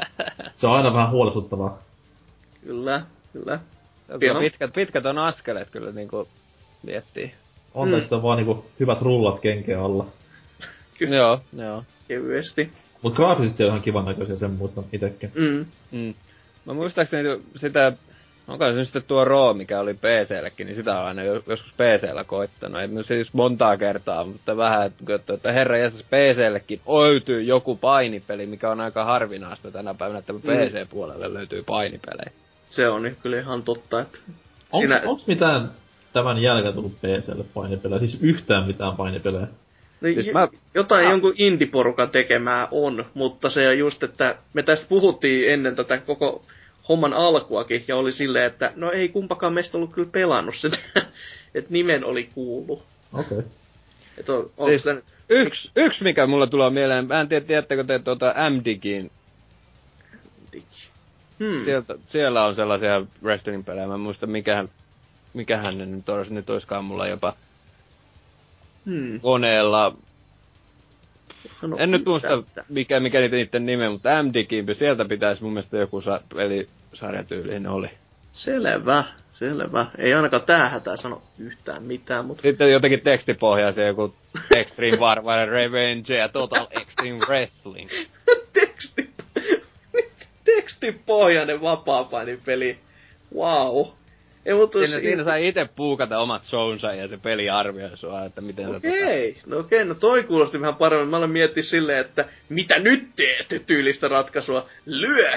[0.55, 1.79] se on aina vähän huolestuttavaa.
[2.65, 3.03] Kyllä,
[3.33, 3.61] kyllä.
[4.21, 6.29] Kyllä pitkät, pitkät on askeleet kyllä niinku
[6.83, 7.33] miettii.
[7.75, 7.95] On mm.
[7.95, 10.07] että on vaan niinku hyvät rullat kenkeä alla.
[10.99, 11.17] Kyllä.
[11.17, 11.83] Joo, joo.
[12.09, 12.73] Kevyesti.
[13.03, 15.33] Mut graafisesti on ihan kivan näköisiä, sen muistan itekin.
[15.35, 15.67] Mm.
[15.91, 16.15] Mm.
[16.65, 17.93] Mä muistaakseni sitä,
[18.49, 22.81] onko se sitten tuo Roo, mikä oli PC-llekin, niin sitä on aina joskus PC-llä koittanut.
[22.81, 28.71] Ei siis montaa kertaa, mutta vähän, että, että herra jäsäs PC-llekin löytyy joku painipeli, mikä
[28.71, 30.41] on aika harvinaista tänä päivänä, että mm.
[30.41, 32.33] PC-puolelle löytyy painipelejä.
[32.67, 34.19] Se on nyt kyllä ihan totta, että...
[34.73, 35.03] On, Sinä...
[35.05, 35.71] Onks mitään
[36.15, 37.99] tämän jälkeen tullut PClle painipelejä?
[37.99, 39.47] Siis yhtään mitään painipelejä?
[40.01, 40.49] No, siis mä...
[40.75, 41.11] Jotain ah.
[41.11, 46.45] jonkun indiporukan tekemää on, mutta se just, että me tästä puhuttiin ennen tätä koko
[46.89, 50.79] homman alkuakin, ja oli silleen, että no ei kumpakaan meistä ollut kyllä pelannut sitä,
[51.55, 52.83] että nimen oli kuulu.
[53.13, 53.39] Okei.
[53.39, 54.51] Okay.
[54.65, 55.03] siis, sen...
[55.29, 59.11] yksi, yksi, mikä mulla tulee mieleen, mä en tiedä, tiedättekö te tuota MDigin
[61.39, 61.65] Hmm.
[61.65, 64.69] Sieltä, siellä on sellaisia wrestling-pelejä, mä en muista mikähän,
[65.35, 67.33] mikähän ne nyt olisi, nyt olisikaan mulla jopa
[68.87, 69.21] hmm.
[69.21, 69.97] koneella.
[71.61, 72.29] Sano en nyt muista
[72.69, 77.91] mikä, mikä niitä niiden nime, mutta MD sieltä pitäisi mun mielestä joku sa- pelisarjatyylinen oli.
[78.33, 79.87] Selvä, selvä.
[79.99, 82.43] Ei ainakaan tää hätää sano yhtään mitään, mutta...
[82.43, 84.15] Sitten jotenkin tekstipohjaisia, joku
[84.57, 87.91] Extreme Warfare Revenge ja Total Extreme Wrestling.
[88.53, 89.11] Teksti...
[90.45, 92.11] Tekstipohjainen vapaa
[92.45, 92.79] peli.
[93.35, 93.87] Wow.
[94.47, 98.41] Ei, mutta siinä, siinä sai itse puukata omat shownsa ja se peli arvioi sua, että
[98.41, 98.77] miten okay.
[98.77, 99.47] Okei, tota...
[99.47, 101.09] no okei, okay, no toi kuulosti vähän paremmin.
[101.09, 104.67] Mä olen miettinyt silleen, että mitä nyt teet tyylistä ratkaisua.
[104.87, 105.33] Lyö!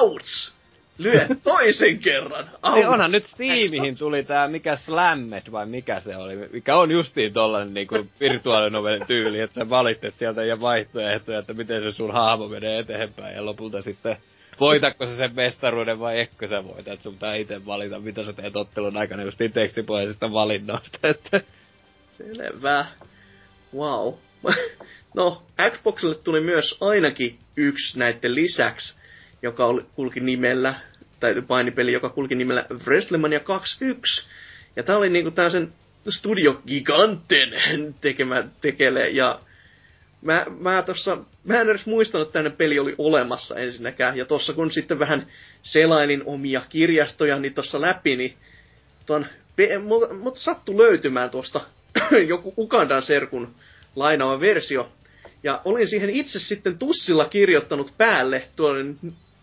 [0.00, 0.52] Ouch!
[0.98, 2.44] Lyö toisen kerran!
[2.62, 2.76] Ouch!
[2.76, 7.32] Ei, onhan nyt Steamihin tuli tää mikä Slammet vai mikä se oli, mikä on justiin
[7.32, 12.48] tollanen niinku virtuaalinovelin tyyli, että sä valitset sieltä ja vaihtoehtoja, että miten se sun hahmo
[12.48, 14.16] menee eteenpäin ja lopulta sitten
[14.60, 18.32] voitatko sä sen mestaruuden vai etkö sä voita, että sun pitää itse valita, mitä sä
[18.32, 21.40] teet ottelun aikana just tekstipohjaisista valinnoista, että...
[22.12, 22.86] Selvä.
[23.76, 24.14] Wow.
[25.16, 28.96] no, Xboxille tuli myös ainakin yksi näiden lisäksi,
[29.42, 30.74] joka oli, kulki nimellä,
[31.20, 34.28] tai painipeli, joka kulki nimellä WrestleMania 21.
[34.76, 35.72] Ja tää oli niinku tää sen
[36.08, 37.54] Studio Giganten
[38.00, 39.40] tekemä tekele, ja
[40.22, 44.16] mä, mä, tossa, mä en edes muistanut, että tänne peli oli olemassa ensinnäkään.
[44.16, 45.26] Ja tossa kun sitten vähän
[45.62, 48.36] selailin omia kirjastoja niin tossa läpi, niin
[49.06, 49.26] ton,
[49.84, 51.60] mutta mut sattu löytymään tuosta
[52.28, 53.54] joku Ugandan serkun
[53.96, 54.92] lainaava versio.
[55.42, 58.96] Ja olin siihen itse sitten tussilla kirjoittanut päälle tuon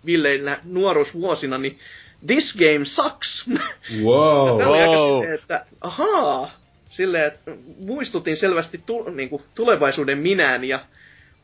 [0.06, 1.80] Villeillä nuoruusvuosina, niin
[2.28, 3.46] This game sucks.
[4.04, 4.62] Wow.
[4.62, 5.22] ja oli wow.
[5.22, 6.52] Sitten, että ahaa,
[6.90, 10.80] silleen, että muistutin selvästi tu, niin kuin, tulevaisuuden minään ja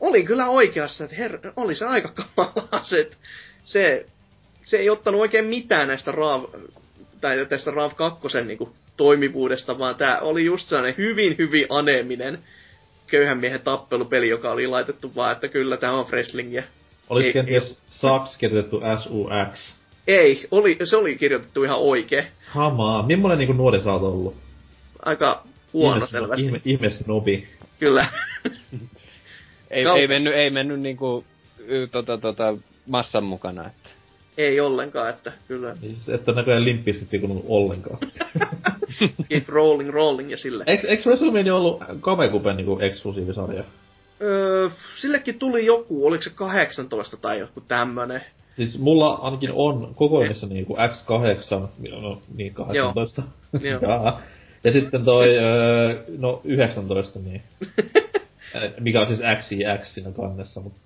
[0.00, 3.16] olin kyllä oikeassa, että her, oli se aika kamalaa se, että
[3.64, 4.06] se,
[4.64, 6.44] se ei ottanut oikein mitään näistä RAV,
[7.20, 12.38] tai tästä RAV 2 niin kuin, toimivuudesta, vaan tämä oli just sellainen hyvin, hyvin aneeminen
[13.06, 16.64] köyhän miehen tappelupeli, joka oli laitettu vaan, että kyllä tämä on wrestlingiä.
[17.08, 19.74] Olisi kenties Saks kirjoitettu SUX?
[20.06, 22.24] Ei, oli, se oli kirjoitettu ihan oikein.
[22.46, 23.06] Hamaa.
[23.06, 24.36] Millainen niin nuori sä oot ollut?
[25.02, 26.46] aika huono ihme, selvästi.
[26.46, 27.48] Ihme, ihme snobi.
[27.80, 28.06] Kyllä.
[29.70, 31.24] Ei, Kaupan- ei mennyt, ei mennyt niinku,
[31.92, 33.66] tota, tota, massan mukana.
[33.66, 33.90] Että.
[34.38, 35.76] Ei ollenkaan, että kyllä.
[35.80, 37.98] Siis, että näköjään limppiskit kuulunut ollenkaan.
[39.28, 40.64] Keep rolling, rolling ja sille.
[40.66, 43.64] Eiks, eiks WrestleMania ollut Kamekupen niinku eksklusiivisarja?
[44.22, 48.22] Öö, sillekin tuli joku, oliko se 18 tai joku tämmönen.
[48.56, 51.68] Siis mulla ainakin on kokoelmissa niinku X8,
[52.00, 53.22] no niin 18.
[53.62, 53.80] Joo.
[53.82, 54.22] Jaa.
[54.64, 57.42] ja sitten toi, öö, no 19 niin.
[58.80, 60.80] Mikä on siis X ja X siinä kannessa, mutta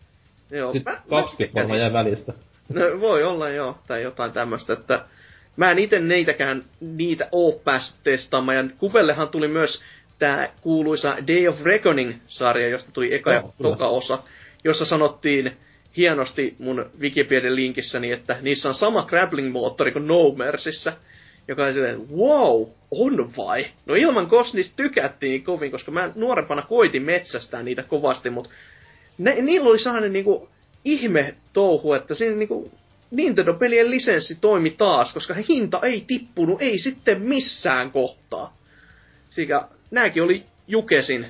[0.51, 1.81] Joo, mä- mä 20 varmaan tykkäsin.
[1.81, 2.33] jäi välistä.
[2.75, 5.05] No, voi olla joo, tai jotain tämmöistä, että
[5.57, 9.83] mä en ite neitäkään niitä oo päässyt testaamaan, ja Kupellehan tuli myös
[10.18, 13.70] tää kuuluisa Day of Reckoning-sarja, josta tuli eka ja Joo, kyllä.
[13.70, 14.18] toka osa,
[14.65, 15.57] jossa sanottiin
[15.97, 20.93] hienosti mun Wikipedia-linkissäni, että niissä on sama grappling-moottori kuin No Mercyssä,
[21.48, 23.66] joka oli silleen, wow, on vai?
[23.86, 28.50] No ilman kos niistä tykättiin niin kovin, koska mä nuorempana koitin metsästää niitä kovasti, mutta
[29.18, 30.48] ne, niillä oli sellainen niinku
[30.84, 32.70] ihme touhu, että siinä niinku
[33.10, 38.56] Nintendo-pelien lisenssi toimi taas, koska hinta ei tippunut, ei sitten missään kohtaa.
[39.31, 41.26] Sikä nääkin oli Jukesin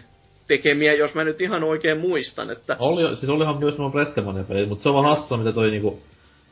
[0.46, 4.68] tekemiä, jos mä nyt ihan oikein muistan, että Oli, siis olihan myös nuo Wrestlemania pelit,
[4.68, 6.02] mutta se on vaan hassua, mitä toi niinku,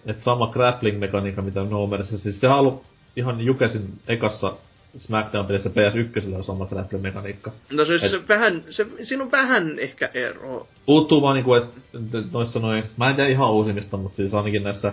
[0.07, 4.53] että sama grappling-mekaniikka, mitä No Mercy, siis sehän on ollut ihan Jukesin ekassa
[4.97, 7.51] SmackDown-pelissä PS1 on sama grappling-mekaniikka.
[7.73, 10.67] no se, se Et- vähän, se, siinä on vähän ehkä eroa.
[10.87, 11.81] Puuttuu vaan niinku, että
[12.19, 14.93] et noissa noin, mä en tiedä ihan uusimmista, mutta siis ainakin näissä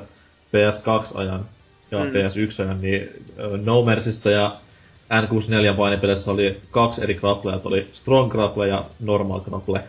[0.53, 1.45] PS2-ajan
[1.91, 2.05] ja Mm.
[2.05, 2.11] mm.
[2.11, 3.09] PS1-ajan, niin
[3.65, 4.55] No Mercyssä ja
[5.13, 9.83] N64 painipeleissä oli kaksi eri grapplea, että oli Strong Grapple ja Normal Grapple.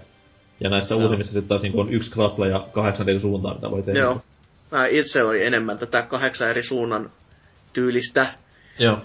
[0.61, 1.03] Ja näissä Joo.
[1.03, 4.01] uusimmissa sitten taas niinku on yksi grapple ja kahdeksan eri suuntaan, mitä voi tehdä.
[4.01, 4.21] Joo.
[4.73, 7.11] Mä itse oli enemmän tätä kahdeksan eri suunnan
[7.73, 8.27] tyylistä
[8.79, 8.99] Joo.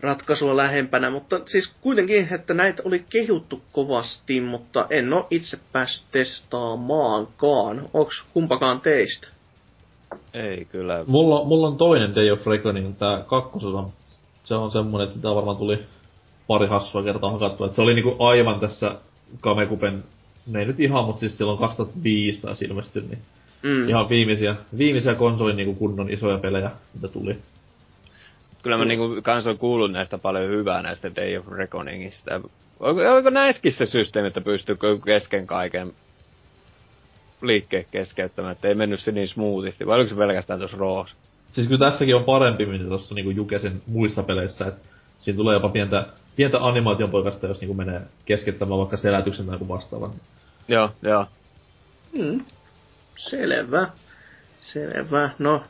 [0.00, 6.04] ratkaisua lähempänä, mutta siis kuitenkin, että näitä oli kehuttu kovasti, mutta en ole itse päässyt
[6.12, 7.88] testaamaankaan.
[7.94, 9.28] Onks kumpakaan teistä?
[10.34, 11.04] Ei kyllä.
[11.06, 13.84] Mulla, mulla on toinen Day of Reckoning, tää kakkososa.
[14.44, 15.78] Se on semmonen, että sitä varmaan tuli
[16.46, 17.66] pari hassua kertaa hakattua.
[17.66, 18.94] Et se oli niinku aivan tässä
[19.40, 20.04] Kamekupen,
[20.46, 23.18] ne ei nyt ihan, mutta siis silloin 2005 taisi ilmestyi, niin
[23.62, 23.88] Mm.
[23.88, 27.38] ihan viimeisiä, viimeisiä konsolin niinku kunnon isoja pelejä, mitä tuli.
[28.62, 32.34] Kyllä mä niinku kans on kuullut näistä paljon hyvää näistä Day of Reckoningista.
[32.80, 35.92] Onko, onko näissäkin se systeemi, että pystyykö kesken kaiken
[37.42, 41.10] liikkeen keskeyttämään, että ei mennyt se niin smoothisti, vai oliko se pelkästään tuossa Roos?
[41.52, 44.80] Siis kyllä tässäkin on parempi, mitä tuossa niinku Jukesin muissa peleissä, että
[45.20, 46.06] siinä tulee jopa pientä,
[46.36, 50.12] pientä animaation poikasta, jos niinku menee keskeyttämään vaikka selätyksen tai joku vastaavan.
[50.68, 51.26] Joo, joo.
[52.12, 52.44] Mm.
[53.16, 53.88] Selvä.
[54.60, 55.30] Selvä.
[55.38, 55.62] No,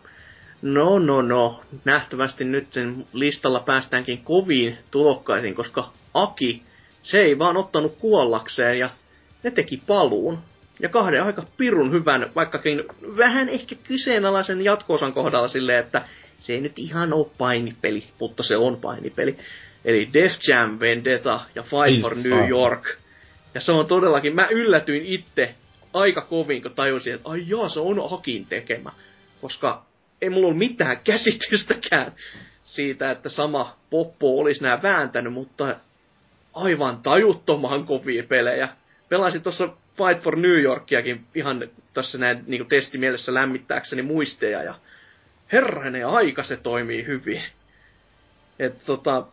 [0.62, 1.60] no, no, no.
[1.84, 6.62] Nähtävästi nyt sen listalla päästäänkin koviin tulokkaisiin, koska Aki,
[7.02, 8.90] se ei vaan ottanut kuollakseen ja
[9.42, 10.38] ne teki paluun.
[10.80, 12.84] Ja kahden aika pirun hyvän, vaikkakin
[13.16, 16.08] vähän ehkä kyseenalaisen jatkoosan kohdalla silleen, että
[16.40, 19.36] se ei nyt ihan ole painipeli, mutta se on painipeli.
[19.84, 22.48] Eli Def Jam Vendetta ja Fight for New.
[22.48, 22.96] York.
[23.54, 25.54] Ja se on todellakin, mä yllätyin itse
[25.92, 28.92] aika kovin, kun tajusin, että ai jaa, se on Akin tekemä.
[29.40, 29.87] Koska
[30.22, 32.12] ei mulla ollut mitään käsitystäkään
[32.64, 35.76] siitä, että sama Poppo olisi nämä vääntänyt, mutta
[36.54, 38.68] aivan tajuttoman kovia pelejä.
[39.08, 44.74] Pelasin tuossa Fight for New Yorkiakin ihan tässä näin niin testimielessä lämmittääkseni muisteja ja
[45.52, 47.42] herranen aika se toimii hyvin.
[48.58, 49.26] Et tota,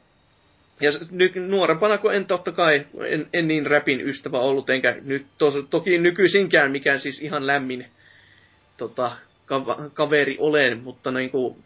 [0.82, 4.96] ja s- ny, nuorempana kun en totta kai, en, en niin räpin ystävä ollut, enkä
[5.02, 7.86] nyt tos, toki nykyisinkään mikään siis ihan lämmin
[8.78, 9.12] tota,
[9.94, 11.58] kaveri olen, mutta niinku,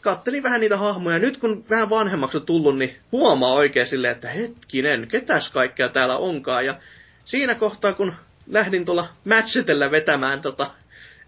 [0.00, 1.18] kattelin vähän niitä hahmoja.
[1.18, 6.16] Nyt kun vähän vanhemmaksi on tullut, niin huomaa oikein silleen, että hetkinen, ketäs kaikkea täällä
[6.16, 6.66] onkaan.
[6.66, 6.76] Ja
[7.24, 8.12] siinä kohtaa, kun
[8.46, 10.70] lähdin tuolla matchetellä vetämään tota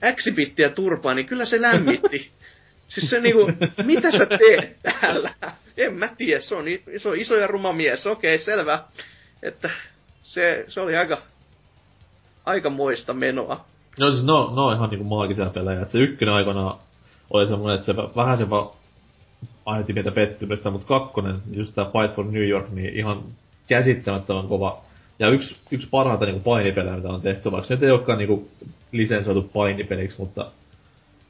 [0.02, 2.30] Exhibittiä turpaan, niin kyllä se lämmitti.
[2.88, 3.52] Siis se niinku,
[3.84, 5.34] mitä sä teet täällä?
[5.76, 8.84] En mä tiedä, se on, i- se on iso ja ruma mies, okei, selvä.
[9.42, 9.70] Että
[10.22, 11.18] se, se oli aika,
[12.44, 13.66] aika moista menoa.
[14.00, 15.80] No siis no, no ihan niinku maagisia pelejä.
[15.80, 16.76] Et se ykkönen aikana
[17.30, 18.70] oli semmonen, että se vähän se vaan
[19.66, 23.22] aiheutti meitä pettymystä, mutta kakkonen, just tää Fight for New York, niin ihan
[23.68, 24.78] käsittämättömän kova.
[25.18, 28.48] Ja yksi, yksi parhaita niinku painipelejä, mitä on tehty, vaikka se nyt ei olekaan niinku
[28.92, 30.46] lisensoitu painipeliksi, mutta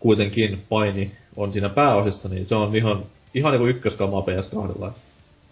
[0.01, 3.03] kuitenkin paini on siinä pääosissa, niin se on ihan,
[3.35, 4.91] ihan niinku ykköskamaa PS2.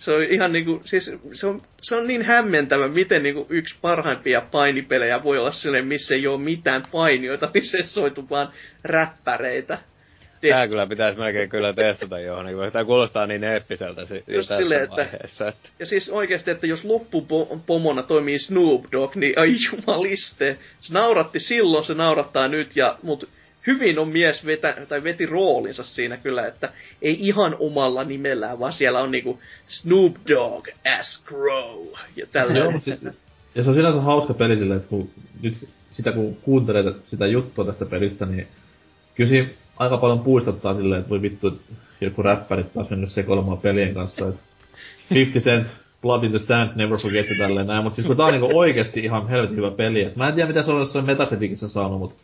[0.05, 4.41] Se on ihan niinku, siis se on, se on niin hämmentävä, miten niinku yksi parhaimpia
[4.41, 8.49] painipelejä voi olla sellainen, missä ei ole mitään painioita, missä soitu vaan
[8.85, 9.79] räppäreitä.
[10.51, 14.63] Tää kyllä pitäisi melkein kyllä testata johonkin, koska tää kuulostaa niin eeppiseltä si- Just tässä
[14.63, 15.49] silleen, että- vaiheessa.
[15.49, 15.69] Että...
[15.79, 20.59] Ja siis oikeesti, että jos loppupomona toimii Snoop Dogg, niin ai jumaliste.
[20.81, 23.29] Se nauratti silloin, se naurattaa nyt, ja, mut
[23.67, 28.73] hyvin on mies vetä, tai veti roolinsa siinä kyllä, että ei ihan omalla nimellään, vaan
[28.73, 30.69] siellä on niinku Snoop Dogg
[30.99, 31.87] as Crow.
[32.17, 32.59] Ja tällä.
[32.59, 33.01] Joo, sit,
[33.55, 35.11] ja se on sinänsä hauska peli silleen, että kun
[35.43, 38.47] nyt sitä kun kuuntelee sitä juttua tästä pelistä, niin
[39.15, 43.59] kyllä siinä aika paljon puistattaa silleen, että voi vittu, että joku räppärit taas mennyt sekoilemaan
[43.59, 44.41] pelien kanssa, että
[45.15, 45.69] 50 Cent,
[46.03, 48.59] Blood in the Sand, Never Forget ja tälleen näin, mutta siis kun tää on niinku
[48.59, 51.99] oikeesti ihan helvetin hyvä peli, et mä en tiedä mitä se on jossain Metacriticissa saanut,
[51.99, 52.15] mutta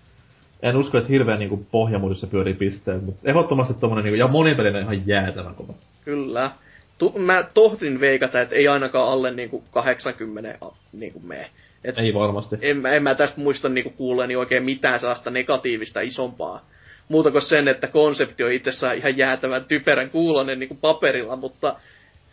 [0.62, 4.80] en usko, että hirveän niinku pohjamudissa pyörii pisteet, mutta ehdottomasti tommonen niinku, ja monin pelinä
[4.80, 5.72] ihan jäätävän kova.
[6.04, 6.50] Kyllä.
[6.98, 11.50] Tu- mä tohtin veikata, että ei ainakaan alle niinku 80 a- niinku mene.
[11.84, 12.56] Et Ei varmasti.
[12.60, 16.66] en, mä- en mä tästä muista niinku kuulleeni oikein mitään sellaista negatiivista isompaa.
[17.08, 21.74] Muuta kuin sen, että konsepti on itsessään ihan jäätävän typerän kuulonen niinku paperilla, mutta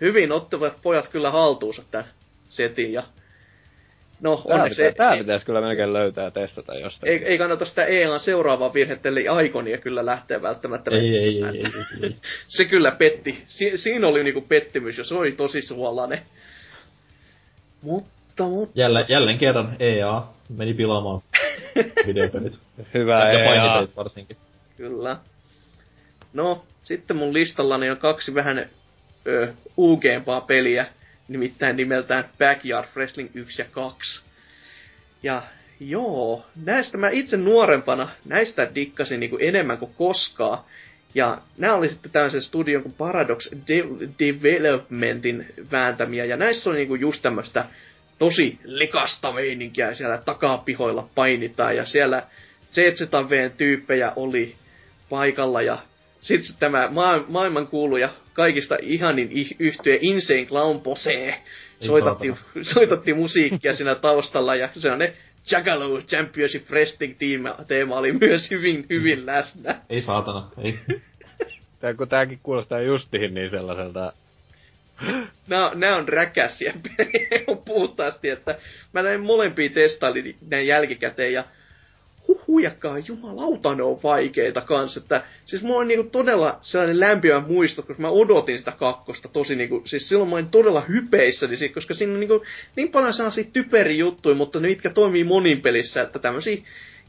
[0.02, 2.08] hyvin ottavat pojat kyllä haltuunsa tämän
[2.50, 2.94] setin.
[2.94, 3.04] Ja...
[4.22, 7.12] No, Tää, onneksi pitää, ei, tää pitäisi kyllä melkein löytää ja testata jostain.
[7.12, 11.44] ei, ei, kannata sitä EAN seuraavaa virhettä, eli Aikonia kyllä lähteä välttämättä Ei, ei, ei,
[11.44, 11.72] ei, ei,
[12.04, 12.16] ei.
[12.58, 13.44] Se kyllä petti.
[13.48, 16.20] Si- siinä oli niinku pettymys, ja se oli tosi suolainen.
[17.82, 18.80] Mutta, mutta...
[18.80, 21.22] Jälleen, jälleen kerran EA meni pilaamaan
[22.08, 22.60] videopelit.
[22.94, 23.72] Hyvä ja EA.
[23.74, 24.38] Fighting varsinkin.
[24.78, 25.18] Kyllä.
[26.34, 28.70] No, sitten mun listallani on kaksi vähän
[29.28, 29.48] ö,
[29.78, 30.86] uugeempaa peliä,
[31.28, 34.24] nimittäin nimeltään Backyard Wrestling 1 ja 2.
[35.24, 35.44] Ja
[35.80, 40.60] joo, näistä mä itse nuorempana, näistä dikkasin niinku enemmän kuin koskaan.
[41.16, 46.96] Ja nämä oli sitten tämmöisen studion kuin Paradox De- Developmentin vääntämiä, ja näissä oli niinku
[46.96, 47.66] just tämmöistä
[48.18, 52.24] tosi likasta meininkiä, siellä takapihoilla painitaan, ja siellä
[52.74, 54.56] ZZVn tyyppejä oli
[55.10, 55.78] paikalla, ja
[56.22, 61.36] sitten tämä maa- maailman kuuluja kaikista ihanin ih- yhtye Insane Clown Pose
[61.82, 65.14] soitatti, soitatti musiikkia siinä taustalla, ja se on ne
[65.52, 69.76] Jackalow Championship Wrestling teema, teema oli myös hyvin, hyvin läsnä.
[69.90, 70.80] Ei saatana, ei.
[71.80, 74.14] Tää, kun tääkin kuulostaa justiin niin sellaiselta...
[75.48, 76.74] Nää, nää on räkäsiä
[77.48, 78.58] on puhtaasti, että
[78.94, 81.44] mä näin molempia testailin näin jälkikäteen ja
[82.28, 87.82] huhujakaan jumalauta ne on vaikeita kanssa, että siis mulla on niinku todella sellainen lämpimä muisto,
[87.82, 91.94] koska mä odotin sitä kakkosta tosi niinku, siis silloin mä olin todella hypeissäni, siitä, koska
[91.94, 92.44] siinä on niinku
[92.76, 96.58] niin paljon sellaisia typeri juttuja, mutta ne mitkä toimii monin pelissä, että tämmösiä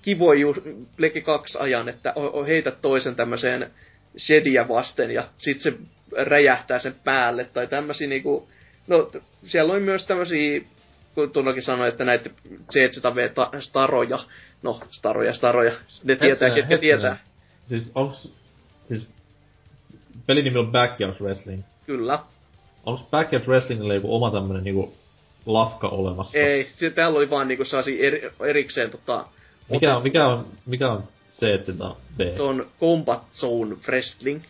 [0.03, 0.47] kivoja
[0.97, 3.71] Pleki 2 ajan, että o- heität toisen tämmöiseen
[4.19, 5.73] shediä vasten ja sit se
[6.17, 8.49] räjähtää sen päälle tai tämmösiä niinku,
[8.87, 9.11] no
[9.47, 10.61] siellä oli myös tämmösiä
[11.19, 12.31] kun Tunokin sanoi, että näitä
[12.73, 14.19] CZV-staroja,
[14.63, 15.73] no staroja, staroja,
[16.05, 16.81] ne tietää, Hetkinen, ketkä hetkinen.
[16.81, 17.19] tietää.
[17.69, 18.33] Siis onks...
[18.85, 19.09] Siis...
[20.27, 21.63] Pelin nimi on Backyard Wrestling.
[21.87, 22.19] Kyllä.
[22.87, 24.95] Onks Backyard Wrestlingille joku oma tämmönen niinku
[25.47, 26.39] lafka olemassa?
[26.39, 29.25] Ei, se, täällä oli vaan niinku sellaisia eri, erikseen tota,
[29.71, 32.37] Mikä on, mikä on, mikä on CZB?
[32.37, 34.43] se on Combat Zone Wrestling.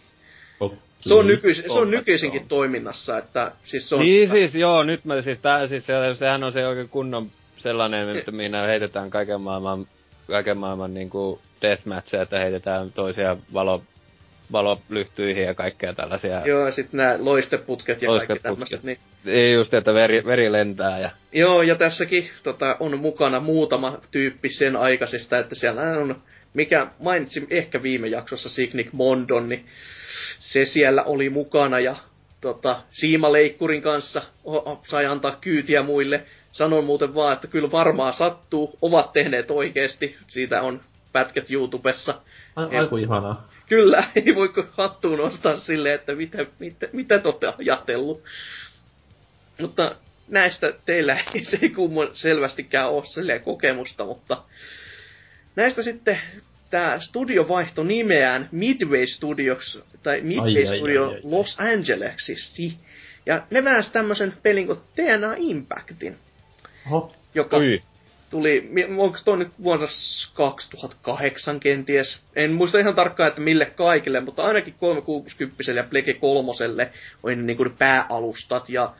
[0.61, 0.78] Okei.
[1.01, 2.49] Se on, nykyis, se on nykyisinkin Zone.
[2.49, 4.01] toiminnassa, että siis se on...
[4.01, 8.17] Niin siis, joo, nyt mä siis, tää, siis se, sehän on se oikein kunnon sellainen,
[8.17, 9.87] että minä heitetään kaiken maailman,
[10.29, 13.83] kaiken maailman niinku deathmatcheja, että heitetään toisia valo,
[14.53, 16.47] valolyhtyihin ja kaikkea tällaisia.
[16.47, 18.43] Joo, ja sitten nämä loisteputket ja kaikki Loisteputket.
[18.43, 18.83] tämmöiset.
[18.83, 18.99] Niin.
[19.27, 21.11] Ei just, että veri, veri lentää ja...
[21.33, 26.23] Joo, ja tässäkin tota, on mukana muutama tyyppi sen aikaisesta, että siellä on,
[26.55, 29.67] mikä mainitsin ehkä viime jaksossa Signik Mondon, niin
[30.39, 31.97] se siellä oli mukana ja
[32.41, 34.23] tota, siimaleikkurin kanssa
[34.89, 36.25] sai antaa kyytiä muille.
[36.52, 40.81] Sanon muuten vaan, että kyllä varmaan sattuu, ovat tehneet oikeesti, siitä on
[41.12, 42.20] pätkät YouTubessa.
[42.57, 43.49] Ai, aiku ihanaa.
[43.68, 48.23] Kyllä, ei voi hattuun nostaa silleen, että mitä, mitä, mitä te olette ajatellut.
[49.60, 49.97] Mutta
[50.28, 54.43] näistä teillä ei se ei kumman selvästikään ole silleen kokemusta, mutta
[55.57, 56.20] näistä sitten
[56.70, 61.20] tämä studio vaihto nimeään Midway Studios, tai Midway Ai, ai, Studio ai, ai.
[61.25, 62.77] Los Angelesiksi.
[63.27, 66.17] Ja ne väänsi tämmöisen pelin kuin DNA Impactin,
[66.87, 67.13] Oho.
[67.35, 67.83] joka Ui.
[68.31, 69.87] tuli, onko toi nyt vuonna
[70.35, 76.53] 2008 kenties, en muista ihan tarkkaan, että mille kaikille, mutta ainakin 360 ja Plege 3
[77.23, 78.93] oli niinku ne pääalustat, ja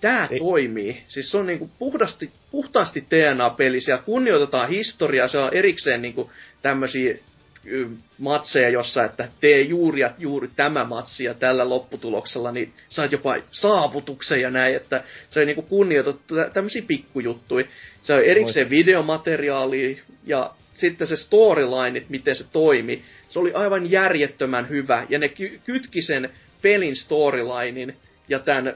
[0.00, 0.38] tää Ei.
[0.38, 1.02] toimii.
[1.08, 6.30] Siis se on niinku puhdasti, puhtaasti DNA-peli, siellä kunnioitetaan historiaa, se on erikseen niinku
[6.62, 7.18] tämmösiä
[8.18, 13.36] matseja, jossa, että tee juuri ja juuri tämä matsi ja tällä lopputuloksella, niin saat jopa
[13.50, 17.66] saavutuksen ja näin, että se on niinku kunnioitettu tämmöisiä pikkujuttuja.
[18.02, 24.68] Se on erikseen videomateriaali ja sitten se storyline, miten se toimi, se oli aivan järjettömän
[24.68, 25.06] hyvä.
[25.08, 26.30] Ja ne ky- kytki sen
[26.62, 27.96] pelin storylinein
[28.28, 28.74] ja tämän,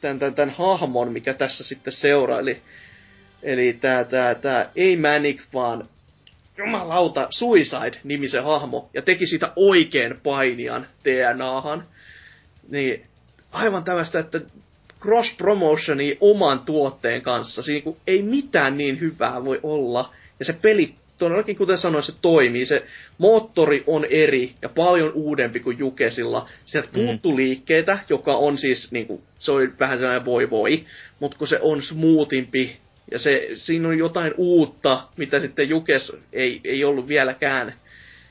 [0.00, 2.56] tämän, tämän, tämän hahmon, mikä tässä sitten seuraili.
[3.42, 5.88] Eli tää, tää, tää, ei Manic, vaan
[6.58, 11.84] jumalauta, Suicide-nimisen hahmo, ja teki sitä oikein painian DNAhan.
[12.68, 13.02] Niin,
[13.52, 14.40] aivan tällaista, että
[15.00, 20.94] cross-promotioni oman tuotteen kanssa, siinä niin ei mitään niin hyvää voi olla, ja se peli
[21.18, 22.66] todellakin kuten sanoin, se toimii.
[22.66, 22.86] Se
[23.18, 26.48] moottori on eri ja paljon uudempi kuin Jukesilla.
[26.66, 26.94] Sieltä mm.
[26.94, 30.84] puuttu liikkeitä, joka on siis, niin kuin, se on vähän sellainen voi voi,
[31.20, 32.76] mutta kun se on smoothimpi
[33.10, 37.74] ja se, siinä on jotain uutta, mitä sitten Jukes ei, ei ollut vieläkään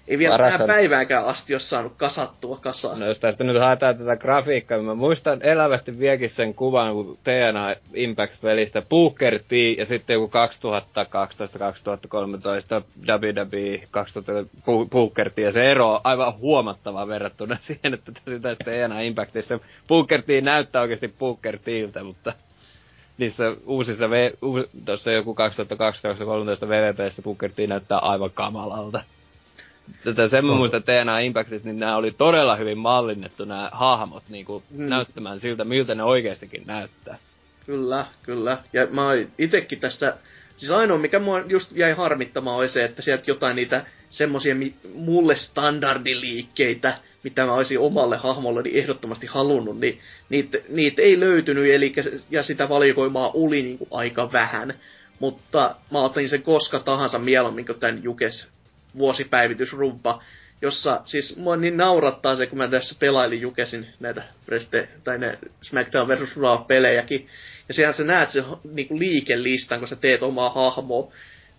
[0.07, 2.99] ei vielä Paras tähän päiväänkään asti ole saanut kasattua kasaan.
[2.99, 7.17] No jos tästä nyt haetaan tätä grafiikkaa, niin mä muistan elävästi viekin sen kuvan, kun
[7.23, 10.31] TNA Impact-pelistä Booker T ja sitten joku
[12.79, 14.49] 2012-2013 WWE 2000
[14.91, 20.21] Booker T, ja se ero on aivan huomattava verrattuna siihen, että tässä TNA Impactissa Booker
[20.21, 22.33] T näyttää oikeasti Booker Tiltä, mutta
[23.17, 24.31] niissä uusissa, v,
[24.85, 25.35] tuossa joku
[26.65, 29.03] 2012-2013 VVPssä Booker T näyttää aivan kamalalta.
[30.03, 34.45] Tätä sen mä muistan TNA Impactissa, niin nämä oli todella hyvin mallinnettu nämä hahmot niin
[34.45, 34.89] kuin hmm.
[34.89, 37.17] näyttämään siltä, miltä ne oikeastikin näyttää.
[37.65, 38.57] Kyllä, kyllä.
[38.73, 40.17] Ja mä itekin tästä,
[40.57, 44.55] siis ainoa mikä mua just jäi harmittamaan oli se, että sieltä jotain niitä semmosia
[44.93, 51.93] mulle standardiliikkeitä, mitä mä olisin omalle hahmolleni ehdottomasti halunnut, niin niitä, niitä ei löytynyt, eli,
[52.29, 54.73] ja sitä valikoimaa oli niin kuin aika vähän.
[55.19, 58.47] Mutta mä otin sen koska tahansa mieluummin kuin tämän Jukes
[58.97, 60.23] vuosipäivitysrumpa,
[60.61, 65.39] jossa siis mua niin naurattaa se, kun mä tässä pelailin Jukesin näitä Preste, tai ne
[65.61, 66.37] SmackDown vs.
[66.37, 67.27] Raw-pelejäkin,
[67.67, 68.43] ja siellä sä näet se
[68.73, 71.11] niinku liikelistan, kun sä teet omaa hahmoa,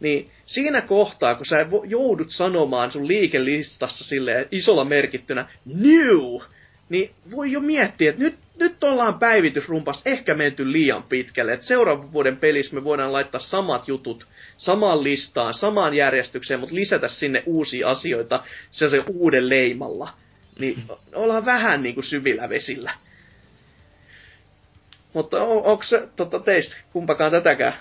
[0.03, 6.41] niin siinä kohtaa, kun sä joudut sanomaan sun liikelistassa sille isolla merkittynä new,
[6.89, 11.53] niin voi jo miettiä, että nyt, nyt ollaan päivitysrumpas ehkä menty liian pitkälle.
[11.53, 17.09] Että seuraavan vuoden pelissä me voidaan laittaa samat jutut samaan listaan, samaan järjestykseen, mutta lisätä
[17.09, 20.11] sinne uusia asioita se se uuden leimalla.
[20.59, 22.93] Niin ollaan vähän niin kuin syvillä vesillä.
[25.13, 27.75] Mutta on, onko se tota, teistä kumpakaan tätäkään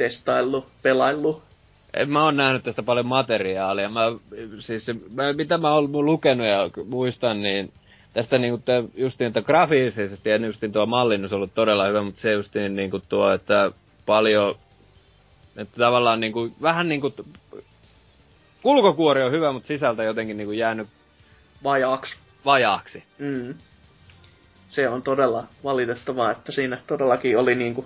[0.00, 1.42] testaillut, pelaillut?
[1.94, 3.88] En mä oon nähnyt tästä paljon materiaalia.
[3.88, 4.00] Mä,
[4.60, 7.72] siis, mä, mitä mä oon lukenut ja muistan, niin
[8.12, 12.20] tästä niinku te, justiin, että grafiisesti ja justiin tuo mallinnus on ollut todella hyvä, mutta
[12.20, 13.70] se justiin niinku tuo, että
[14.06, 14.54] paljon
[15.56, 17.14] että tavallaan niinku, vähän niinku,
[18.62, 20.88] kulkokuori on hyvä, mutta sisältä jotenkin niinku jäänyt
[21.64, 22.16] vajaaksi.
[22.44, 23.04] Vajaaksi.
[23.18, 23.54] Mm.
[24.68, 27.84] Se on todella valitettavaa, että siinä todellakin oli niinku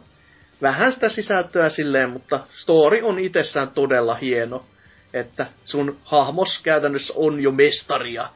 [0.65, 4.67] vähän sitä sisältöä silleen, mutta story on itsessään todella hieno.
[5.13, 8.29] Että sun hahmos käytännössä on jo mestaria.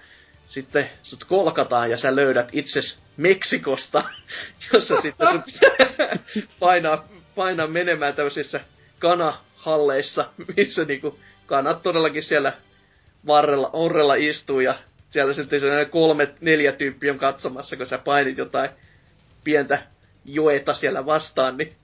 [0.46, 4.04] Sitten sut kolkataan ja sä löydät itses Meksikosta,
[4.72, 8.60] jossa sitten sut painaa, painaa menemään tämmöisissä
[8.98, 12.52] kanahalleissa, missä niinku kanat todellakin siellä
[13.26, 14.74] varrella, orrella istuu ja
[15.10, 18.70] siellä sitten se kolme, neljä tyyppiä on katsomassa, kun sä painit jotain
[19.44, 19.82] pientä
[20.24, 21.76] joeta siellä vastaan, niin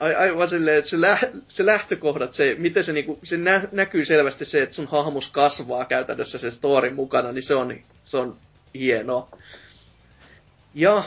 [0.00, 4.44] aivan silleen, että se, lä, se lähtökohdat, se, miten se, niinku, se nä, näkyy selvästi
[4.44, 8.36] se, että sun hahmus kasvaa käytännössä sen storin mukana, niin se on, se on
[8.74, 9.38] hienoa.
[10.74, 11.04] Ja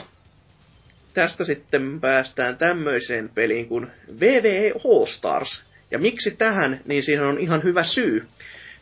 [1.14, 3.86] tästä sitten päästään tämmöiseen peliin kuin
[4.20, 5.64] VVE All Stars.
[5.90, 8.26] Ja miksi tähän, niin siihen on ihan hyvä syy.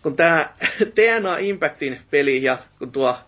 [0.03, 0.49] Kun tämä
[0.95, 3.19] TNA Impactin peli ja kun tuo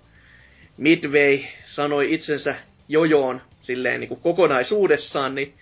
[0.76, 2.54] Midway sanoi itsensä
[2.88, 5.54] jojoon silleen niin kuin kokonaisuudessaan, niin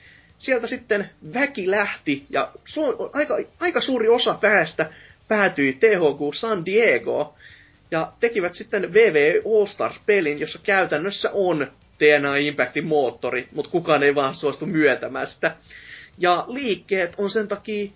[0.43, 4.91] sieltä sitten väki lähti ja su- aika, aika suuri osa päästä
[5.29, 7.35] päätyi THQ San Diego
[7.91, 14.15] ja tekivät sitten VVE All Stars-pelin, jossa käytännössä on TNA Impactin moottori, mutta kukaan ei
[14.15, 15.57] vaan suostu myöntämään sitä.
[16.19, 17.91] Ja liikkeet on sen takia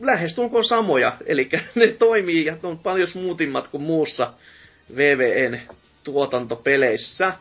[0.00, 4.32] lähestulkoon samoja, eli ne toimii ja on paljon smoothimmat kuin muussa
[4.96, 5.60] VVN
[6.04, 7.32] tuotantopeleissä.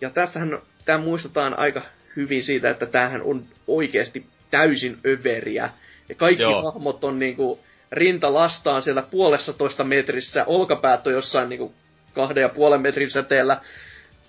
[0.00, 1.82] Ja tästähän tämä muistetaan aika
[2.16, 5.70] hyvin siitä, että tämähän on oikeasti täysin överiä.
[6.08, 6.62] Ja kaikki Joo.
[6.62, 7.60] hahmot on niinku
[7.92, 11.74] rinta lastaan siellä puolessa toista metrissä, olkapäät on jossain niinku
[12.12, 13.60] kahden ja puolen metrin säteellä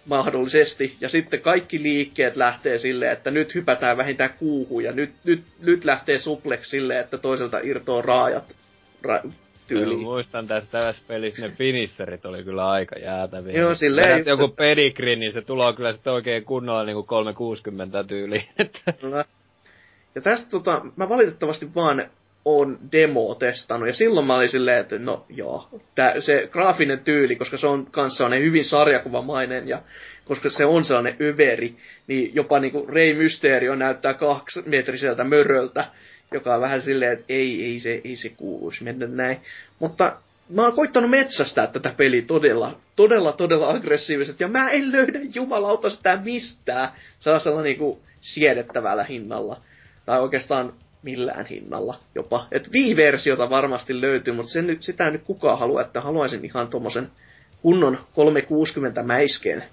[0.05, 0.97] mahdollisesti.
[1.01, 5.85] Ja sitten kaikki liikkeet lähtee silleen, että nyt hypätään vähintään kuuhun ja nyt, nyt, nyt
[5.85, 8.55] lähtee suplex silleen, että toiselta irtoaa raajat.
[9.01, 9.21] Ra,
[9.67, 9.95] tyyli.
[9.95, 13.59] muistan tästä tässä pelissä ne finisserit oli kyllä aika jäätäviä.
[13.59, 18.43] Joo, silleen Vedät joku pedigree, niin se tulee kyllä sitten oikein kunnolla niinku 360 tyyli.
[19.01, 19.25] Kyllä.
[20.15, 22.03] Ja tästä tota, mä valitettavasti vaan
[22.45, 27.35] on demo testannut, ja silloin mä olin silleen, että no joo, tää, se graafinen tyyli,
[27.35, 29.81] koska se on kanssa sellainen hyvin sarjakuvamainen, ja
[30.25, 31.75] koska se on sellainen överi,
[32.07, 35.85] niin jopa niinku Rey Mysterio näyttää kaksimetriseltä möröltä,
[36.33, 39.37] joka on vähän silleen, että ei, ei se, ei se kuuluisi mennä näin.
[39.79, 40.17] Mutta
[40.49, 45.89] mä oon koittanut metsästää tätä peliä todella, todella, todella aggressiivisesti, ja mä en löydä jumalauta
[45.89, 46.89] sitä mistään
[47.19, 49.61] sellaisella niinku siedettävällä hinnalla.
[50.05, 52.47] Tai oikeastaan millään hinnalla jopa.
[52.51, 57.11] Et Wii-versiota varmasti löytyy, mutta sen nyt, sitä nyt kukaan halua, että haluaisin ihan tommosen
[57.61, 59.63] kunnon 360 mäiskeen.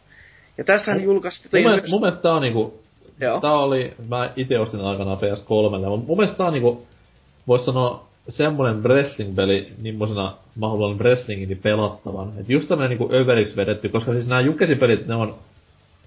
[0.58, 1.62] Ja tästähän julkaistiin...
[1.62, 2.82] Mun, mielestä, mun mielestä tää on niinku...
[3.22, 3.40] Joo.
[3.40, 3.94] Tää oli...
[4.08, 6.86] Mä ite ostin aikanaan PS3, mutta mun mielestä tää on niinku...
[7.48, 12.32] Vois sanoa semmonen wrestling-peli, nimmosena mä haluan wrestlingin pelattavan.
[12.40, 15.34] Et just tämmönen niinku överiksi vedetty, koska siis nää Jukesin pelit, ne on...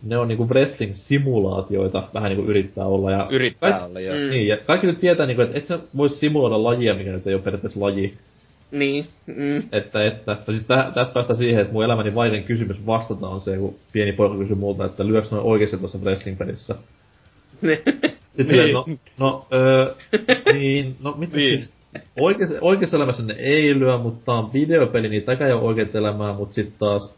[0.04, 3.12] Ne on niinku wrestling-simulaatioita, vähän niinku yrittää olla.
[3.12, 4.16] Ja Yrittää kaik- olla, joo.
[4.16, 4.30] Mm.
[4.30, 7.34] Niin, ja kaikki nyt tietää, niinku, että et sä vois simuloida lajia, mikä nyt ei
[7.34, 8.18] ole periaatteessa laji.
[8.72, 9.08] Niin.
[9.26, 9.64] Mm.
[9.72, 10.38] Että, että.
[10.48, 13.76] No siis tä, tästä päästä siihen, että mun elämäni vaikein kysymys vastata on se, kun
[13.92, 16.76] pieni poika kysyy multa, että lyöks noin oikeesti tuossa wrestling-pelissä.
[17.68, 18.86] Sitten silleen, no,
[19.18, 19.96] no, öö,
[20.54, 21.60] niin, no mitä Niin.
[21.60, 21.74] siis,
[22.20, 26.34] oikeassa, oikeassa elämässä ne ei lyö, mutta on videopeli, niin tämäkään ei ole oikeet elämää,
[26.34, 27.16] mutta sit taas...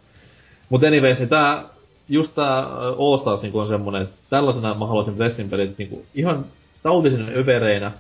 [0.70, 1.64] Mut anyways, niin tää,
[2.10, 2.66] just tää
[3.00, 6.46] All Stars niin on semmonen, että tällaisena mä haluaisin wrestling-pelit niin ihan
[6.84, 7.92] tautisen övereinä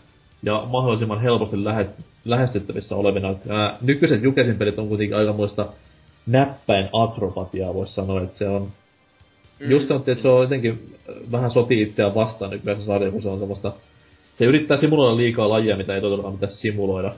[0.44, 1.88] ja mahdollisimman helposti lähe,
[2.26, 3.30] lähestyttävissä olevina.
[3.30, 5.68] Et, Ää, nykyiset Jukesin pelit on kuitenkin aikamoista
[6.28, 8.68] näppäin akrobatiaa, voisi sanoa, että se on
[9.60, 9.72] Mm.
[9.72, 13.22] Just sanottiin, että se on jotenkin äh, vähän sotii itseään vastaan nykyään se sarja, kun
[13.22, 13.74] se on semmoista...
[14.34, 17.14] Se yrittää simuloida liikaa lajia, mitä ei todellakaan pitäisi simuloida.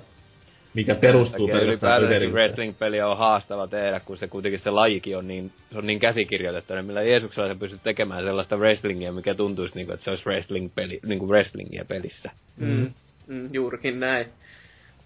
[0.74, 2.34] Mikä perustuu Takia pelkästään ylipäätään överiyteen.
[2.34, 6.74] wrestling-peli on haastava tehdä, kun se kuitenkin se lajikin on niin, se on niin käsikirjoitettu,
[6.74, 11.00] niin millä Jeesuksella sä pystyt tekemään sellaista wrestlingia, mikä tuntuisi niinku, että se olisi wrestling-peli,
[11.06, 12.32] niinku wrestlingia pelissä.
[12.58, 12.94] Mm.
[13.28, 14.26] Mm, juurikin näin.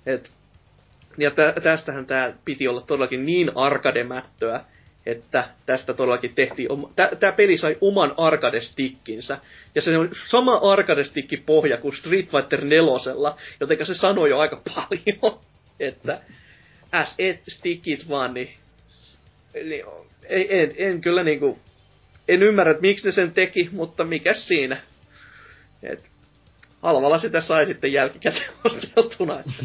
[0.05, 0.31] Et,
[1.17, 4.61] ja tä, tästähän tämä piti olla todellakin niin arkademättöä,
[5.05, 6.69] että tästä todellakin tehtiin,
[7.19, 9.37] tämä peli sai oman arcade-stickinsä,
[9.75, 11.03] ja se on sama arcade
[11.45, 12.91] pohja kuin Street Fighter 4,
[13.59, 15.39] joten se sanoi jo aika paljon,
[15.79, 16.21] että
[16.91, 18.53] as et stickit vaan, niin,
[19.53, 19.85] niin
[20.29, 21.59] ei, en, en kyllä niinku,
[22.27, 24.77] en ymmärrä, että miksi ne sen teki, mutta mikä siinä.
[25.83, 26.11] Et,
[26.81, 29.39] halvalla sitä sai sitten jälkikäteen osteltuna.
[29.39, 29.63] Että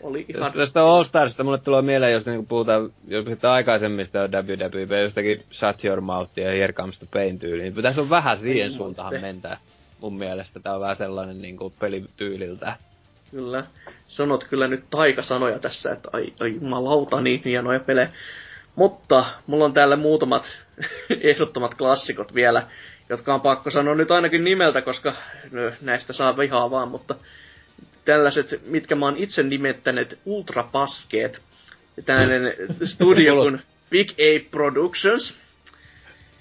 [0.00, 0.42] oli ihan...
[0.42, 5.44] Tästä, tästä All Starsista mulle tulee mieleen, jos niinku puhutaan, jos puhutaan aikaisemmista WWE, jostakin
[5.52, 7.74] Shut Your Mouth ja Here Comes the Pain tyyliin.
[7.74, 9.26] Tässä on vähän siihen suuntaan muiste.
[9.26, 9.58] mentää.
[10.00, 12.76] Mun mielestä tää on vähän sellainen niinku pelityyliltä.
[13.30, 13.64] Kyllä.
[14.08, 18.10] Sanot kyllä nyt taikasanoja tässä, että ai, ai jumalauta, niin hienoja pelejä.
[18.74, 20.44] Mutta mulla on täällä muutamat
[21.20, 22.62] ehdottomat klassikot vielä,
[23.08, 25.12] jotka on pakko sanoa nyt ainakin nimeltä, koska
[25.50, 27.14] nö, näistä saa vihaa vaan, mutta
[28.06, 31.42] tällaiset, mitkä mä oon itse nimettänyt ultrapaskeet.
[32.04, 32.54] Tällainen
[32.94, 35.36] studio kuin Big Ape Productions.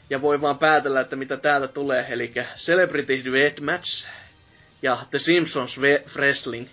[0.10, 4.08] Ja voi vaan päätellä, että mitä täältä tulee, eli Celebrity Deathmatch
[4.82, 5.80] ja The Simpsons
[6.16, 6.68] Wrestling.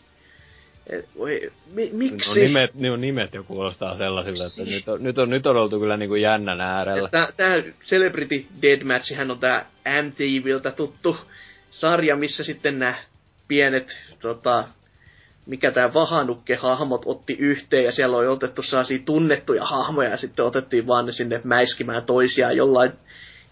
[0.87, 2.29] Et, voi, mi, miksi?
[2.29, 5.81] No nimet, niin nimet jo kuulostaa sellaisilta, että nyt on, nyt on, nyt on oltu
[5.81, 7.09] kyllä niinku jännän äärellä.
[7.37, 9.67] Tää Celebrity Deathmatch, hän on tää
[10.03, 11.17] MTVltä tuttu
[11.71, 12.95] sarja, missä sitten nämä
[13.49, 14.69] pienet, tota,
[15.47, 20.87] mikä tää vahanukke-hahmot otti yhteen, ja siellä oli otettu sellaisia tunnettuja hahmoja, ja sitten otettiin
[20.87, 22.93] vaan ne sinne mäiskimään toisiaan jollain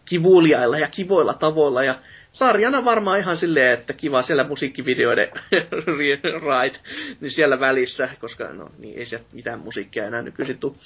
[0.04, 1.94] kivuliailla ja kivoilla tavoilla, ja
[2.32, 5.28] sarjana varmaan ihan silleen, että kiva siellä musiikkivideoiden
[6.48, 6.80] right,
[7.20, 10.76] niin siellä välissä, koska no niin ei se mitään musiikkia enää nykyisin tuu.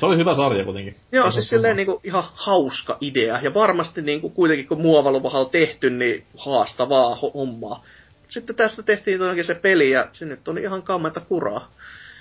[0.00, 0.96] Se oli hyvä sarja kuitenkin.
[1.12, 1.76] Joo, siis silleen sama.
[1.76, 3.40] niinku ihan hauska idea.
[3.42, 7.84] Ja varmasti niinku kuitenkin kun muovaluvahan on tehty, niin haastavaa ho- hommaa.
[8.32, 11.70] Sitten tästä tehtiin todellakin se peli ja se nyt on ihan kammenta kuraa.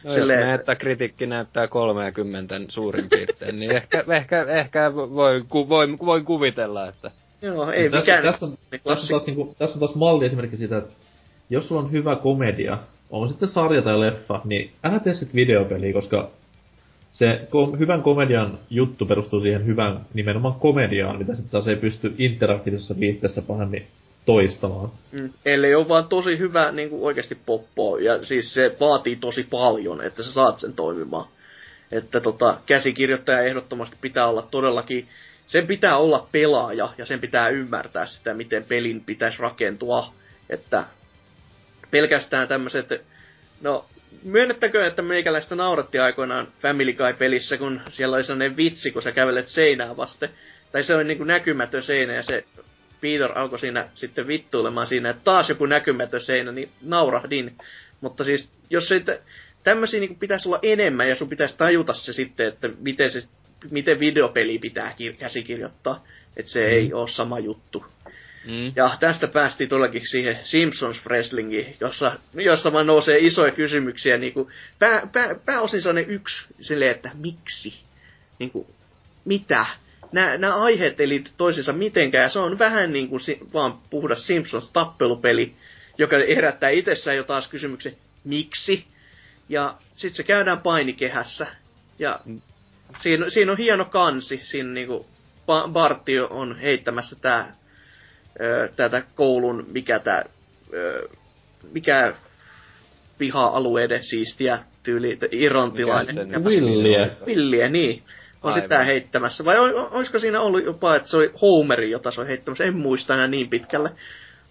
[0.04, 5.70] No, silleen, jos että- kritiikki näyttää 30 suurin piirtein, niin ehkä, ehkä, ehkä voi, ku,
[5.70, 9.56] voi, voi kuvitella, että Joo, ei tässä, mikään tässä, on, niin tässä, on taas, niinku,
[9.60, 10.94] tässä on taas malli esimerkki siitä, että
[11.50, 12.78] jos sulla on hyvä komedia,
[13.10, 16.30] on sitten sarja tai leffa, niin älä tee sit videopeliä, koska
[17.12, 22.16] se ko- hyvän komedian juttu perustuu siihen hyvän nimenomaan komediaan, mitä sitten taas ei pysty
[22.18, 23.86] interaktiivisessa viihteessä pahemmin
[24.26, 24.92] toistamaan.
[25.12, 25.30] Mm.
[25.46, 27.98] Ellei ole vaan tosi hyvä niin kuin oikeasti poppo.
[27.98, 31.28] Ja siis se vaatii tosi paljon, että sä saat sen toimimaan.
[31.92, 35.08] Että tota, käsikirjoittaja ehdottomasti pitää olla todellakin,
[35.46, 40.14] sen pitää olla pelaaja ja sen pitää ymmärtää sitä, miten pelin pitäisi rakentua.
[40.50, 40.84] Että
[41.92, 43.02] pelkästään tämmöiset
[43.62, 43.86] No,
[44.24, 49.48] myönnettäkö, että meikäläistä nauratti aikoinaan Family Guy-pelissä, kun siellä oli sellainen vitsi, kun sä kävelet
[49.48, 50.30] seinää vasten.
[50.72, 52.46] Tai se oli niinku näkymätön seinä ja se
[53.02, 57.58] Peter alkoi siinä sitten vittuilemaan siinä, että taas joku näkymätön seinä, niin naurahdin.
[58.02, 59.04] Mutta siis, jos ei
[59.64, 63.24] tämmöisiä niin pitäisi olla enemmän ja sun pitäisi tajuta se sitten, että miten, se,
[63.72, 66.06] miten videopeli pitää kir- käsikirjoittaa.
[66.38, 66.74] Että se mm.
[66.74, 67.86] ei ole sama juttu.
[68.46, 68.72] Mm.
[68.76, 74.18] Ja tästä päästiin todellakin siihen Simpsons Wrestlingiin, jossa, jossa vaan nousee isoja kysymyksiä.
[74.18, 74.48] Niin kuin,
[74.80, 77.74] pää, pää, pääosin sellainen yksi silleen, että miksi?
[78.40, 78.68] Niin kuin,
[79.26, 79.66] mitä?
[80.12, 82.32] Nämä, nämä aiheet eli toisensa mitenkään.
[82.32, 85.54] Se on vähän niin kuin si, vaan puhdas Simpsons tappelupeli,
[85.98, 88.86] joka herättää itsessään jo taas kysymyksen, miksi?
[89.50, 91.48] Ja sitten se käydään painikehässä.
[92.00, 92.20] Ja
[93.02, 94.40] siinä, siinä on hieno kansi.
[94.44, 95.06] Siinä niinku
[95.72, 97.56] Bartti on heittämässä tää,
[98.76, 100.26] tätä koulun, mikä tää,
[101.72, 102.14] mikä
[103.18, 106.46] piha-alueiden siistiä tyyli, irlantilainen.
[106.46, 107.10] Villiä.
[107.26, 108.04] Villiä, niin.
[108.44, 109.46] On sitä heittämässä.
[109.46, 109.60] Vai
[109.92, 112.64] olisiko siinä ollut jopa, että se oli Homeri, jota se on heittämässä?
[112.64, 113.92] En muista enää niin pitkälle.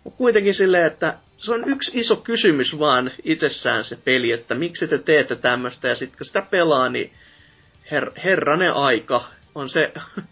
[0.05, 4.89] Mutta kuitenkin silleen, että se on yksi iso kysymys vaan itsessään se peli, että miksi
[4.89, 7.13] te teette tämmöistä, ja sitten kun sitä pelaa, niin
[7.91, 9.93] her, herranen aika on se...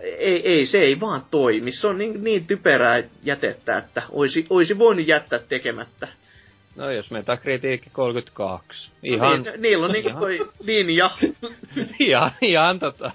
[0.00, 1.72] ei, ei, se ei vaan toimi.
[1.72, 6.08] Se on niin, niin typerää jätettä, että olisi, olisi voinut jättää tekemättä.
[6.76, 8.90] No jos metakritiikki 32.
[9.02, 9.42] Ihan...
[9.42, 11.10] No, niin, niillä on niinku toi linja.
[11.98, 13.10] ihan, ihan tota...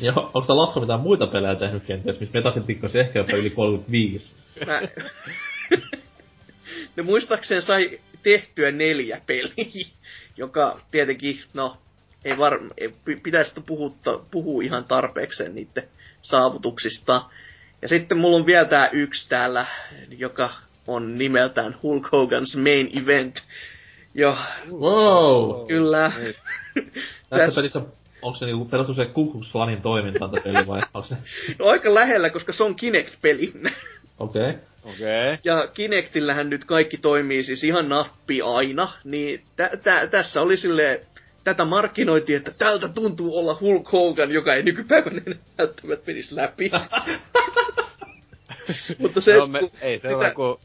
[0.00, 3.50] Ja onko tää Lafka mitään muita pelejä tehnyt kenties, missä Metacritic olisi ehkä jopa yli
[3.50, 4.36] 35?
[4.66, 4.80] Mä...
[6.96, 9.86] ne muistaakseni sai tehtyä neljä peliä,
[10.36, 11.76] joka tietenkin, no,
[12.24, 12.60] ei var...
[13.22, 13.92] pitäisi puhua,
[14.30, 15.88] puhua ihan tarpeekseen niiden
[16.22, 17.22] saavutuksista.
[17.82, 19.66] Ja sitten mulla on vielä tää yksi täällä,
[20.18, 20.50] joka
[20.94, 23.42] on nimeltään Hulk Hogan's Main Event.
[24.14, 24.36] Jo.
[24.70, 25.66] Wow!
[25.66, 26.12] Kyllä.
[27.30, 27.80] Tässä pelissä
[28.22, 31.16] onko se niinku perustu se Ku Klux Klanin toimintaan peli vai onko se?
[31.58, 33.52] No aika lähellä, koska se on Kinect-peli.
[34.18, 34.42] Okei.
[34.42, 34.54] Okay.
[34.84, 35.32] Okei.
[35.32, 35.38] Okay.
[35.44, 41.00] Ja Kinectillähän nyt kaikki toimii siis ihan nappi aina, niin tä- tä- tässä oli sille
[41.44, 46.70] tätä markkinoitiin, että tältä tuntuu olla Hulk Hogan, joka ei nykypäivänä enää välttämättä menisi läpi.
[48.98, 49.34] Mutta se...
[49.34, 50.56] No, me, ei se ole kuin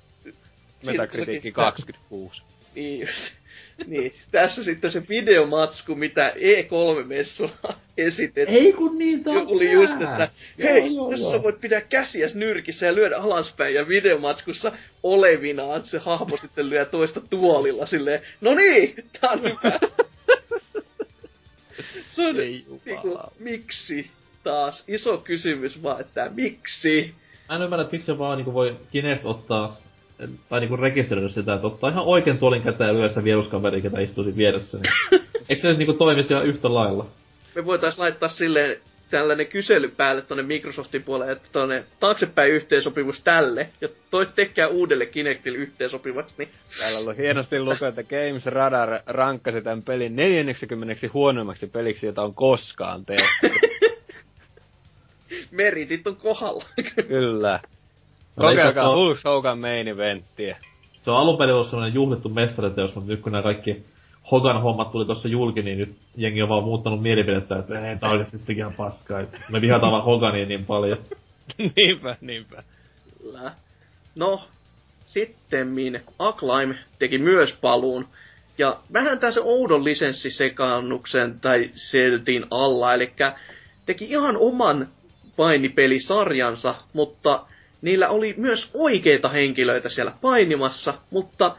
[0.85, 2.41] Metakritiikki 26.
[2.75, 3.33] Niin just
[3.87, 8.65] niin, tässä sitten se videomatsku, mitä E3-messulla esitettiin.
[8.65, 10.29] Ei kun niitä on Oli just, että
[10.63, 11.43] hei, joo, joo, tässä joo.
[11.43, 14.71] voit pitää käsiäs nyrkissä ja lyödä alaspäin, ja videomatskussa
[15.03, 19.79] olevinaan se hahmo sitten lyö toista tuolilla silleen, no niin, tää on hyvä.
[22.15, 24.11] se on Ei niinku, miksi
[24.43, 24.83] taas?
[24.87, 27.15] Iso kysymys vaan, että miksi?
[27.49, 29.84] Mä en ymmärrä, että miksi se vaan niinku voi Kinect ottaa
[30.49, 33.99] tai niinku rekisteröidä sitä, että ottaa ihan oikein tuolin käteen ja lyö sitä vieruskaveri, ketä
[33.99, 34.77] istuu siinä vieressä.
[34.77, 35.21] Niin.
[35.49, 37.05] Eikö se niinku toimisi ihan yhtä lailla?
[37.55, 38.77] Me voitais laittaa silleen
[39.09, 45.05] tällainen kysely päälle tonne Microsoftin puolelle, että tonne taaksepäin yhteensopivuus tälle, ja toi tekee uudelle
[45.05, 46.49] Kinectille yhteensopivaksi, niin...
[46.79, 52.35] Täällä on hienosti lukea, että Games Radar rankkasi tämän pelin 40 huonoimmaksi peliksi, jota on
[52.35, 53.51] koskaan tehty.
[55.51, 56.65] Meritit on kohdalla.
[57.07, 57.59] Kyllä.
[58.35, 60.57] Kokeilkaa Hulk Hogan main eventtiä.
[61.03, 63.85] Se on alun perin ollut semmonen juhlittu mestariteos, mutta nyt kun nämä kaikki
[64.31, 68.09] Hogan hommat tuli tuossa julki, niin nyt jengi on vaan muuttanut mielipidettä, että ei, tää
[68.09, 69.23] oikeesti ihan paskaa.
[69.49, 70.97] Me vihataan vaan Hogania niin paljon.
[71.75, 72.63] niinpä, niinpä.
[73.21, 73.51] Kyllä.
[74.15, 74.41] No,
[75.05, 78.07] sittemmin Acclaim teki myös paluun.
[78.57, 83.13] Ja vähän tässä oudon lisenssisekaannuksen tai seltin alla, eli
[83.85, 84.87] teki ihan oman
[85.37, 87.45] painipelisarjansa, mutta
[87.81, 91.55] niillä oli myös oikeita henkilöitä siellä painimassa, mutta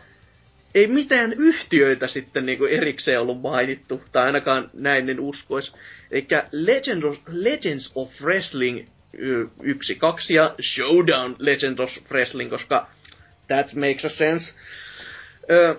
[0.75, 5.73] ei mitään yhtiöitä sitten niinku erikseen ollut mainittu, tai ainakaan näin en uskois.
[6.11, 8.89] Eli Legend of, Legends of Wrestling
[9.63, 12.87] 1, 2 ja Showdown Legends of Wrestling, koska
[13.49, 14.55] that makes a sense.
[15.51, 15.75] Öö,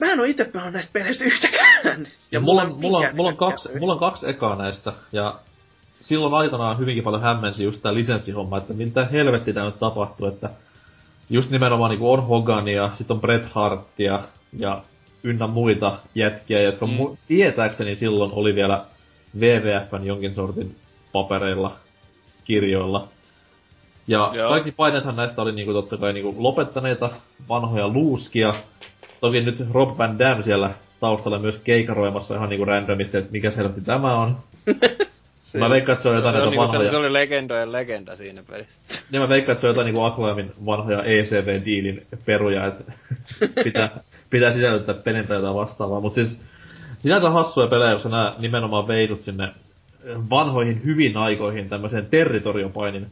[0.00, 2.02] mä en oo itse pelannut näistä peleistä yhtäkään.
[2.02, 5.40] Ja, ja mulla, on, mulla, on, mulla, on kaksi, mulla on kaksi ekaa näistä, ja
[6.00, 10.50] silloin aikanaan hyvinkin paljon hämmensi just tää lisenssihomma, että mitä helvetti tää nyt tapahtuu, että
[11.30, 14.20] just nimenomaan niinku on Hogania, sit on Bret Hartia
[14.58, 14.82] ja
[15.22, 16.92] ynnä muita jätkiä, jotka mm.
[16.92, 18.84] mu- tietääkseni silloin oli vielä
[19.38, 20.76] WWFn jonkin sortin
[21.12, 21.72] papereilla,
[22.44, 23.08] kirjoilla.
[24.06, 24.50] Ja Joo.
[24.50, 27.10] kaikki painethan näistä oli niinku totta kai niinku lopettaneita
[27.48, 28.54] vanhoja luuskia.
[29.20, 30.70] Toki nyt Rob Van Dam siellä
[31.00, 34.36] taustalla myös keikaroimassa ihan niinku randomisti, että mikä selvästi tämä on.
[35.58, 36.90] Mä veikkaan, että se on jotain se näitä niinku vanhoja...
[36.90, 38.72] Se oli legendojen legenda siinä pelissä.
[39.10, 42.92] Niin mä veikkaan, että se on jotain niinku Aquamin vanhoja ECV-diilin peruja, että
[43.64, 43.90] pitää,
[44.30, 46.00] pitää sisällyttää pelin tai jotain vastaavaa.
[46.00, 46.40] Mutta siis
[47.02, 49.48] sinänsä hassuja pelejä, jos nää nimenomaan veitut sinne
[50.30, 53.06] vanhoihin hyvin aikoihin tämmöiseen territoriopainin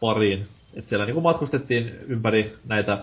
[0.00, 0.44] pariin.
[0.74, 2.98] Et siellä niinku matkustettiin ympäri näitä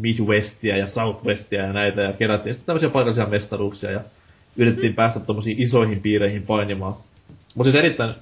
[0.00, 4.00] Midwestia ja Southwestia ja näitä ja kerättiin sitten tämmöisiä paikallisia mestaruuksia ja
[4.56, 6.94] yritettiin päästä tommosiin isoihin piireihin painimaan.
[7.54, 8.14] Mutta siis erittäin,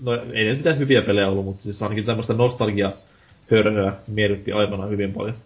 [0.00, 2.92] no ei ne mitään hyviä pelejä ollut, mutta siis ainakin tämmöistä nostalgia
[3.50, 5.36] hörhöä miellytti aikanaan hyvin paljon.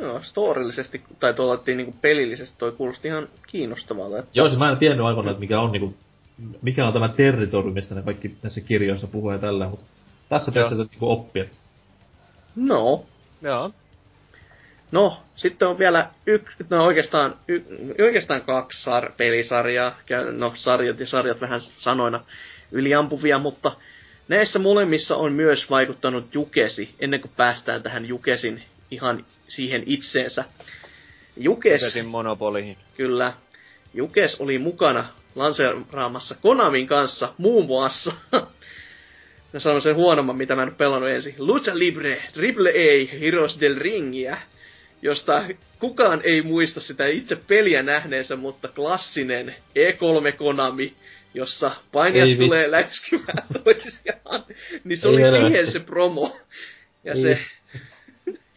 [0.00, 4.18] No, storillisesti, tai tuolla niinku pelillisesti toi kuulosti ihan kiinnostavalta.
[4.18, 4.30] Että...
[4.34, 5.94] Joo, siis mä en tiennyt aikoinaan, että mikä on niinku,
[6.62, 9.84] mikä on tämä territori, mistä ne kaikki näissä kirjoissa puhuu ja tällä, mutta
[10.28, 11.44] tässä pitäisi niinku oppia.
[12.56, 13.04] No.
[13.42, 13.70] Joo.
[14.92, 17.60] No, sitten on vielä yksi, no oikeastaan, y,
[18.04, 19.94] oikeastaan kaksi sar, pelisarjaa.
[20.32, 22.24] No, sarjat ja sarjat vähän sanoina
[22.74, 23.72] yliampuvia, mutta
[24.28, 30.44] näissä molemmissa on myös vaikuttanut Jukesi, ennen kuin päästään tähän Jukesin ihan siihen itseensä.
[31.36, 31.82] Jukes...
[31.82, 32.76] Jukesin monopoliin.
[32.96, 33.32] Kyllä.
[33.94, 35.04] Jukes oli mukana
[35.34, 38.12] lanseeraamassa Konamin kanssa muun muassa.
[39.52, 41.34] Mä sanon sen huonomman, mitä mä en pelannut ensin.
[41.38, 44.38] Lucha Libre, Triple A, Heroes del Ringiä
[45.04, 45.44] josta
[45.78, 50.94] kukaan ei muista sitä itse peliä nähneensä, mutta klassinen E3 Konami,
[51.34, 54.44] jossa painijat ei tulee läskimään toisiaan,
[54.84, 55.46] niin se ei oli helvetti.
[55.46, 56.36] siihen se promo.
[57.04, 57.22] Ja ei.
[57.22, 57.38] se...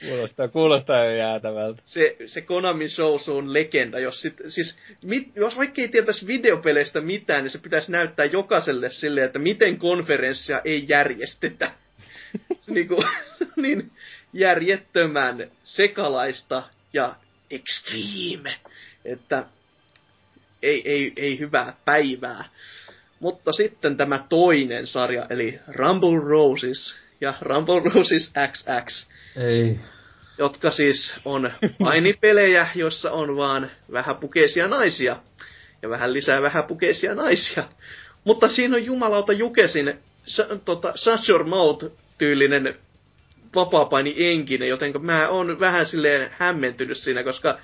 [0.10, 1.82] Kuulostaa, kuulostaa jo jäätävältä.
[1.86, 4.00] Se, se Konami Show on legenda.
[4.00, 8.90] Jos, sit, siis, mit, jos vaikka ei tietäisi videopeleistä mitään, niin se pitäisi näyttää jokaiselle
[8.90, 11.72] sille, että miten konferenssia ei järjestetä.
[12.68, 13.08] niin, kuin,
[13.56, 13.92] niin
[14.34, 17.16] järjettömän sekalaista ja
[17.52, 18.54] extreme,
[19.06, 19.46] että
[20.64, 22.46] ei, ei, ei hyvää päivää.
[23.20, 29.10] Mutta sitten tämä toinen sarja, eli Rumble Roses ja Rumble Roses XX.
[29.36, 29.80] Ei.
[30.38, 31.52] Jotka siis on
[31.84, 35.18] painipelejä, jossa on vaan vähäpukeisia naisia.
[35.82, 37.64] Ja vähän lisää vähäpukeisia naisia.
[38.24, 40.00] Mutta siinä on jumalauta Jukesin
[40.66, 42.76] tota, Shut Your Mouth-tyylinen
[43.56, 47.60] vapaapaini enkinen, joten mä oon vähän silleen hämmentynyt siinä, koska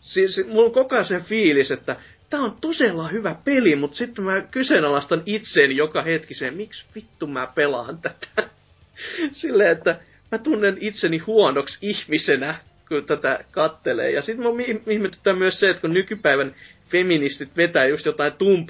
[0.00, 1.96] siis, mulla on koko ajan se fiilis, että
[2.30, 7.26] tää on todella hyvä peli, mutta sitten mä kyseenalaistan itseeni joka hetki sen, miksi vittu
[7.26, 8.50] mä pelaan tätä.
[9.32, 10.00] silleen, että
[10.32, 12.54] mä tunnen itseni huonoksi ihmisenä,
[12.88, 14.10] kun tätä kattelee.
[14.10, 16.54] Ja sitten mä ihmetytään myös se, että kun nykypäivän
[16.88, 18.68] feministit vetää just jotain Tomb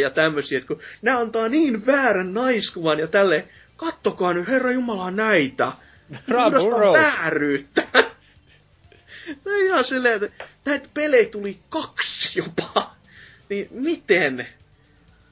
[0.00, 5.10] ja tämmöisiä, että kun nämä antaa niin väärän naiskuvan ja tälle, kattokaa nyt Herra Jumala
[5.10, 5.72] näitä.
[6.26, 7.82] Puhdasta vääryyttä.
[9.44, 12.99] no ihan silleen, että näitä pelejä tuli kaksi jopa.
[13.50, 14.46] Niin miten?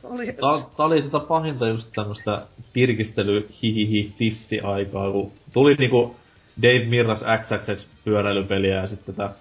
[0.02, 0.26] Oli...
[0.26, 6.16] Tää, tää oli sitä pahinta just tämmöstä tirkistely hihihi tissi aikaa, kun tuli niinku
[6.62, 9.34] Dave Mirras XXX pyöräilypeliä ja sitten tätä,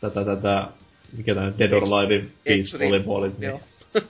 [0.00, 0.68] tätä, tätä,
[1.16, 3.38] mikä tää Dead or Alive Beach Volleyballit.
[3.38, 3.60] Niin.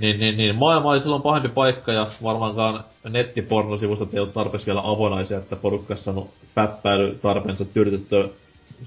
[0.00, 0.56] Niin, niin, niin.
[0.56, 5.94] Maailma oli silloin pahempi paikka ja varmaankaan nettipornosivustot ei ole tarpeeksi vielä avonaisia, että porukka
[5.94, 8.28] on saanut päppäily tarpeensa tyydytettyä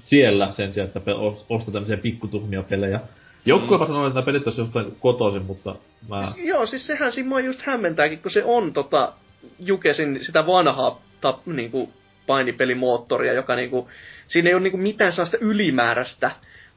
[0.02, 1.14] siellä sen sijaan, että
[1.48, 3.00] ostaa tämmöisiä pikkutuhmia pelejä.
[3.44, 3.72] Joku mm.
[3.72, 5.74] jopa sanoi, että nämä pelit olisi jostain kotoisin, mutta
[6.08, 6.24] mä...
[6.24, 9.12] Siis, joo, siis sehän siinä just hämmentääkin, kun se on tota
[9.58, 11.92] Jukesin sitä vanhaa tap, niinku,
[12.26, 13.88] painipelimoottoria, joka niinku,
[14.28, 16.30] siinä ei ole niinku mitään sellaista ylimääräistä,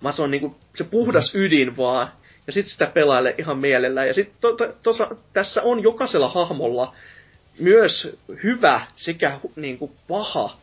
[0.03, 1.42] vaan se on niinku, se puhdas mm.
[1.42, 2.08] ydin vaan
[2.48, 4.08] ja sitten sitä pelaile ihan mielellään.
[4.08, 6.95] Ja sitten to, to, to, tässä on jokaisella hahmolla
[7.60, 10.58] myös hyvä sekä niin kuin paha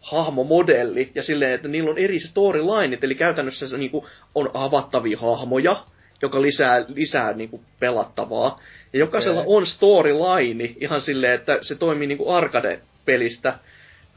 [0.00, 5.18] hahmomodelli, ja silleen, että niillä on eri storylineit, eli käytännössä se niin kuin, on avattavia
[5.18, 5.76] hahmoja,
[6.22, 8.60] joka lisää, lisää niin kuin, pelattavaa.
[8.92, 9.54] Ja jokaisella okay.
[9.54, 13.58] on storyline ihan silleen, että se toimii niin kuin arcade-pelistä,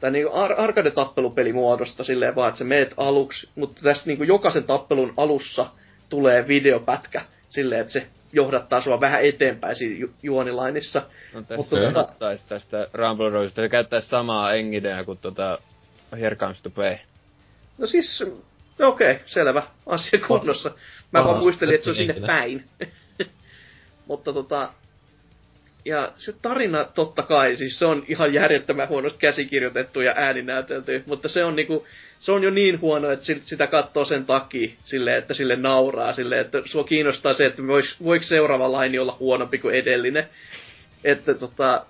[0.00, 4.28] tai niin kuin ar- arcade-tappelupelimuodosta silleen vaan, että sä meet aluksi, mutta tässä niin kuin
[4.28, 5.66] jokaisen tappelun alussa–
[6.12, 11.02] tulee videopätkä silleen, että se johdattaa sua vähän eteenpäin siinä ju- juonilainissa.
[11.34, 12.36] No Mutta tuota...
[12.48, 15.58] tästä Rumble Roseista, se käyttää samaa engideä kuin tota
[16.20, 16.96] Here Comes to Pay.
[17.78, 18.22] No siis,
[18.80, 20.70] okei, okay, selvä, asia kunnossa.
[21.12, 22.64] Mä vaan muistelin, että se on sinne päin.
[24.08, 24.72] Mutta tota,
[25.84, 31.28] ja se tarina totta kai, siis se on ihan järjettömän huonosti käsikirjoitettu ja ääninäytelty, mutta
[31.28, 31.86] se on niinku,
[32.20, 36.40] se on jo niin huono, että sitä katsoo sen takia, sille, että sille nauraa, sille,
[36.40, 40.28] että sua kiinnostaa se, että vois, voiko seuraava laini olla huonompi kuin edellinen.
[41.04, 41.86] Että tota,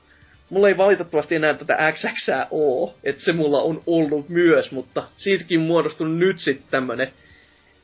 [0.52, 5.60] mulla ei valitettavasti enää tätä XX oo, että se mulla on ollut myös, mutta siitäkin
[5.60, 7.12] muodostunut nyt sitten tämmönen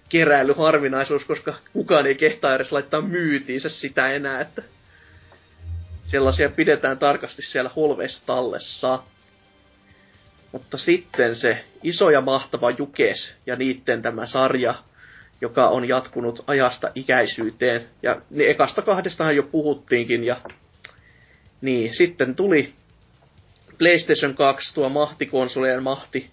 [0.08, 4.62] keräilyharvinaisuus, koska kukaan ei kehtaa edes laittaa myytiinsä sitä enää, että
[6.06, 9.02] sellaisia pidetään tarkasti siellä holveissa tallessa.
[10.52, 14.74] Mutta sitten se iso ja mahtava Jukes ja niitten tämä sarja
[15.40, 17.88] joka on jatkunut ajasta ikäisyyteen.
[18.02, 20.36] Ja niin ekasta kahdestahan jo puhuttiinkin, ja
[21.60, 22.72] niin, sitten tuli
[23.78, 26.30] PlayStation 2, tuo mahtikonsolien mahti,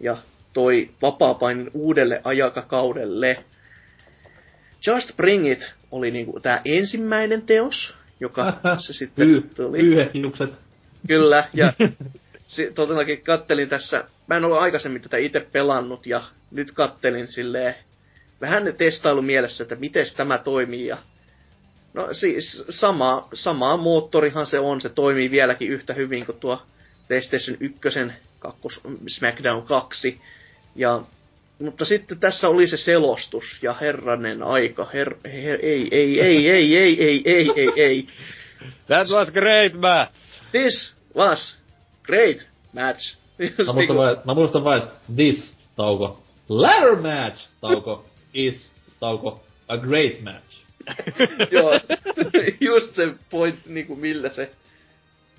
[0.00, 0.16] ja
[0.52, 3.44] toi vapaapainin uudelle ajakakaudelle.
[4.86, 8.52] Just Bring It oli niinku tää ensimmäinen teos, joka
[8.86, 9.78] se sitten Pyy, tuli.
[9.78, 10.50] pyyhekilukset.
[11.08, 11.72] Kyllä, ja
[12.74, 17.74] todellakin kattelin tässä, mä en ole aikaisemmin tätä itse pelannut, ja nyt kattelin silleen
[18.40, 20.98] vähän testailu mielessä, että miten tämä toimii, ja
[21.96, 26.62] No siis sama, sama moottorihan se on, se toimii vieläkin yhtä hyvin kuin tuo
[27.08, 27.80] PlayStation 1
[28.38, 30.20] kakkos, SmackDown 2.
[30.74, 31.02] Ja,
[31.58, 36.76] mutta sitten tässä oli se selostus, ja herranen aika, her, her, ei, ei, ei, ei,
[36.76, 38.08] ei, ei, ei, ei, ei.
[38.86, 40.12] That was great match!
[40.50, 41.58] This was
[42.02, 42.38] great
[42.72, 43.16] match.
[43.66, 49.76] Mä muistan vain, mä muistan vain, että this, tauko, ladder match, tauko, is, tauko, a
[49.78, 50.45] great match.
[51.50, 51.80] Joo,
[52.60, 54.50] just se point, niinku millä se,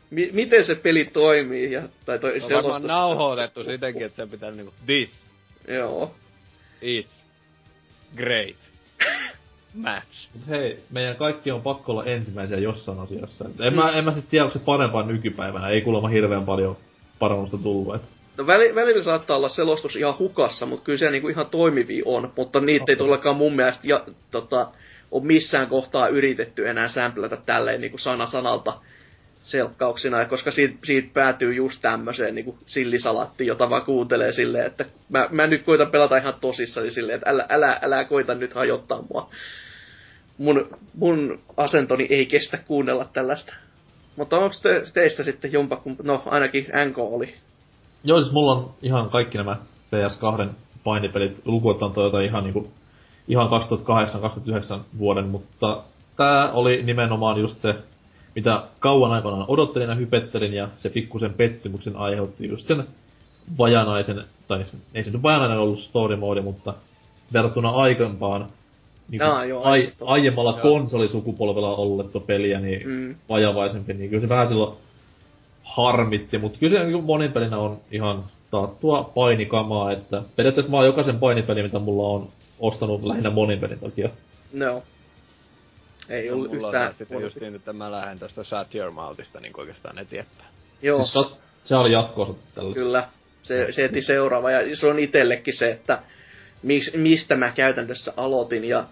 [0.09, 4.31] mi, miten se peli toimii, ja, tai toi Se on varmaan nauhoitettu sitenkin, että se
[4.31, 5.25] pitää niinku this
[5.67, 6.11] Joo.
[6.81, 7.07] is
[8.15, 8.55] great
[9.73, 10.27] match.
[10.33, 13.45] Mut hei, meidän kaikki on pakko olla ensimmäisiä jossain asiassa.
[13.59, 15.69] En, mä, en mä siis tiedä, onko se parempaa nykypäivänä.
[15.69, 16.77] Ei kuulemma hirveän paljon
[17.19, 17.95] parannusta tullut.
[17.95, 18.01] Et.
[18.37, 22.33] No väli, välillä saattaa olla selostus ihan hukassa, mutta kyllä se niinku ihan toimivia on.
[22.35, 24.67] Mutta niitä ei todellakaan mun mielestä ja, tota,
[25.11, 28.73] ole missään kohtaa yritetty enää sämplätä tälleen niinku sana sanalta
[29.39, 35.27] selkkauksina, koska siitä, siitä päätyy just tämmöiseen niinku sillisalatti, jota vaan kuuntelee silleen, että mä,
[35.31, 39.29] mä nyt koitan pelata ihan tosissani silleen, että älä, älä, älä koita nyt hajottaa mua.
[40.37, 43.53] Mun, mun asentoni ei kestä kuunnella tällaista.
[44.15, 47.35] Mutta onko te, teistä sitten jompakumpi, no ainakin NK oli
[48.03, 49.57] Joo, siis mulla on ihan kaikki nämä
[49.95, 50.51] PS2
[50.83, 52.71] painipelit lukuottaen toita ihan niinku
[53.27, 53.49] ihan
[54.79, 55.83] 2008-2009 vuoden, mutta
[56.17, 57.75] tää oli nimenomaan just se,
[58.35, 62.83] mitä kauan aikanaan odottelin ja hypettelin, ja se pikkusen pettymyksen aiheutti just sen
[63.57, 66.73] vajanaisen, tai ei se nyt vajanainen ollut story mode, mutta
[67.33, 68.47] verrattuna aikempaan
[69.09, 70.61] niin Aa, joo, ai, aiemmalla Joo.
[70.61, 73.15] konsolisukupolvella olletta peliä, niin Mm.
[73.29, 74.77] vajavaisempi, niin kyllä se vähän silloin
[75.63, 80.85] harmitti, mutta kyllä se niin monin pelinä on ihan taattua painikamaa, että periaatteessa mä oon
[80.85, 82.27] jokaisen painipeli, mitä mulla on
[82.59, 84.09] ostanut lähinnä monin pelin takia.
[84.53, 84.83] No.
[86.09, 86.93] Ei ollut Mulla yhtään.
[86.97, 90.49] sitten just niin, että mä lähden tästä Shut Your Mouthista niin oikeastaan eteenpäin.
[90.81, 91.19] Joo, Siis se,
[91.63, 92.73] se oli jatkoosa tälle.
[92.73, 93.07] kyllä.
[93.43, 94.51] Se, se heti seuraava.
[94.51, 95.99] Ja se on itsellekin se, että
[96.63, 98.63] mis, mistä mä käytännössä aloitin.
[98.65, 98.85] Ja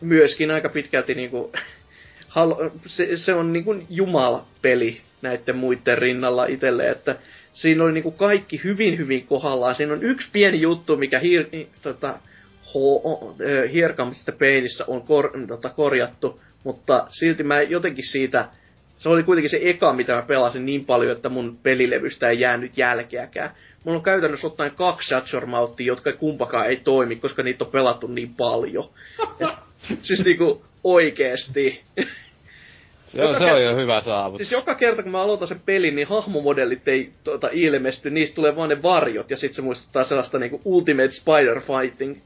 [0.00, 1.52] myöskin aika pitkälti niinku,
[2.86, 7.16] se, se on niinku Jumala-peli näiden muiden rinnalla itselle, että
[7.52, 9.74] siinä oli niinku kaikki hyvin hyvin kohdallaan.
[9.74, 11.46] Siinä on yksi pieni juttu, mikä hir,
[11.82, 12.18] tota,
[14.24, 18.48] the Painissa on kor, tota, korjattu, mutta silti mä jotenkin siitä,
[18.96, 22.78] se oli kuitenkin se eka, mitä mä pelasin niin paljon, että mun pelilevystä ei jäänyt
[22.78, 23.50] jälkeäkään.
[23.84, 28.34] Mulla on käytännössä ottaen kaksi Shadowmountia, jotka kumpakaan ei toimi, koska niitä on pelattu niin
[28.34, 28.90] paljon.
[29.40, 29.48] Et,
[30.02, 31.80] siis niinku oikeesti.
[33.14, 34.38] Joo, Joka se ker- on jo hyvä saavutus.
[34.38, 38.56] Siis joka kerta, kun mä aloitan sen pelin, niin hahmomodellit ei tuota, ilmesty, niistä tulee
[38.56, 42.16] vaan ne varjot, ja sitten se muistuttaa sellaista niinku Ultimate Spider Fighting,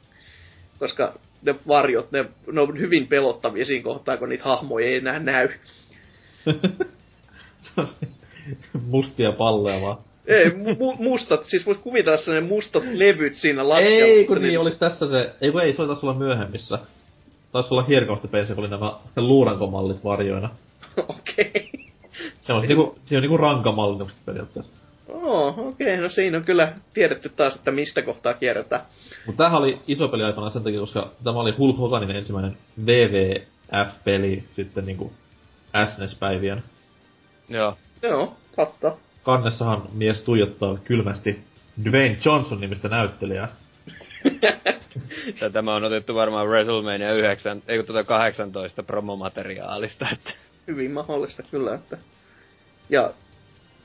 [0.79, 5.19] koska ne varjot, ne, ne on hyvin pelottavia siinä kohtaa, kun niitä hahmoja ei enää
[5.19, 5.49] näy.
[8.91, 9.99] Mustia palleja vaan.
[10.27, 14.05] Ei, mu- mustat, siis voisi kuvitella sellainen mustat levyt siinä lattialla.
[14.05, 15.33] Ei, kun niin, oliks tässä se...
[15.41, 16.79] Ei kun ei, se oli taas olla myöhemmissä.
[17.53, 20.51] Taisi olla hierkausta PC, kun oli nämä luurankomallit varjoina.
[21.09, 21.71] Okei.
[22.41, 24.73] Se on niinku, siinä on niinku rankamallennukset periaatteessa.
[25.09, 26.03] Oh, okei, okay.
[26.03, 28.83] no siinä on kyllä tiedetty taas, että mistä kohtaa kierretään.
[29.27, 34.45] Mutta tämähän oli iso peli aikana sen takia, koska tämä oli Hulk Hoganin ensimmäinen WWF-peli
[34.53, 35.13] sitten niinku
[35.87, 36.63] SNES-päivien.
[37.49, 37.77] Joo.
[38.03, 38.97] Joo, totta.
[39.23, 41.41] Kannessahan mies tuijottaa kylmästi
[41.85, 43.49] Dwayne Johnson nimistä näyttelijää.
[45.53, 50.33] Tämä on otettu varmaan WrestleMania 9, ei kun tuota 18 promomateriaalista, että
[50.67, 51.99] Hyvin mahdollista kyllä, että...
[52.91, 53.11] Ja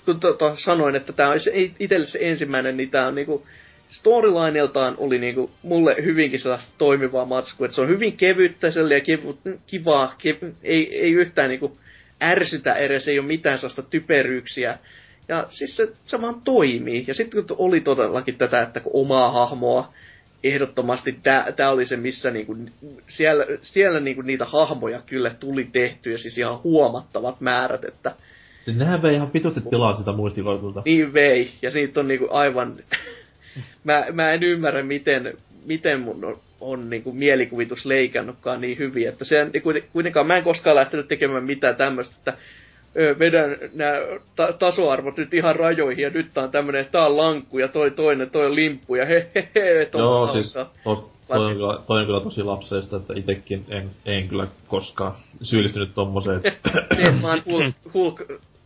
[0.06, 3.48] kun tota, sanoin, että tämä olisi itselle se ensimmäinen, niin tämä on niinku...
[3.90, 9.40] Storylineiltaan oli niinku mulle hyvinkin sellaista toimivaa matskua, että se on hyvin kevyttä ja kivu,
[9.68, 11.78] kivaa, kev, ei, ei yhtään niinku
[12.22, 14.78] ärsytä edes, ei ole mitään sellaista typeryyksiä.
[15.28, 17.06] Ja siis se, se vaan toimii.
[17.08, 19.94] Ja sitten kun oli todellakin tätä, että kun omaa hahmoa,
[20.44, 21.20] ehdottomasti
[21.56, 22.58] tämä oli se, missä niinku,
[23.08, 28.16] siellä, siellä niinku niitä hahmoja kyllä tuli tehtyä, siis ihan huomattavat määrät, että
[28.66, 30.82] Siis nehän vei ihan pitusti tilaa sitä muistikortilta.
[30.86, 31.52] niin vei.
[31.62, 32.76] Ja siitä on niinku aivan...
[33.84, 39.26] mä, mä en ymmärrä, miten, miten mun on on niinku mielikuvitus leikannutkaan niin hyvin, että
[39.26, 39.48] se
[39.94, 42.34] kuitenkaan, mä en koskaan lähtenyt tekemään mitään tämmöistä, että
[42.98, 43.94] ö, vedän nämä
[44.36, 47.92] ta- tasoarvot nyt ihan rajoihin, ja nyt tää on tämmönen, tää on lankku, ja toi
[47.92, 52.00] toinen, toi on limppu, ja he he he, Joo, siis tos, toi, on kyllä, toi
[52.00, 56.42] on kyllä tosi lapseista, että itekin en, en kyllä koskaan syyllistynyt tommoseen.
[57.08, 58.22] en vaan Hulk, Hulk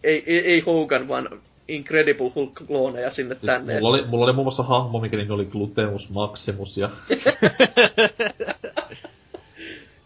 [0.05, 1.29] ei, ei, ei Hogan, vaan
[1.67, 3.73] Incredible Hulk-klooneja sinne siis tänne.
[3.73, 6.89] Mulla oli, mulla oli muun muassa hahmo, mikä nimi oli Gluteus Maximus ja...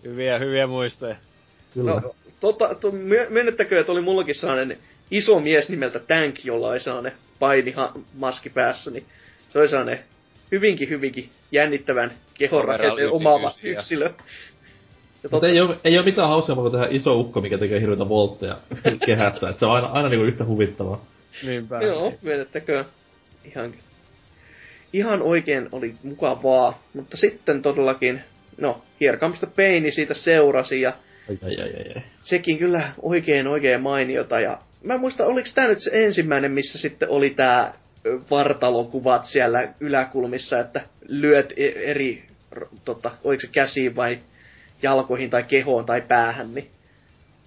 [0.04, 1.16] hyviä, hyviä muistoja.
[1.74, 1.92] Kyllä.
[1.92, 2.92] No, tota, to,
[3.30, 4.78] myönnettäkö, että oli mullakin sellainen
[5.12, 9.06] iso mies nimeltä Tank, jolla oli sellainen painimaski päässä, niin
[9.50, 10.00] se oli sellainen
[10.52, 14.10] hyvinkin, hyvinkin jännittävän kehonrakenteen omaava yksilö.
[15.32, 18.58] Mutta ei, ole, ei ole mitään hauskaa kuin tehdä iso ukko, mikä tekee hirveitä voltteja
[19.06, 19.50] kehässä.
[19.50, 21.06] Et se on aina, aina niinku yhtä huvittavaa.
[21.44, 21.82] Niinpä.
[21.82, 22.86] Joo, myönnettäkö.
[23.46, 23.74] Ihan,
[24.94, 26.84] ihan oikein oli mukavaa.
[26.94, 28.22] Mutta sitten todellakin,
[28.62, 28.82] no,
[29.40, 30.94] the Pain siitä seurasi ja
[31.30, 32.02] ai, ai, ai, ai.
[32.22, 34.40] sekin kyllä oikein oikein mainiota.
[34.40, 37.74] Ja mä en muista, oliko tämä nyt se ensimmäinen, missä sitten oli tämä
[38.32, 42.24] vartalokuvat siellä yläkulmissa, että lyöt e- eri,
[42.86, 44.20] tota, oliko se käsiin vai
[44.84, 46.70] jalkoihin tai kehoon tai päähän, niin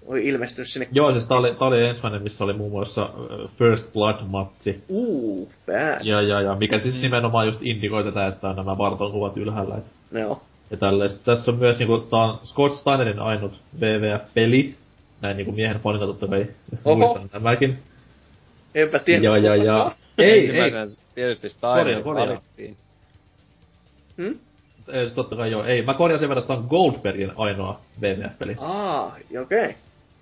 [0.07, 0.89] oli ilmestynyt sinne.
[0.93, 3.11] Joo, siis tää oli, tää oli ensimmäinen, missä oli muun muassa
[3.59, 4.85] First Blood-matsi.
[4.89, 6.01] Uu, bad.
[6.03, 7.03] Ja, ja, ja, mikä siis mm.
[7.03, 9.77] nimenomaan just indikoi tätä, että on nämä vartalonkuvat ylhäällä.
[9.77, 10.43] Et, Joo.
[10.71, 11.11] Ja tälleen.
[11.25, 14.75] Tässä on myös niinku, tää on Scott Steinerin ainut WWF-peli.
[15.21, 16.47] Näin niinku miehen fanina totta kai
[16.85, 16.97] Oho.
[16.97, 17.79] muistan nämäkin.
[18.75, 19.25] Enpä tiedä.
[19.25, 19.93] Ja, ja, ja.
[20.19, 20.73] ei, ei.
[21.15, 22.77] Tietysti Steiner valittiin.
[24.17, 24.39] Hmm?
[24.89, 25.65] Ei, siis totta kai joo.
[25.65, 28.57] Ei, mä korjasin verran, että on Goldbergin ainoa WWF-peli.
[28.59, 29.65] Aa, okei.
[29.65, 29.75] Okay.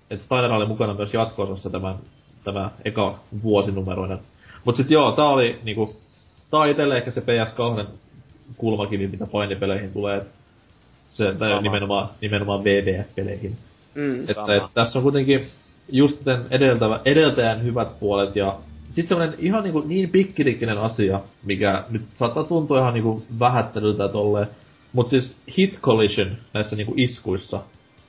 [0.09, 1.95] Et Steiner oli mukana myös jatko-osassa tämän,
[2.43, 4.19] tämä eka vuosinumeroinen.
[4.65, 5.95] Mut sit joo, tää oli niinku,
[6.51, 7.85] tää on itelle ehkä se PS2
[8.57, 10.25] kulmakivi, mitä painipeleihin tulee.
[11.11, 13.55] Se, tai nimenomaan, nimenomaan WWF-peleihin.
[13.95, 15.47] Mm, että, et, tässä on kuitenkin
[15.89, 18.55] just edeltävä, edeltäjän hyvät puolet ja
[18.91, 24.47] sitten semmonen ihan niinku niin pikkirikkinen asia, mikä nyt saattaa tuntua ihan niinku vähättelyltä tolleen,
[24.93, 27.61] mut siis hit collision näissä niinku iskuissa.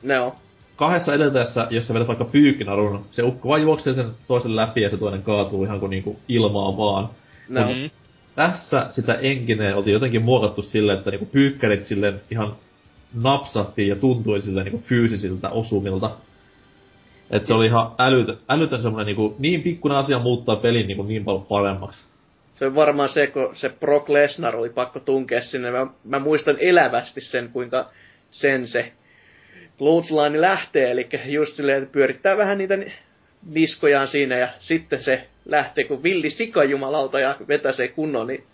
[0.02, 0.34] No.
[0.76, 4.90] Kahdessa edeltäjässä, jos sä vedät vaikka pyykkinarun, se ukko vaan juoksee sen toisen läpi ja
[4.90, 7.08] se toinen kaatuu ihan kuin niinku ilmaa vaan.
[7.48, 7.60] No.
[7.60, 7.90] Mm-hmm.
[8.34, 12.56] Tässä sitä enkineen oltiin jotenkin muokattu silleen, että niinku pyykkärit silleen ihan
[13.14, 16.10] napsahti ja tuntui silleen niinku fyysisiltä osumilta.
[17.32, 21.24] Et se oli ihan älytön, älytön semmonen niinku, niin pikkuinen asia muuttaa pelin niinku niin
[21.24, 22.06] paljon paremmaksi.
[22.54, 25.70] Se on varmaan se, kun se Brock Lesnar oli pakko tunkea sinne.
[25.70, 27.90] Mä, mä muistan elävästi sen, kuinka
[28.30, 28.92] sen se
[29.78, 32.78] clothesline lähtee, eli just silleen, että pyörittää vähän niitä
[33.46, 38.44] niskojaan siinä ja sitten se lähtee kun villi sikajumalalta ja vetää se kunnon, niin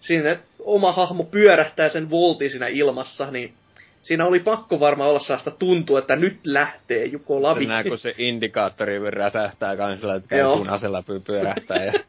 [0.00, 3.54] siinä oma hahmo pyörähtää sen voltin siinä ilmassa, niin
[4.02, 7.66] siinä oli pakko varmaan olla sellaista tuntua, että nyt lähtee Juko Lavi.
[7.66, 11.84] Nää, kun se indikaattori räsähtää kansilla, että käy punaisella pyörähtää.
[11.84, 11.92] Ja...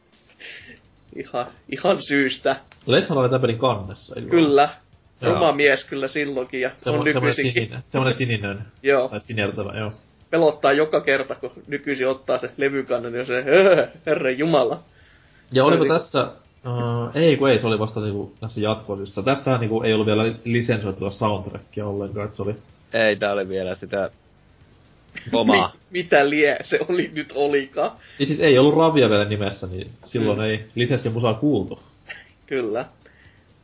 [1.24, 2.56] ihan, ihan syystä.
[2.86, 4.14] Lesnar oli tämän kannessa.
[4.16, 4.30] Ilman.
[4.30, 4.68] Kyllä.
[5.20, 5.36] Joo.
[5.36, 7.52] Oma mies kyllä silloinkin ja Semmo, on nykyisinkin.
[7.52, 8.58] Sininen, semmoinen sininen.
[8.82, 9.08] joo.
[9.08, 9.92] Tai sinertävä, joo.
[10.30, 13.44] Pelottaa joka kerta, kun nykyisin ottaa se levykannon, niin se,
[14.06, 14.80] herre jumala.
[15.52, 16.28] Ja oliko tässä
[16.66, 19.22] Uh, ei kun ei, se oli vasta niinku tässä jatkoisissa.
[19.22, 22.56] Tässähän niinku ei ollut vielä lisensoitua soundtrackia ollenkaan, että se oli...
[22.92, 24.10] Ei, tää oli vielä sitä
[25.32, 25.72] omaa.
[25.74, 27.90] Mi- mitä lie se oli nyt olikaan?
[28.18, 30.44] Ja siis ei ollut Ravia vielä nimessä, niin silloin mm.
[30.44, 31.82] ei lisenssimusaa kuultu.
[32.46, 32.84] Kyllä.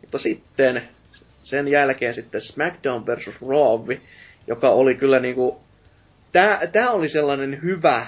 [0.00, 0.82] Mutta sitten
[1.42, 3.40] sen jälkeen sitten SmackDown vs.
[3.48, 3.96] Raw,
[4.46, 5.60] joka oli kyllä niinku...
[6.32, 8.06] Tää, tää oli sellainen hyvä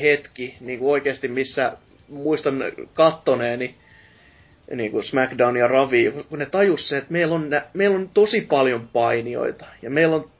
[0.00, 1.72] hetki, niinku oikeasti missä
[2.08, 3.74] muistan kattoneeni
[4.76, 8.40] niin kuin SmackDown ja Ravi, kun ne tajus se, että meillä on, meillä on tosi
[8.40, 10.30] paljon painioita ja meillä on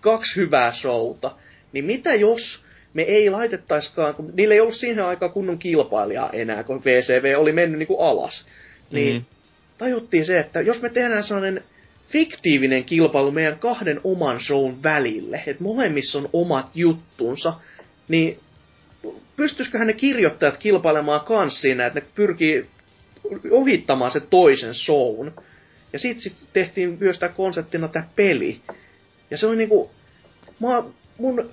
[0.00, 1.36] kaksi hyvää showta,
[1.72, 2.64] niin mitä jos
[2.94, 7.52] me ei laitettaiskaan, kun niillä ei ollut siihen aikaan kunnon kilpailijaa enää, kun VCV oli
[7.52, 8.46] mennyt niin kuin alas,
[8.90, 9.26] niin mm-hmm.
[9.78, 11.64] tajuttiin se, että jos me tehdään sellainen
[12.08, 17.54] fiktiivinen kilpailu meidän kahden oman shown välille, että molemmissa on omat juttunsa,
[18.08, 18.38] niin
[19.36, 22.66] pystyisiköhän ne kirjoittajat kilpailemaan kanssa siinä, että ne pyrkii
[23.50, 25.32] ohittamaan se toisen shown.
[25.92, 28.60] Ja sitten sit tehtiin myös tämä konseptina tämä peli.
[29.30, 29.90] Ja se on niinku,
[30.60, 30.82] mä,
[31.18, 31.50] mun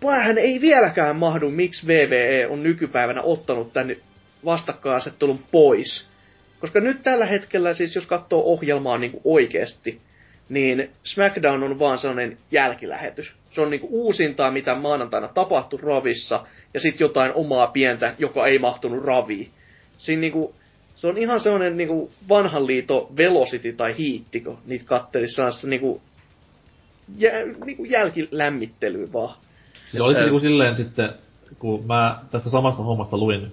[0.00, 3.96] päähän ei vieläkään mahdu, miksi VVE on nykypäivänä ottanut tänne
[4.44, 6.08] vastakkainasettelun pois.
[6.60, 10.00] Koska nyt tällä hetkellä, siis jos katsoo ohjelmaa niin oikeasti,
[10.48, 13.32] niin SmackDown on vaan sellainen jälkilähetys.
[13.50, 18.58] Se on niinku uusintaa, mitä maanantaina tapahtui Ravissa, ja sitten jotain omaa pientä, joka ei
[18.58, 19.50] mahtunut Raviin.
[19.98, 20.54] Siinä niinku,
[20.98, 26.02] se on ihan sellainen niinku vanhan liito Velocity tai Hiitti, kun niitä kattelissa se niinku,
[27.18, 27.32] jä,
[27.64, 29.34] niinku jälkilämmittely vaan.
[29.92, 31.10] Ja oli se niinku silleen sitten,
[31.58, 33.52] kun mä tästä samasta hommasta luin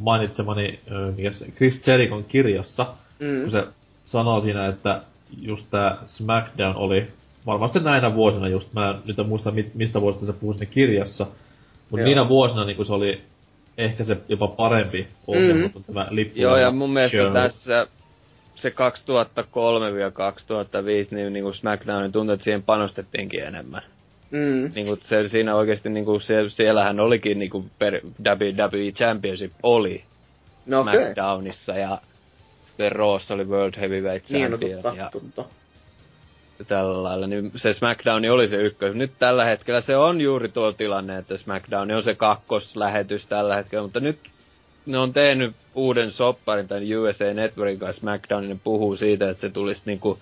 [0.00, 0.80] mainitsemani
[1.16, 2.86] mikä se, Chris Jerichon kirjassa,
[3.18, 3.42] mm.
[3.42, 3.64] kun se
[4.06, 5.02] sanoo siinä, että
[5.40, 7.06] just tää SmackDown oli
[7.46, 11.26] varmasti näinä vuosina just, mä nyt en muista mistä vuosista se puhui siinä kirjassa,
[11.90, 13.20] mutta niinä vuosina niin se oli
[13.78, 15.72] ehkä se jopa parempi ohjelma mm-hmm.
[15.72, 16.40] kuin tämä lippu.
[16.40, 17.32] Joo, ja mun mielestä show.
[17.32, 17.86] tässä
[18.54, 18.74] se 2003-2005,
[21.10, 23.82] niin, niin kuin SmackDownin tuntui, että siihen panostettiinkin enemmän.
[24.30, 24.72] Mm.
[24.74, 29.52] Niin kuin se, siinä oikeasti niin kuin se, siellähän olikin niin kuin per, WWE Championship
[29.62, 30.04] oli
[30.66, 30.94] no, okay.
[30.94, 31.98] SmackDownissa ja
[32.66, 34.60] sitten Rawssa oli World Heavyweight Champion.
[34.60, 35.44] Niin, no, totta, ja, totta
[36.64, 38.94] tällä lailla, niin se SmackDown oli se ykkös.
[38.94, 43.82] Nyt tällä hetkellä se on juuri tuo tilanne, että SmackDown on se kakkoslähetys tällä hetkellä,
[43.82, 44.18] mutta nyt
[44.86, 49.50] ne on tehnyt uuden sopparin tämän USA Networkin kanssa SmackDownin, ne puhuu siitä, että se
[49.50, 50.18] tulisi niinku,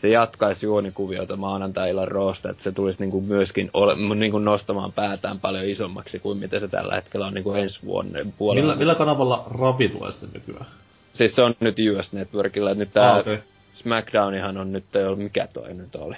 [0.00, 5.64] se jatkaisi juonikuviota maanantai-illan roosta, että se tulisi niinku myöskin ole, niinku nostamaan päätään paljon
[5.64, 8.62] isommaksi kuin mitä se tällä hetkellä on niinku ensi vuonna puolella.
[8.62, 10.66] Millä, millä kanavalla Ravi tulee sitten nykyään?
[11.12, 13.38] Siis se on nyt US Networkilla, nyt tää ah, okay.
[13.80, 14.84] SmackDownihan on nyt,
[15.16, 16.16] mikä toi nyt oli?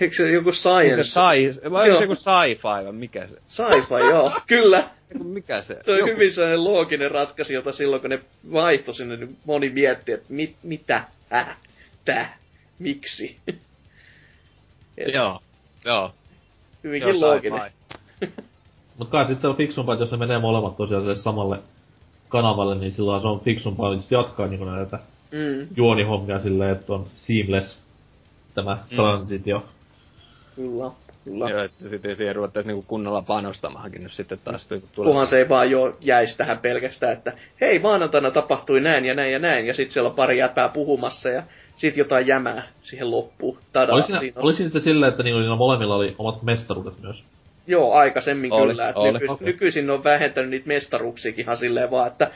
[0.00, 1.04] Eikö se joku science?
[1.04, 3.34] Sai, vai se joku sci-fi vai mikä se?
[3.46, 4.88] Sci-fi, joo, kyllä.
[5.24, 5.80] mikä se?
[5.84, 6.10] Se on joku.
[6.10, 8.20] hyvin sellainen looginen ratkaisu, jota silloin kun ne
[8.52, 11.56] vaihtoi sinne, niin moni mietti, että mit, mitä, äh,
[12.04, 12.38] tää,
[12.78, 13.36] miksi.
[14.98, 15.40] Et, joo,
[15.84, 16.12] joo.
[16.84, 17.72] Hyvinkin joo, looginen.
[18.98, 21.58] Mutta kai sitten on fiksumpaa, että jos se menee molemmat tosiaan sille samalle
[22.28, 24.98] kanavalle, niin silloin se on fiksumpaa jatkaa niin näitä
[25.32, 25.68] mm.
[25.76, 27.82] juonihommia silleen, että on seamless
[28.54, 28.96] tämä mm.
[28.96, 29.64] transitio.
[30.56, 30.90] Kyllä.
[31.24, 31.50] Kyllä.
[31.50, 34.68] Joo, että sitten siihen ruvettaisiin niinku kunnolla panostamaankin nyt sitten taas.
[34.96, 39.32] Kunhan se ei vaan jo jäisi tähän pelkästään, että hei maanantaina tapahtui näin ja näin
[39.32, 41.42] ja näin, ja sitten siellä on pari jäpää puhumassa, ja
[41.76, 43.58] sitten jotain jämää siihen loppuun.
[43.72, 47.22] Tada, oli, siinä, oli sitten silleen, että niillä molemmilla oli omat mestaruudet myös?
[47.66, 48.92] Joo, aikaisemmin oli, kyllä.
[48.94, 49.46] Oli, nykyisin, okay.
[49.46, 52.30] nykyisin ne on vähentänyt niitä mestaruuksiakin ihan silleen vaan, että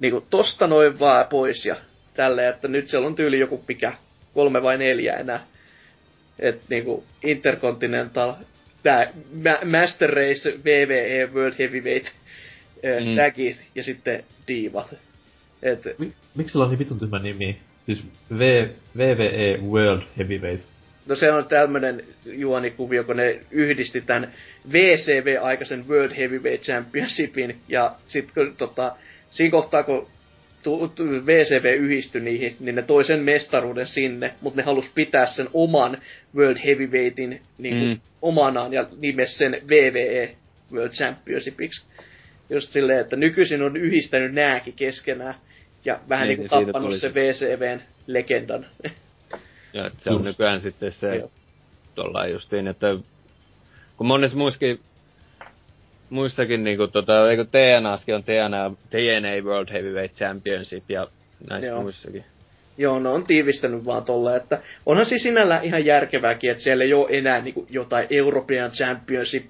[0.00, 1.76] niinku tosta noin vaan pois ja
[2.14, 3.92] tälle, että nyt siellä on tyyli joku mikä,
[4.34, 5.46] kolme vai neljä enää.
[6.38, 8.34] että niinku Intercontinental,
[8.82, 9.12] tää
[9.64, 12.12] Master Race, VVE, World Heavyweight,
[12.82, 13.16] mm.
[13.16, 14.94] tagit ja sitten Divat.
[15.62, 15.84] Et,
[16.34, 17.58] Miksi sillä on niin vitun tyhmä nimi?
[17.86, 18.02] Siis
[18.38, 20.64] v, VVE World Heavyweight.
[21.06, 24.32] No se on tämmönen juonikuvio, kun ne yhdisti tämän
[24.72, 28.96] VCV-aikaisen World Heavyweight Championshipin, ja sitten kun tota,
[29.30, 30.06] siinä kohtaa, kun
[31.26, 35.98] VCV yhdistyi niihin, niin ne toi sen mestaruuden sinne, mutta ne halus pitää sen oman
[36.36, 38.00] World Heavyweightin niin kuin, mm.
[38.22, 40.34] omanaan ja nimes sen VVE
[40.72, 41.86] World Championshipiksi.
[42.50, 45.34] Just silleen, että nykyisin on yhdistänyt nääkin keskenään
[45.84, 48.66] ja vähän niin, niin kuin tappannut se VCVn legendan.
[49.72, 51.28] Ja se on nykyään sitten se,
[51.94, 52.86] tuolla justiin, että
[53.96, 54.80] kun monessa muissakin
[56.14, 61.06] muissakin niinku tota, eikö TNAskin on TNA, TNA World Heavyweight Championship ja
[61.50, 61.82] näissä Joo.
[61.82, 62.24] muissakin.
[62.78, 66.94] Joo, ne on tiivistänyt vaan tolle, että onhan siis sinällä ihan järkevääkin, että siellä ei
[66.94, 69.44] ole enää niinku jotain European Championship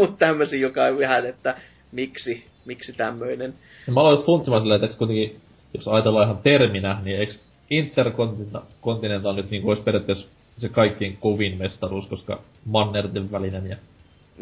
[0.00, 1.56] mutta tämmöisiä, joka on vähän, että
[1.92, 3.54] miksi, miksi tämmöinen.
[3.86, 5.36] Ja mä aloin just funtsimaan silleen, että kuitenkin,
[5.74, 7.32] jos ajatellaan ihan terminä, niin eikö
[7.70, 13.76] Intercontinental nyt niin olisi periaatteessa se kaikkien kovin mestaruus, koska mannerten välinen ja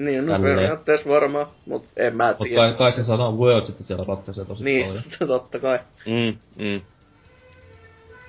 [0.05, 2.63] niin, no periaatteessa varmaan, mutta en mä tiedä.
[2.63, 5.03] Mutta kai, kai se sana World sitten siellä ratkaisee tosi niin, paljon.
[5.21, 5.79] Niin, totta kai.
[6.07, 6.81] Mm, mm.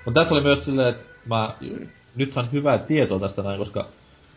[0.05, 1.87] Mutta tässä oli myös silleen, että mä mm.
[2.15, 3.85] nyt saan hyvää tietoa tästä näin, koska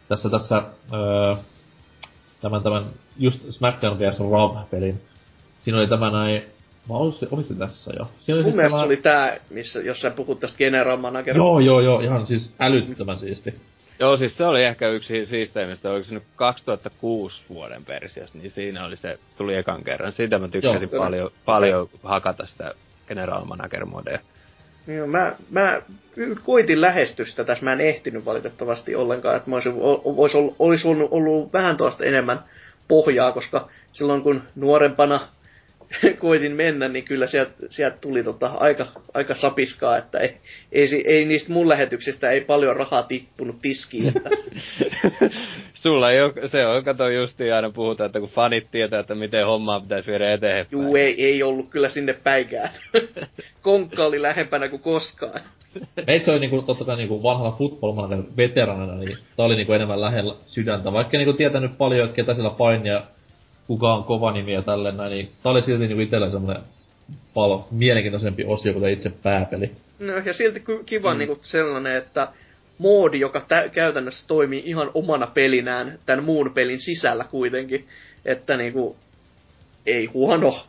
[0.08, 1.36] tässä tässä öö,
[2.40, 2.86] tämän, tämän
[3.18, 4.20] just SmackDown vs.
[4.20, 5.00] Raw-pelin,
[5.60, 6.42] siinä oli tämä näin,
[6.88, 8.08] Mä olisin, oliko se tässä jo?
[8.20, 8.86] Siinä oli Mun siis mielestä tämä...
[8.86, 11.36] oli tää, missä, jos sä puhut tästä General Manager.
[11.36, 13.54] Joo, joo, joo, ihan siis älyttömän siisti.
[13.98, 18.84] Joo, siis se oli ehkä yksi siisteimmistä, oliko se nyt 2006 vuoden versiossa, niin siinä
[18.84, 20.12] oli se, tuli ekan kerran.
[20.12, 22.74] Siitä mä tykkäsin Joo, paljon, paljon hakata sitä
[23.08, 24.18] General Manager modea.
[24.86, 25.82] Niin, mä, mä
[26.44, 29.73] koitin lähestystä tässä, mä en ehtinyt valitettavasti ollenkaan, että mä olisin,
[30.05, 32.40] olisi, ollut, olisi ollut, ollut vähän tuosta enemmän
[32.89, 35.20] pohjaa, koska silloin kun nuorempana
[36.20, 40.36] koitin mennä, niin kyllä sieltä, sieltä tuli tota aika, aika sapiskaa, että ei,
[40.73, 44.08] ei, ei niistä mun lähetyksistä ei paljon rahaa tippunut tiskiin.
[44.08, 44.31] Että...
[45.74, 49.47] Sulla ei ole, se on, kato justiin aina puhutaan, että kun fanit tietää, että miten
[49.47, 50.82] hommaa pitäisi viedä eteenpäin.
[50.82, 52.70] Juu, ei, ei ollut kyllä sinne päikään.
[53.62, 55.40] Konkka oli lähempänä kuin koskaan.
[56.06, 60.34] Meitsi oli niinku, totta kai niinku vanhalla football veteranina, niin tää oli niinku enemmän lähellä
[60.47, 60.92] sydäntä.
[60.92, 63.02] Vaikka niinku tietänyt paljon, ketä siellä painia
[63.67, 66.62] kuka on kova nimi ja tälleen näin, niin tää oli silti niinku itellä semmonen
[67.34, 69.70] paljon mielenkiintoisempi osio kuin itse pääpeli.
[69.99, 71.18] No ja silti kiva Mm.
[71.18, 72.28] niinku sellainen, että
[72.78, 77.89] moodi, joka tä- käytännössä toimii ihan omana pelinään tämän muun pelin sisällä kuitenkin.
[78.25, 78.97] Että niinku,
[79.86, 80.67] ei huono.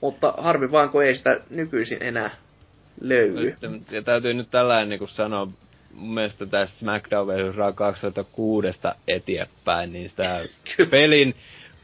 [0.00, 2.30] Mutta harmi vaan, kun ei sitä nykyisin enää
[3.00, 3.54] löydy.
[3.62, 5.48] Nyt, ja täytyy nyt tällainen niin sanoa,
[5.94, 7.56] mun mielestä tässä SmackDown vs.
[7.56, 8.68] Raw 2006
[9.08, 10.40] eteenpäin, niin sitä
[10.90, 11.34] pelin,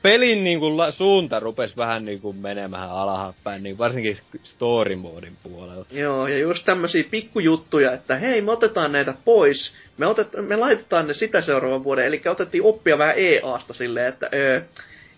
[0.02, 5.86] pelin niin kuin, la, suunta rupesi vähän niin menemään alhapäin, niin varsinkin story moodin puolella.
[5.90, 11.06] Joo, ja just tämmöisiä pikkujuttuja, että hei, me otetaan näitä pois, me, otet, me laitetaan
[11.06, 14.60] ne sitä seuraavan vuoden, eli otettiin oppia vähän EAsta silleen, että öö,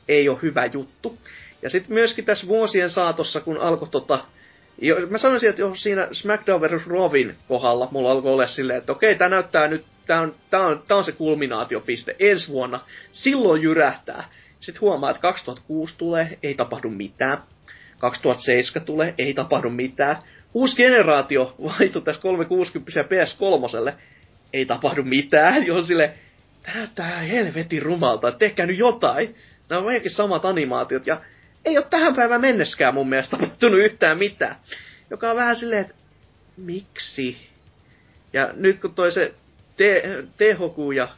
[0.08, 1.18] ei ole hyvä juttu.
[1.62, 4.24] Ja sitten myöskin tässä vuosien saatossa, kun alkoi tota,
[4.78, 6.86] jo, mä sanoisin, että jo siinä SmackDown vs.
[6.86, 10.82] Rovin kohdalla mulla alkoi olla silleen, että okei, tää näyttää nyt, tää on, tää on,
[10.88, 12.80] tää on se kulminaatiopiste ensi vuonna,
[13.12, 14.24] silloin jyrähtää.
[14.60, 17.38] Sitten huomaa, että 2006 tulee, ei tapahdu mitään.
[17.98, 20.16] 2007 tulee, ei tapahdu mitään.
[20.54, 23.92] Uusi generaatio vaihtui tässä 360 ja PS3,
[24.52, 25.66] ei tapahdu mitään.
[25.66, 26.14] Jo sille,
[26.62, 29.36] tää näyttää helvetin rumalta, tehkää nyt jotain.
[29.68, 31.20] Nämä on vaikka samat animaatiot ja
[31.64, 34.56] ei ole tähän päivään menneskään mun mielestä tapahtunut yhtään mitään.
[35.10, 35.94] Joka on vähän silleen, että
[36.56, 37.36] miksi?
[38.32, 39.34] Ja nyt kun toi se
[40.36, 41.08] tehoku ja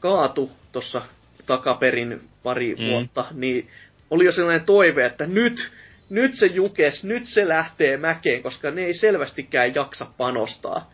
[0.00, 1.02] kaatu tuossa
[1.46, 2.86] takaperin pari Mm.
[2.90, 3.68] vuotta, niin
[4.10, 5.70] oli jo sellainen toive, että nyt,
[6.10, 10.90] nyt se jukes, nyt se lähtee mäkeen, koska ne ei selvästikään jaksa panostaa.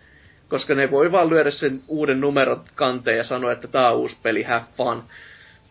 [0.49, 4.17] Koska ne voi vaan lyödä sen uuden numerot kanteen ja sanoa, että tää on uusi
[4.23, 5.05] peli, have fun.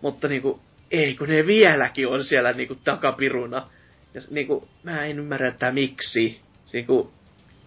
[0.02, 0.60] Mutta niinku,
[0.92, 3.68] ei kun ne vieläkin on siellä niinku takapiruna.
[4.14, 6.42] Ja niinku, mä en ymmärrä, että miksi.
[6.74, 7.12] Niinku,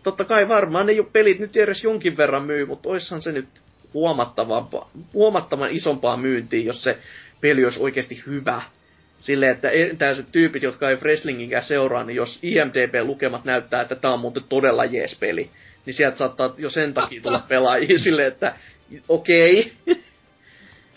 [0.03, 3.49] totta kai varmaan ne pelit nyt edes jonkin verran myy, mutta oishan se nyt
[3.95, 4.67] huomattavan,
[5.15, 6.99] huomattavan isompaa myyntiä, jos se
[7.41, 8.63] peli olisi oikeasti hyvä.
[9.21, 14.21] Silleen, että tällaiset tyypit, jotka ei wrestlinginkään seuraa, niin jos IMDB-lukemat näyttää, että tämä on
[14.21, 15.51] muuten todella jees peli,
[15.87, 18.55] niin sieltä saattaa jo sen takia tulla pelaajia silleen, että
[19.09, 19.73] okei.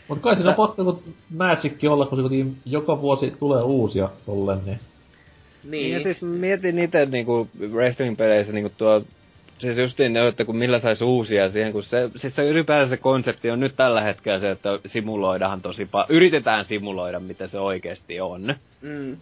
[0.07, 1.03] Mut kai siinä on pakko joku
[1.37, 4.79] Magicki olla, kun joka vuosi tulee uusia tolleen, niin...
[5.63, 5.91] Niin.
[5.91, 6.03] Ja niin.
[6.03, 9.03] siis mietin itse niinku wrestling-peleissä niinku tuo,
[9.57, 12.97] siis justiin ne, että kun millä sais uusia siihen, kun se, siis se ylipäänsä se
[12.97, 18.21] konsepti on nyt tällä hetkellä se, että simuloidaan tosi paljon, yritetään simuloida mitä se oikeasti
[18.21, 18.55] on.
[18.81, 19.17] Mm.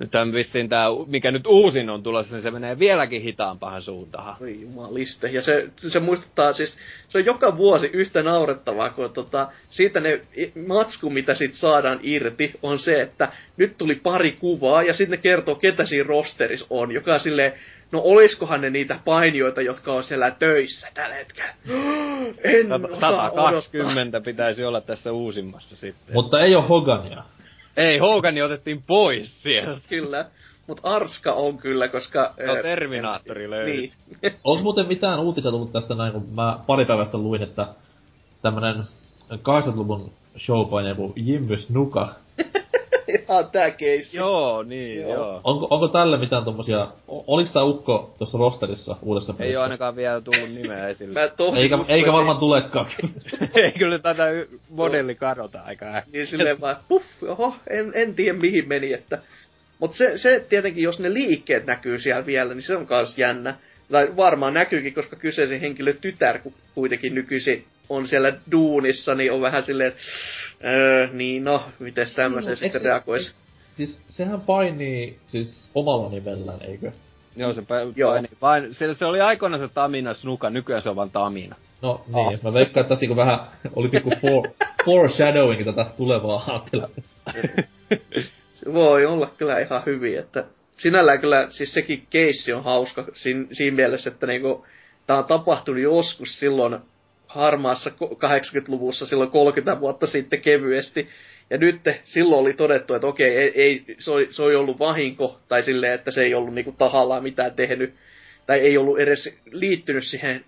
[0.00, 4.36] Nyt tämän vissiin tää, mikä nyt uusin on tulossa, niin se menee vieläkin hitaampaan suuntaan.
[4.40, 5.28] Oi jumaliste.
[5.28, 6.76] Ja se, se muistuttaa siis,
[7.08, 10.20] se on joka vuosi yhtä naurettavaa, kun tota, siitä ne
[10.66, 15.22] matsku, mitä sit saadaan irti, on se, että nyt tuli pari kuvaa, ja sitten ne
[15.22, 17.52] kertoo, ketä siinä rosterissa on, joka on silleen,
[17.92, 21.50] no oliskohan ne niitä painijoita, jotka on siellä töissä tällä hetkellä.
[22.44, 23.60] En osaa odottaa.
[23.60, 26.14] 120 pitäisi olla tässä uusimmassa sitten.
[26.14, 27.22] Mutta ei oo Hogania.
[27.76, 29.80] Ei, Hogani otettiin pois sieltä.
[29.88, 30.26] Kyllä.
[30.66, 32.34] Mutta Arska on kyllä, koska...
[32.46, 33.92] No, ää, Terminaattori löytyi.
[34.22, 34.34] Niin.
[34.44, 37.66] Onko muuten mitään uutisia tullut tästä näin, kun mä pari päivästä luin, että
[38.42, 38.76] tämmönen
[39.32, 42.08] 80-luvun showpaine joku Jimmy Snuka.
[43.10, 44.16] Ihan tää keissi.
[44.16, 45.12] Joo, niin, joo.
[45.12, 45.40] Joo.
[45.44, 49.58] Onko, onko tälle mitään tommosia, oliks tää ukko tuossa rosterissa uudessa Ei pelissä?
[49.58, 51.20] ole ainakaan vielä tullut nimeä esille.
[51.20, 52.86] Mä Eikä, eikä varmaan tulekaan.
[53.54, 54.24] Ei kyllä tätä
[54.70, 56.12] modelli kadota aika äkkiä.
[56.12, 59.18] Niin silleen vaan, puff, oho, en, en tiedä mihin meni, että...
[59.78, 63.54] Mutta se, se tietenkin, jos ne liikkeet näkyy siellä vielä, niin se on kans jännä.
[63.92, 69.40] Tai varmaan näkyykin, koska kyseisen henkilön tytär ku- kuitenkin nykyisin on siellä duunissa, niin on
[69.40, 70.00] vähän silleen, että
[70.64, 73.32] öö, niin no, miten tämmöiseen Eikö sitten se- reagoisi.
[73.74, 76.92] Siis sehän painii siis omalla nimellään, eikö?
[77.36, 78.10] Joo, se pä- Joo.
[78.12, 78.28] paini.
[78.42, 81.56] Vain, se, se oli aikoinaan se Tamina Snuka, nykyään se on vaan Tamina.
[81.82, 83.38] No niin, mä veikkaan, että tässä niinku vähän
[83.76, 84.48] oli pikku for,
[84.84, 86.88] foreshadowing tätä tulevaa ajatella.
[88.54, 90.44] Se voi olla kyllä ihan hyvin, että
[90.76, 94.66] sinällään kyllä, siis sekin keissi on hauska siinä, siinä mielessä, että niinku,
[95.06, 96.78] tää on tapahtunut joskus silloin
[97.30, 101.08] harmaassa ko- 80-luvussa, silloin 30 vuotta sitten kevyesti.
[101.50, 105.40] Ja nyt silloin oli todettu, että okei, ei, ei se, oli, se oli ollut vahinko,
[105.48, 107.94] tai silleen, että se ei ollut niinku tahallaan mitään tehnyt,
[108.46, 110.44] tai ei ollut edes liittynyt siihen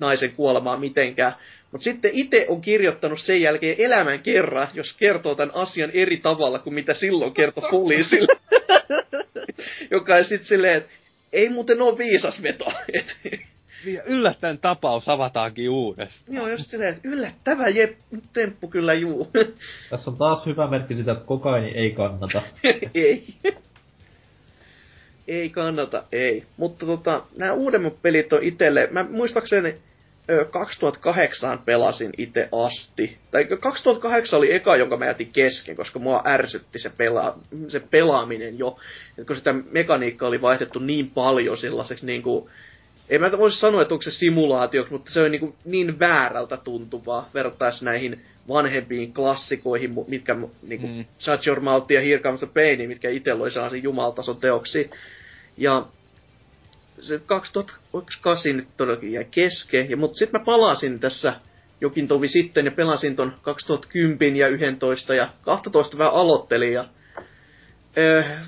[0.00, 1.32] naisen kuolemaan mitenkään.
[1.72, 6.58] Mutta sitten itse on kirjoittanut sen jälkeen elämän kerran, jos kertoo tämän asian eri tavalla
[6.58, 8.36] kuin mitä silloin kertoi poliisille.
[9.90, 10.90] Joka on sitten silleen, että
[11.32, 12.72] ei muuten ole viisas veto.
[13.84, 16.36] Ja yllättäen tapaus avataankin uudestaan.
[16.36, 17.98] joo, just silleen, että yllättävä jep,
[18.32, 19.30] temppu kyllä juu.
[19.90, 22.42] Tässä on taas hyvä merkki sitä, että kokaini ei kannata.
[22.94, 23.26] ei.
[25.28, 26.44] ei kannata, ei.
[26.56, 29.74] Mutta tota, nämä uudemmat pelit on itelle, mä muistaakseni
[30.30, 33.18] ö, 2008 pelasin itse asti.
[33.30, 38.58] Tai 2008 oli eka, jonka mä jätin kesken, koska mua ärsytti se, pela, se pelaaminen
[38.58, 38.78] jo.
[39.18, 42.50] Et kun sitä mekaniikkaa oli vaihdettu niin paljon sellaiseksi niin kuin,
[43.08, 47.30] ei mä voisi sanoa, että onko se simulaatioksi, mutta se on niin, niin väärältä tuntuvaa
[47.34, 51.04] verrattaessa näihin vanhempiin klassikoihin, mitkä niin kuin mm.
[51.18, 54.88] Shut Your Mouth ja Here Comes the Pain, mitkä itsellä oli sellaisia jumaltason teoksia.
[55.56, 55.86] Ja
[57.00, 61.34] se 2008 nyt todellakin jäi kesken, ja, mutta sitten mä palasin tässä
[61.80, 66.84] jokin tovi sitten ja pelasin ton 2010 ja 11 ja 12 vähän aloittelin ja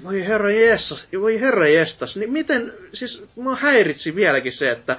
[0.04, 4.96] voi herra Jeesus, voi herra Jestas, niin miten, siis mä häiritsi vieläkin se, että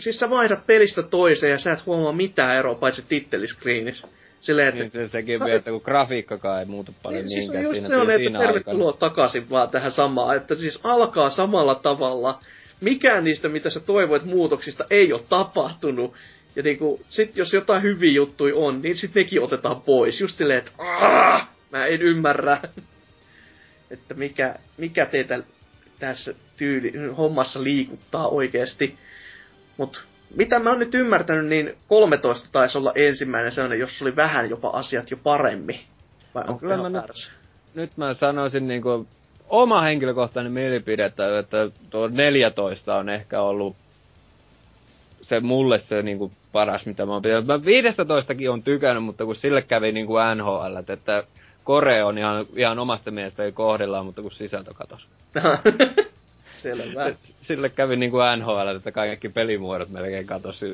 [0.00, 4.08] siis sä vaihdat pelistä toiseen ja sä et huomaa mitään eroa paitsi titteliskriinissä.
[4.40, 4.98] Silleen, että...
[4.98, 8.10] Niin se sekin vielä, että kun grafiikkakaan ei muutu paljon niin, siis just se on,
[8.10, 9.10] että tervetuloa aikana.
[9.10, 12.40] takaisin vaan tähän samaan, että siis alkaa samalla tavalla.
[12.80, 16.14] Mikään niistä, mitä sä toivoit muutoksista, ei ole tapahtunut.
[16.56, 20.20] Ja niinku, sit jos jotain hyviä juttuja on, niin sit nekin otetaan pois.
[20.20, 21.48] Just silleen, että Aah!
[21.70, 22.58] mä en ymmärrä
[23.90, 25.42] että mikä, mikä teitä
[25.98, 28.98] tässä tyyli, hommassa liikuttaa oikeasti.
[29.76, 30.00] Mutta
[30.36, 34.68] mitä mä oon nyt ymmärtänyt, niin 13 taisi olla ensimmäinen sellainen, jos oli vähän jopa
[34.68, 35.80] asiat jo paremmin.
[36.34, 37.32] Vai no, kyllä mä nyt,
[37.74, 39.06] nyt mä sanoisin niinku
[39.48, 43.76] oma henkilökohtainen mielipide, että, että tuo 14 on ehkä ollut
[45.22, 47.46] se mulle se niinku paras, mitä mä oon pitänyt.
[47.46, 51.24] Mä 15 on tykännyt, mutta kun sille kävi niinku NHL, että
[51.64, 55.06] Kore on ihan, ihan omasta mielestä ei kohdellaan, mutta kun sisältö katosi.
[56.62, 57.14] Selvä.
[57.42, 60.66] Sille kävi niin kuin NHL, että kaikki pelimuodot melkein katosi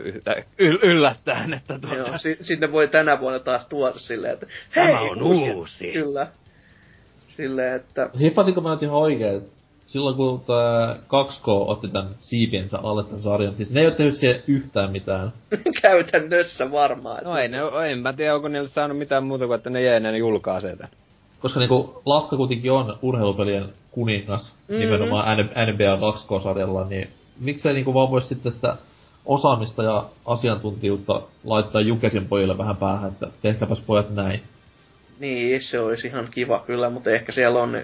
[0.58, 1.54] y- yllättäen.
[1.54, 1.96] Että tuota...
[1.96, 4.46] Joo, si- sitten voi tänä vuonna taas tuoda silleen, että
[4.76, 5.50] hei, Tämä on uusi.
[5.50, 5.92] uusi.
[5.92, 6.26] Kyllä.
[7.28, 8.10] Silleen, että...
[8.20, 9.42] Hiffasinko mä nyt ihan oikein,
[9.90, 14.14] silloin kun tämä 2K otti tän siipiensä alle tän sarjan, siis ne ei ole tehnyt
[14.14, 15.32] siihen yhtään mitään.
[15.82, 17.24] Käytännössä varmaan.
[17.24, 17.58] No ei, ne,
[17.92, 20.88] en mä tiedä, onko niille saanut mitään muuta kuin, että ne jäi ne julkaisee tän.
[21.40, 24.80] Koska niinku Lakka kuitenkin on urheilupelien kuningas, mm-hmm.
[24.80, 27.08] nimenomaan NBA 2K-sarjalla, niin
[27.40, 28.76] miksei niinku vaan voisi sitten sitä
[29.26, 34.42] osaamista ja asiantuntijuutta laittaa Jukesin pojille vähän päähän, että tehtäpäs pojat näin.
[35.18, 37.76] Niin, se olisi ihan kiva kyllä, mutta ehkä siellä on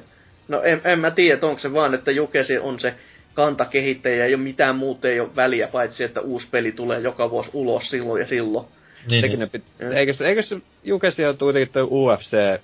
[0.48, 2.94] No en, en mä tiedä, onko se vaan, että Jukesi on se
[3.34, 7.90] kantakehittäjä ja mitään muuta ei ole väliä, paitsi että uusi peli tulee joka vuosi ulos
[7.90, 8.66] silloin ja silloin.
[9.10, 9.38] Niin, niin.
[9.38, 9.64] Ne pit...
[9.94, 12.60] eikö, eikö se Jukesi on kuitenkin toi UFC,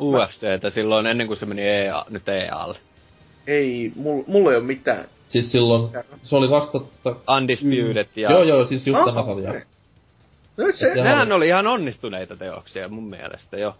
[0.00, 2.78] UFC, että silloin ennen kuin se meni EA, nyt EAlle?
[3.46, 5.04] Ei, mulla, mulla ei ole mitään.
[5.28, 5.92] Siis silloin,
[6.24, 7.32] se oli 2000...
[7.36, 8.30] Undisputed ja...
[8.30, 9.50] Joo, joo, siis just oh, tämä sarja.
[9.50, 9.62] Okay.
[10.56, 10.94] No, se...
[10.94, 13.76] Nehän oli ihan onnistuneita teoksia mun mielestä, jo.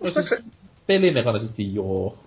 [0.00, 0.44] No, siis,
[0.90, 2.18] pelimekanisesti joo.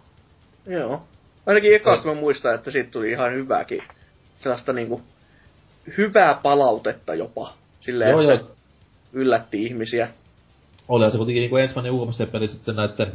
[0.66, 1.02] Joo.
[1.46, 3.84] Ainakin ekasta mä muistan, että siitä tuli ihan hyvääkin.
[4.38, 5.02] Sellaista niinku
[5.98, 7.54] hyvää palautetta jopa.
[7.80, 8.56] Silleen, joo, että joo.
[9.14, 10.08] yllätti ihmisiä.
[10.88, 13.12] Oli se kuitenkin niinku ensimmäinen UFC-peli sitten näiden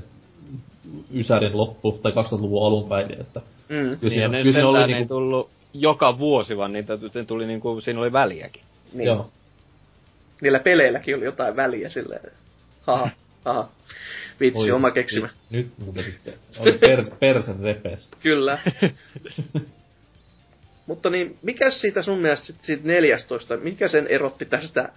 [1.15, 3.41] Ysärin loppu, tai 2000-luvun alun päin, että...
[3.69, 3.77] Mm.
[3.77, 5.15] Kyllä niin, siinä, kyllä oli niinku...
[5.15, 8.63] tullut joka vuosi, vaan niitä tuli niinku, siinä oli väliäkin.
[8.93, 9.07] Niin.
[9.07, 9.31] Joo.
[10.43, 12.33] Niillä peleilläkin oli jotain väliä silleen.
[12.87, 13.11] Haha,
[13.45, 13.69] haha.
[14.41, 15.29] Vitsi, Oi, oma keksimä.
[15.51, 16.35] Nyt, nyt muuten sitten.
[16.59, 18.09] Oli pers, persen repes.
[18.23, 18.59] Kyllä.
[20.87, 24.93] Mutta niin, mikä siitä sun mielestä sit, siitä 14, mikä sen erotti tästä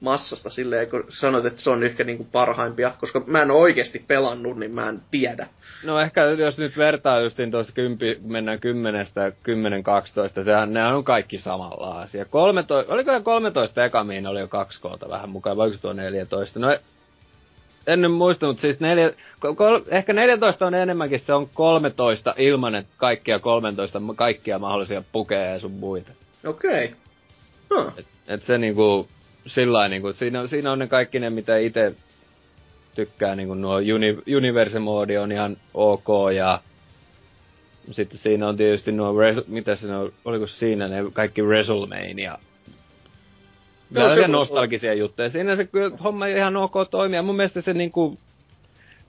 [0.00, 4.04] massasta silleen, kun sanoit, että se on ehkä niinku parhaimpia, koska mä en ole oikeasti
[4.06, 5.46] pelannut, niin mä en tiedä.
[5.84, 11.04] No ehkä jos nyt vertaa justiin tuossa kympi, mennään kymmenestä, kymmenen, kaksitoista, sehän ne on
[11.04, 12.24] kaikki samalla asia.
[12.24, 16.60] 13, oliko 13 eka, mihin oli jo kaksi koota vähän mukaan, vai tuo 14?
[16.60, 16.76] No
[17.88, 19.12] en nyt muista, mutta siis neljä,
[19.56, 25.44] kol, ehkä 14 on enemmänkin, se on 13 ilman, että kaikkia 13, kaikkia mahdollisia pukeja
[25.44, 26.12] ja sun muita.
[26.46, 26.84] Okei.
[26.84, 27.84] Okay.
[27.84, 27.92] Huh.
[27.98, 29.08] Et, et se niinku,
[29.46, 31.94] sillä niinku, siinä, siinä on ne kaikki ne, mitä itse
[32.94, 36.60] tykkää, niinku nuo uni, Universe-moodi on ihan ok ja
[37.92, 39.14] sitten siinä on tietysti nuo,
[39.46, 42.38] mitä se on, oliko siinä ne kaikki WrestleMania
[43.94, 45.30] Tällaisia nostalgisia juttuja.
[45.30, 47.22] Siinä se kyllä homma ihan ok toimia.
[47.22, 48.18] Mun mielestä se niinku...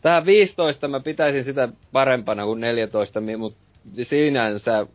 [0.01, 3.59] Tähän 15 mä pitäisin sitä parempana kuin 14, mutta
[4.03, 4.87] sinänsä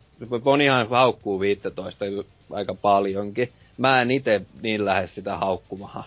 [0.43, 2.05] monihan haukkuu 15
[2.51, 3.49] aika paljonkin.
[3.77, 6.03] Mä en itse niin lähde sitä haukkumahan.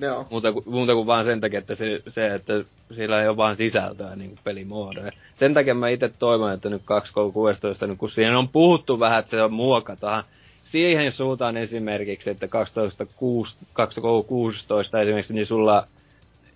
[0.00, 0.26] Joo.
[0.30, 2.52] Muuta, kuin, muuta kuin vaan sen takia, että se, se että
[2.94, 5.12] sillä ei ole vaan sisältöä niin pelimuodoja.
[5.34, 9.30] Sen takia mä itse toivon, että nyt 2K16, niin kun siihen on puhuttu vähän, että
[9.30, 10.24] se on muokataan,
[10.70, 15.86] siihen suuntaan esimerkiksi, että 2016 esimerkiksi, niin sulla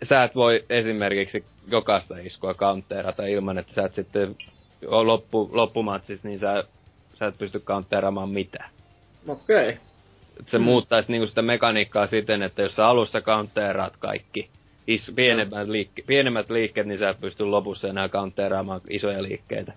[0.03, 4.37] sä et voi esimerkiksi jokaista iskua counterata ilman, että sä et sitten
[4.83, 6.65] loppu, loppumatsissa, niin sä,
[7.19, 8.71] sä et pysty counteraamaan mitään.
[9.29, 9.69] Okei.
[9.69, 9.79] Okay.
[10.39, 10.65] että se mm.
[10.65, 14.49] muuttaisi niinku sitä mekaniikkaa siten, että jos sä alussa counteeraat kaikki,
[14.87, 19.73] is, pienemmät, liikke, pienemmät liikkeet, niin sä pystyt lopussa enää counteeraamaan isoja liikkeitä.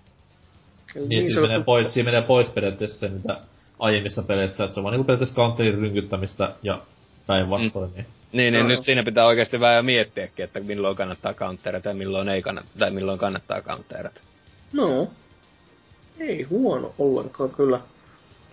[0.94, 3.40] Niin, niin siis menee pois, siinä menee pois periaatteessa se, mitä
[3.84, 6.78] aiemmissa peleissä, että se on vaan niinku periaatteessa counterin rynkyttämistä ja
[7.26, 7.90] päinvastoin.
[7.90, 7.96] Mm.
[7.96, 8.06] Niin.
[8.32, 8.68] Niin, niin no.
[8.68, 12.90] nyt siinä pitää oikeasti vähän miettiäkin, että milloin kannattaa counterata ja milloin ei kannata, tai
[12.90, 14.20] milloin kannattaa counterata.
[14.72, 15.08] No,
[16.20, 17.80] ei huono ollenkaan kyllä.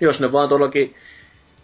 [0.02, 0.96] Jos ne vaan todellakin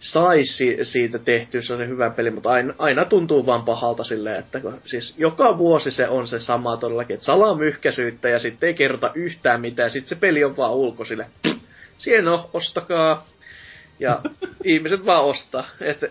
[0.00, 4.38] saisi siitä tehtyä, se on se hyvä peli, mutta aina, aina tuntuu vaan pahalta silleen,
[4.38, 8.74] että kun, siis joka vuosi se on se sama todellakin, että salamyhkäisyyttä ja sitten ei
[8.74, 11.26] kerrota yhtään mitään, ja sitten se peli on vaan ulkosille.
[11.98, 13.26] Siihen on, ostakaa.
[14.00, 14.20] Ja
[14.64, 15.64] ihmiset vaan ostaa.
[15.80, 16.04] Et...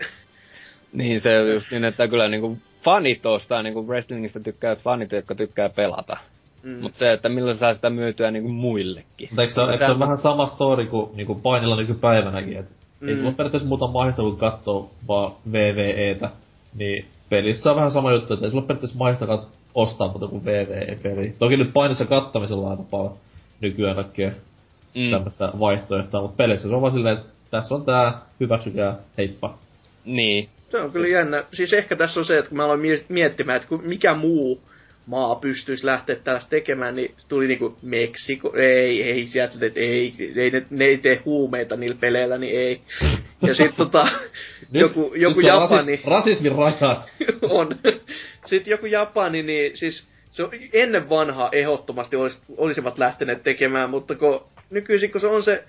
[0.92, 5.34] Niin, se on just niin, että kyllä niinku fanit ostaa, niinku wrestlingistä tykkää fanit, jotka
[5.34, 6.16] tykkää pelata.
[6.62, 6.80] Mm.
[6.80, 9.28] Mutta se, että milloin saa sitä myytyä niinku muillekin.
[9.30, 13.08] Mutta eikö se, eikö se on vähän sama story kuin niinku painilla nykypäivänäkin, että mm.
[13.08, 16.30] ei sulla periaatteessa muuta mahdollista kuin katsoo vaan VVEtä,
[16.74, 21.34] niin pelissä on vähän sama juttu, että ei sulla periaatteessa mahdollista ostaa muuta kuin VVE-peli.
[21.38, 23.16] Toki nyt painissa kattamisella on aika paljon
[23.60, 24.30] nykyään kaikkea
[24.94, 25.10] mm.
[25.10, 29.58] tämmöistä vaihtoehtoa, mutta pelissä se on vaan silleen, että tässä on tää, hyväksykää, heippa.
[30.04, 30.48] Niin.
[30.68, 31.44] Se on kyllä jännä.
[31.52, 34.62] Siis ehkä tässä on se, että kun mä aloin miettimään, että mikä muu
[35.08, 40.50] maa pystyisi lähteä tällaista tekemään, niin tuli niinku Meksiko, ei, ei, sieltä, että ei, ei
[40.50, 42.80] ne, ne ei tee huumeita niillä peleillä, niin ei.
[43.42, 44.08] Ja sit tota,
[44.72, 45.92] nyt, joku, joku nyt Japani...
[45.92, 47.10] Rasis, rasismin rajat.
[47.50, 47.68] on.
[48.46, 54.14] Sitten joku Japani, niin siis se on ennen vanhaa ehdottomasti olis, olisivat lähteneet tekemään, mutta
[54.14, 55.64] kun nykyisin kun se on se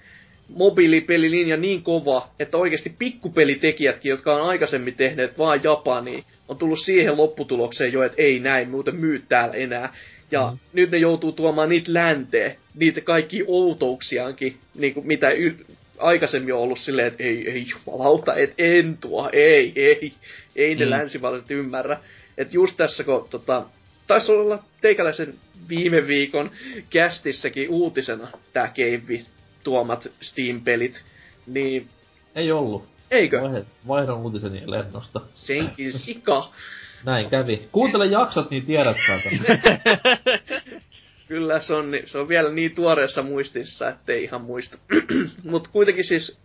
[0.49, 7.17] mobiilipelilinja niin kova, että oikeasti pikkupelitekijätkin, jotka on aikaisemmin tehneet vaan Japaniin, on tullut siihen
[7.17, 9.93] lopputulokseen jo, että ei näin, muuten myy täällä enää.
[10.31, 10.57] Ja mm.
[10.73, 15.65] nyt ne joutuu tuomaan niitä länteen, niitä kaikki outouksiaankin, niin kuin mitä y-
[15.97, 20.13] aikaisemmin on ollut silleen, että ei, ei jumalauta, et en tuo, ei, ei,
[20.55, 20.91] ei ne mm.
[20.91, 21.99] länsivaltiot ymmärrä.
[22.37, 23.65] Että just tässä, kun tota,
[24.07, 25.33] taisi olla teikäläisen
[25.69, 26.51] viime viikon
[26.89, 29.25] kästissäkin uutisena tämä Cave
[29.63, 31.03] tuomat Steam-pelit,
[31.47, 31.89] niin...
[32.35, 32.85] Ei ollut.
[33.11, 33.63] Eikö?
[33.87, 35.21] Vaihdon uutiseni lennosta.
[35.33, 36.51] Senkin sika.
[37.05, 37.67] Näin kävi.
[37.71, 38.97] Kuuntele jaksot, niin tiedät.
[41.27, 44.77] Kyllä, se on, se on vielä niin tuoreessa muistissa, ettei ihan muista.
[45.51, 46.39] Mutta kuitenkin siis,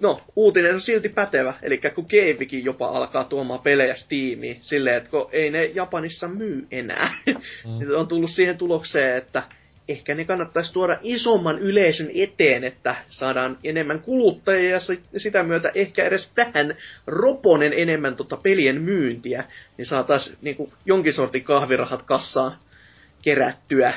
[0.00, 1.54] no, uutinen on silti pätevä.
[1.62, 6.66] Eli kun Gamevikin jopa alkaa tuomaan pelejä Steamiin, silleen, että kun ei ne Japanissa myy
[6.70, 7.14] enää.
[7.26, 7.96] Mm.
[8.00, 9.42] on tullut siihen tulokseen, että
[9.88, 14.70] ehkä ne kannattaisi tuoda isomman yleisön eteen, että saadaan enemmän kuluttajia
[15.12, 16.74] ja sitä myötä ehkä edes tähän
[17.06, 19.44] roponen enemmän tota pelien myyntiä,
[19.78, 22.56] niin saataisiin niinku jonkin sortin kahvirahat kassaan
[23.22, 23.94] kerättyä.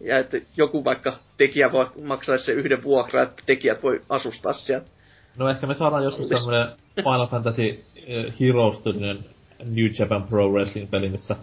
[0.00, 4.86] Ja että joku vaikka tekijä voi maksaisi se yhden vuokra, että tekijät voi asustaa sieltä.
[5.36, 7.84] No ehkä me saadaan joskus tämmönen Final Fantasy
[8.40, 8.84] Heroes
[9.64, 11.36] New Japan Pro Wrestling peli, missä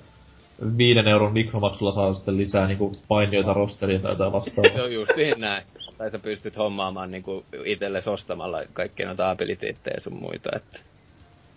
[0.77, 4.73] viiden euron mikromaksulla saa sitten lisää niinku painioita rosteria tai jotain vastaavaa.
[4.73, 5.63] Se on justiin näin.
[5.97, 10.79] Tai sä pystyt hommaamaan niinku itsellesi ostamalla kaikkia noita abiliteetteja sun muita, että...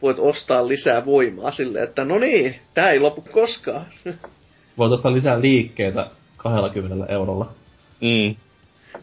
[0.02, 3.86] Voit ostaa lisää voimaa sille, että no niin, tää ei lopu koskaan.
[4.78, 7.48] Voit ostaa lisää liikkeitä 20 eurolla.
[8.00, 8.36] Mm.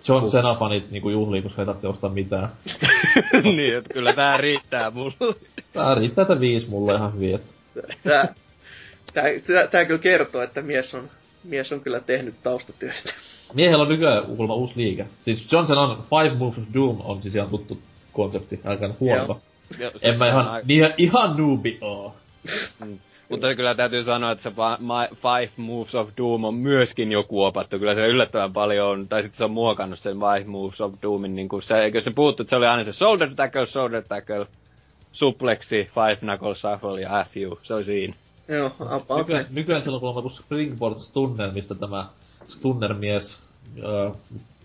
[0.08, 2.50] John Cena-fanit niinku juhlii, koska ei tarvitse ostaa mitään.
[3.56, 5.14] niin, että kyllä tää riittää mulle.
[5.74, 7.40] tää riittää, että viisi mulle ihan hyvin.
[7.74, 8.34] Tää, Tää,
[9.14, 11.09] tää, tää kyllä kertoo, että mies on,
[11.43, 13.14] mies on kyllä tehnyt taustatyötä.
[13.53, 15.06] Miehellä on nykyään kuulemma uusi liike.
[15.22, 17.80] Siis Johnson on Five Moves of Doom on siis ihan tuttu
[18.14, 19.35] konsepti, älkää huolta.
[20.01, 20.66] En mä ihan, aika...
[20.69, 22.16] ihan, ihan noobi oo.
[22.85, 22.98] Mm.
[23.30, 24.56] Mutta kyllä täytyy sanoa, että se
[25.16, 27.80] Five Moves of Doom on myöskin joku opattu.
[27.80, 31.35] Kyllä se yllättävän paljon on, tai sitten se on muokannut sen Five Moves of Doomin,
[31.35, 34.48] niin kuin se, eikö se puhuttu, että se oli aina se shoulder tackle, shoulder tackle,
[35.11, 38.14] suplexi, five knuckle shuffle ja FU, se oli siinä.
[38.48, 42.10] Joo, apa, nykyään, nykyään silloin kuulemma kun Springboards tunnelmista tämä
[42.48, 43.38] Stunner-mies
[43.78, 44.14] äh,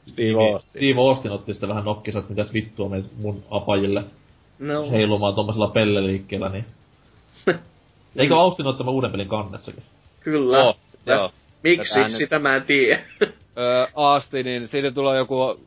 [0.08, 0.70] Steve Austin.
[0.70, 4.04] Steve Austin otti sitä vähän nokkisa, että mitäs vittua meitä mun apajille
[4.58, 4.90] no.
[4.90, 6.64] heilumaan tommosella pelleliikkeellä, niin...
[8.16, 9.82] Eikö Austin ole tämän uuden pelin kannessakin?
[10.20, 10.64] Kyllä.
[10.64, 10.76] Oh,
[11.06, 11.30] joo.
[11.62, 11.94] Miksi?
[11.94, 12.42] Tätä sitä nyt...
[12.42, 13.00] mä en tiedä.
[13.58, 15.58] öö, Austinin, siitä tulee joku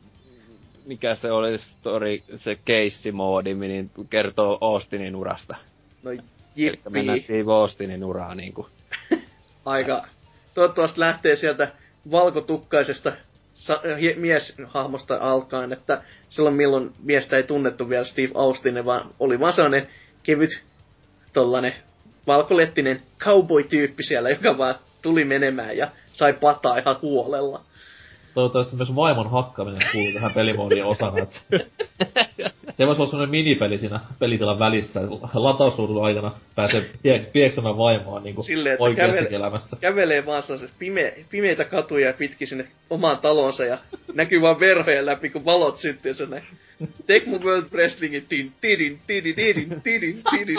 [0.86, 5.56] mikä se oli story, se case-moodi, niin kertoo Austinin urasta.
[6.02, 6.10] No
[6.56, 6.90] Jippi.
[6.90, 8.68] mennään Steve Austinin uraa niinku.
[9.64, 10.06] Aika.
[10.54, 11.72] Toivottavasti lähtee sieltä
[12.10, 13.12] valkotukkaisesta
[13.54, 13.82] sa-
[14.16, 19.88] mieshahmosta alkaen, että silloin milloin miestä ei tunnettu vielä Steve Austin, vaan oli vaan sellainen
[20.22, 20.62] kevyt
[21.32, 21.74] tollanen
[22.26, 27.64] valkolettinen cowboy-tyyppi siellä, joka vaan tuli menemään ja sai pataa ihan huolella.
[28.34, 31.18] Toivottavasti myös vaimon hakkaminen kuuluu tähän pelimoodin osana.
[31.18, 31.30] Et
[32.72, 35.00] se voisi olla semmoinen minipeli siinä pelitilan välissä.
[35.34, 39.76] Latausruudun aikana pääsee pie- pieksämään vaimoa niin kuin Silleen, että oikeassa kävele- elämässä.
[39.80, 43.78] kävelee vaan sellaiset pime, pimeitä katuja pitkin sinne omaan talonsa ja
[44.14, 46.44] näkyy vaan verhojen läpi, kun valot syttyy näin.
[47.06, 50.56] Take my world wrestlingin, tin, tidin, tidin, tidin, tidin, tidin.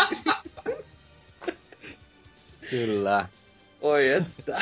[2.69, 3.25] Kyllä.
[3.81, 4.61] Oi että.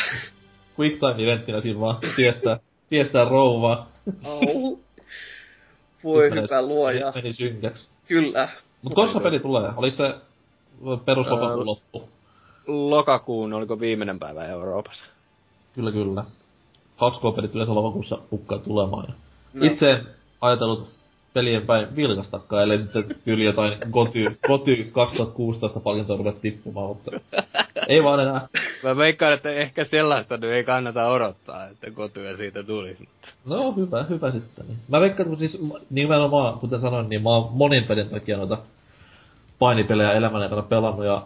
[0.80, 2.60] Quick time eventtinä siinä vaan piestää,
[2.92, 3.88] piestää rouvaa.
[4.24, 4.80] Au.
[6.04, 7.12] Voi Nyt hyvä luoja.
[7.16, 7.88] Meni synkäksi.
[8.08, 8.50] Kyllä.
[8.82, 9.70] Mut koska peli tulee?
[9.76, 10.16] Oliko se
[11.06, 12.10] perus lokakuun loppu?
[12.68, 15.04] Lokakuun, oliko viimeinen päivä Euroopassa?
[15.74, 16.24] Kyllä, kyllä.
[16.98, 19.14] 2K-pelit yleensä lokakuussa pukkaa tulemaan.
[19.54, 19.66] No.
[19.66, 20.02] Itse
[20.42, 20.88] ajatellut
[21.34, 27.12] pelien päin vilkastakaan, ellei sitten tyyli jotain Goty, Goty 2016 palkintoa ruveta tippumaan, mutta
[27.88, 28.48] ei vaan enää.
[28.84, 33.08] Mä veikkaan, että ehkä sellaista nyt ei kannata odottaa, että kotuja siitä tulisi.
[33.46, 34.66] No hyvä, hyvä sitten.
[34.90, 38.58] Mä veikkaan, että siis nimenomaan, kuten sanoin, niin mä oon monin pelin takia noita
[39.60, 41.22] painipelejä elämän aikana pelannut ja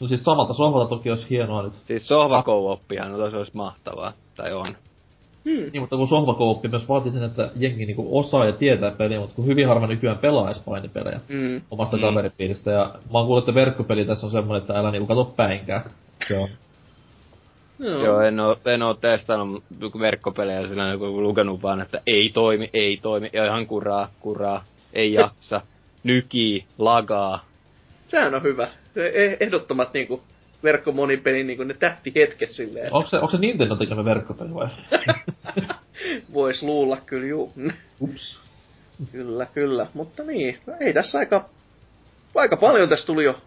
[0.00, 1.72] No siis samalta sohvalta toki olisi hienoa nyt.
[1.72, 4.12] Siis sohvakouppihan, no se olisi mahtavaa.
[4.36, 4.66] Tai on.
[5.44, 5.70] Hmm.
[5.72, 9.34] Niin, mutta kun sohvakooppi myös vaatii sen, että jengi niinku osaa ja tietää peliä, mutta
[9.36, 11.60] kun hyvin harva nykyään pelaa edes painipelejä Mm.
[11.70, 12.02] omasta Mm.
[12.02, 12.08] mm.
[12.08, 12.70] kaveripiiristä.
[12.70, 15.82] Ja mä oon kuullut, että verkkopeli tässä on semmonen, että älä niinku kato päinkään.
[16.28, 16.48] Se on.
[17.78, 18.04] Joo.
[18.04, 19.62] Joo, en oo, en oo testannut
[20.00, 25.12] verkkopelejä sillä joku lukenut vaan, että ei toimi, ei toimi, ja ihan kuraa, kuraa, ei
[25.12, 25.60] jaksa,
[26.04, 27.44] nykii, lagaa.
[28.06, 28.68] Sehän on hyvä.
[28.96, 30.20] E- Ehdottomat niinku
[30.62, 32.92] verkkomonipelin niinku ne tähtihetket silleen.
[32.92, 34.68] Onko se, onko se Nintendo tekemä verkkopeli vai?
[36.34, 37.52] Vois luulla kyllä, juu.
[38.00, 38.40] Ups.
[39.12, 39.86] kyllä, kyllä.
[39.94, 41.48] Mutta niin, no ei tässä aika,
[42.34, 43.40] aika paljon tässä tuli jo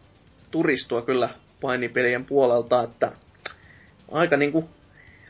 [0.52, 1.30] turistua kyllä
[1.62, 3.12] painipelien puolelta, että
[4.12, 4.70] aika niinku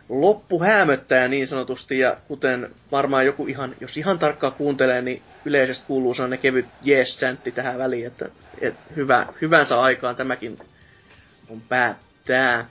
[0.09, 5.85] loppu häämöttää niin sanotusti, ja kuten varmaan joku ihan, jos ihan tarkkaan kuuntelee, niin yleisesti
[5.87, 7.19] kuuluu sellainen kevyt yes
[7.55, 8.29] tähän väliin, että,
[8.61, 10.59] että hyvä, hyvänsä aikaan tämäkin
[11.51, 12.69] on päättää.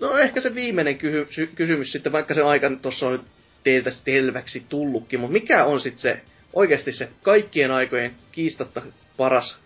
[0.00, 3.24] No ehkä se viimeinen kyhy, sy- kysymys sitten, vaikka se aika tuossa on
[3.64, 6.20] teiltä selväksi tullutkin, mutta mikä on sitten se
[6.52, 8.82] oikeasti se kaikkien aikojen kiistatta
[9.16, 9.58] paras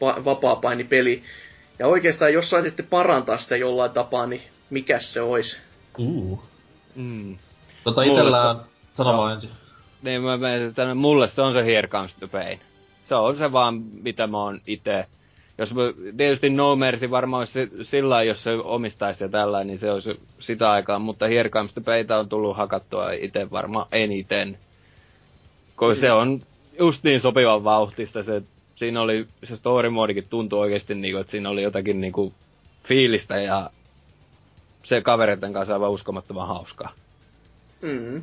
[0.00, 1.22] pa- vapaa-painipeli?
[1.78, 5.56] Ja oikeastaan jos saisitte parantaa sitä jollain tapaa, niin mikä se olisi?
[5.98, 6.44] Uh.
[6.94, 7.36] Mm.
[7.84, 8.56] Tota Mulle itellään,
[8.94, 9.50] sano vaan ensin.
[10.02, 12.60] Niin mä menen tänne, mulle se on se Here Comes the Pain.
[13.08, 15.06] Se on se vaan, mitä mä oon itse.
[15.58, 15.74] Jos
[16.16, 20.20] tietysti No Mercy varmaan olisi si- sillä jos se omistaisi ja tällä, niin se olisi
[20.40, 24.58] sitä aikaa, mutta Here Comes the Pain on tullut hakattua itse varmaan eniten.
[25.76, 26.40] Kun se on
[26.78, 28.42] just niin sopivan vauhtista, se,
[28.74, 32.32] siinä oli, se story moodikin tuntui oikeasti niinku, että siinä oli jotakin niinku
[32.88, 33.70] fiilistä ja
[34.84, 36.92] se kavereiden kanssa aivan uskomattoman hauskaa
[37.82, 38.22] Mm.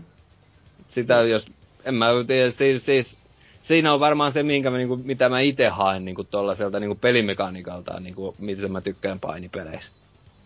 [0.89, 1.45] sitä jos,
[1.85, 3.20] en mä tiedä, siis, siis
[3.61, 7.99] siinä on varmaan se, minkä mä, niinku, mitä mä itse haen niinku tollaselta niinku pelimekaniikalta,
[7.99, 9.89] niinku, mitä mä tykkään painipeleissä.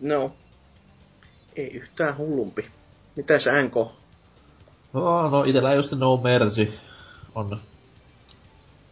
[0.02, 0.32] No,
[1.56, 2.66] ei yhtään hullumpi.
[3.16, 3.76] Mitäs NK?
[4.94, 6.74] No, no itellä just se No Mercy
[7.36, 7.60] on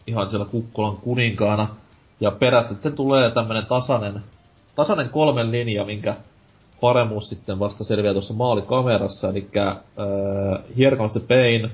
[0.07, 1.67] ihan siellä Kukkolan kuninkaana.
[2.19, 4.23] Ja perästä sitten tulee tämmönen tasainen,
[4.75, 6.15] tasainen kolmen linja, minkä
[6.81, 9.29] paremmuus sitten vasta selviää tuossa maalikamerassa.
[9.29, 9.77] Eli äh,
[10.77, 11.69] Here Comes the Pain,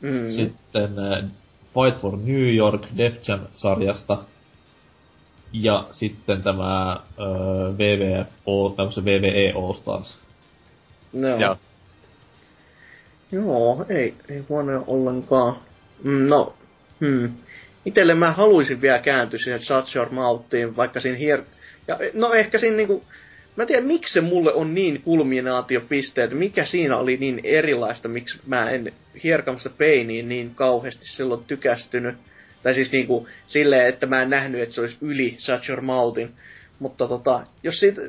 [0.00, 0.30] Mm.
[0.30, 1.30] sitten äh,
[1.74, 4.18] Fight for New York Def Jam-sarjasta.
[5.52, 7.00] Ja sitten tämä
[7.70, 10.18] WWF, All- tai onko se VVE All Stars.
[11.12, 11.28] No.
[11.28, 11.56] Joo.
[13.32, 15.56] Joo, ei, ei huono ollenkaan.
[16.02, 16.54] Mm, no,
[17.00, 17.32] hmm.
[17.84, 21.42] Itelle mä haluaisin vielä kääntyä sinne Shut Your Mouthiin, vaikka siinä hier...
[21.88, 23.04] Ja, no ehkä siinä niinku...
[23.60, 28.38] Mä en tiedä, miksi se mulle on niin kulminaatiopisteet, mikä siinä oli niin erilaista, miksi
[28.46, 28.92] mä en
[29.24, 32.14] hierkamasta peiniin niin kauheasti silloin tykästynyt.
[32.62, 35.82] Tai siis niinku silleen, että mä en nähnyt, että se olisi yli Shut Your.
[36.78, 38.00] Mutta tota, jos siitä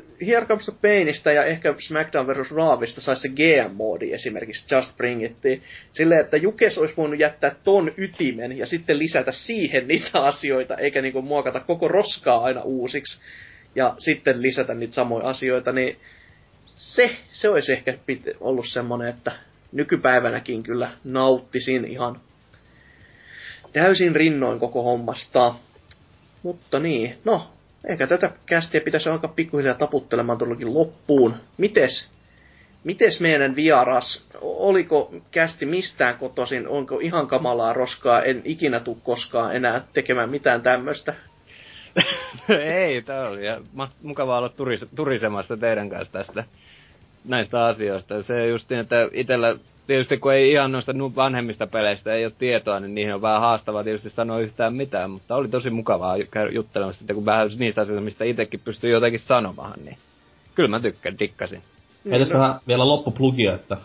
[0.65, 2.51] the Painista ja ehkä SmackDown vs.
[2.51, 7.91] Rawista saisi se GM-moodi esimerkiksi Just Bring It, silleen, että Jukes olisi voinut jättää ton
[7.97, 13.21] ytimen ja sitten lisätä siihen niitä asioita, eikä niinku muokata koko roskaa aina uusiksi
[13.75, 15.97] ja sitten lisätä niitä samoja asioita, niin
[16.65, 19.31] se, se olisi ehkä pit- ollut semmonen, että
[19.71, 22.19] nykypäivänäkin kyllä nauttisin ihan
[23.73, 25.55] täysin rinnoin koko hommasta.
[26.43, 27.51] Mutta niin, no,
[27.87, 31.35] ehkä tätä kästiä pitäisi alkaa pikkuhiljaa taputtelemaan todellakin loppuun.
[31.57, 32.09] Mites,
[32.83, 39.55] mites meidän vieras, oliko kästi mistään kotoisin, onko ihan kamalaa roskaa, en ikinä tuu koskaan
[39.55, 41.13] enää tekemään mitään tämmöistä.
[42.49, 43.61] Ei, tää oli ja
[44.03, 46.43] mukavaa olla turis, turisemassa teidän kanssa tästä
[47.25, 48.23] näistä asioista.
[48.23, 49.55] Se just niin, että itellä
[49.87, 53.83] tietysti kun ei ihan noista vanhemmista peleistä ei ole tietoa, niin niihin on vähän haastavaa
[53.83, 58.05] tietysti sanoa yhtään mitään, mutta oli tosi mukavaa käydä juttelemassa sitten, kun vähän niistä asioista,
[58.05, 59.97] mistä itsekin pystyy jotenkin sanomaan, niin
[60.55, 61.61] kyllä mä tykkään, dikkasin.
[62.11, 63.77] Heitäs vähän vielä loppuplugia, että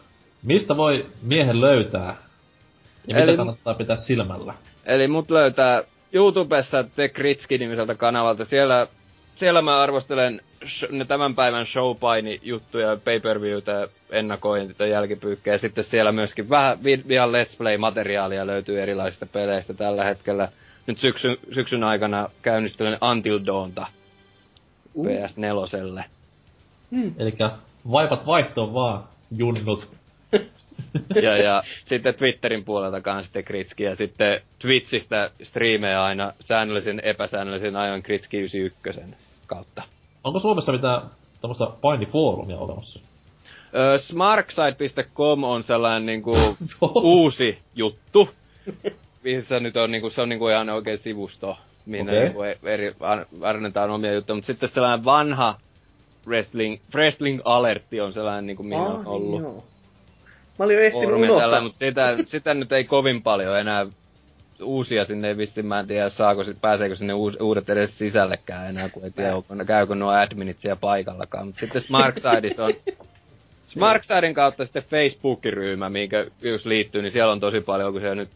[0.43, 2.17] mistä voi miehen löytää
[3.07, 4.55] ja Eli- mitä kannattaa pitää silmällä?
[4.86, 8.44] Eli mut löytää YouTubessa The Kritski-nimiseltä kanavalta.
[8.44, 8.86] Siellä,
[9.36, 15.55] siellä mä arvostelen sh- ne tämän päivän showpaini juttuja, pay-per-viewtä, ennakointia, jälkipyykkejä.
[15.55, 20.49] Ja sitten siellä myöskin vähän vi- let's play-materiaalia löytyy erilaisista peleistä tällä hetkellä.
[20.86, 23.86] Nyt syksyn, syksyn aikana käynnistelen Until Dawnta
[24.94, 25.07] Uh.
[25.07, 26.05] PS4.
[27.18, 27.51] Elikkä
[27.93, 29.05] vaipat vaihtoon vaan,
[29.36, 29.89] junnut.
[31.22, 33.84] ja, ja sitten Twitterin puolelta kanssa sitten Kritski.
[33.84, 39.00] Ja sitten Twitchistä striimejä aina säännöllisen epäsäännöllisen ajoin Kritski 91
[39.46, 39.82] kautta.
[40.24, 41.00] Onko Suomessa mitään
[41.40, 43.00] tämmöstä painifoorumia olemassa?
[43.98, 46.34] Smarkside.com on sellainen niinku
[47.02, 48.28] uusi juttu,
[49.22, 51.56] missä nyt on niinku, se on niinku ihan oikein sivusto,
[51.86, 52.24] minne Okei.
[52.24, 52.94] niinku eri,
[53.42, 55.58] arvennetaan omia juttuja, mutta sitten sellainen vanha
[56.26, 59.42] wrestling, wrestling alertti on sellainen niinku, mihin on ollut.
[59.42, 59.64] Niin joo.
[60.59, 61.41] Mä olin jo ehtinyt unohtaa.
[61.41, 63.86] tällä, mutta sitä, sitä nyt ei kovin paljon enää
[64.62, 68.68] uusia sinne ei vissiin, mä en tiedä saako, sit- pääseekö sinne uus, uudet edes sisällekään
[68.68, 71.47] enää, kun ei tiedä, onko, käykö nuo adminit siellä paikallakaan.
[71.47, 72.75] Mutta sitten Smarksideissa on,
[73.73, 78.17] Smarksidein kautta sitten Facebook-ryhmä, minkä jos liittyy, niin siellä on tosi paljon, kun se on
[78.17, 78.28] nyt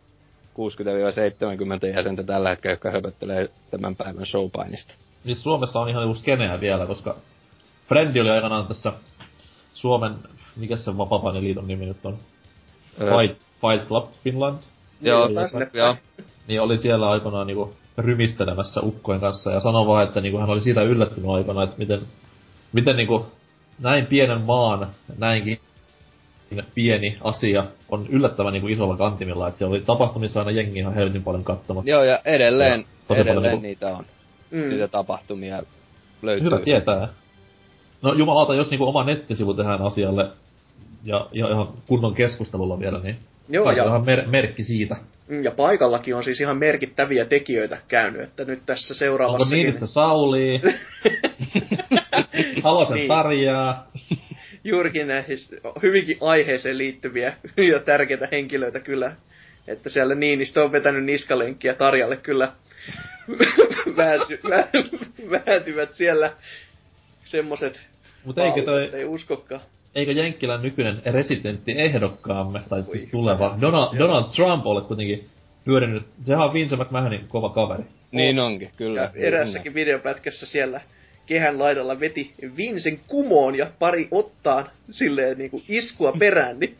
[1.93, 4.95] 60-70 jäsentä tällä hetkellä, jotka höpöttelee tämän päivän showpainista.
[5.25, 7.17] Niin Suomessa on ihan niinku skeneä vielä, koska
[7.89, 8.93] Frendi oli aikanaan tässä
[9.75, 10.15] Suomen,
[10.61, 12.19] mikä se Vapapainiliiton nimi nyt on?
[13.01, 14.59] Öö, Fight, Fight Club Finland.
[15.01, 15.37] Joo, Niin,
[15.73, 15.97] joo.
[16.49, 20.61] Niin oli siellä aikanaan niinku rymistelemässä ukkojen kanssa ja sanoi vaan, että niinku hän oli
[20.61, 22.01] siitä yllättynyt aikana, että miten,
[22.73, 23.27] miten niinku
[23.79, 24.87] näin pienen maan,
[25.19, 25.61] näinkin
[26.75, 31.23] pieni asia on yllättävän niinku isolla kantimilla, että siellä oli tapahtumissa aina jengi ihan helvetin
[31.23, 31.87] paljon katsomaan.
[31.87, 34.05] Joo, ja edelleen, paljon edelleen niinku- niitä on.
[34.51, 34.69] Mm.
[34.69, 35.63] Niitä tapahtumia
[36.23, 36.45] löytyy.
[36.45, 37.09] Hyvä tietää.
[38.03, 40.29] No jumalauta, jos niinku oma nettisivu tehdään asialle
[41.05, 43.17] ja, ja ihan kunnon keskustelulla vielä, niin
[43.49, 44.97] Joo, ja- ihan mer- merkki siitä.
[45.29, 49.55] Mm, Ja paikallakin on siis ihan merkittäviä tekijöitä käynyt, että nyt tässä Onko seuraavassa...
[49.55, 50.61] Niinistö Sauli?
[52.65, 53.09] Halosen Niin.
[53.09, 53.91] Tarjaa?
[54.65, 55.39] juurikin näihin
[55.83, 59.13] hyvinkin aiheeseen liittyviä ja tärkeitä henkilöitä kyllä.
[59.67, 62.53] Että siellä Niinistö on vetänyt niskalenkkiä Tarjalle kyllä
[63.97, 66.33] väänty, vä- vääntyvät siellä
[67.25, 67.81] semmoset
[68.25, 69.61] Mutta eikö toi, ei uskokaan.
[69.95, 75.29] Eikö Jenkkilän nykyinen residentti ehdokkaamme, tai siis tuleva, Donald, Donald Trump ole kuitenkin
[75.65, 77.83] pyörinyt, sehän on Vince McMahonin kova kaveri.
[78.13, 79.01] Niin onkin, kyllä.
[79.01, 80.81] Ja erässäkin videopätkässä siellä
[81.27, 86.77] kehän laidalla veti Vincen kumoon ja pari ottaan silleen niinku iskua perään, niin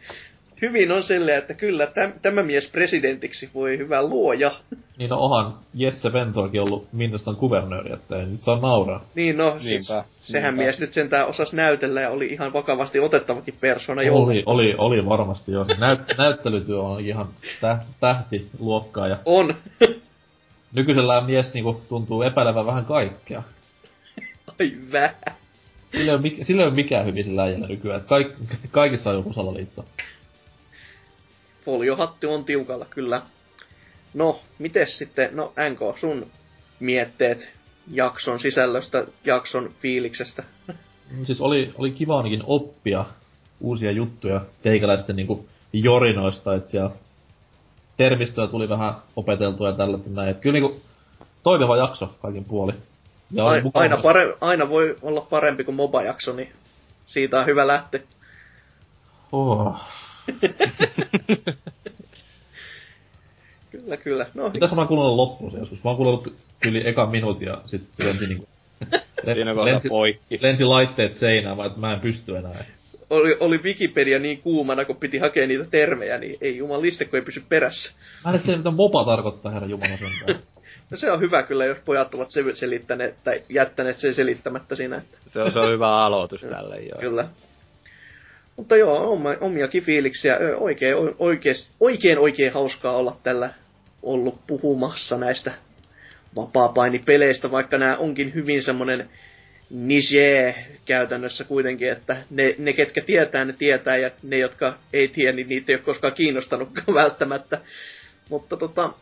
[0.63, 4.53] hyvin on silleen, että kyllä täm, tämä mies presidentiksi voi hyvä luoja.
[4.99, 9.05] Niin no onhan Jesse Ventorkin ollut Minnestan kuvernööri, että ei nyt saa nauraa.
[9.15, 10.63] Niin no, siis Niinpä, sehän niinpä.
[10.63, 14.15] mies nyt sentään osasi näytellä ja oli ihan vakavasti otettavakin persona jo.
[14.15, 15.65] Oli, oli, oli varmasti jo.
[15.65, 17.29] Se näyt, näyttelytyö on ihan
[17.61, 19.55] täh, tähtiluokkaa ja On.
[20.77, 23.43] nykyisellään mies niinku tuntuu epäilevän vähän kaikkea.
[24.61, 25.15] Ai vähän.
[25.93, 28.01] Sillä ei ole, mik- sillä ei ole mikään hyvin sillä äijällä nykyään.
[28.01, 28.29] Kaik,
[28.71, 29.85] kaikissa on joku salaliitto.
[31.65, 33.23] Foliohatti on tiukalla, kyllä.
[34.15, 36.27] No, mites sitten, no NK, sun
[36.81, 37.53] mietteet
[37.93, 40.43] jakson sisällöstä, jakson fiiliksestä?
[41.25, 43.05] Siis oli, oli kiva ainakin oppia
[43.61, 46.91] uusia juttuja teikäläisten niinku jorinoista, että siellä
[47.97, 50.29] termistöä tuli vähän opeteltua ja tällä näin.
[50.29, 50.81] Et kyllä niinku
[51.43, 52.73] toimiva jakso kaikin puoli.
[53.31, 56.53] Ja aina, myös- pare, aina voi olla parempi kuin MOBA-jakso, niin
[57.07, 58.01] siitä on hyvä lähteä.
[59.33, 59.77] Oh.
[63.71, 64.27] Kyllä, kyllä.
[64.35, 65.85] No, Pitäis mä kuunnella loppuun se joskus.
[65.85, 66.35] Mä oon kuunnellut
[66.67, 68.49] yli eka minuutin ja sit lensi niinku...
[69.35, 70.39] Siinä kohtaa lensi, poikki.
[70.43, 72.65] lensi laitteet seinään, vaan mä en pysty enää.
[73.11, 77.25] oli, oli Wikipedia niin kuumana, kun piti hakea niitä termejä, niin ei jumaliste, kun ei
[77.25, 77.93] pysy perässä.
[78.25, 80.43] Mä en tiedä, mitä mopa tarkoittaa, herra Jumala sentään.
[80.91, 84.97] No se on hyvä kyllä, jos pojat ovat se selittäneet tai jättäneet sen selittämättä siinä,
[84.97, 87.01] että Se on, se on hyvä aloitus tälle joo.
[87.01, 87.29] kyllä.
[88.61, 90.39] Mutta joo, oma, omiakin fiiliksiä.
[90.57, 93.51] Oikein, oikein, oikein, oikein hauskaa olla tällä
[94.03, 95.53] ollut puhumassa näistä
[96.37, 99.11] vapaapainipeleistä, vaikka nämä onkin hyvin semmonen
[99.71, 105.33] niche käytännössä kuitenkin, että ne, ne, ketkä tietää, ne tietää, ja ne, jotka ei tiedä,
[105.33, 107.61] niin niitä ei ole koskaan kiinnostanutkaan välttämättä.
[108.31, 108.93] Mutta tota,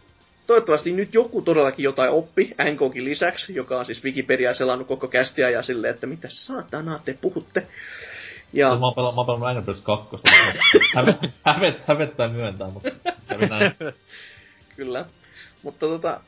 [0.46, 5.50] toivottavasti nyt joku todellakin jotain oppi, NKkin lisäksi, joka on siis Wikipedia selannut koko kästiä
[5.50, 7.66] ja silleen, että mitä saatanaa te puhutte.
[8.52, 10.16] Ja, Mä oon pelannut, mä oon pelannut Angry Birds 2.
[10.94, 12.90] Hävet, hävet, hävettää myöntää, mutta
[13.28, 13.74] kävi näin.
[14.76, 15.04] kyllä.
[15.62, 16.20] Mutta tota,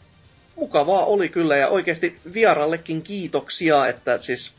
[0.56, 4.54] mukavaa oli kyllä ja oikeasti vierallekin kiitoksia, että siis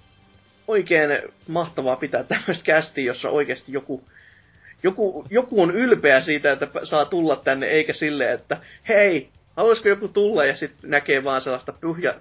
[0.68, 1.10] oikein
[1.48, 4.04] mahtavaa pitää tämmöistä kästiä, jossa oikeasti joku,
[4.84, 8.58] joku, joku on ylpeä siitä, että saa tulla tänne, eikä sille, että
[8.88, 12.14] hei, haluaisiko joku tulla ja sitten näkee vaan sellaista pyhjä,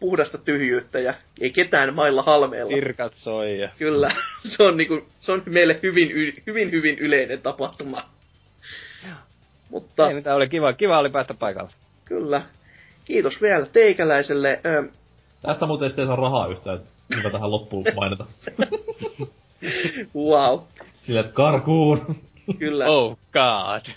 [0.00, 2.76] puhdasta tyhjyyttä ja ei ketään mailla halmeella.
[2.76, 3.68] Irkat soi ja...
[3.78, 4.10] Kyllä,
[4.56, 6.08] se on, niinku, se on meille hyvin,
[6.46, 8.08] hyvin, hyvin yleinen tapahtuma.
[9.70, 11.70] Mutta Ei mitään, oli kiva, kiva oli päästä paikalle.
[12.04, 12.42] kyllä,
[13.04, 14.60] kiitos vielä teikäläiselle.
[14.66, 14.88] Ö,
[15.42, 18.26] Tästä muuten ei saa rahaa yhtään, että hyvä tähän loppuun mainita.
[20.16, 20.60] wow,
[21.18, 22.16] että karkuun.
[22.58, 22.86] kyllä.
[22.86, 23.92] Oh god.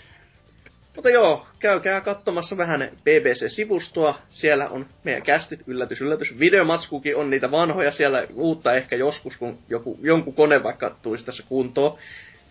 [0.96, 4.14] Mutta joo, käykää katsomassa vähän BBC-sivustoa.
[4.30, 6.38] Siellä on meidän kästit, yllätys, yllätys.
[6.38, 11.44] Videomatskukin on niitä vanhoja siellä, uutta ehkä joskus, kun joku, jonkun kone vaikka tulisi tässä
[11.48, 11.98] kuntoon.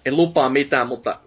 [0.06, 1.20] En lupaa mitään, mutta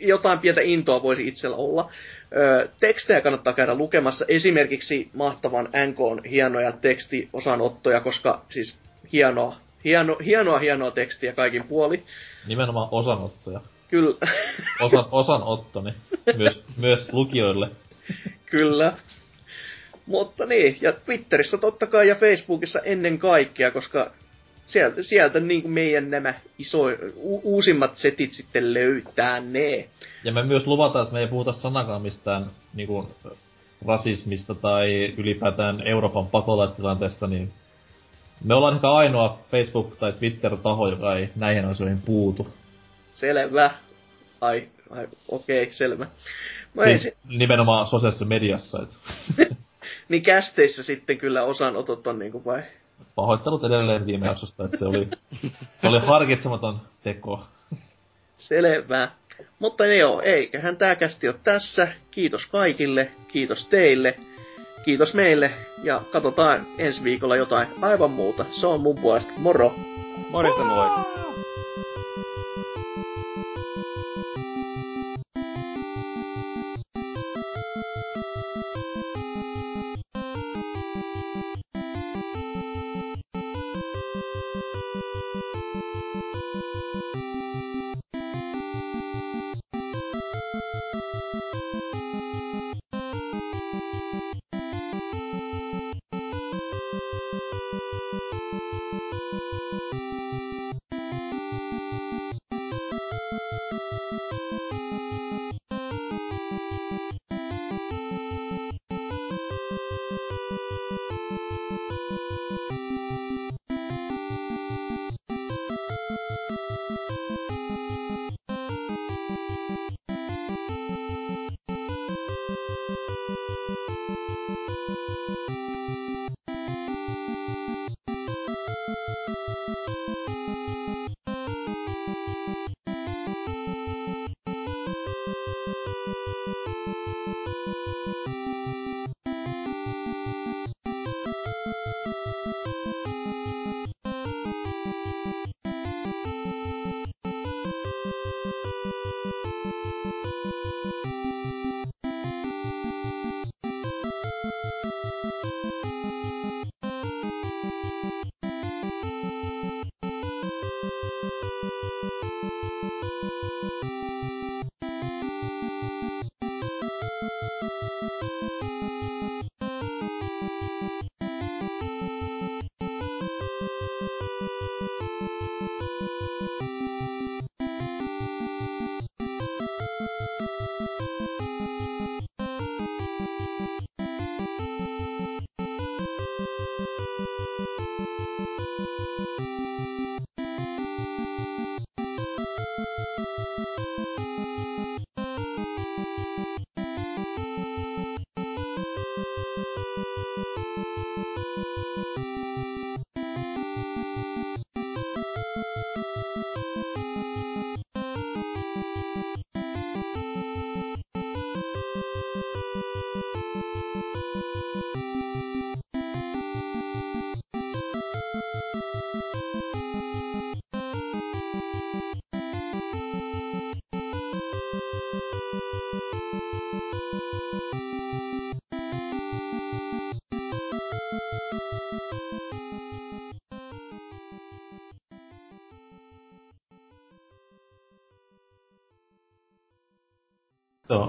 [0.00, 1.90] jotain pientä intoa voisi itsellä olla.
[2.36, 4.24] Öö, tekstejä kannattaa käydä lukemassa.
[4.28, 8.78] Esimerkiksi mahtavan NK hienoja tekstiosanottoja, koska siis
[9.12, 12.02] hienoa, hieno, hienoa, hienoa tekstiä kaikin puoli.
[12.46, 13.60] Nimenomaan osanottoja.
[13.90, 14.14] Kyllä,
[14.80, 15.94] Osan, osanottoni.
[16.36, 17.70] Myös, myös lukijoille.
[18.46, 18.92] Kyllä.
[20.06, 24.10] Mutta niin, ja Twitterissä totta kai ja Facebookissa ennen kaikkea, koska
[24.66, 26.82] sieltä, sieltä niin kuin meidän nämä iso,
[27.16, 29.88] u- uusimmat setit sitten löytää ne.
[30.24, 33.08] Ja me myös luvataan, että me ei puhuta sanakaan mistään niinku,
[33.86, 37.52] rasismista tai ylipäätään Euroopan pakolaistilanteesta, niin
[38.44, 42.48] me ollaan ehkä ainoa Facebook- tai Twitter-taho, joka ei näihin asioihin puutu.
[43.14, 43.70] Selvä.
[44.40, 46.06] Ai, ai okei, okay, selvä.
[46.74, 47.14] Mä Siis siis...
[47.24, 48.82] nimenomaan sosiaalisessa mediassa.
[48.82, 49.56] Et
[50.08, 52.62] Niin kästeissä sitten kyllä osanotot on niinku vai?
[53.14, 55.08] pahoittelut edelleen viime jaksosta, että se oli,
[55.80, 57.44] se oli harkitsematon teko.
[58.38, 59.08] Selvä.
[59.58, 61.88] Mutta joo, eiköhän tää kästi ole tässä.
[62.10, 64.16] Kiitos kaikille, kiitos teille,
[64.84, 65.50] kiitos meille
[65.82, 68.44] ja katsotaan ensi viikolla jotain aivan muuta.
[68.60, 69.32] Se on mun puolesta.
[69.36, 69.74] Moro!
[70.30, 70.88] Morjesta moi.
[71.14, 71.29] Se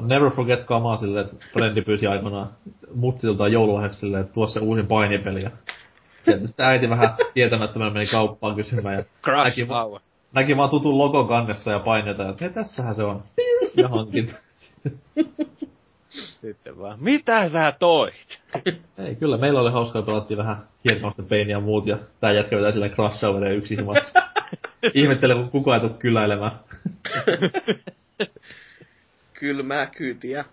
[0.07, 2.49] never forget kamaa silleen, että frendi pyysi aikoinaan
[2.95, 5.43] mutsilta joululahjaksi silleen, että tuo se uusin painipeli.
[5.43, 5.51] Ja
[6.25, 8.95] sitten äiti vähän tietämättömällä meni kauppaan kysymään.
[8.95, 10.01] Ja Crash näki, Power.
[10.33, 13.23] näki vaan tutun logon kannessa ja painetaan, että hei tässähän se on.
[13.77, 14.31] Johonkin.
[16.09, 18.39] Sitten vaan, mitä sä toit?
[18.97, 22.71] Ei, kyllä meillä oli hauskaa, pelattiin vähän hienoista peiniä ja muut, ja tää jätkä vetää
[22.71, 24.19] silleen crash Houria yksin himassa.
[24.93, 26.51] Ihmettelen, kun kukaan ei tuu kyläilemään.
[29.41, 30.45] Kylmää kyytiä.